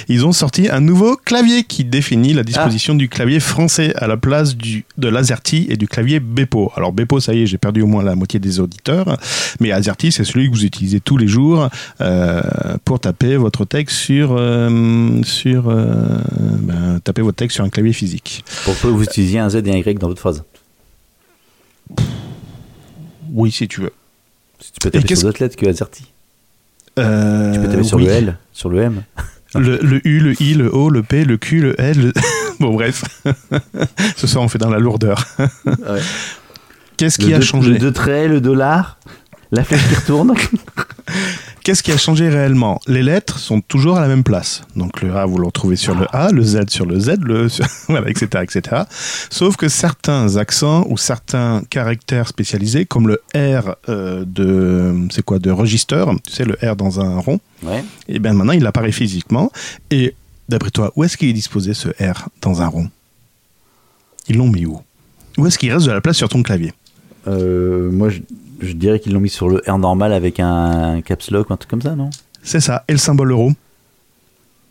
Ils 0.07 0.25
ont 0.25 0.31
sorti 0.31 0.69
un 0.69 0.81
nouveau 0.81 1.15
clavier 1.15 1.63
qui 1.63 1.83
définit 1.83 2.33
la 2.33 2.43
disposition 2.43 2.95
du 2.95 3.09
clavier 3.09 3.39
français 3.39 3.93
à 3.95 4.07
la 4.07 4.17
place 4.17 4.55
du 4.55 4.85
de 4.97 5.07
l'AZERTY 5.07 5.67
et 5.69 5.77
du 5.77 5.87
clavier 5.87 6.19
Bepo. 6.19 6.71
Alors 6.75 6.91
Bepo, 6.91 7.19
ça 7.19 7.33
y 7.33 7.43
est, 7.43 7.45
j'ai 7.45 7.57
perdu 7.57 7.81
au 7.81 7.87
moins 7.87 8.03
la 8.03 8.15
moitié 8.15 8.39
des 8.39 8.59
auditeurs. 8.59 9.17
Mais 9.59 9.71
AZERTY, 9.71 10.11
c'est 10.11 10.23
celui 10.23 10.49
que 10.49 10.55
vous 10.55 10.65
utilisez 10.65 10.99
tous 10.99 11.17
les 11.17 11.27
jours 11.27 11.69
euh, 12.01 12.41
pour 12.85 12.99
taper 12.99 13.37
votre 13.37 13.65
texte 13.65 13.97
sur 13.97 14.35
euh, 14.37 15.21
sur 15.23 15.69
euh, 15.69 15.95
ben, 16.59 16.99
taper 17.03 17.21
votre 17.21 17.37
texte 17.37 17.55
sur 17.55 17.63
un 17.63 17.69
clavier 17.69 17.93
physique. 17.93 18.43
Pour 18.65 18.79
que 18.79 18.87
vous 18.87 19.03
utilisiez 19.03 19.39
un 19.39 19.49
Z 19.49 19.55
et 19.65 19.71
un 19.71 19.77
Y 19.77 19.99
dans 19.99 20.07
votre 20.07 20.21
phrase. 20.21 20.43
Oui, 23.33 23.51
si 23.51 23.67
tu 23.67 23.81
veux. 23.81 23.93
Si 24.59 24.71
tu 24.73 24.79
peux 24.81 24.91
taper 24.91 25.15
sur 25.15 25.27
d'autres 25.27 25.41
lettres 25.43 25.55
que 25.55 25.65
AZERTY. 25.65 26.05
Euh, 26.99 27.53
Tu 27.53 27.59
peux 27.61 27.69
taper 27.69 27.83
sur 27.83 27.97
oui. 27.97 28.05
le 28.05 28.11
L, 28.11 28.37
sur 28.53 28.69
le 28.69 28.81
M. 28.81 29.03
Le, 29.55 29.77
le 29.81 30.05
U, 30.07 30.19
le 30.19 30.41
I, 30.41 30.53
le 30.53 30.73
O, 30.73 30.89
le 30.89 31.03
P, 31.03 31.25
le 31.25 31.37
Q, 31.37 31.61
le 31.61 31.79
L. 31.81 31.97
le- 32.01 32.13
bon, 32.59 32.73
bref. 32.73 33.03
Ce 34.17 34.27
soir, 34.27 34.43
on 34.43 34.47
fait 34.47 34.57
dans 34.59 34.69
la 34.69 34.79
lourdeur. 34.79 35.25
Qu'est-ce 36.97 37.17
qui 37.17 37.33
a 37.33 37.39
deux- 37.39 37.43
changé 37.45 37.71
Le 37.71 37.77
deux 37.79 37.91
traits, 37.93 38.29
le 38.29 38.39
dollar, 38.41 38.97
la 39.51 39.63
flèche 39.63 39.87
qui 39.89 39.95
retourne. 39.95 40.33
Qu'est-ce 41.63 41.83
qui 41.83 41.91
a 41.91 41.97
changé 41.97 42.27
réellement? 42.29 42.79
Les 42.87 43.03
lettres 43.03 43.37
sont 43.37 43.61
toujours 43.61 43.97
à 43.97 44.01
la 44.01 44.07
même 44.07 44.23
place. 44.23 44.63
Donc 44.75 45.01
le 45.01 45.15
A, 45.15 45.25
vous 45.25 45.37
le 45.37 45.45
retrouvez 45.45 45.75
sur 45.75 45.93
le 45.93 46.07
A, 46.11 46.31
le 46.31 46.41
Z 46.41 46.69
sur 46.69 46.85
le 46.87 46.99
Z, 46.99 47.17
le 47.21 47.49
sur- 47.55 47.65
voilà, 47.87 48.09
etc., 48.09 48.27
etc. 48.43 48.81
Sauf 49.29 49.57
que 49.57 49.69
certains 49.69 50.37
accents 50.37 50.85
ou 50.89 50.97
certains 50.97 51.61
caractères 51.69 52.27
spécialisés, 52.27 52.85
comme 52.85 53.07
le 53.07 53.21
R 53.35 53.75
euh, 53.89 54.25
de, 54.25 55.07
c'est 55.11 55.23
quoi, 55.23 55.37
de 55.37 55.51
register, 55.51 56.03
tu 56.25 56.33
sais, 56.33 56.45
le 56.45 56.57
R 56.67 56.75
dans 56.75 56.99
un 56.99 57.19
rond, 57.19 57.39
Ouais. 57.63 57.83
et 58.07 58.17
bien 58.17 58.33
maintenant 58.33 58.53
il 58.53 58.65
apparaît 58.65 58.91
physiquement. 58.91 59.51
Et 59.91 60.15
d'après 60.49 60.71
toi, 60.71 60.91
où 60.95 61.03
est-ce 61.03 61.15
qu'il 61.15 61.29
est 61.29 61.33
disposé 61.33 61.75
ce 61.75 61.89
R 62.03 62.27
dans 62.41 62.63
un 62.63 62.67
rond? 62.67 62.89
Ils 64.27 64.37
l'ont 64.37 64.49
mis 64.49 64.65
où? 64.65 64.79
Où 65.37 65.45
est-ce 65.47 65.59
qu'il 65.59 65.71
reste 65.71 65.85
de 65.85 65.91
la 65.91 66.01
place 66.01 66.17
sur 66.17 66.27
ton 66.29 66.41
clavier? 66.43 66.73
Euh, 67.27 67.91
moi, 67.91 68.09
je, 68.09 68.19
je 68.61 68.73
dirais 68.73 68.99
qu'ils 68.99 69.13
l'ont 69.13 69.19
mis 69.19 69.29
sur 69.29 69.49
le 69.49 69.61
R 69.67 69.77
normal 69.77 70.13
avec 70.13 70.39
un 70.39 71.01
caps 71.01 71.31
lock 71.31 71.49
ou 71.49 71.53
un 71.53 71.57
truc 71.57 71.69
comme 71.69 71.81
ça, 71.81 71.95
non? 71.95 72.09
C'est 72.43 72.59
ça. 72.59 72.83
Et 72.87 72.93
le 72.93 72.97
symbole 72.97 73.31
euro 73.31 73.51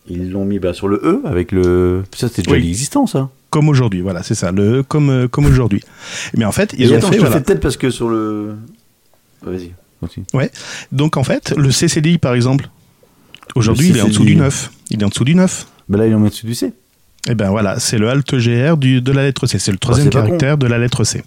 Ils 0.09 0.31
l'ont 0.31 0.45
mis 0.45 0.59
bah, 0.59 0.73
sur 0.75 0.89
le 0.89 0.97
E 1.05 1.21
avec 1.25 1.53
le. 1.53 2.03
Ça, 2.15 2.29
c'était 2.29 2.43
déjà 2.43 2.57
Oui. 2.57 2.69
existant, 2.69 3.07
ça. 3.07 3.29
Comme 3.51 3.69
aujourd'hui, 3.69 4.01
voilà, 4.01 4.23
c'est 4.23 4.35
ça, 4.37 4.53
le 4.53 4.79
E 4.79 4.83
comme, 4.85 5.11
euh, 5.11 5.29
comme 5.29 5.47
aujourd'hui. 5.47 5.83
Mais 6.37 6.45
en 6.45 6.53
fait, 6.53 6.75
ils 6.79 6.91
Et 6.91 6.95
ont 6.95 6.99
attends, 6.99 7.09
fait. 7.09 7.15
je 7.17 7.21
voilà. 7.21 7.37
fais 7.37 7.43
peut-être 7.43 7.61
parce 7.61 7.77
que 7.77 7.91
sur 7.91 8.09
le. 8.09 8.55
Vas-y, 9.43 9.73
continue. 10.01 10.27
Donc 10.93 11.17
en 11.17 11.25
fait, 11.25 11.53
le 11.57 11.71
CCDI 11.71 12.19
par 12.19 12.35
exemple, 12.35 12.69
aujourd'hui 13.55 13.89
il 13.89 13.97
est 13.97 14.03
en 14.03 14.09
dessous 14.09 14.25
du 14.25 14.37
9. 14.37 14.71
Il 14.91 15.01
est 15.03 15.05
en 15.05 15.09
dessous 15.09 15.25
du 15.25 15.35
9. 15.35 15.67
Bah 15.89 15.99
là, 15.99 16.07
ils 16.07 16.13
l'ont 16.13 16.21
mis 16.21 16.27
au-dessus 16.29 16.47
du 16.47 16.55
C. 16.55 16.73
Et 17.29 17.35
ben 17.35 17.51
voilà, 17.51 17.79
c'est 17.81 17.99
le 17.99 18.09
Alt 18.09 18.35
GR 18.37 18.77
du, 18.77 19.01
de 19.03 19.13
la 19.13 19.23
lettre 19.25 19.47
C. 19.47 19.59
C'est 19.59 19.73
le 19.73 19.79
troisième 19.79 20.07
c'est 20.07 20.11
pas 20.11 20.23
caractère 20.25 20.57
de 20.59 20.67
la 20.67 20.79
lettre 20.79 21.05
C. 21.05 21.23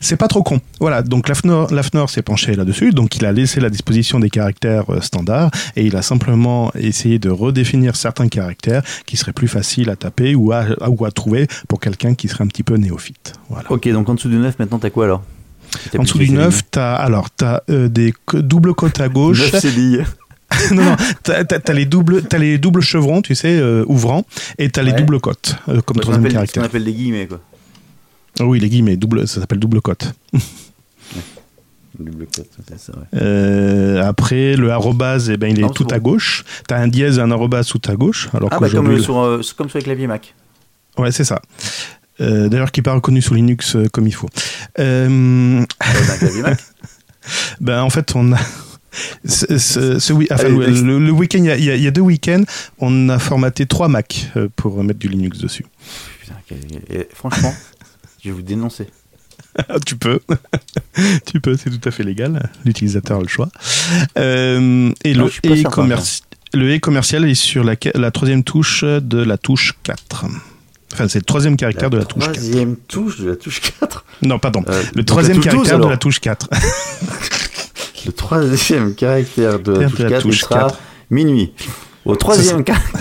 C'est 0.00 0.16
pas 0.16 0.28
trop 0.28 0.42
con. 0.42 0.60
Voilà, 0.80 1.02
donc 1.02 1.28
l'AFNOR, 1.28 1.72
l'AFNOR 1.72 2.10
s'est 2.10 2.22
penché 2.22 2.54
là-dessus, 2.54 2.90
donc 2.90 3.16
il 3.16 3.24
a 3.24 3.32
laissé 3.32 3.60
la 3.60 3.70
disposition 3.70 4.18
des 4.20 4.30
caractères 4.30 4.90
euh, 4.90 5.00
standards 5.00 5.50
et 5.76 5.84
il 5.86 5.96
a 5.96 6.02
simplement 6.02 6.72
essayé 6.74 7.18
de 7.18 7.30
redéfinir 7.30 7.94
certains 7.96 8.28
caractères 8.28 8.82
qui 9.06 9.16
seraient 9.16 9.32
plus 9.32 9.48
faciles 9.48 9.90
à 9.90 9.96
taper 9.96 10.34
ou 10.34 10.52
à, 10.52 10.64
ou 10.88 11.04
à 11.04 11.10
trouver 11.10 11.46
pour 11.68 11.78
quelqu'un 11.80 12.14
qui 12.14 12.28
serait 12.28 12.44
un 12.44 12.48
petit 12.48 12.62
peu 12.64 12.74
néophyte. 12.76 13.34
Voilà. 13.48 13.70
Ok, 13.70 13.88
donc 13.90 14.08
en 14.08 14.14
dessous 14.14 14.28
du 14.28 14.36
9, 14.36 14.58
maintenant, 14.58 14.78
t'as 14.78 14.90
quoi 14.90 15.04
alors? 15.04 15.22
T'as 15.90 15.98
En 15.98 16.02
dessous 16.02 16.18
de 16.18 16.24
du 16.24 16.30
CCDI. 16.30 16.44
9, 16.44 16.62
t'as 16.70 16.94
alors 16.96 17.30
t'as 17.30 17.60
euh, 17.70 17.88
des 17.88 18.12
doubles 18.34 18.74
côtes 18.74 19.00
à 19.00 19.08
gauche. 19.08 19.52
9 19.52 19.60
CDI. 19.62 19.98
non, 20.72 20.82
non, 20.84 20.96
t'as, 21.22 21.44
t'as- 21.44 21.60
t'as 21.60 21.72
les 21.72 21.86
doubles, 21.86 22.24
t'as 22.24 22.36
les 22.36 22.58
doubles 22.58 22.82
chevrons, 22.82 23.22
tu 23.22 23.34
sais, 23.34 23.56
euh, 23.58 23.84
ouvrants, 23.86 24.24
et 24.58 24.68
t'as 24.68 24.82
les 24.82 24.92
doubles 24.92 25.18
côtes 25.18 25.56
euh, 25.70 25.80
comme 25.80 25.96
troisième 25.98 26.20
appelle, 26.26 26.32
ce 26.32 26.34
qu'on 26.34 26.34
caractère. 26.34 26.64
appelle 26.64 26.84
des 26.84 26.92
guillemets, 26.92 27.26
quoi. 27.26 27.40
Ah 28.40 28.44
oui, 28.46 28.58
les 28.60 28.68
guillemets, 28.68 28.96
double, 28.96 29.26
ça 29.28 29.40
s'appelle 29.40 29.58
double 29.58 29.80
côte. 29.80 30.12
double 31.98 32.26
4, 32.26 32.46
c'est 32.68 32.78
ça, 32.80 32.92
ouais. 32.94 33.04
Euh, 33.20 34.02
après, 34.06 34.56
le 34.56 34.70
arrobase, 34.70 35.30
eh 35.30 35.36
ben, 35.36 35.48
il 35.50 35.58
est 35.58 35.62
Non, 35.62 35.68
tout 35.70 35.86
à 35.90 35.98
gauche. 35.98 36.44
T'as 36.66 36.78
un 36.78 36.88
dièse 36.88 37.18
et 37.18 37.20
un 37.20 37.30
arrobase 37.30 37.66
tout 37.68 37.80
à 37.86 37.94
gauche. 37.94 38.28
Alors 38.32 38.48
Ah, 38.52 38.58
bah, 38.58 38.68
comme, 38.70 38.90
euh, 38.90 38.98
sur, 38.98 39.18
euh, 39.20 39.40
comme 39.56 39.68
sur 39.68 39.78
les 39.78 39.84
claviers 39.84 40.06
Mac. 40.06 40.34
Ouais, 40.98 41.12
c'est 41.12 41.24
ça. 41.24 41.40
Euh, 42.20 42.48
D'ailleurs, 42.48 42.72
qui 42.72 42.80
n'est 42.80 42.84
pas 42.84 42.94
reconnu 42.94 43.20
sous 43.22 43.34
Linux 43.34 43.76
euh, 43.76 43.86
comme 43.92 44.06
il 44.06 44.14
faut. 44.14 44.28
Euh, 44.78 45.62
Euh, 45.62 46.06
d'un 46.06 46.16
clavier 46.18 46.42
Mac. 46.42 46.58
ben, 47.60 47.82
en 47.82 47.90
fait, 47.90 48.12
on 48.16 48.32
a. 48.32 48.38
Ce, 49.24 49.56
ce- 49.58 49.98
ce 49.98 50.12
enfin, 50.12 50.24
Allez, 50.44 50.50
le, 50.56 50.66
next. 50.66 50.82
le- 50.82 50.98
le 50.98 51.10
week-end, 51.12 51.38
il 51.38 51.46
y 51.46 51.50
a- 51.70 51.76
y, 51.76 51.82
y 51.86 51.92
deux 51.92 52.02
week-ends, 52.02 52.42
on 52.78 53.08
a 53.08 53.18
formaté 53.18 53.64
trois 53.66 53.88
Mac 53.88 54.30
pour 54.56 54.82
mettre 54.84 54.98
du 54.98 55.08
Linux 55.08 55.38
dessus. 55.38 55.64
Putain, 56.20 56.34
quel- 56.46 56.58
et 56.94 57.08
franchement, 57.14 57.54
je 58.22 58.28
vais 58.28 58.34
vous 58.34 58.42
dénoncer. 58.42 58.86
Ah, 59.68 59.78
tu 59.84 59.96
peux. 59.96 60.20
tu 61.26 61.40
peux, 61.40 61.56
c'est 61.56 61.70
tout 61.70 61.86
à 61.88 61.90
fait 61.90 62.04
légal. 62.04 62.50
L'utilisateur 62.64 63.18
a 63.18 63.22
le 63.22 63.28
choix. 63.28 63.48
Euh, 64.18 64.90
et 65.04 65.14
Non, 65.14 65.28
le 65.44 65.62
e-commerce- 65.62 66.22
le 66.54 66.76
e-commercial 66.76 67.28
est 67.28 67.34
sur 67.34 67.64
la, 67.64 67.74
la 67.94 68.10
troisième 68.10 68.44
touche 68.44 68.84
de 68.84 69.18
la 69.22 69.38
touche 69.38 69.74
4. 69.82 70.26
Enfin, 70.92 71.08
c'est 71.08 71.18
le 71.18 71.24
troisième 71.24 71.56
caractère 71.56 71.88
de 71.90 71.96
la 71.96 72.04
touche 72.04 72.24
4. 72.24 72.32
Troisième 72.34 72.76
touche 72.76 73.20
de 73.20 73.30
la 73.30 73.36
touche 73.36 73.60
4. 73.80 74.04
Non, 74.22 74.38
pardon. 74.38 74.62
Euh, 74.68 74.82
le 74.94 75.04
troisième 75.04 75.38
la 75.38 75.42
touche 75.44 75.52
12, 75.52 75.68
caractère 75.68 75.86
de 75.86 75.90
la 75.90 75.96
touche 75.96 76.20
4. 76.20 76.48
Le 78.04 78.10
troisième 78.12 78.94
caractère 78.96 79.60
de 79.60 79.72
la 79.72 79.88
touche 79.88 79.98
de 79.98 80.04
la 80.04 80.10
4 80.10 80.20
il 80.26 80.30
touche 80.30 80.40
sera 80.40 80.60
4. 80.68 80.78
minuit. 81.10 81.52
Au 82.04 82.16
troisième 82.16 82.64
caractère. 82.64 83.00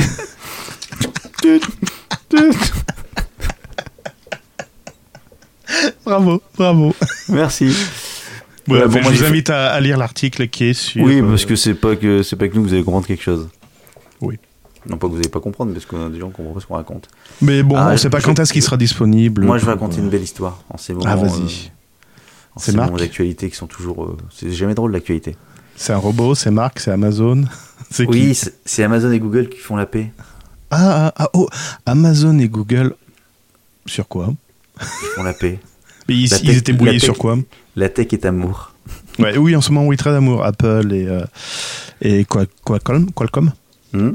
bravo, 6.06 6.42
bravo. 6.58 6.96
Merci. 7.30 7.74
Voilà, 8.68 8.86
Ouais, 8.86 8.92
bon, 8.94 9.02
moi, 9.02 9.12
je 9.14 9.24
vous 9.24 9.26
invite 9.30 9.50
à, 9.50 9.72
à 9.72 9.80
lire 9.80 9.98
l'article 9.98 10.48
qui 10.48 10.66
est 10.66 10.74
sur. 10.74 11.04
Oui, 11.04 11.20
euh, 11.20 11.28
parce 11.30 11.46
que 11.46 11.56
c'est 11.56 11.74
pas 11.74 11.96
que 11.96 12.24
c'est 12.24 12.36
pas 12.36 12.48
que 12.48 12.56
nous 12.56 12.64
vous 12.64 12.74
allez 12.74 12.84
comprendre 12.84 13.08
quelque 13.08 13.24
chose. 13.24 13.50
Oui. 14.22 14.38
Non 14.88 14.98
pas 14.98 15.08
que 15.08 15.12
vous 15.14 15.20
allez 15.20 15.30
pas 15.30 15.40
comprendre, 15.40 15.74
parce 15.74 15.86
qu'on 15.86 16.08
a 16.08 16.10
des 16.10 16.20
gens 16.20 16.30
qui 16.30 16.38
comprennent 16.38 16.54
pas 16.56 16.60
ce 16.62 16.66
qu'on 16.68 16.76
raconte. 16.76 17.08
Mais 17.42 17.62
bon, 17.64 17.76
Ah, 17.78 17.90
on 17.94 17.98
sait 17.98 18.10
pas 18.10 18.22
quand 18.22 18.38
est-ce 18.40 18.52
qu'il 18.54 18.64
sera 18.64 18.78
disponible. 18.78 19.46
Moi, 19.46 19.58
je 19.60 19.66
vais 19.66 19.72
raconter 19.72 20.00
euh, 20.00 20.04
une 20.04 20.10
belle 20.10 20.24
histoire 20.24 20.64
en 20.70 20.78
ces 20.78 20.94
moments. 20.94 21.06
Ah, 21.08 21.16
vas-y. 21.16 21.30
euh, 21.42 21.46
en 22.56 22.60
C'est 22.60 22.72
ces 22.72 22.78
Marc 22.78 22.90
moments 22.90 23.00
d'actualité 23.00 23.50
qui 23.50 23.56
sont 23.56 23.68
toujours. 23.68 24.04
euh, 24.06 24.18
c'est 24.36 24.52
jamais 24.52 24.74
drôle 24.74 24.92
l'actualité. 24.92 25.36
C'est 25.76 25.94
un 25.94 25.98
robot, 25.98 26.36
c'est 26.36 26.52
Marc, 26.52 26.80
c'est 26.80 26.92
Amazon. 26.92 27.44
C'est 27.90 28.06
qui 28.06 28.12
Oui, 28.12 28.36
c'est 28.36 28.54
c'est 28.64 28.84
Amazon 28.84 29.12
et 29.12 29.20
Google 29.20 29.50
qui 29.50 29.58
font 29.60 29.76
la 29.76 29.86
paix. 29.86 30.12
Ah, 30.70 31.08
ah, 31.08 31.14
ah, 31.18 31.30
oh, 31.34 31.50
Amazon 31.86 32.40
et 32.40 32.48
Google. 32.48 32.96
Sur 33.86 34.08
quoi? 34.08 34.34
Ils 34.80 35.08
font 35.16 35.24
la 35.24 35.34
paix. 35.34 35.60
Mais 36.08 36.16
ils, 36.16 36.30
La 36.30 36.38
étaient 36.54 36.72
la 36.72 36.78
brouillés 36.78 36.94
tech- 36.94 37.04
sur 37.04 37.18
quoi 37.18 37.38
La 37.76 37.90
tech 37.90 38.08
est 38.12 38.26
amour. 38.26 38.74
ouais, 39.20 39.38
Oui, 39.38 39.56
en 39.56 39.62
ce 39.62 39.72
moment, 39.72 39.88
oui, 39.88 39.98
très 39.98 40.12
d'amour. 40.12 40.44
Apple 40.44 40.92
et, 40.92 41.08
euh, 41.08 41.22
et 42.02 42.26
Qualcomm, 42.26 43.12
Qualcomm 43.12 43.52
Hmm 43.94 44.12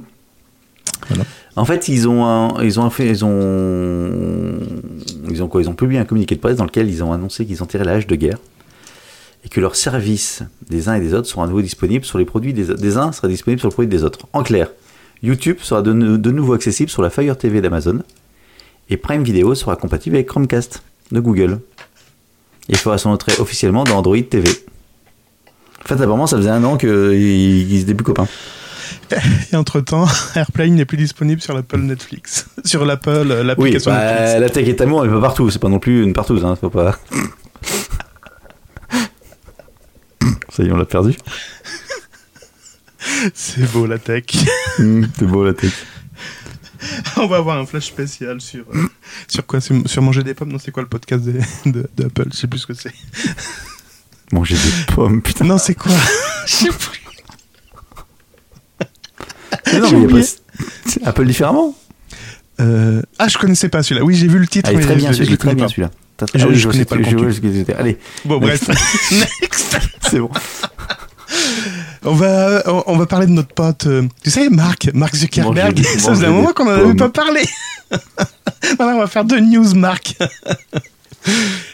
Voilà. 1.08 1.24
En 1.54 1.64
fait, 1.64 1.88
ils 1.88 2.06
ont, 2.08 2.24
un- 2.24 2.62
ils 2.62 2.78
ont 2.80 2.90
fait, 2.90 3.08
ils 3.08 3.24
ont, 3.24 4.58
ils 5.30 5.42
ont 5.42 5.48
quoi? 5.48 5.62
Ils 5.62 5.68
ont 5.68 5.74
publié 5.74 6.00
un 6.00 6.04
communiqué 6.04 6.34
de 6.34 6.40
presse 6.40 6.56
dans 6.56 6.64
lequel 6.64 6.88
ils 6.90 7.02
ont 7.04 7.12
annoncé 7.12 7.46
qu'ils 7.46 7.62
enterraient 7.62 7.84
la 7.84 7.92
hache 7.92 8.06
de 8.06 8.14
guerre 8.16 8.38
et 9.44 9.48
que 9.48 9.60
leurs 9.60 9.76
services 9.76 10.42
des 10.68 10.88
uns 10.88 10.94
et 10.94 11.00
des 11.00 11.14
autres 11.14 11.28
seront 11.28 11.42
à 11.44 11.46
nouveau 11.46 11.62
disponibles 11.62 12.04
sur 12.04 12.18
les 12.18 12.24
produits 12.24 12.52
des, 12.52 12.74
des 12.74 12.96
uns 12.96 13.12
sera 13.12 13.28
disponible 13.28 13.60
sur 13.60 13.68
les 13.68 13.72
produits 13.74 13.88
des 13.88 14.02
autres. 14.04 14.26
En 14.32 14.42
clair, 14.42 14.68
YouTube 15.22 15.58
sera 15.62 15.82
de, 15.82 15.92
de 15.92 16.30
nouveau 16.30 16.52
accessible 16.54 16.90
sur 16.90 17.00
la 17.02 17.10
Fire 17.10 17.38
TV 17.38 17.60
d'Amazon 17.60 18.00
et 18.88 18.96
Prime 18.96 19.22
Video 19.22 19.54
sera 19.54 19.76
compatible 19.76 20.16
avec 20.16 20.28
Chromecast 20.28 20.82
de 21.12 21.20
Google. 21.20 21.60
Il 22.68 22.76
fera 22.76 22.98
son 22.98 23.10
entrée 23.10 23.32
officiellement 23.38 23.84
dans 23.84 23.98
Android 23.98 24.16
TV. 24.18 24.48
En 25.84 25.88
fait, 25.88 25.94
apparemment, 25.94 26.26
ça 26.26 26.36
faisait 26.36 26.50
un 26.50 26.64
an 26.64 26.76
qu'ils 26.76 26.90
ils 26.90 27.80
étaient 27.82 27.94
plus 27.94 28.04
copains. 28.04 28.26
Et 29.52 29.56
entre-temps, 29.56 30.06
Airplane 30.34 30.74
n'est 30.74 30.84
plus 30.84 30.96
disponible 30.96 31.40
sur 31.40 31.54
l'Apple 31.54 31.78
Netflix. 31.78 32.46
sur 32.64 32.84
l'Apple, 32.84 33.10
euh, 33.10 33.40
Oui, 33.40 33.46
l'application 33.46 33.90
bah, 33.92 34.20
Netflix. 34.20 34.40
la 34.40 34.50
tech 34.50 34.68
est 34.68 34.80
amour, 34.80 35.04
elle 35.04 35.10
est 35.10 35.14
pas 35.14 35.20
partout. 35.20 35.50
C'est 35.50 35.60
pas 35.60 35.68
non 35.68 35.78
plus 35.78 36.02
une 36.02 36.12
partouze, 36.12 36.44
hein. 36.44 36.56
Faut 36.56 36.70
pas. 36.70 36.98
Ça 40.48 40.62
y 40.62 40.66
est, 40.66 40.72
on 40.72 40.76
l'a 40.76 40.86
perdu. 40.86 41.14
C'est 43.34 43.70
beau, 43.72 43.86
la 43.86 43.98
tech. 43.98 44.24
c'est 44.78 45.26
beau 45.26 45.44
la 45.44 45.54
tech. 45.54 45.72
On 47.16 47.26
va 47.26 47.36
avoir 47.38 47.58
un 47.58 47.66
flash 47.66 47.86
spécial 47.86 48.40
sur, 48.40 48.64
euh, 48.74 48.88
sur 49.28 49.44
quoi 49.46 49.60
sur, 49.60 49.74
sur 49.88 50.02
manger 50.02 50.22
des 50.22 50.34
pommes 50.34 50.50
Non, 50.52 50.58
c'est 50.58 50.70
quoi 50.72 50.82
le 50.82 50.88
podcast 50.88 51.24
de, 51.24 51.40
de, 51.66 51.88
de 51.96 52.04
Apple 52.04 52.28
Je 52.32 52.36
sais 52.36 52.46
plus 52.46 52.58
ce 52.60 52.66
que 52.66 52.74
c'est. 52.74 52.92
Manger 54.32 54.56
des 54.56 54.92
pommes, 54.94 55.22
putain. 55.22 55.44
Non, 55.44 55.56
c'est 55.58 55.74
quoi? 55.76 55.92
Je 56.46 56.52
sais 56.52 56.68
plus. 56.68 57.00
Mais 59.72 59.78
non, 59.78 60.00
mais 60.00 60.20
pas- 60.20 60.26
c'est 60.86 61.02
Apple 61.04 61.26
différemment. 61.26 61.76
Euh, 62.60 63.02
Ah, 63.18 63.28
je 63.28 63.38
connaissais 63.38 63.68
pas 63.68 63.82
celui-là. 63.84 64.04
Oui, 64.04 64.16
j'ai 64.16 64.26
vu 64.26 64.38
le 64.38 64.46
titre. 64.48 64.68
Ah, 64.68 64.72
il 64.72 64.78
mais 64.78 64.84
très 64.84 64.96
bien, 64.96 65.12
je. 65.12 65.22
Il 65.22 65.36
très 65.38 65.54
bien 65.54 65.68
celui-là. 65.68 65.90
Je- 66.20 66.24
ah 66.42 66.46
oui, 66.48 66.54
je 66.54 66.60
je 66.60 66.68
connais 66.68 66.84
pas 66.86 66.96
le 66.96 67.04
je 67.04 67.10
contenu. 67.40 67.64
Allez, 67.78 67.98
Bon, 68.24 68.38
bref. 68.38 68.66
Next. 69.12 69.78
c'est 70.10 70.18
bon. 70.18 70.30
On 72.06 72.14
va, 72.14 72.62
on, 72.86 72.96
va 72.96 73.06
parler 73.06 73.26
de 73.26 73.32
notre 73.32 73.52
pote. 73.52 73.86
euh, 73.86 74.06
tu 74.22 74.30
sais, 74.30 74.48
Marc, 74.48 74.88
Mark 74.94 75.14
Zuckerberg. 75.16 75.82
Ça 75.98 76.10
faisait 76.10 76.26
un 76.26 76.30
moment 76.30 76.52
qu'on 76.52 76.66
en 76.66 76.70
avait 76.70 76.94
pas 76.94 77.08
parlé. 77.10 77.42
Voilà, 78.78 78.96
on 78.96 78.98
va 78.98 79.06
faire 79.06 79.24
deux 79.24 79.40
news, 79.40 79.74
Marc. 79.74 80.16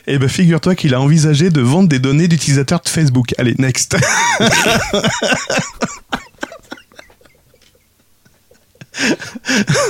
Eh 0.07 0.16
ben, 0.18 0.30
figure-toi 0.30 0.74
qu'il 0.74 0.95
a 0.95 1.01
envisagé 1.01 1.51
de 1.51 1.61
vendre 1.61 1.87
des 1.87 1.99
données 1.99 2.26
d'utilisateurs 2.26 2.80
de 2.80 2.89
Facebook. 2.89 3.35
Allez, 3.37 3.55
next. 3.59 3.95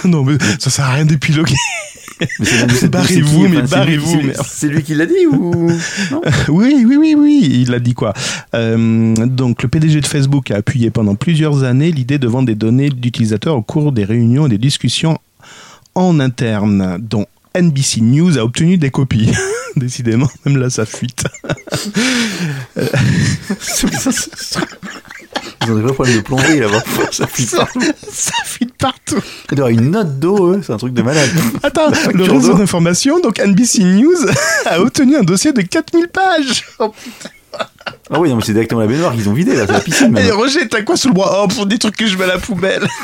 non, 0.05 0.25
mais 0.25 0.37
ça 0.59 0.69
sert 0.69 0.85
à 0.85 0.95
rien 0.95 1.05
d'épiloguer. 1.05 1.55
Barrez-vous, 2.89 3.49
mais 3.49 3.59
Enfin, 3.59 3.67
c'est 3.67 3.85
lui- 3.85 3.99
barrez-vous, 3.99 4.07
c'est 4.11 4.17
lui- 4.19 4.27
merde. 4.27 4.47
C'est 4.49 4.69
lui 4.69 4.83
qui 4.83 4.95
l'a 4.95 5.07
dit 5.07 5.27
ou 5.31 5.67
non 6.11 6.21
Oui, 6.49 6.85
oui, 6.87 6.97
oui, 6.99 7.15
oui, 7.19 7.63
il 7.67 7.75
a 7.75 7.79
dit 7.79 7.95
quoi 7.95 8.13
Euh, 8.55 9.15
Donc, 9.27 9.63
le 9.63 9.69
PDG 9.69 10.01
de 10.01 10.07
Facebook 10.07 10.51
a 10.51 10.57
appuyé 10.57 10.91
pendant 10.91 11.15
plusieurs 11.15 11.63
années 11.65 11.91
l'idée 11.93 12.19
de 12.19 12.27
vendre 12.29 12.47
des 12.47 12.55
données 12.55 12.91
d'utilisateurs 12.91 13.57
au 13.57 13.63
cours 13.63 13.93
des 13.93 14.05
réunions 14.05 14.47
et 14.47 14.51
des 14.51 14.59
discussions 14.59 15.19
en 15.95 16.21
interne, 16.21 16.99
dont 17.01 17.27
NBC 17.55 18.01
News 18.01 18.39
a 18.39 18.45
obtenu 18.45 18.79
des 18.79 18.91
copies. 18.91 19.31
Décidément, 19.77 20.29
même 20.45 20.57
là, 20.59 20.69
ça 20.71 20.85
fuite. 20.87 21.25
Ils 25.65 25.71
ont 25.71 25.77
des 25.77 25.83
vrais 25.83 25.93
problèmes 25.95 26.17
de 26.17 26.21
plomberie 26.23 26.61
là-bas. 26.61 26.83
Ça 27.13 27.27
fuit 27.27 27.47
partout. 27.47 27.81
ça 28.11 28.33
fuite 28.45 28.75
partout. 28.79 29.21
Il 29.51 29.57
doit 29.57 29.71
y 29.71 29.75
avoir 29.75 29.85
une 29.85 29.91
note 29.91 30.19
d'eau, 30.19 30.53
eux, 30.53 30.61
c'est 30.65 30.73
un 30.73 30.77
truc 30.77 30.93
de 30.95 31.03
malade. 31.03 31.29
Attends, 31.63 31.91
le 32.13 32.25
réseau 32.25 32.55
d'information, 32.55 33.21
donc 33.21 33.39
NBC 33.39 33.85
News, 33.85 34.17
a 34.67 34.81
obtenu 34.81 35.17
un 35.17 35.23
dossier 35.23 35.53
de 35.53 35.63
4000 35.63 36.09
pages. 36.09 36.65
Oh, 36.79 36.93
Ah 38.11 38.19
oui, 38.19 38.29
non, 38.31 38.37
mais 38.37 38.43
c'est 38.45 38.53
directement 38.53 38.81
la 38.81 38.87
baignoire 38.87 39.13
qu'ils 39.13 39.29
ont 39.29 39.35
vidé 39.35 39.55
là, 39.55 39.67
c'est 39.67 39.73
la 39.73 39.81
piscine. 39.81 40.11
Même. 40.11 40.31
Roger, 40.33 40.69
t'as 40.69 40.83
quoi 40.83 40.97
sous 40.97 41.09
le 41.09 41.15
bras? 41.15 41.43
Oh, 41.45 41.49
pour 41.49 41.67
des 41.67 41.79
trucs 41.79 41.97
que 41.97 42.07
je 42.07 42.17
mets 42.17 42.25
à 42.25 42.29
la 42.29 42.39
poubelle. 42.39 42.87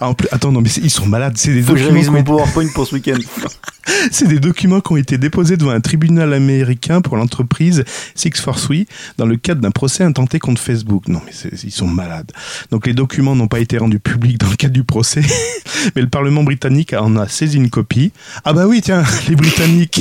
Ah, 0.00 0.08
en 0.08 0.14
plus, 0.14 0.28
attends, 0.30 0.52
non, 0.52 0.60
mais 0.60 0.70
ils 0.70 0.90
sont 0.90 1.06
malades. 1.06 1.34
C'est 1.36 1.52
des 1.52 1.62
Faut 1.62 1.72
que 1.72 1.78
je 1.78 1.88
documents 1.88 2.08
ont 2.10 2.12
mon 2.12 2.24
PowerPoint 2.24 2.68
pour 2.74 2.86
ce 2.86 2.94
week-end. 2.94 3.18
C'est 4.10 4.28
des 4.28 4.38
documents 4.38 4.80
qui 4.80 4.92
ont 4.92 4.96
été 4.96 5.18
déposés 5.18 5.56
devant 5.56 5.70
un 5.70 5.80
tribunal 5.80 6.34
américain 6.34 7.00
pour 7.00 7.16
l'entreprise 7.16 7.84
Six 8.14 8.32
Force 8.40 8.68
We 8.68 8.84
dans 9.16 9.26
le 9.26 9.36
cadre 9.36 9.60
d'un 9.60 9.70
procès 9.70 10.04
intenté 10.04 10.38
contre 10.38 10.60
Facebook. 10.60 11.08
Non, 11.08 11.20
mais 11.24 11.32
ils 11.62 11.72
sont 11.72 11.86
malades. 11.86 12.30
Donc 12.70 12.86
les 12.86 12.92
documents 12.92 13.34
n'ont 13.34 13.48
pas 13.48 13.60
été 13.60 13.78
rendus 13.78 13.98
publics 13.98 14.38
dans 14.38 14.50
le 14.50 14.56
cadre 14.56 14.74
du 14.74 14.84
procès, 14.84 15.22
mais 15.96 16.02
le 16.02 16.08
Parlement 16.08 16.44
britannique 16.44 16.92
en 16.92 17.16
a 17.16 17.28
saisi 17.28 17.56
une 17.56 17.70
copie. 17.70 18.12
Ah 18.44 18.52
bah 18.52 18.66
oui, 18.66 18.80
tiens, 18.82 19.02
les 19.28 19.36
Britanniques. 19.36 20.00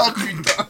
oh 0.00 0.10
putain. 0.14 0.66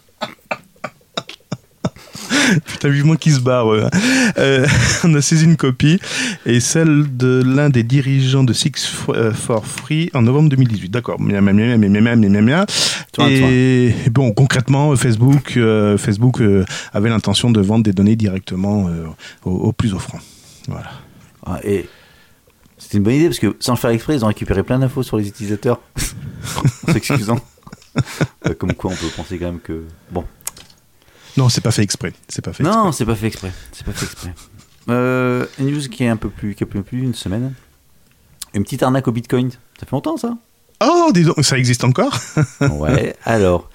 Putain, 2.67 2.89
vivement 2.89 3.17
qu'ils 3.17 3.35
se 3.35 3.41
hein. 3.41 3.91
Euh, 4.39 4.67
on 5.05 5.15
a 5.15 5.23
saisi 5.23 5.45
une 5.45 5.57
copie 5.57 5.99
et 6.47 6.61
celle 6.61 7.17
de 7.17 7.43
l'un 7.45 7.71
des 7.71 7.83
dirigeants 7.83 8.45
de 8.45 8.53
Six 8.53 8.73
euh, 9.09 9.33
for 9.33 9.67
Free 9.67 10.11
en 10.15 10.23
novembre 10.23 10.49
2018. 10.51 10.91
D'accord. 10.91 11.19
Et 13.29 13.95
bon, 14.11 14.33
concrètement, 14.33 14.95
Facebook, 14.97 15.57
euh, 15.57 15.97
Facebook 15.97 16.41
euh, 16.41 16.65
avait 16.93 17.09
l'intention 17.09 17.51
de 17.51 17.61
vendre 17.61 17.85
des 17.85 17.93
données 17.93 18.17
directement 18.17 18.89
euh, 18.89 19.07
au, 19.45 19.51
au 19.51 19.73
plus 19.73 19.95
offrant. 19.95 20.19
Voilà. 20.69 20.91
Ah, 21.47 21.61
et 21.63 21.87
c'était 22.79 22.99
une 22.99 23.05
bonne 23.05 23.15
idée 23.15 23.27
parce 23.27 23.39
que 23.39 23.57
sans 23.61 23.73
le 23.73 23.79
faire 23.79 23.91
exprès, 23.91 24.15
ils 24.17 24.25
ont 24.25 24.29
récupéré 24.29 24.63
plein 24.63 24.79
d'infos 24.79 25.03
sur 25.03 25.17
les 25.17 25.29
utilisateurs. 25.29 25.81
en 26.89 26.93
s'excusant. 26.93 27.41
Euh, 28.47 28.55
Comme 28.55 28.75
quoi, 28.75 28.91
on 28.91 28.95
peut 28.95 29.09
penser 29.17 29.39
quand 29.39 29.47
même 29.47 29.61
que. 29.61 29.85
Bon. 30.11 30.25
Non, 31.37 31.49
c'est 31.49 31.61
pas 31.61 31.71
fait 31.71 31.83
exprès. 31.83 32.13
C'est 32.29 32.45
pas 32.45 32.53
fait. 32.53 32.63
Non, 32.63 32.93
c'est 32.93 33.05
pas 33.05 33.15
fait 33.15 33.27
exprès. 33.27 33.53
C'est 33.73 33.85
pas 33.85 33.93
fait 33.93 34.07
exprès. 34.07 34.35
Euh, 34.89 35.47
une 35.59 35.71
news 35.71 35.89
qui 35.89 36.05
est 36.05 36.09
un 36.09 36.17
peu 36.17 36.29
plus, 36.29 36.55
qui 36.55 36.65
a 36.65 36.67
plus 36.67 36.83
d'une 37.01 37.15
semaine. 37.15 37.55
Une 38.53 38.63
petite 38.63 38.83
arnaque 38.83 39.09
au 39.09 39.13
Bitcoin. 39.13 39.51
Ça 39.51 39.87
fait 39.87 39.93
longtemps 39.93 40.17
ça. 40.17 40.37
Oh, 40.83 41.11
dis 41.13 41.25
donc, 41.25 41.43
ça 41.45 41.59
existe 41.59 41.85
encore 41.85 42.19
Ouais. 42.61 43.17
Alors, 43.25 43.71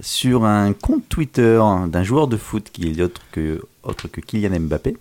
sur 0.00 0.44
un 0.44 0.72
compte 0.72 1.08
Twitter 1.08 1.60
d'un 1.88 2.02
joueur 2.02 2.28
de 2.28 2.36
foot 2.36 2.70
qui 2.72 2.88
est 2.90 3.02
autre 3.02 3.22
que, 3.32 3.62
autre 3.82 4.08
que 4.08 4.20
Kylian 4.20 4.60
Mbappé, 4.60 4.96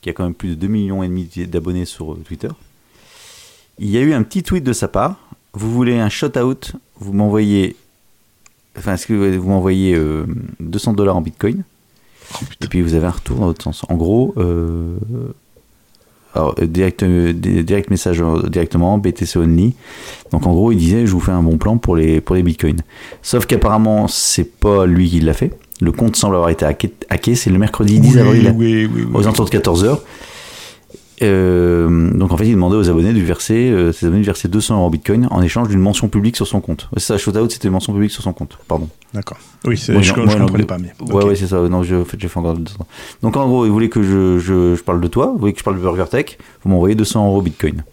qui 0.00 0.10
a 0.10 0.12
quand 0.12 0.24
même 0.24 0.34
plus 0.34 0.50
de 0.50 0.54
2 0.54 0.66
millions 0.68 1.02
et 1.02 1.08
demi 1.08 1.28
d'abonnés 1.46 1.84
sur 1.84 2.12
euh, 2.12 2.22
Twitter. 2.26 2.48
Il 3.78 3.90
y 3.90 3.98
a 3.98 4.00
eu 4.00 4.12
un 4.12 4.22
petit 4.22 4.42
tweet 4.42 4.62
de 4.62 4.72
sa 4.72 4.88
part. 4.88 5.16
Vous 5.52 5.72
voulez 5.72 5.98
un 5.98 6.08
shout-out, 6.08 6.72
vous 6.96 7.12
m'envoyez. 7.12 7.76
Enfin, 8.76 8.94
est-ce 8.94 9.06
que 9.06 9.36
vous 9.36 9.48
m'envoyez 9.48 9.98
200 10.60 10.92
euh, 10.92 10.94
dollars 10.94 11.16
en 11.16 11.20
bitcoin 11.20 11.62
Et 12.62 12.66
puis 12.66 12.82
vous 12.82 12.94
avez 12.94 13.06
un 13.06 13.10
retour 13.10 13.38
dans 13.38 13.46
l'autre 13.46 13.62
sens. 13.62 13.82
En 13.88 13.96
gros, 13.96 14.34
euh, 14.36 14.96
alors, 16.34 16.54
direct, 16.56 17.04
direct 17.04 17.90
message 17.90 18.22
directement, 18.48 18.98
BTC 18.98 19.38
only. 19.38 19.74
Donc 20.32 20.46
en 20.46 20.52
gros, 20.52 20.72
il 20.72 20.78
disait 20.78 21.06
je 21.06 21.12
vous 21.12 21.20
fais 21.20 21.32
un 21.32 21.42
bon 21.42 21.58
plan 21.58 21.78
pour 21.78 21.96
les, 21.96 22.20
pour 22.20 22.34
les 22.34 22.42
bitcoins. 22.42 22.80
Sauf 23.22 23.46
qu'apparemment, 23.46 24.08
c'est 24.08 24.58
pas 24.58 24.86
lui 24.86 25.08
qui 25.08 25.20
l'a 25.20 25.34
fait. 25.34 25.52
Le 25.80 25.92
compte 25.92 26.16
semble 26.16 26.34
avoir 26.34 26.50
été 26.50 26.64
hacké. 26.64 27.34
C'est 27.34 27.50
le 27.50 27.58
mercredi 27.58 28.00
10 28.00 28.18
avril 28.18 28.54
aux 29.12 29.22
alentours 29.22 29.48
de 29.48 29.56
14h. 29.56 29.98
Euh, 31.22 32.10
donc 32.10 32.32
en 32.32 32.36
fait, 32.36 32.46
il 32.46 32.52
demandait 32.52 32.76
aux 32.76 32.90
abonnés 32.90 33.12
de 33.12 33.20
verser, 33.20 33.70
euh, 33.70 33.92
ses 33.92 34.06
abonnés 34.06 34.22
de 34.22 34.26
verser 34.26 34.48
200 34.48 34.78
euros 34.78 34.90
bitcoin 34.90 35.28
en 35.30 35.42
échange 35.42 35.68
d'une 35.68 35.80
mention 35.80 36.08
publique 36.08 36.36
sur 36.36 36.46
son 36.46 36.60
compte. 36.60 36.88
C'est 36.96 37.04
ça, 37.04 37.18
shootout, 37.18 37.48
c'était 37.50 37.68
une 37.68 37.74
mention 37.74 37.92
publique 37.92 38.10
sur 38.10 38.22
son 38.22 38.32
compte. 38.32 38.58
Pardon. 38.66 38.88
D'accord. 39.12 39.38
Oui, 39.64 39.76
je, 39.76 39.92
ne 39.92 40.38
comprenais 40.38 40.64
pas. 40.64 40.78
Mais... 40.78 40.92
Ouais, 41.00 41.24
ouais, 41.24 41.36
c'est 41.36 41.46
ça. 41.46 41.60
Non, 41.68 41.82
je, 41.82 41.94
en 41.94 42.04
fait, 42.04 42.20
j'ai 42.20 42.28
fait 42.28 42.38
encore. 42.38 42.56
Donc 43.22 43.36
en 43.36 43.46
gros, 43.46 43.64
il 43.64 43.70
voulait 43.70 43.88
que 43.88 44.02
je, 44.02 44.38
je, 44.38 44.74
je, 44.74 44.82
parle 44.82 45.00
de 45.00 45.08
toi, 45.08 45.26
vous 45.26 45.38
voulez 45.38 45.52
que 45.52 45.58
je 45.60 45.64
parle 45.64 45.76
de 45.76 45.82
Burger 45.82 46.06
Tech, 46.10 46.38
vous 46.64 46.70
m'envoyez 46.70 46.94
200 46.94 47.26
euros 47.26 47.42
bitcoin. 47.42 47.84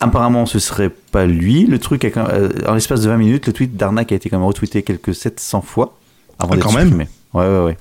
Apparemment, 0.00 0.44
ce 0.44 0.58
serait 0.58 0.90
pas 0.90 1.24
lui. 1.24 1.66
Le 1.66 1.78
truc, 1.78 2.04
euh, 2.04 2.50
en 2.66 2.74
l'espace 2.74 3.00
de 3.00 3.08
20 3.08 3.16
minutes, 3.16 3.46
le 3.46 3.54
tweet 3.54 3.76
d'arnaque 3.76 4.12
a 4.12 4.14
été 4.16 4.28
quand 4.28 4.38
même 4.38 4.46
retweeté 4.46 4.82
quelques 4.82 5.14
700 5.14 5.62
fois 5.62 5.96
avant 6.38 6.52
ah, 6.52 6.56
d'être 6.56 6.68
supprimé. 6.68 7.08
Ouais, 7.32 7.46
ouais, 7.46 7.64
ouais. 7.64 7.78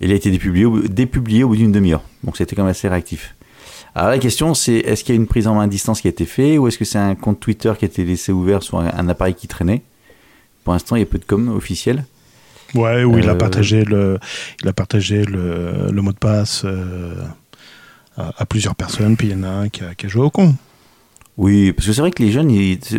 Il 0.00 0.12
a 0.12 0.14
été 0.14 0.30
dépublié, 0.30 0.66
dépublié 0.88 1.44
au 1.44 1.48
bout 1.48 1.56
d'une 1.56 1.72
demi-heure. 1.72 2.02
Donc 2.24 2.36
c'était 2.36 2.54
quand 2.54 2.62
même 2.62 2.70
assez 2.70 2.88
réactif. 2.88 3.34
Alors 3.94 4.10
la 4.10 4.18
question 4.18 4.52
c'est 4.52 4.74
est-ce 4.74 5.04
qu'il 5.04 5.14
y 5.14 5.18
a 5.18 5.20
une 5.20 5.26
prise 5.26 5.46
en 5.46 5.54
main 5.54 5.62
à 5.62 5.66
distance 5.66 6.02
qui 6.02 6.06
a 6.06 6.10
été 6.10 6.26
faite 6.26 6.58
ou 6.58 6.68
est-ce 6.68 6.76
que 6.76 6.84
c'est 6.84 6.98
un 6.98 7.14
compte 7.14 7.40
Twitter 7.40 7.72
qui 7.78 7.86
a 7.86 7.88
été 7.88 8.04
laissé 8.04 8.30
ouvert 8.30 8.62
sur 8.62 8.78
un, 8.78 9.08
appareil 9.08 9.34
qui 9.34 9.48
traînait? 9.48 9.82
Pour 10.64 10.74
l'instant 10.74 10.96
il 10.96 11.00
y 11.00 11.02
a 11.02 11.06
peu 11.06 11.18
de 11.18 11.24
com 11.24 11.48
officiel. 11.48 12.04
Ouais, 12.74 13.04
où 13.04 13.16
il 13.16 13.28
a 13.28 13.32
euh, 13.32 13.36
partagé 13.36 13.84
le, 13.84 14.18
il 14.62 14.68
a 14.68 14.72
partagé 14.74 15.24
le, 15.24 15.90
le 15.90 16.02
mot 16.02 16.12
de 16.12 16.18
passe 16.18 16.62
euh, 16.66 17.14
à, 18.16 18.44
plusieurs 18.44 18.74
personnes, 18.74 19.16
puis 19.16 19.28
il 19.28 19.32
y 19.32 19.34
en 19.34 19.44
a 19.44 19.48
un 19.48 19.68
qui 19.68 19.82
a, 19.82 19.94
qui 19.94 20.06
a 20.06 20.08
joué 20.08 20.22
au 20.22 20.30
con. 20.30 20.54
Oui, 21.38 21.72
parce 21.72 21.86
que 21.86 21.92
c'est 21.92 22.00
vrai 22.00 22.10
que 22.10 22.22
les 22.22 22.32
jeunes, 22.32 22.50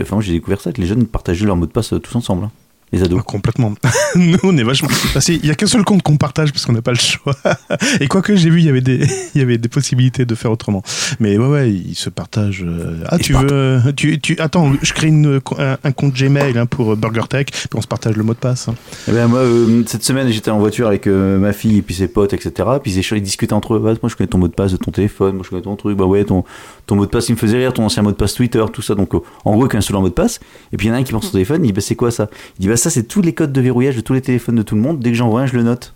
enfin 0.01 0.15
moi 0.15 0.23
j'ai 0.23 0.31
découvert 0.31 0.61
ça, 0.61 0.71
que 0.71 0.79
les 0.79 0.87
jeunes 0.87 1.05
partageaient 1.05 1.45
leur 1.45 1.57
mot 1.57 1.65
de 1.65 1.71
passe 1.71 1.93
tous 2.01 2.15
ensemble. 2.15 2.45
Hein 2.45 2.51
les 2.91 3.03
ados. 3.03 3.21
complètement. 3.23 3.73
Nous, 4.15 4.37
on 4.43 4.57
est 4.57 4.63
vachement. 4.63 4.89
Il 5.27 5.45
y 5.45 5.51
a 5.51 5.55
qu'un 5.55 5.67
seul 5.67 5.83
compte 5.83 6.03
qu'on 6.03 6.17
partage 6.17 6.51
parce 6.51 6.65
qu'on 6.65 6.73
n'a 6.73 6.81
pas 6.81 6.91
le 6.91 6.97
choix. 6.97 7.35
Et 7.99 8.07
quoi 8.07 8.21
que 8.21 8.35
j'ai 8.35 8.49
vu, 8.49 8.59
il 8.59 8.65
y 8.65 8.69
avait 8.69 8.81
des, 8.81 9.05
il 9.35 9.39
y 9.39 9.41
avait 9.41 9.57
des 9.57 9.69
possibilités 9.69 10.25
de 10.25 10.35
faire 10.35 10.51
autrement. 10.51 10.83
Mais 11.19 11.37
ouais, 11.37 11.47
ouais, 11.47 11.71
ils 11.71 11.95
se 11.95 12.09
partagent. 12.09 12.63
Euh, 12.65 13.03
ah, 13.07 13.17
tu 13.17 13.33
veux, 13.33 13.81
tu, 13.95 14.19
tu, 14.19 14.39
attends, 14.39 14.71
je 14.81 14.93
crée 14.93 15.07
une, 15.07 15.41
un, 15.59 15.91
compte 15.91 16.13
Gmail 16.13 16.57
hein, 16.57 16.65
pour 16.65 16.95
BurgerTech, 16.95 17.51
puis 17.51 17.69
on 17.75 17.81
se 17.81 17.87
partage 17.87 18.15
le 18.15 18.23
mot 18.23 18.33
de 18.33 18.39
passe. 18.39 18.69
Eh 19.07 19.11
ben, 19.11 19.27
moi, 19.27 19.39
euh, 19.39 19.83
cette 19.85 20.03
semaine, 20.03 20.29
j'étais 20.29 20.51
en 20.51 20.59
voiture 20.59 20.87
avec 20.87 21.07
euh, 21.07 21.37
ma 21.37 21.53
fille 21.53 21.77
et 21.77 21.81
puis 21.81 21.95
ses 21.95 22.07
potes, 22.07 22.33
etc. 22.33 22.69
Puis 22.81 22.93
ils, 22.93 23.17
ils 23.17 23.21
discutaient 23.21 23.53
entre 23.53 23.75
eux. 23.75 23.79
moi, 23.79 23.95
je 24.05 24.15
connais 24.15 24.27
ton 24.27 24.37
mot 24.37 24.47
de 24.47 24.53
passe 24.53 24.71
de 24.71 24.77
ton 24.77 24.91
téléphone. 24.91 25.35
Moi, 25.35 25.43
je 25.43 25.49
connais 25.49 25.61
ton 25.61 25.75
truc. 25.75 25.97
Bah 25.97 26.05
ouais, 26.05 26.23
ton, 26.23 26.43
ton 26.87 26.95
mot 26.95 27.05
de 27.05 27.11
passe, 27.11 27.27
il 27.29 27.33
me 27.33 27.37
faisait 27.37 27.57
rire. 27.57 27.73
Ton 27.73 27.85
ancien 27.85 28.01
mot 28.01 28.11
de 28.11 28.15
passe 28.15 28.33
Twitter, 28.33 28.63
tout 28.71 28.81
ça. 28.81 28.95
Donc, 28.95 29.13
en 29.13 29.55
gros, 29.55 29.67
qu'un 29.67 29.81
seul 29.81 29.97
mot 29.97 30.07
de 30.07 30.13
passe. 30.13 30.39
Et 30.71 30.77
puis 30.77 30.87
il 30.87 30.89
y 30.89 30.91
en 30.91 30.95
a 30.95 30.97
un 30.97 31.03
qui 31.03 31.11
prend 31.11 31.21
son 31.21 31.31
téléphone. 31.31 31.63
Il 31.63 31.67
dit, 31.67 31.73
bah, 31.73 31.81
c'est 31.81 31.95
quoi 31.95 32.09
ça? 32.09 32.29
Il 32.57 32.61
dit, 32.61 32.67
bah, 32.69 32.77
ça, 32.77 32.89
c'est 32.89 33.03
tous 33.03 33.21
les 33.21 33.33
codes 33.33 33.51
de 33.51 33.61
verrouillage 33.61 33.97
de 33.97 34.01
tous 34.01 34.13
les 34.13 34.21
téléphones 34.21 34.55
de 34.55 34.63
tout 34.63 34.75
le 34.75 34.81
monde. 34.81 34.99
Dès 34.99 35.11
que 35.11 35.17
j'en 35.17 35.29
vois 35.29 35.41
un, 35.41 35.45
je 35.45 35.55
le 35.55 35.63
note. 35.63 35.93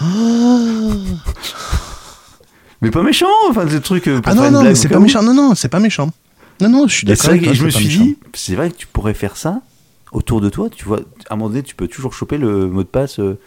Ah. 0.00 0.04
mais 2.82 2.90
pas 2.90 3.02
méchant, 3.02 3.26
enfin, 3.48 3.66
ce 3.68 3.76
truc. 3.76 4.06
Euh, 4.06 4.20
ah 4.24 4.34
non, 4.34 4.50
non, 4.50 4.74
c'est 4.74 4.88
pas 4.88 5.00
méchant. 5.00 5.22
Non, 5.22 5.32
non, 5.32 5.54
c'est 5.54 5.70
pas 5.70 5.80
méchant. 5.80 6.10
Non, 6.60 6.68
non, 6.68 6.86
je 6.86 6.94
suis 6.94 7.06
d'accord. 7.06 7.32
Je 7.34 7.64
me 7.64 7.70
suis 7.70 7.88
dit, 7.88 8.18
c'est 8.34 8.54
vrai 8.54 8.70
que 8.70 8.76
tu 8.76 8.86
pourrais 8.86 9.14
faire 9.14 9.38
ça 9.38 9.62
autour 10.12 10.42
de 10.42 10.50
toi. 10.50 10.68
Tu 10.68 10.84
vois, 10.84 11.00
à 11.30 11.34
un 11.34 11.36
moment 11.36 11.48
donné, 11.48 11.62
tu 11.62 11.74
peux 11.74 11.88
toujours 11.88 12.12
choper 12.12 12.36
le 12.36 12.68
mot 12.68 12.82
de 12.82 12.88
passe. 12.88 13.20
Euh, 13.20 13.38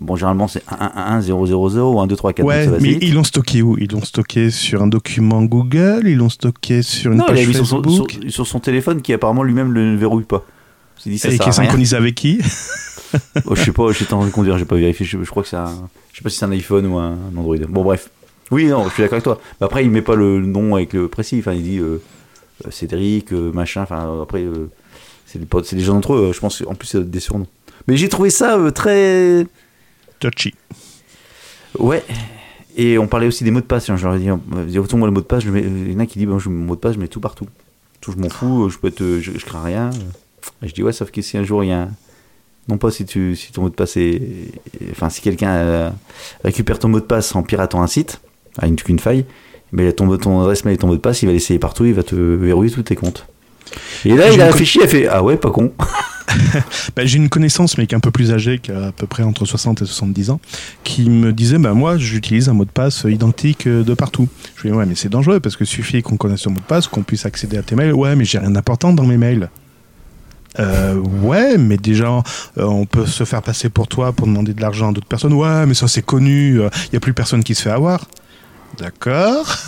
bon, 0.00 0.16
généralement, 0.16 0.48
c'est 0.48 0.64
1-1-0-0-0 0.66 1.78
ou 1.78 2.00
1, 2.00 2.06
2, 2.06 2.16
3, 2.16 2.32
4. 2.32 2.46
Ouais, 2.46 2.68
mais 2.80 2.98
ils 3.00 3.14
l'ont 3.14 3.24
stocké 3.24 3.62
où? 3.62 3.76
Ils 3.78 3.90
l'ont 3.90 4.04
stocké 4.04 4.50
sur 4.50 4.82
un 4.82 4.86
document 4.86 5.42
Google? 5.42 6.02
Ils 6.06 6.16
l'ont 6.16 6.28
stocké 6.28 6.82
sur 6.82 7.12
une 7.12 7.18
non, 7.18 7.26
page 7.26 7.46
Facebook 7.46 7.88
sur 7.88 8.06
son, 8.06 8.30
sur 8.30 8.46
son, 8.46 8.60
téléphone 8.60 9.02
qui 9.02 9.12
apparemment 9.12 9.42
lui-même 9.42 9.72
ne 9.72 9.96
verrouille 9.96 10.24
pas. 10.24 10.44
Dit, 11.04 11.18
ça, 11.18 11.30
et 11.30 11.38
qui 11.38 11.48
est 11.48 11.52
synchronisé 11.52 11.96
avec 11.96 12.14
qui? 12.14 12.40
Oh, 13.46 13.54
Je 13.54 13.62
sais 13.62 13.72
pas, 13.72 13.92
j'étais 13.92 14.14
en 14.14 14.20
train 14.20 14.28
de 14.28 14.32
conduire, 14.32 14.56
j'ai 14.56 14.64
pas 14.64 14.76
vérifié. 14.76 15.04
Je, 15.04 15.18
crois 15.18 15.42
que 15.42 15.48
c'est 15.48 15.56
un. 15.56 15.88
Je 16.12 16.18
sais 16.18 16.22
pas 16.22 16.30
si 16.30 16.38
c'est 16.38 16.44
un 16.44 16.50
iPhone 16.52 16.86
ou 16.86 16.98
un, 16.98 17.16
Android. 17.36 17.56
Bon, 17.68 17.82
bref. 17.82 18.08
Oui, 18.50 18.66
non, 18.66 18.84
je 18.88 18.94
suis 18.94 19.02
d'accord 19.02 19.16
avec 19.16 19.24
toi. 19.24 19.40
Mais 19.60 19.66
après, 19.66 19.84
il 19.84 19.90
met 19.90 20.02
pas 20.02 20.14
le 20.14 20.40
nom 20.40 20.76
avec 20.76 20.92
le 20.92 21.08
précis. 21.08 21.36
Enfin, 21.38 21.52
il 21.52 21.62
dit 21.62 21.78
euh, 21.78 22.02
euh 22.66 22.70
Cédric, 22.70 23.32
euh, 23.32 23.50
machin. 23.52 23.82
Enfin, 23.82 24.22
après, 24.22 24.42
euh, 24.42 24.70
c'est 25.26 25.38
des, 25.38 25.82
gens 25.82 25.94
d'entre 25.94 26.14
eux. 26.14 26.32
Je 26.34 26.40
pense 26.40 26.62
en 26.66 26.74
plus, 26.74 26.88
c'est 26.88 27.10
des 27.10 27.20
surnoms. 27.20 27.46
Mais 27.88 27.96
j'ai 27.96 28.08
trouvé 28.08 28.30
ça 28.30 28.58
très. 28.72 29.46
Touchy. 30.22 30.54
Ouais. 31.78 32.04
Et 32.76 32.96
on 32.98 33.06
parlait 33.06 33.26
aussi 33.26 33.44
des 33.44 33.50
mots 33.50 33.60
de 33.60 33.66
passe. 33.66 33.90
J'aurais 33.96 34.18
dit, 34.18 34.78
autant 34.78 34.96
moi 34.96 35.08
le 35.08 35.12
mot 35.12 35.20
de 35.20 35.26
passe, 35.26 35.42
je 35.42 35.50
mets, 35.50 35.62
il 35.62 35.92
y 35.92 35.96
en 35.96 35.98
a 35.98 36.06
qui 36.06 36.18
dit, 36.18 36.26
bon, 36.26 36.38
je, 36.38 36.48
mon 36.48 36.64
mot 36.64 36.74
de 36.74 36.80
passe, 36.80 36.94
je 36.94 37.00
mets 37.00 37.08
tout 37.08 37.20
partout. 37.20 37.46
Tout, 38.00 38.12
je 38.12 38.16
m'en 38.16 38.28
fous, 38.28 38.68
je 38.68 38.78
peux 38.78 38.88
être, 38.88 39.02
je, 39.20 39.32
je 39.36 39.44
crains 39.44 39.62
rien. 39.62 39.90
Je 40.62 40.72
dis 40.72 40.82
ouais, 40.82 40.92
sauf 40.92 41.10
que 41.10 41.22
si 41.22 41.36
un 41.36 41.44
jour 41.44 41.62
il 41.64 41.68
y 41.68 41.72
a 41.72 41.88
non 42.68 42.78
pas 42.78 42.90
si 42.90 43.04
tu 43.04 43.36
si 43.36 43.52
ton 43.52 43.62
mot 43.62 43.68
de 43.68 43.74
passe 43.74 43.96
est, 43.96 44.20
enfin 44.90 45.10
si 45.10 45.20
quelqu'un 45.20 45.50
euh, 45.50 45.90
récupère 46.44 46.78
ton 46.78 46.88
mot 46.88 47.00
de 47.00 47.04
passe 47.04 47.34
en 47.34 47.42
piratant 47.42 47.82
un 47.82 47.86
site 47.86 48.20
à 48.58 48.66
une, 48.66 48.76
une 48.88 48.98
faille, 48.98 49.24
mais 49.72 49.92
ton, 49.92 50.16
ton 50.18 50.40
adresse 50.40 50.64
mail 50.64 50.74
et 50.74 50.78
ton 50.78 50.86
mot 50.86 50.96
de 50.96 51.00
passe, 51.00 51.22
il 51.22 51.26
va 51.26 51.32
l'essayer 51.32 51.58
partout, 51.58 51.84
il 51.84 51.94
va 51.94 52.02
te 52.02 52.14
verrouiller 52.14 52.70
tous 52.70 52.82
tes 52.82 52.96
comptes. 52.96 53.26
Et 54.04 54.14
là, 54.14 54.30
il 54.30 54.40
a 54.40 54.46
réfléchi, 54.46 54.78
il 54.80 54.84
a 54.84 54.88
fait 54.88 55.06
ah 55.08 55.22
ouais, 55.22 55.36
pas 55.36 55.50
con. 55.50 55.72
bah, 56.96 57.04
j'ai 57.04 57.18
une 57.18 57.28
connaissance, 57.28 57.78
mais 57.78 57.86
qui 57.86 57.94
est 57.94 57.98
un 57.98 58.00
peu 58.00 58.10
plus 58.10 58.32
âgée, 58.32 58.58
qui 58.58 58.72
a 58.72 58.86
à 58.86 58.92
peu 58.92 59.06
près 59.06 59.22
entre 59.22 59.44
60 59.44 59.82
et 59.82 59.84
70 59.84 60.30
ans, 60.30 60.40
qui 60.84 61.10
me 61.10 61.32
disait 61.32 61.58
bah, 61.58 61.74
Moi, 61.74 61.98
j'utilise 61.98 62.48
un 62.48 62.54
mot 62.54 62.64
de 62.64 62.70
passe 62.70 63.04
identique 63.08 63.68
de 63.68 63.94
partout. 63.94 64.28
Je 64.56 64.62
lui 64.62 64.70
dis 64.70 64.76
Ouais, 64.76 64.86
mais 64.86 64.94
c'est 64.94 65.08
dangereux 65.08 65.40
parce 65.40 65.56
que 65.56 65.64
suffit 65.64 66.02
qu'on 66.02 66.16
connaisse 66.16 66.44
le 66.46 66.52
mot 66.52 66.60
de 66.60 66.64
passe, 66.64 66.86
qu'on 66.86 67.02
puisse 67.02 67.26
accéder 67.26 67.58
à 67.58 67.62
tes 67.62 67.74
mails. 67.74 67.92
Ouais, 67.92 68.16
mais 68.16 68.24
j'ai 68.24 68.38
rien 68.38 68.50
d'important 68.50 68.92
dans 68.92 69.04
mes 69.04 69.16
mails. 69.16 69.48
Euh, 70.58 70.96
ouais, 70.96 71.56
mais 71.56 71.76
déjà, 71.76 72.08
euh, 72.58 72.64
on 72.64 72.84
peut 72.84 73.06
se 73.06 73.24
faire 73.24 73.42
passer 73.42 73.68
pour 73.68 73.88
toi 73.88 74.12
pour 74.12 74.26
demander 74.26 74.54
de 74.54 74.60
l'argent 74.60 74.90
à 74.90 74.92
d'autres 74.92 75.06
personnes. 75.06 75.32
Ouais, 75.32 75.66
mais 75.66 75.74
ça 75.74 75.88
c'est 75.88 76.02
connu, 76.02 76.54
il 76.54 76.60
euh, 76.60 76.68
n'y 76.92 76.96
a 76.96 77.00
plus 77.00 77.14
personne 77.14 77.42
qui 77.42 77.54
se 77.54 77.62
fait 77.62 77.70
avoir. 77.70 78.06
D'accord. 78.78 79.46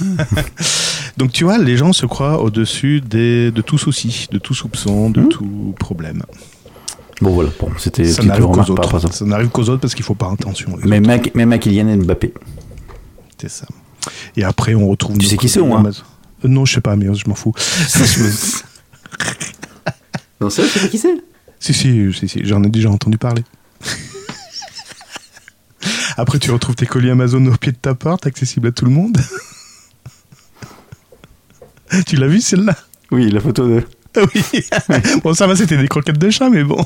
Donc 1.16 1.32
tu 1.32 1.44
vois, 1.44 1.58
les 1.58 1.76
gens 1.76 1.92
se 1.92 2.06
croient 2.06 2.42
au-dessus 2.42 3.00
de 3.00 3.52
tout 3.64 3.78
souci, 3.78 4.26
de 4.30 4.38
tout 4.38 4.54
soupçon, 4.54 5.10
de 5.10 5.22
hmm. 5.22 5.28
tout 5.28 5.74
problème. 5.78 6.22
Bon 7.20 7.30
voilà, 7.30 7.50
bon, 7.60 7.70
c'était 7.78 8.04
ça 8.04 8.22
n'arrive 8.22 8.46
qu'aux 8.46 8.70
autres. 8.70 9.12
Ça 9.12 9.24
n'arrive 9.24 9.48
qu'aux 9.48 9.68
autres 9.68 9.80
parce 9.80 9.94
qu'il 9.94 10.04
faut 10.04 10.16
pas 10.16 10.32
attention. 10.32 10.76
Même 10.84 11.08
à, 11.08 11.18
même 11.34 11.52
à 11.52 11.58
Kylian 11.58 11.96
Mbappé. 11.98 12.34
C'est 13.40 13.48
ça. 13.48 13.66
Et 14.36 14.44
après, 14.44 14.74
on 14.74 14.88
retrouve. 14.88 15.18
Tu 15.18 15.26
sais 15.26 15.36
qui 15.36 15.48
c'est 15.48 15.60
au 15.60 15.66
moins 15.66 15.84
Non, 16.42 16.64
je 16.64 16.74
sais 16.74 16.80
pas, 16.80 16.96
mais 16.96 17.06
je 17.14 17.28
m'en 17.28 17.34
fous. 17.34 17.54
Non, 20.40 20.50
c'est 20.50 20.66
sais 20.66 20.80
pas 20.80 20.88
qui 20.88 20.98
c'est 20.98 21.14
Si, 21.60 21.72
si, 21.72 22.12
si, 22.12 22.28
si 22.28 22.44
j'en 22.44 22.62
ai 22.64 22.68
déjà 22.68 22.90
entendu 22.90 23.16
parler. 23.16 23.44
Après, 26.16 26.40
tu 26.40 26.50
retrouves 26.50 26.74
tes 26.74 26.86
colis 26.86 27.08
Amazon 27.08 27.46
au 27.46 27.56
pied 27.56 27.70
de 27.70 27.76
ta 27.76 27.94
porte, 27.94 28.26
accessible 28.26 28.66
à 28.66 28.72
tout 28.72 28.84
le 28.84 28.90
monde. 28.90 29.16
tu 32.06 32.16
l'as 32.16 32.26
vu 32.26 32.40
celle-là 32.40 32.76
Oui, 33.10 33.30
la 33.30 33.40
photo 33.40 33.66
de. 33.66 33.82
oui. 34.16 34.64
bon, 35.24 35.34
ça 35.34 35.46
va, 35.46 35.56
c'était 35.56 35.76
des 35.76 35.88
croquettes 35.88 36.18
de 36.18 36.30
chat, 36.30 36.48
mais 36.50 36.64
bon. 36.64 36.84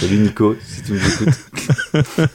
Salut 0.00 0.18
Nico, 0.18 0.56
si 0.66 0.82
tu 0.82 0.92
nous 0.92 0.98
écoutes. 0.98 2.30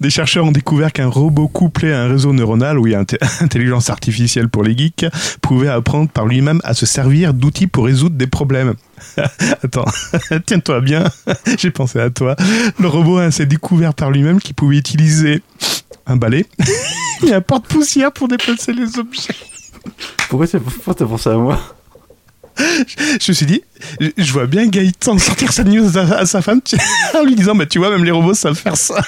Des 0.00 0.10
chercheurs 0.10 0.44
ont 0.44 0.52
découvert 0.52 0.92
qu'un 0.92 1.08
robot 1.08 1.48
couplé 1.48 1.92
à 1.92 2.02
un 2.02 2.08
réseau 2.08 2.32
neuronal, 2.32 2.78
oui, 2.78 2.94
intelligence 2.94 3.90
artificielle 3.90 4.48
pour 4.48 4.62
les 4.62 4.76
geeks, 4.76 5.06
pouvait 5.42 5.68
apprendre 5.68 6.08
par 6.08 6.26
lui-même 6.26 6.60
à 6.62 6.72
se 6.72 6.86
servir 6.86 7.34
d'outils 7.34 7.66
pour 7.66 7.86
résoudre 7.86 8.16
des 8.16 8.28
problèmes. 8.28 8.74
Attends, 9.62 9.86
tiens-toi 10.46 10.80
bien, 10.80 11.04
j'ai 11.58 11.72
pensé 11.72 11.98
à 11.98 12.10
toi. 12.10 12.36
Le 12.78 12.86
robot 12.86 13.28
s'est 13.32 13.46
découvert 13.46 13.92
par 13.92 14.12
lui-même 14.12 14.40
qu'il 14.40 14.54
pouvait 14.54 14.78
utiliser 14.78 15.42
un 16.06 16.16
balai 16.16 16.46
et 17.26 17.32
un 17.34 17.40
porte-poussière 17.40 18.12
pour 18.12 18.28
déplacer 18.28 18.72
les 18.72 18.98
objets. 18.98 19.34
Pourquoi 20.28 20.46
t'as 20.46 21.06
pensé 21.06 21.28
à 21.30 21.34
moi? 21.36 21.58
Je 22.58 23.30
me 23.30 23.34
suis 23.34 23.46
dit, 23.46 23.62
je 24.18 24.32
vois 24.32 24.46
bien 24.46 24.66
Gaëtan 24.66 25.16
sortir 25.18 25.52
sa 25.52 25.64
news 25.64 25.96
à, 25.96 26.26
sa 26.26 26.42
femme 26.42 26.60
en 27.14 27.24
lui 27.24 27.34
disant, 27.34 27.54
bah 27.54 27.64
tu 27.66 27.78
vois, 27.78 27.90
même 27.90 28.04
les 28.04 28.10
robots 28.10 28.34
savent 28.34 28.54
faire 28.54 28.76
ça. 28.76 29.00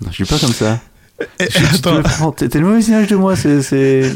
non, 0.00 0.08
je 0.10 0.14
suis 0.14 0.24
pas 0.24 0.38
comme 0.38 0.52
ça. 0.52 0.78
Eh, 1.40 1.46
Je- 1.50 1.76
attends. 1.76 2.32
T'es 2.32 2.58
le 2.58 2.66
mauvais 2.66 2.82
image 2.82 3.06
de 3.06 3.16
moi, 3.16 3.36
c'est 3.36 4.12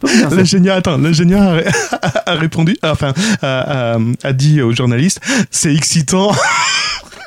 pas 0.00 0.08
bien 0.08 0.28
l'ingénieur, 0.30 0.76
attends, 0.76 0.98
l'ingénieur 0.98 1.60
a, 2.00 2.30
a 2.30 2.34
répondu, 2.34 2.76
enfin, 2.84 3.12
a, 3.42 3.94
a- 3.94 3.98
a 4.22 4.32
dit 4.32 4.62
au 4.62 4.72
journaliste, 4.72 5.20
c'est 5.50 5.74
excitant. 5.74 6.30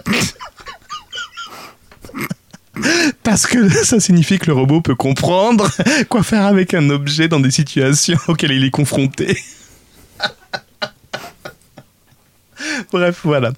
Parce 3.23 3.47
que 3.47 3.69
ça 3.69 3.99
signifie 3.99 4.37
que 4.39 4.47
le 4.47 4.53
robot 4.53 4.79
peut 4.81 4.95
comprendre 4.95 5.69
quoi 6.09 6.23
faire 6.23 6.45
avec 6.45 6.73
un 6.73 6.89
objet 6.89 7.27
dans 7.27 7.39
des 7.39 7.51
situations 7.51 8.17
auxquelles 8.27 8.53
il 8.53 8.63
est 8.63 8.71
confronté. 8.71 9.37
Bref, 12.91 13.21
voilà. 13.23 13.51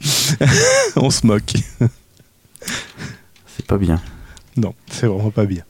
On 0.96 1.10
se 1.10 1.26
moque. 1.26 1.54
C'est 3.48 3.66
pas 3.66 3.78
bien. 3.78 4.02
Non, 4.58 4.76
c'est 4.90 5.08
vraiment 5.08 5.32
pas 5.32 5.46
bien. 5.46 5.64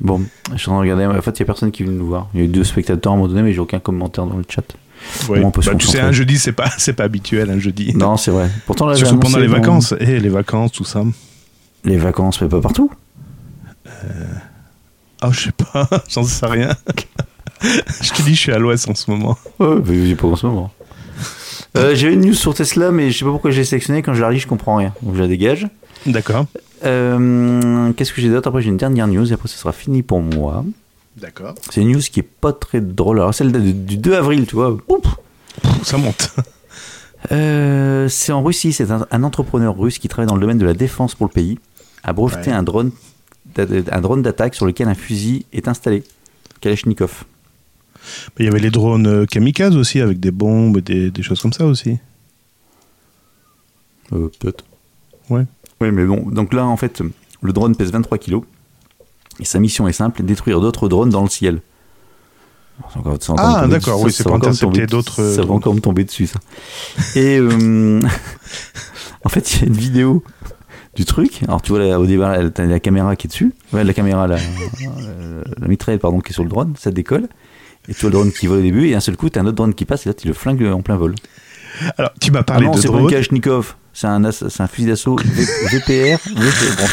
Bon, 0.00 0.22
je 0.52 0.58
suis 0.58 0.70
en 0.70 0.74
train 0.74 0.84
de 0.84 0.90
regarder. 0.90 1.06
En 1.06 1.22
fait, 1.22 1.32
il 1.32 1.40
y 1.40 1.42
a 1.42 1.46
personne 1.46 1.70
qui 1.70 1.82
veut 1.82 1.92
nous 1.92 2.06
voir. 2.06 2.28
Il 2.34 2.40
y 2.40 2.42
a 2.42 2.46
eu 2.46 2.48
deux 2.48 2.64
spectateurs 2.64 3.12
à 3.12 3.14
un 3.14 3.18
moment 3.18 3.28
donné, 3.28 3.42
mais 3.42 3.52
j'ai 3.52 3.60
aucun 3.60 3.80
commentaire 3.80 4.26
dans 4.26 4.36
le 4.36 4.44
chat. 4.48 4.64
Ouais. 5.28 5.42
on 5.44 5.50
peut 5.50 5.62
se 5.62 5.70
Bah, 5.70 5.76
tu 5.76 5.86
sais, 5.86 6.00
un 6.00 6.12
jeudi, 6.12 6.38
c'est 6.38 6.52
pas, 6.52 6.70
c'est 6.78 6.92
pas 6.92 7.04
habituel, 7.04 7.50
un 7.50 7.58
jeudi. 7.58 7.92
Non, 7.94 8.16
c'est 8.16 8.30
vrai. 8.30 8.50
Pourtant, 8.66 8.86
là, 8.86 8.94
j'ai 8.94 9.04
Surtout 9.04 9.20
pendant 9.20 9.38
les 9.38 9.46
vacances. 9.46 9.94
Eh, 10.00 10.18
les 10.20 10.28
vacances, 10.28 10.72
tout 10.72 10.84
ça. 10.84 11.02
Les 11.84 11.96
vacances, 11.96 12.40
mais 12.40 12.48
pas 12.48 12.60
partout. 12.60 12.90
Ah, 15.22 15.30
je 15.32 15.40
sais 15.40 15.52
pas, 15.52 15.88
j'en 16.08 16.22
sais 16.22 16.46
rien. 16.46 16.74
je 17.62 18.10
te 18.10 18.22
dis, 18.22 18.34
je 18.34 18.40
suis 18.40 18.52
à 18.52 18.58
l'ouest 18.58 18.88
en 18.88 18.94
ce 18.94 19.10
moment. 19.10 19.36
Ouais, 19.58 19.76
mais 19.86 20.06
j'ai 20.06 20.14
pas 20.16 20.26
en 20.28 20.36
ce 20.36 20.46
moment. 20.46 20.72
Euh, 21.76 21.94
J'avais 21.94 22.14
une 22.14 22.22
news 22.26 22.34
sur 22.34 22.54
Tesla, 22.54 22.90
mais 22.90 23.10
je 23.10 23.18
sais 23.18 23.24
pas 23.24 23.30
pourquoi 23.30 23.50
j'ai 23.50 23.64
sélectionné. 23.64 24.02
Quand 24.02 24.14
je 24.14 24.22
la 24.22 24.30
lis, 24.30 24.40
je 24.40 24.46
comprends 24.46 24.76
rien. 24.76 24.92
Donc 25.02 25.14
je 25.14 25.20
la 25.20 25.28
dégage. 25.28 25.68
D'accord. 26.06 26.46
Euh, 26.84 27.92
Qu'est-ce 27.92 28.12
que 28.12 28.20
j'ai 28.20 28.30
d'autre? 28.30 28.48
Après, 28.48 28.62
j'ai 28.62 28.70
une 28.70 28.76
dernière 28.78 29.06
news 29.06 29.30
et 29.30 29.34
après, 29.34 29.48
ce 29.48 29.58
sera 29.58 29.72
fini 29.72 30.02
pour 30.02 30.20
moi. 30.22 30.64
D'accord. 31.20 31.54
C'est 31.70 31.82
une 31.82 31.92
news 31.92 32.00
qui 32.00 32.20
est 32.20 32.28
pas 32.40 32.52
très 32.52 32.80
drôle. 32.80 33.18
Alors, 33.18 33.34
celle 33.34 33.52
du 33.84 33.96
2 33.96 34.14
avril, 34.14 34.46
tu 34.46 34.54
vois. 34.56 34.76
Ça 35.82 35.96
monte. 35.98 36.34
Euh, 37.32 38.08
c'est 38.08 38.32
en 38.32 38.42
Russie. 38.42 38.72
C'est 38.72 38.90
un, 38.90 39.06
un 39.10 39.22
entrepreneur 39.24 39.76
russe 39.78 39.98
qui 39.98 40.08
travaille 40.08 40.26
dans 40.26 40.36
le 40.36 40.40
domaine 40.40 40.56
de 40.56 40.64
la 40.64 40.72
défense 40.72 41.14
pour 41.14 41.26
le 41.26 41.32
pays. 41.32 41.58
A 42.02 42.14
breveté 42.14 42.48
Ouais. 42.50 42.56
un 42.56 42.62
drone 42.62 42.92
un 43.58 44.00
drone 44.00 44.22
d'attaque 44.22 44.54
sur 44.54 44.64
lequel 44.64 44.88
un 44.88 44.94
fusil 44.94 45.44
est 45.52 45.68
installé. 45.68 46.02
Kalachnikov. 46.62 47.24
Il 48.38 48.46
y 48.46 48.48
avait 48.48 48.58
les 48.58 48.70
drones 48.70 49.06
euh, 49.06 49.26
kamikazes 49.26 49.76
aussi, 49.76 50.00
avec 50.00 50.18
des 50.18 50.30
bombes, 50.30 50.78
des, 50.80 51.10
des 51.10 51.22
choses 51.22 51.42
comme 51.42 51.52
ça 51.52 51.66
aussi. 51.66 51.98
Euh, 54.14 54.30
Peut-être. 54.38 54.64
Ouais. 55.28 55.44
Oui, 55.82 55.90
mais 55.90 56.06
bon. 56.06 56.22
Donc 56.30 56.54
là, 56.54 56.64
en 56.64 56.78
fait, 56.78 57.02
le 57.42 57.52
drone 57.52 57.76
pèse 57.76 57.92
23 57.92 58.16
kilos. 58.16 58.44
Et 59.40 59.44
sa 59.44 59.58
mission 59.58 59.88
est 59.88 59.92
simple 59.92 60.22
détruire 60.22 60.60
d'autres 60.60 60.88
drones 60.88 61.10
dans 61.10 61.22
le 61.22 61.28
ciel. 61.30 61.60
Encore- 62.94 63.18
Ah, 63.38 63.66
d'accord, 63.68 64.00
oui, 64.00 64.10
c'est 64.12 64.22
pour 64.24 64.32
intercepter 64.36 64.86
d'autres, 64.86 65.20
euh, 65.22 65.36
Ça 65.36 65.42
va 65.42 65.52
encore 65.52 65.74
me 65.74 65.80
tomber 65.80 66.04
dessus, 66.04 66.26
ça. 66.26 66.38
Et 67.14 67.38
euh, 67.38 68.00
en 69.24 69.28
fait, 69.28 69.54
il 69.54 69.60
y 69.60 69.64
a 69.64 69.66
une 69.66 69.74
vidéo 69.76 70.24
du 70.96 71.04
truc. 71.04 71.42
Alors, 71.46 71.60
tu 71.62 71.72
vois, 71.72 71.80
là, 71.80 72.00
au 72.00 72.06
départ, 72.06 72.36
t'as 72.54 72.64
la 72.64 72.80
caméra 72.80 73.16
qui 73.16 73.26
est 73.26 73.28
dessus. 73.30 73.52
Ouais, 73.72 73.84
la 73.84 73.92
caméra, 73.92 74.26
la, 74.26 74.36
la 74.36 75.68
mitraille, 75.68 75.98
pardon, 75.98 76.20
qui 76.20 76.30
est 76.30 76.34
sur 76.34 76.42
le 76.42 76.48
drone. 76.48 76.74
Ça 76.78 76.90
décolle. 76.90 77.28
Et 77.88 77.94
tu 77.94 78.00
vois 78.00 78.10
le 78.10 78.14
drone 78.14 78.32
qui 78.32 78.46
vole 78.46 78.58
au 78.58 78.62
début. 78.62 78.88
Et 78.88 78.92
d'un 78.92 79.00
seul 79.00 79.16
coup, 79.16 79.28
t'as 79.28 79.40
un 79.40 79.46
autre 79.46 79.56
drone 79.56 79.74
qui 79.74 79.84
passe. 79.84 80.06
Et 80.06 80.08
là, 80.10 80.14
tu 80.14 80.26
le 80.26 80.32
flingues 80.34 80.64
en 80.64 80.80
plein 80.80 80.96
vol. 80.96 81.14
Alors, 81.98 82.12
tu 82.20 82.30
m'as 82.30 82.40
Ah 82.40 82.44
parlé 82.44 82.66
non, 82.66 82.72
de 82.72 82.80
c'est 82.80 82.88
pas 82.88 82.98
une. 82.98 83.08
Kalachnikov. 83.08 83.74
C'est 83.92 84.06
un, 84.06 84.24
ass- 84.24 84.48
c'est 84.48 84.62
un 84.62 84.66
fusil 84.68 84.86
d'assaut 84.88 85.16
VPR. 85.16 86.18
VPR. 86.18 86.18
Bon. 86.78 86.86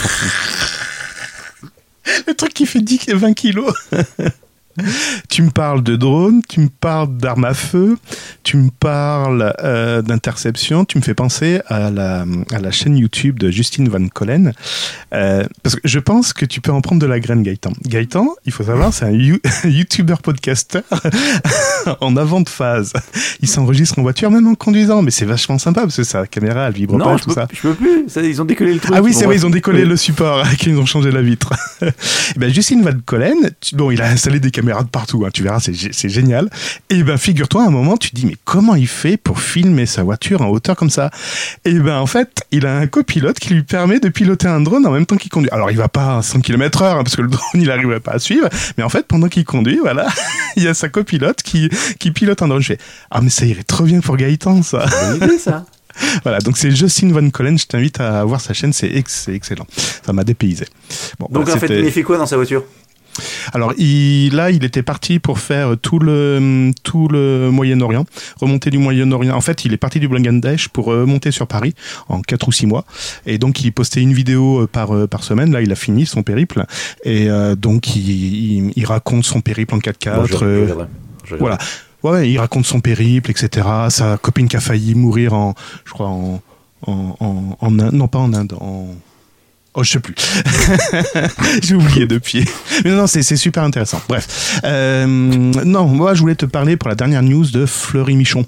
Le 2.27 2.33
truc 2.33 2.53
qui 2.53 2.65
fait 2.65 2.79
10, 2.79 3.09
20 3.09 3.33
kilos. 3.33 3.73
tu 5.29 5.41
me 5.41 5.49
parles 5.49 5.83
de 5.83 5.95
drones, 5.95 6.41
tu 6.47 6.59
me 6.59 6.69
parles 6.69 7.15
d'armes 7.17 7.45
à 7.45 7.53
feu, 7.53 7.97
tu 8.43 8.57
me 8.57 8.69
parles 8.69 9.53
euh, 9.63 10.01
d'interception, 10.01 10.85
tu 10.85 10.97
me 10.97 11.03
fais 11.03 11.13
penser 11.13 11.61
à 11.67 11.89
la, 11.91 12.25
à 12.51 12.59
la 12.59 12.71
chaîne 12.71 12.97
YouTube 12.97 13.39
de 13.39 13.49
Justine 13.51 13.89
Van 13.89 14.07
Collen. 14.07 14.53
Euh, 15.13 15.43
parce 15.63 15.75
que 15.75 15.81
je 15.83 15.99
pense 15.99 16.33
que 16.33 16.45
tu 16.45 16.61
peux 16.61 16.71
en 16.71 16.81
prendre 16.81 17.01
de 17.01 17.07
la 17.07 17.19
graine, 17.19 17.43
Gaëtan. 17.43 17.71
Gaëtan, 17.85 18.27
il 18.45 18.51
faut 18.51 18.63
savoir, 18.63 18.93
c'est 18.93 19.05
un 19.05 19.11
you- 19.11 19.39
YouTuber 19.63 20.15
podcaster 20.21 20.81
en 22.01 22.15
avant 22.17 22.41
de 22.41 22.49
phase. 22.49 22.93
Il 23.41 23.47
s'enregistre 23.47 23.99
en 23.99 24.01
voiture, 24.01 24.29
même 24.31 24.47
en 24.47 24.55
conduisant, 24.55 25.01
mais 25.01 25.11
c'est 25.11 25.25
vachement 25.25 25.57
sympa 25.57 25.81
parce 25.81 25.95
que 25.97 26.03
sa 26.03 26.27
caméra, 26.27 26.67
elle 26.67 26.73
vibre 26.73 26.97
pas, 26.97 27.05
Non, 27.05 27.15
et 27.15 27.17
je 27.17 27.23
tout 27.23 27.29
peux, 27.29 27.35
ça. 27.35 27.47
je 27.51 27.61
peux 27.61 27.73
plus. 27.73 28.05
Ça, 28.09 28.21
ils 28.21 28.41
ont 28.41 28.45
décollé 28.45 28.73
le 28.73 28.79
truc. 28.79 28.93
Ah 28.95 29.01
oui, 29.01 29.13
c'est 29.13 29.25
vrai, 29.25 29.35
ils 29.35 29.45
ont 29.45 29.49
décollé 29.49 29.85
le 29.85 29.97
support, 29.97 30.43
ils 30.65 30.77
ont 30.77 30.85
changé 30.85 31.11
la 31.11 31.21
vitre. 31.21 31.53
Et 31.81 32.39
ben, 32.39 32.53
Justine 32.53 32.81
Van 32.83 32.91
Collen, 33.05 33.51
tu- 33.61 33.75
bon, 33.75 33.91
il 33.91 34.01
a 34.01 34.07
installé 34.07 34.39
des 34.39 34.51
caméras 34.51 34.66
de 34.67 34.89
partout, 34.89 35.23
hein, 35.25 35.29
tu 35.33 35.43
verras, 35.43 35.59
c'est 35.59 35.71
gé- 35.71 35.89
c'est 35.91 36.09
génial. 36.09 36.49
Et 36.89 37.03
ben, 37.03 37.17
figure-toi, 37.17 37.63
à 37.63 37.67
un 37.67 37.71
moment, 37.71 37.97
tu 37.97 38.09
te 38.11 38.15
dis, 38.15 38.25
mais 38.25 38.35
comment 38.45 38.75
il 38.75 38.87
fait 38.87 39.17
pour 39.17 39.39
filmer 39.39 39.85
sa 39.85 40.03
voiture 40.03 40.41
en 40.41 40.47
hauteur 40.47 40.75
comme 40.75 40.89
ça? 40.89 41.09
Et 41.65 41.73
ben, 41.79 41.97
en 41.97 42.05
fait, 42.05 42.43
il 42.51 42.65
a 42.65 42.77
un 42.77 42.87
copilote 42.87 43.39
qui 43.39 43.53
lui 43.53 43.63
permet 43.63 43.99
de 43.99 44.09
piloter 44.09 44.47
un 44.47 44.61
drone 44.61 44.85
en 44.85 44.91
même 44.91 45.05
temps 45.05 45.17
qu'il 45.17 45.31
conduit. 45.31 45.49
Alors, 45.51 45.71
il 45.71 45.77
va 45.77 45.87
pas 45.87 46.17
à 46.17 46.21
100 46.21 46.41
km 46.41 46.81
heure, 46.81 46.97
hein, 46.97 47.03
parce 47.03 47.15
que 47.15 47.21
le 47.21 47.27
drone, 47.31 47.43
il 47.55 47.67
n'arriverait 47.67 47.99
pas 47.99 48.11
à 48.13 48.19
suivre, 48.19 48.47
mais 48.77 48.83
en 48.83 48.89
fait, 48.89 49.05
pendant 49.07 49.27
qu'il 49.29 49.45
conduit, 49.45 49.79
voilà, 49.81 50.07
il 50.55 50.63
y 50.63 50.67
a 50.67 50.73
sa 50.73 50.89
copilote 50.89 51.41
qui, 51.41 51.69
qui 51.99 52.11
pilote 52.11 52.41
un 52.41 52.47
drone. 52.47 52.61
Je 52.61 52.67
fais, 52.73 52.79
ah, 53.11 53.21
mais 53.21 53.29
ça 53.29 53.45
irait 53.45 53.63
trop 53.63 53.83
bien 53.85 53.99
pour 54.01 54.17
Gaëtan, 54.17 54.61
ça. 54.63 54.85
Ça. 55.39 55.65
Voilà, 56.21 56.37
donc 56.39 56.57
c'est 56.57 56.69
Justine 56.69 57.11
Van 57.11 57.27
Collen, 57.31 57.57
je 57.57 57.65
t'invite 57.65 57.99
à 57.99 58.23
voir 58.23 58.39
sa 58.39 58.53
chaîne, 58.53 58.71
c'est 58.71 58.87
ex- 58.87 59.23
c'est 59.25 59.33
excellent. 59.33 59.65
Ça 60.05 60.13
m'a 60.13 60.23
dépaysé. 60.23 60.65
Bon, 61.17 61.25
Donc 61.31 61.45
voilà, 61.45 61.55
en 61.55 61.59
fait, 61.59 61.79
il 61.79 61.91
fait 61.91 62.03
quoi 62.03 62.19
dans 62.19 62.27
sa 62.27 62.35
voiture? 62.35 62.63
Alors 63.53 63.73
il, 63.77 64.33
là, 64.35 64.51
il 64.51 64.63
était 64.63 64.83
parti 64.83 65.19
pour 65.19 65.39
faire 65.39 65.75
tout 65.81 65.99
le, 65.99 66.71
tout 66.83 67.07
le 67.07 67.49
Moyen-Orient, 67.51 68.05
remonter 68.39 68.69
du 68.69 68.77
Moyen-Orient. 68.77 69.35
En 69.35 69.41
fait, 69.41 69.65
il 69.65 69.73
est 69.73 69.77
parti 69.77 69.99
du 69.99 70.07
Bangladesh 70.07 70.69
pour 70.69 70.85
remonter 70.85 71.31
sur 71.31 71.47
Paris 71.47 71.73
en 72.09 72.21
4 72.21 72.47
ou 72.47 72.51
6 72.51 72.65
mois. 72.67 72.85
Et 73.25 73.37
donc, 73.37 73.61
il 73.63 73.71
postait 73.71 74.01
une 74.01 74.13
vidéo 74.13 74.61
euh, 74.61 74.67
par, 74.67 74.95
euh, 74.95 75.07
par 75.07 75.23
semaine. 75.23 75.51
Là, 75.51 75.61
il 75.61 75.71
a 75.71 75.75
fini 75.75 76.05
son 76.05 76.23
périple. 76.23 76.65
Et 77.03 77.29
euh, 77.29 77.55
donc, 77.55 77.95
il, 77.95 78.09
il, 78.09 78.73
il 78.75 78.85
raconte 78.85 79.23
son 79.25 79.41
périple 79.41 79.75
en 79.75 79.79
4x4. 79.79 80.15
Bon, 80.15 80.25
je- 80.25 80.37
je 80.37 80.45
euh, 80.45 80.61
regarderai. 80.63 80.87
Je 81.25 81.33
regarderai. 81.35 81.39
voilà. 81.39 81.57
Ouais, 82.03 82.29
il 82.29 82.37
raconte 82.37 82.65
son 82.65 82.79
périple, 82.79 83.31
etc. 83.31 83.67
Sa 83.89 84.17
copine 84.17 84.47
qui 84.47 84.55
a 84.55 84.59
failli 84.59 84.93
mourir 84.95 85.33
en, 85.33 85.55
je 85.85 85.91
crois, 85.91 86.07
en, 86.07 86.41
en, 86.85 87.15
en, 87.19 87.57
en 87.59 87.79
Inde. 87.79 87.93
Non, 87.93 88.07
pas 88.07 88.19
en 88.19 88.33
Inde, 88.33 88.53
en. 88.61 88.87
Oh, 89.79 89.83
je 89.83 89.91
sais 89.91 89.99
plus. 89.99 90.15
J'ai 91.61 91.75
oublié 91.75 92.07
depuis. 92.07 92.43
Mais 92.83 92.89
non, 92.89 92.97
non, 92.97 93.07
c'est 93.07 93.21
c'est 93.21 93.35
super 93.35 93.61
intéressant. 93.61 94.01
Bref. 94.09 94.59
Euh, 94.63 95.05
non, 95.05 95.85
moi, 95.85 96.15
je 96.15 96.21
voulais 96.21 96.33
te 96.33 96.47
parler 96.47 96.77
pour 96.77 96.89
la 96.89 96.95
dernière 96.95 97.21
news 97.21 97.45
de 97.45 97.67
Fleury 97.67 98.15
Michon. 98.15 98.43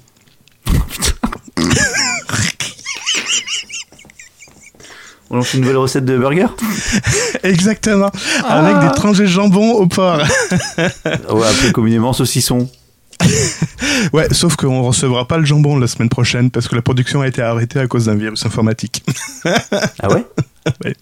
On 5.30 5.36
lance 5.36 5.54
une 5.54 5.60
nouvelle 5.60 5.76
recette 5.76 6.04
de 6.04 6.18
burger 6.18 6.48
Exactement. 7.44 8.10
Avec 8.48 8.80
des 8.80 8.92
tranchées 8.96 9.22
de 9.22 9.26
jambon 9.26 9.74
au 9.74 9.86
porc. 9.86 10.18
Ouais, 11.30 11.46
appelé 11.46 11.70
communément 11.72 12.12
saucisson. 12.12 12.68
Ouais, 14.12 14.26
sauf 14.32 14.56
qu'on 14.56 14.82
recevra 14.82 15.28
pas 15.28 15.38
le 15.38 15.44
jambon 15.44 15.78
la 15.78 15.86
semaine 15.86 16.08
prochaine 16.08 16.50
parce 16.50 16.66
que 16.66 16.74
la 16.74 16.82
production 16.82 17.20
a 17.20 17.28
été 17.28 17.40
arrêtée 17.40 17.78
à 17.78 17.86
cause 17.86 18.06
d'un 18.06 18.16
virus 18.16 18.44
informatique. 18.44 19.04
Ah 20.02 20.12
ouais? 20.12 20.24
Ouais. 20.84 20.94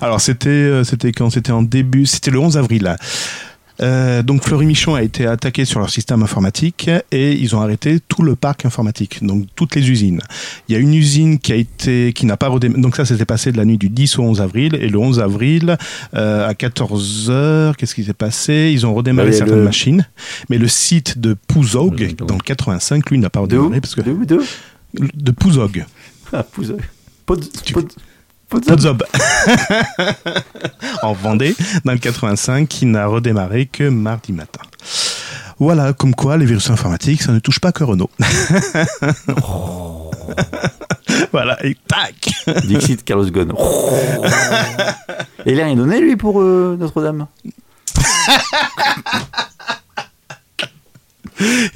Alors 0.00 0.20
c'était 0.20 0.48
euh, 0.48 0.84
c'était 0.84 1.12
quand? 1.12 1.30
C'était 1.30 1.52
en 1.52 1.62
début, 1.62 2.06
c'était 2.06 2.30
le 2.30 2.38
11 2.38 2.56
avril. 2.56 2.82
là. 2.84 2.96
Euh, 3.82 4.22
donc 4.22 4.44
Fleury 4.44 4.66
Michon 4.66 4.94
a 4.94 5.02
été 5.02 5.24
attaqué 5.26 5.64
sur 5.64 5.80
leur 5.80 5.88
système 5.88 6.22
informatique 6.22 6.90
et 7.12 7.32
ils 7.32 7.56
ont 7.56 7.62
arrêté 7.62 7.98
tout 8.08 8.22
le 8.22 8.36
parc 8.36 8.66
informatique, 8.66 9.24
donc 9.24 9.46
toutes 9.56 9.74
les 9.74 9.90
usines. 9.90 10.20
Il 10.68 10.74
y 10.74 10.76
a 10.76 10.78
une 10.78 10.92
usine 10.92 11.38
qui 11.38 11.50
a 11.52 11.56
été 11.56 12.12
qui 12.12 12.26
n'a 12.26 12.36
pas 12.36 12.48
redémarré. 12.48 12.82
Donc 12.82 12.94
ça 12.96 13.06
s'était 13.06 13.24
passé 13.24 13.52
de 13.52 13.56
la 13.56 13.64
nuit 13.64 13.78
du 13.78 13.88
10 13.88 14.18
au 14.18 14.22
11 14.24 14.42
avril 14.42 14.74
et 14.74 14.86
le 14.90 14.98
11 14.98 15.18
avril 15.20 15.78
euh, 16.14 16.46
à 16.46 16.52
14 16.52 17.30
heures, 17.30 17.76
qu'est-ce 17.78 17.94
qui 17.94 18.04
s'est 18.04 18.12
passé? 18.12 18.70
Ils 18.70 18.84
ont 18.84 18.92
redémarré 18.92 19.30
Bah, 19.30 19.36
certaines 19.36 19.56
le- 19.56 19.64
machines, 19.64 20.06
mais 20.50 20.58
le 20.58 20.68
site 20.68 21.18
de 21.18 21.34
Pouzog 21.48 22.14
dans 22.16 22.34
le 22.34 22.42
85 22.42 23.08
lui 23.08 23.18
n'a 23.18 23.30
pas 23.30 23.40
redémarré 23.40 23.80
parce 23.80 23.94
que 23.94 24.02
De 24.02 24.10
où? 24.10 24.26
De 24.26 24.36
où? 24.36 24.42
de 25.14 25.30
Pouzog. 25.30 25.86
Ah, 26.34 26.42
Pouzo. 26.42 26.76
Pod- 27.24 27.46
Tu- 27.64 27.72
pod- 27.72 27.90
Podzob. 28.50 29.04
En 31.02 31.12
Vendée, 31.14 31.56
dans 31.84 31.92
le 31.92 31.98
85, 31.98 32.68
qui 32.68 32.84
n'a 32.84 33.06
redémarré 33.06 33.66
que 33.66 33.88
mardi 33.88 34.32
matin. 34.32 34.60
Voilà, 35.58 35.92
comme 35.92 36.14
quoi 36.14 36.36
les 36.36 36.44
virus 36.46 36.68
informatiques, 36.70 37.22
ça 37.22 37.32
ne 37.32 37.38
touche 37.38 37.60
pas 37.60 37.72
que 37.72 37.84
Renault. 37.84 38.10
voilà, 41.32 41.64
et 41.64 41.76
tac 41.86 42.28
Dixit 42.64 43.04
Carlos 43.04 43.30
Ghosn. 43.30 43.52
Et 45.46 45.52
il 45.52 45.60
a 45.60 45.64
rien 45.64 45.76
donné, 45.76 46.00
lui, 46.00 46.16
pour 46.16 46.42
euh, 46.42 46.76
Notre-Dame? 46.78 47.26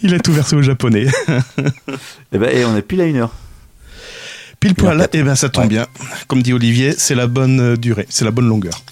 Il 0.02 0.14
a 0.14 0.18
tout 0.18 0.32
versé 0.32 0.54
aux 0.54 0.60
Japonais. 0.62 1.06
Eh 2.32 2.38
ben, 2.38 2.50
et 2.54 2.66
on 2.66 2.76
a 2.76 2.82
pile 2.82 3.00
à 3.00 3.06
une 3.06 3.16
heure. 3.16 3.32
Pile 4.64 4.74
poil, 4.74 5.08
et 5.12 5.22
ben 5.22 5.34
ça 5.34 5.50
tombe 5.50 5.64
Ouais. 5.64 5.68
bien. 5.68 5.86
Comme 6.26 6.42
dit 6.42 6.54
Olivier, 6.54 6.94
c'est 6.96 7.14
la 7.14 7.26
bonne 7.26 7.60
euh, 7.60 7.76
durée, 7.76 8.06
c'est 8.08 8.24
la 8.24 8.30
bonne 8.30 8.48
longueur. 8.48 8.82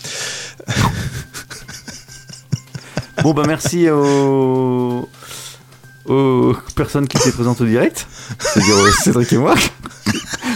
Bon, 3.23 3.33
bah 3.33 3.45
merci 3.47 3.89
aux, 3.89 5.09
aux 6.07 6.57
personnes 6.77 7.07
qui 7.09 7.17
étaient 7.17 7.31
présentes 7.33 7.61
au 7.61 7.65
direct. 7.67 8.07
C'est-à-dire 8.39 8.75
euh, 8.77 8.91
Cédric 9.03 9.33
et 9.33 9.39
moi. 9.39 9.55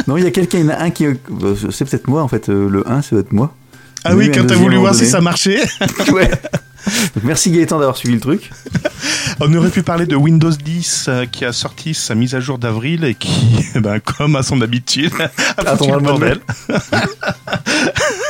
Non, 0.06 0.16
il 0.16 0.24
y 0.24 0.26
a 0.26 0.30
quelqu'un, 0.30 0.58
il 0.58 0.64
y 0.64 0.68
en 0.68 0.70
a 0.70 0.78
un 0.82 0.90
qui. 0.90 1.06
bah, 1.30 1.48
C'est 1.70 1.84
peut-être 1.84 2.08
moi 2.08 2.22
en 2.22 2.28
fait, 2.28 2.48
euh, 2.48 2.68
le 2.68 2.86
1, 2.86 3.02
c'est 3.02 3.10
peut-être 3.16 3.32
moi. 3.32 3.54
Ah 4.04 4.14
oui, 4.14 4.26
un 4.28 4.32
quand 4.32 4.46
t'as 4.46 4.54
voulu 4.54 4.76
voir 4.76 4.94
si 4.94 5.06
ça 5.06 5.20
marchait. 5.20 5.62
Ouais. 6.12 6.30
Donc, 7.14 7.24
merci 7.24 7.50
Gaëtan 7.50 7.78
d'avoir 7.78 7.96
suivi 7.96 8.14
le 8.14 8.20
truc. 8.20 8.50
On 9.40 9.52
aurait 9.54 9.70
pu 9.70 9.82
parler 9.82 10.06
de 10.06 10.16
Windows 10.16 10.50
10 10.50 11.06
euh, 11.08 11.26
qui 11.26 11.44
a 11.44 11.52
sorti 11.52 11.94
sa 11.94 12.14
mise 12.14 12.34
à 12.34 12.40
jour 12.40 12.58
d'avril 12.58 13.04
et 13.04 13.14
qui, 13.14 13.64
ben, 13.74 14.00
comme 14.00 14.36
à 14.36 14.42
son 14.42 14.60
habitude, 14.60 15.12
a 15.56 15.76
foutu 15.76 15.90
le 15.90 15.98
bordel. 15.98 16.40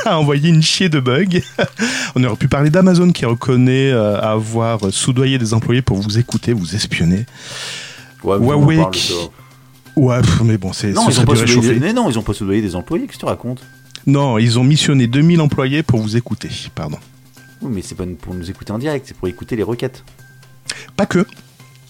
a 0.05 0.17
envoyé 0.17 0.49
une 0.49 0.61
chier 0.61 0.89
de 0.89 0.99
bugs. 0.99 1.41
On 2.15 2.23
aurait 2.23 2.35
pu 2.35 2.47
parler 2.47 2.69
d'Amazon 2.69 3.11
qui 3.11 3.25
reconnaît 3.25 3.91
euh, 3.91 4.19
avoir 4.19 4.91
soudoyé 4.91 5.37
des 5.37 5.53
employés 5.53 5.81
pour 5.81 5.97
vous 5.97 6.17
écouter, 6.17 6.53
vous 6.53 6.75
espionner. 6.75 7.25
Ouais, 8.23 8.37
Huawei 8.37 8.79
qui-. 8.91 9.13
Ouais, 9.95 10.21
pff, 10.21 10.41
mais 10.43 10.57
bon, 10.57 10.73
c'est 10.73 10.91
Non, 10.91 11.09
ce 11.09 11.21
ils 11.21 11.79
des... 11.79 11.93
non, 11.93 12.09
ils 12.09 12.19
ont 12.19 12.23
pas 12.23 12.33
soudoyé 12.33 12.61
des 12.61 12.75
employés. 12.75 13.05
Qu'est-ce 13.07 13.17
que 13.17 13.21
tu 13.21 13.25
racontes? 13.25 13.63
Non, 14.05 14.37
ils 14.37 14.59
ont 14.59 14.63
missionné 14.63 15.07
2000 15.07 15.41
employés 15.41 15.83
pour 15.83 15.99
vous 15.99 16.15
écouter. 16.15 16.49
Pardon. 16.75 16.97
Oui, 17.61 17.71
mais 17.73 17.81
c'est 17.81 17.95
pas 17.95 18.03
pour 18.21 18.33
nous 18.33 18.49
écouter 18.49 18.71
en 18.71 18.77
direct, 18.79 19.05
c'est 19.07 19.17
pour 19.17 19.27
écouter 19.27 19.55
les 19.55 19.63
requêtes. 19.63 20.03
Pas 20.95 21.05
que. 21.05 21.25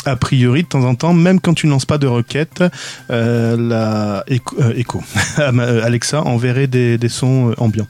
A 0.05 0.15
priori, 0.15 0.63
de 0.63 0.67
temps 0.67 0.83
en 0.85 0.95
temps, 0.95 1.13
même 1.13 1.41
quand 1.41 1.53
tu 1.53 1.65
ne 1.67 1.71
lances 1.71 1.85
pas 1.85 1.97
de 1.97 2.07
requête, 2.07 2.63
euh, 3.09 3.57
la 3.57 4.23
euh, 4.29 4.73
Echo. 4.75 5.01
Alexa 5.37 6.21
enverrait 6.23 6.67
des, 6.67 6.97
des 6.97 7.09
sons 7.09 7.49
euh, 7.49 7.53
ambiants. 7.57 7.87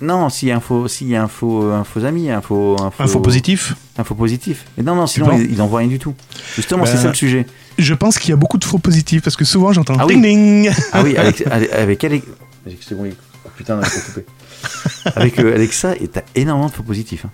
Non, 0.00 0.28
s'il 0.28 0.46
y 0.48 0.52
a 0.52 0.56
un 0.56 0.60
faux, 0.60 0.86
s'il 0.86 1.08
y 1.08 1.16
a 1.16 1.22
un 1.24 1.26
faux, 1.28 1.72
un 1.72 1.82
faux 1.82 2.04
ami, 2.04 2.30
un 2.30 2.40
faux, 2.40 2.76
un 2.80 2.92
faux, 2.92 3.02
Un 3.02 3.06
faux 3.08 3.18
positif 3.20 3.74
un 3.96 4.04
faux 4.04 4.14
positif. 4.14 4.64
Mais 4.76 4.84
non, 4.84 4.94
non, 4.94 5.08
sinon 5.08 5.26
penses 5.26 5.40
ils, 5.40 5.50
ils 5.54 5.60
envoient 5.60 5.80
rien 5.80 5.88
du 5.88 5.98
tout. 5.98 6.14
Justement, 6.54 6.84
Ben, 6.84 6.90
c'est 6.90 6.98
ça 6.98 7.08
le 7.08 7.14
sujet. 7.14 7.46
Je 7.78 7.94
pense 7.94 8.16
qu'il 8.20 8.30
y 8.30 8.32
a 8.32 8.36
beaucoup 8.36 8.58
de 8.58 8.64
faux 8.64 8.78
positifs 8.78 9.22
parce 9.22 9.34
que 9.34 9.44
souvent 9.44 9.72
j'entends 9.72 9.96
Ah 9.98 10.06
ding 10.06 10.22
oui. 10.22 10.28
ding. 10.36 10.70
Ah 10.92 11.02
oui, 11.02 11.16
avec, 11.16 11.44
avec, 11.48 11.72
avec 11.72 12.04
Alex. 12.04 12.24
C'est 12.80 12.94
bon, 12.94 13.06
il- 13.06 13.14
oh, 13.44 13.48
putain, 13.56 13.80
il 13.82 13.86
faut 13.86 14.00
couper. 14.12 14.26
Avec 15.16 15.38
euh, 15.38 15.54
Alexa, 15.54 15.94
et 15.96 16.08
t'as 16.08 16.22
énormément 16.34 16.68
de 16.68 16.74
faux 16.74 16.82
positifs. 16.82 17.24
hein. 17.26 17.30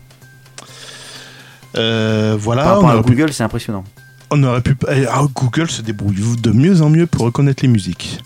Euh, 1.76 2.32
Par 2.32 2.38
voilà, 2.38 2.62
on 2.78 2.82
rapport 2.82 2.90
à 2.90 3.02
pu, 3.02 3.10
Google, 3.14 3.32
c'est 3.32 3.42
impressionnant. 3.42 3.84
on 4.30 4.42
aurait 4.44 4.60
pu. 4.60 4.76
eh, 4.92 5.06
ah, 5.10 5.22
Google 5.34 5.70
se 5.70 5.82
débrouille 5.82 6.20
de 6.40 6.50
mieux 6.50 6.82
en 6.82 6.88
mieux 6.90 7.06
pour 7.06 7.22
reconnaître 7.24 7.62
les 7.62 7.68
musiques. 7.68 8.20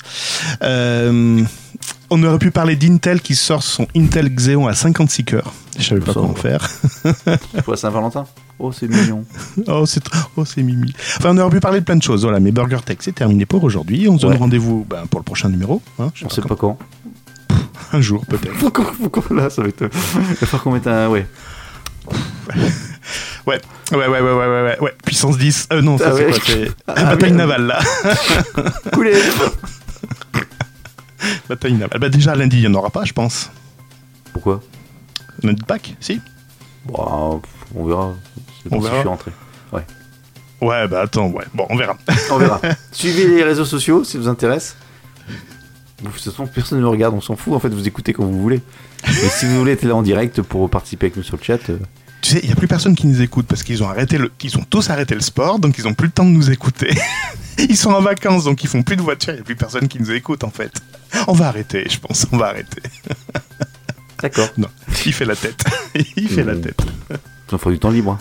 Euh, 0.63 1.43
on 2.11 2.23
aurait 2.25 2.39
pu 2.39 2.51
parler 2.51 2.77
d'Intel 2.77 3.21
qui 3.21 3.35
sort 3.35 3.63
son 3.63 3.87
Intel 3.97 4.35
Xeon 4.35 4.67
à 4.67 4.75
56 4.75 5.25
cœurs. 5.25 5.53
Je 5.79 5.85
savais 5.85 6.01
pas 6.01 6.13
comment 6.15 6.35
faire. 6.35 6.69
Pour 7.65 7.77
Saint-Valentin? 7.79 8.27
Oh, 8.59 8.73
c'est 8.73 8.89
mignon. 8.89 9.25
Oh, 9.69 9.87
c'est 9.87 10.03
oh, 10.37 10.45
mimi. 10.57 10.93
Enfin, 11.19 11.31
on 11.35 11.39
aurait 11.39 11.51
pu 11.51 11.61
parler 11.61 11.81
de 11.81 11.85
plein 11.85 11.97
de 11.97 12.03
choses. 12.03 12.23
Voilà, 12.23 12.41
mais 12.41 12.51
Burger 12.51 12.79
Tech, 12.85 12.97
c'est 13.01 13.15
terminé 13.15 13.47
pour 13.47 13.63
aujourd'hui. 13.63 14.09
On 14.09 14.19
se 14.19 14.27
donne 14.27 14.37
rendez-vous 14.37 14.85
ben, 14.89 15.07
pour 15.07 15.21
le 15.21 15.25
prochain 15.25 15.49
numéro. 15.49 15.81
hein, 15.99 16.11
je 16.15 16.25
On 16.25 16.29
sais 16.29 16.37
sait 16.37 16.43
pas 16.43 16.49
pas 16.49 16.57
quand. 16.57 16.79
Un 17.93 18.01
jour, 18.01 18.25
peut-être. 18.27 18.55
Faut 18.55 18.71
qu'on, 18.71 19.35
là, 19.35 19.51
ça 19.51 19.63
va 19.63 19.69
être. 19.69 19.83
Il 19.83 19.89
va 19.89 20.35
falloir 20.35 20.63
qu'on 20.63 20.73
mette 20.73 20.87
un. 20.87 21.09
Ouais. 21.09 21.27
Ouais, 23.47 23.61
ouais, 23.93 23.97
ouais, 23.97 24.09
ouais, 24.09 24.21
ouais, 24.21 24.33
ouais, 24.33 24.63
ouais, 24.63 24.79
ouais. 24.81 24.95
Puissance 25.05 25.39
10. 25.39 25.69
Euh, 25.73 25.83
non, 25.83 25.99
ça 25.99 26.07
Ah 26.09 26.13
c'est 26.17 26.25
ouais. 26.27 26.31
quoi 26.33 26.41
C'est 26.47 26.71
Ah, 26.87 27.05
bataille 27.05 27.31
ouais. 27.31 27.37
navale, 27.37 27.67
là. 27.67 27.81
Coulé 28.93 29.13
bataille 31.49 31.73
navale. 31.75 31.99
Bah, 32.01 32.09
déjà, 32.09 32.35
lundi, 32.35 32.59
il 32.59 32.69
n'y 32.69 32.75
en 32.75 32.79
aura 32.79 32.91
pas, 32.91 33.05
je 33.05 33.13
pense. 33.13 33.51
Pourquoi? 34.33 34.61
Lundi 35.43 35.61
de 35.61 35.67
Pâques, 35.67 35.95
si. 36.01 36.21
Bon, 36.85 37.41
on 37.75 37.85
verra. 37.87 38.15
C'est 38.63 38.73
On 38.73 38.77
bon 38.79 38.83
si 38.83 38.91
je 38.93 38.99
suis 39.01 39.09
rentré. 39.09 39.31
Ouais, 40.61 40.89
bah 40.89 41.03
attends, 41.03 41.29
ouais. 41.29 41.45
Bon, 41.55 41.67
on 41.71 41.77
verra. 41.77 41.97
On 42.33 42.39
verra. 42.39 42.61
Suivez 42.91 43.29
les 43.29 43.45
réseaux 43.45 43.65
sociaux 43.65 44.03
si 44.03 44.13
ça 44.15 44.19
vous 44.19 44.27
intéresse. 44.29 44.75
De 46.03 46.09
toute 46.09 46.21
façon, 46.23 46.47
personne 46.47 46.79
ne 46.79 46.85
nous 46.85 46.91
regarde, 46.91 47.15
on 47.15 47.21
s'en 47.21 47.35
fout. 47.37 47.55
En 47.55 47.59
fait, 47.59 47.71
vous 47.71 47.87
écoutez 47.89 48.13
quand 48.13 48.25
vous 48.25 48.41
voulez. 48.41 48.61
Mais 49.07 49.29
si 49.29 49.47
vous 49.47 49.59
voulez 49.59 49.73
être 49.73 49.83
là 49.85 49.95
en 49.97 50.03
direct 50.03 50.43
pour 50.43 50.69
participer 50.71 51.07
avec 51.07 51.17
nous 51.17 51.23
sur 51.25 51.37
le 51.37 51.43
chat, 51.43 51.59
euh, 51.71 51.79
Tu 52.23 52.31
sais, 52.35 52.41
il 52.43 52.47
n'y 52.47 52.53
a 52.53 52.57
plus 52.57 52.69
personne 52.69 52.95
qui 52.95 53.07
nous 53.09 53.21
écoute 53.21 53.47
parce 53.49 53.63
qu'ils 53.65 53.83
ont 53.83 53.89
arrêté 53.89 54.17
le, 54.19 54.31
ils 54.43 54.57
ont 54.59 54.65
tous 54.69 54.91
arrêté 54.91 55.15
le 55.15 55.21
sport, 55.21 55.59
donc 55.59 55.77
ils 55.79 55.89
ont 55.89 55.95
plus 55.95 56.07
le 56.07 56.13
temps 56.13 56.25
de 56.25 56.31
nous 56.31 56.51
écouter. 56.51 56.91
ils 57.59 57.77
sont 57.77 57.91
en 57.91 58.01
vacances, 58.01 58.45
donc 58.45 58.63
ils 58.63 58.69
font 58.69 58.83
plus 58.83 58.97
de 58.97 59.03
voiture, 59.03 59.33
il 59.33 59.37
n'y 59.37 59.41
a 59.41 59.45
plus 59.45 59.57
personne 59.57 59.89
qui 59.89 59.99
nous 59.99 60.11
écoute 60.13 60.45
en 60.45 60.51
fait. 60.51 60.73
On 61.27 61.33
va 61.33 61.49
arrêter, 61.49 61.85
je 61.91 61.99
pense, 61.99 62.27
on 62.33 62.37
va 62.37 62.47
arrêter. 62.49 62.83
d'accord. 64.23 64.49
Non, 64.57 64.69
il 65.07 65.13
fait 65.13 65.25
la 65.25 65.35
tête. 65.37 65.65
il 66.17 66.29
fait 66.29 66.45
la 66.45 66.55
Mmh. 66.55 66.61
tête. 66.61 66.81
Ça 67.51 67.59
fera 67.59 67.71
du 67.73 67.79
temps 67.79 67.91
libre. 67.91 68.13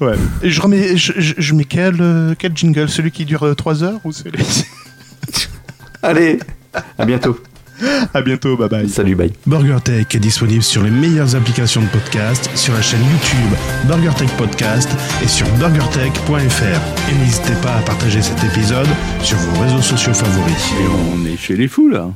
hein. 0.00 0.04
Ouais. 0.04 0.14
Et 0.42 0.50
je 0.50 0.60
remets, 0.60 0.96
je, 0.96 1.12
je- 1.16 1.34
je 1.38 1.54
mets 1.54 1.64
quel, 1.64 1.96
euh, 2.00 2.34
quel 2.38 2.56
jingle? 2.56 2.88
Celui 2.88 3.10
qui 3.12 3.24
dure 3.24 3.54
3 3.56 3.82
heures 3.84 4.00
ou 4.04 4.12
celui 4.12 4.44
Allez, 6.02 6.40
à 6.98 7.04
bientôt. 7.04 7.38
À 8.14 8.22
bientôt, 8.22 8.56
bye 8.56 8.68
bye. 8.68 8.88
Salut, 8.88 9.14
bye. 9.14 9.32
BurgerTech 9.46 10.14
est 10.14 10.20
disponible 10.20 10.62
sur 10.62 10.82
les 10.82 10.90
meilleures 10.90 11.34
applications 11.34 11.80
de 11.80 11.88
podcast, 11.88 12.48
sur 12.54 12.74
la 12.74 12.82
chaîne 12.82 13.00
YouTube 13.00 13.58
BurgerTech 13.86 14.30
Podcast 14.36 14.88
et 15.22 15.28
sur 15.28 15.46
burgertech.fr. 15.56 17.10
Et 17.10 17.14
n'hésitez 17.18 17.54
pas 17.62 17.74
à 17.74 17.82
partager 17.82 18.22
cet 18.22 18.42
épisode 18.44 18.88
sur 19.22 19.36
vos 19.38 19.62
réseaux 19.62 19.82
sociaux 19.82 20.14
favoris. 20.14 20.72
Et 20.72 20.86
on 21.14 21.26
est 21.26 21.36
chez 21.36 21.56
les 21.56 21.68
fous 21.68 21.88
là. 21.88 22.10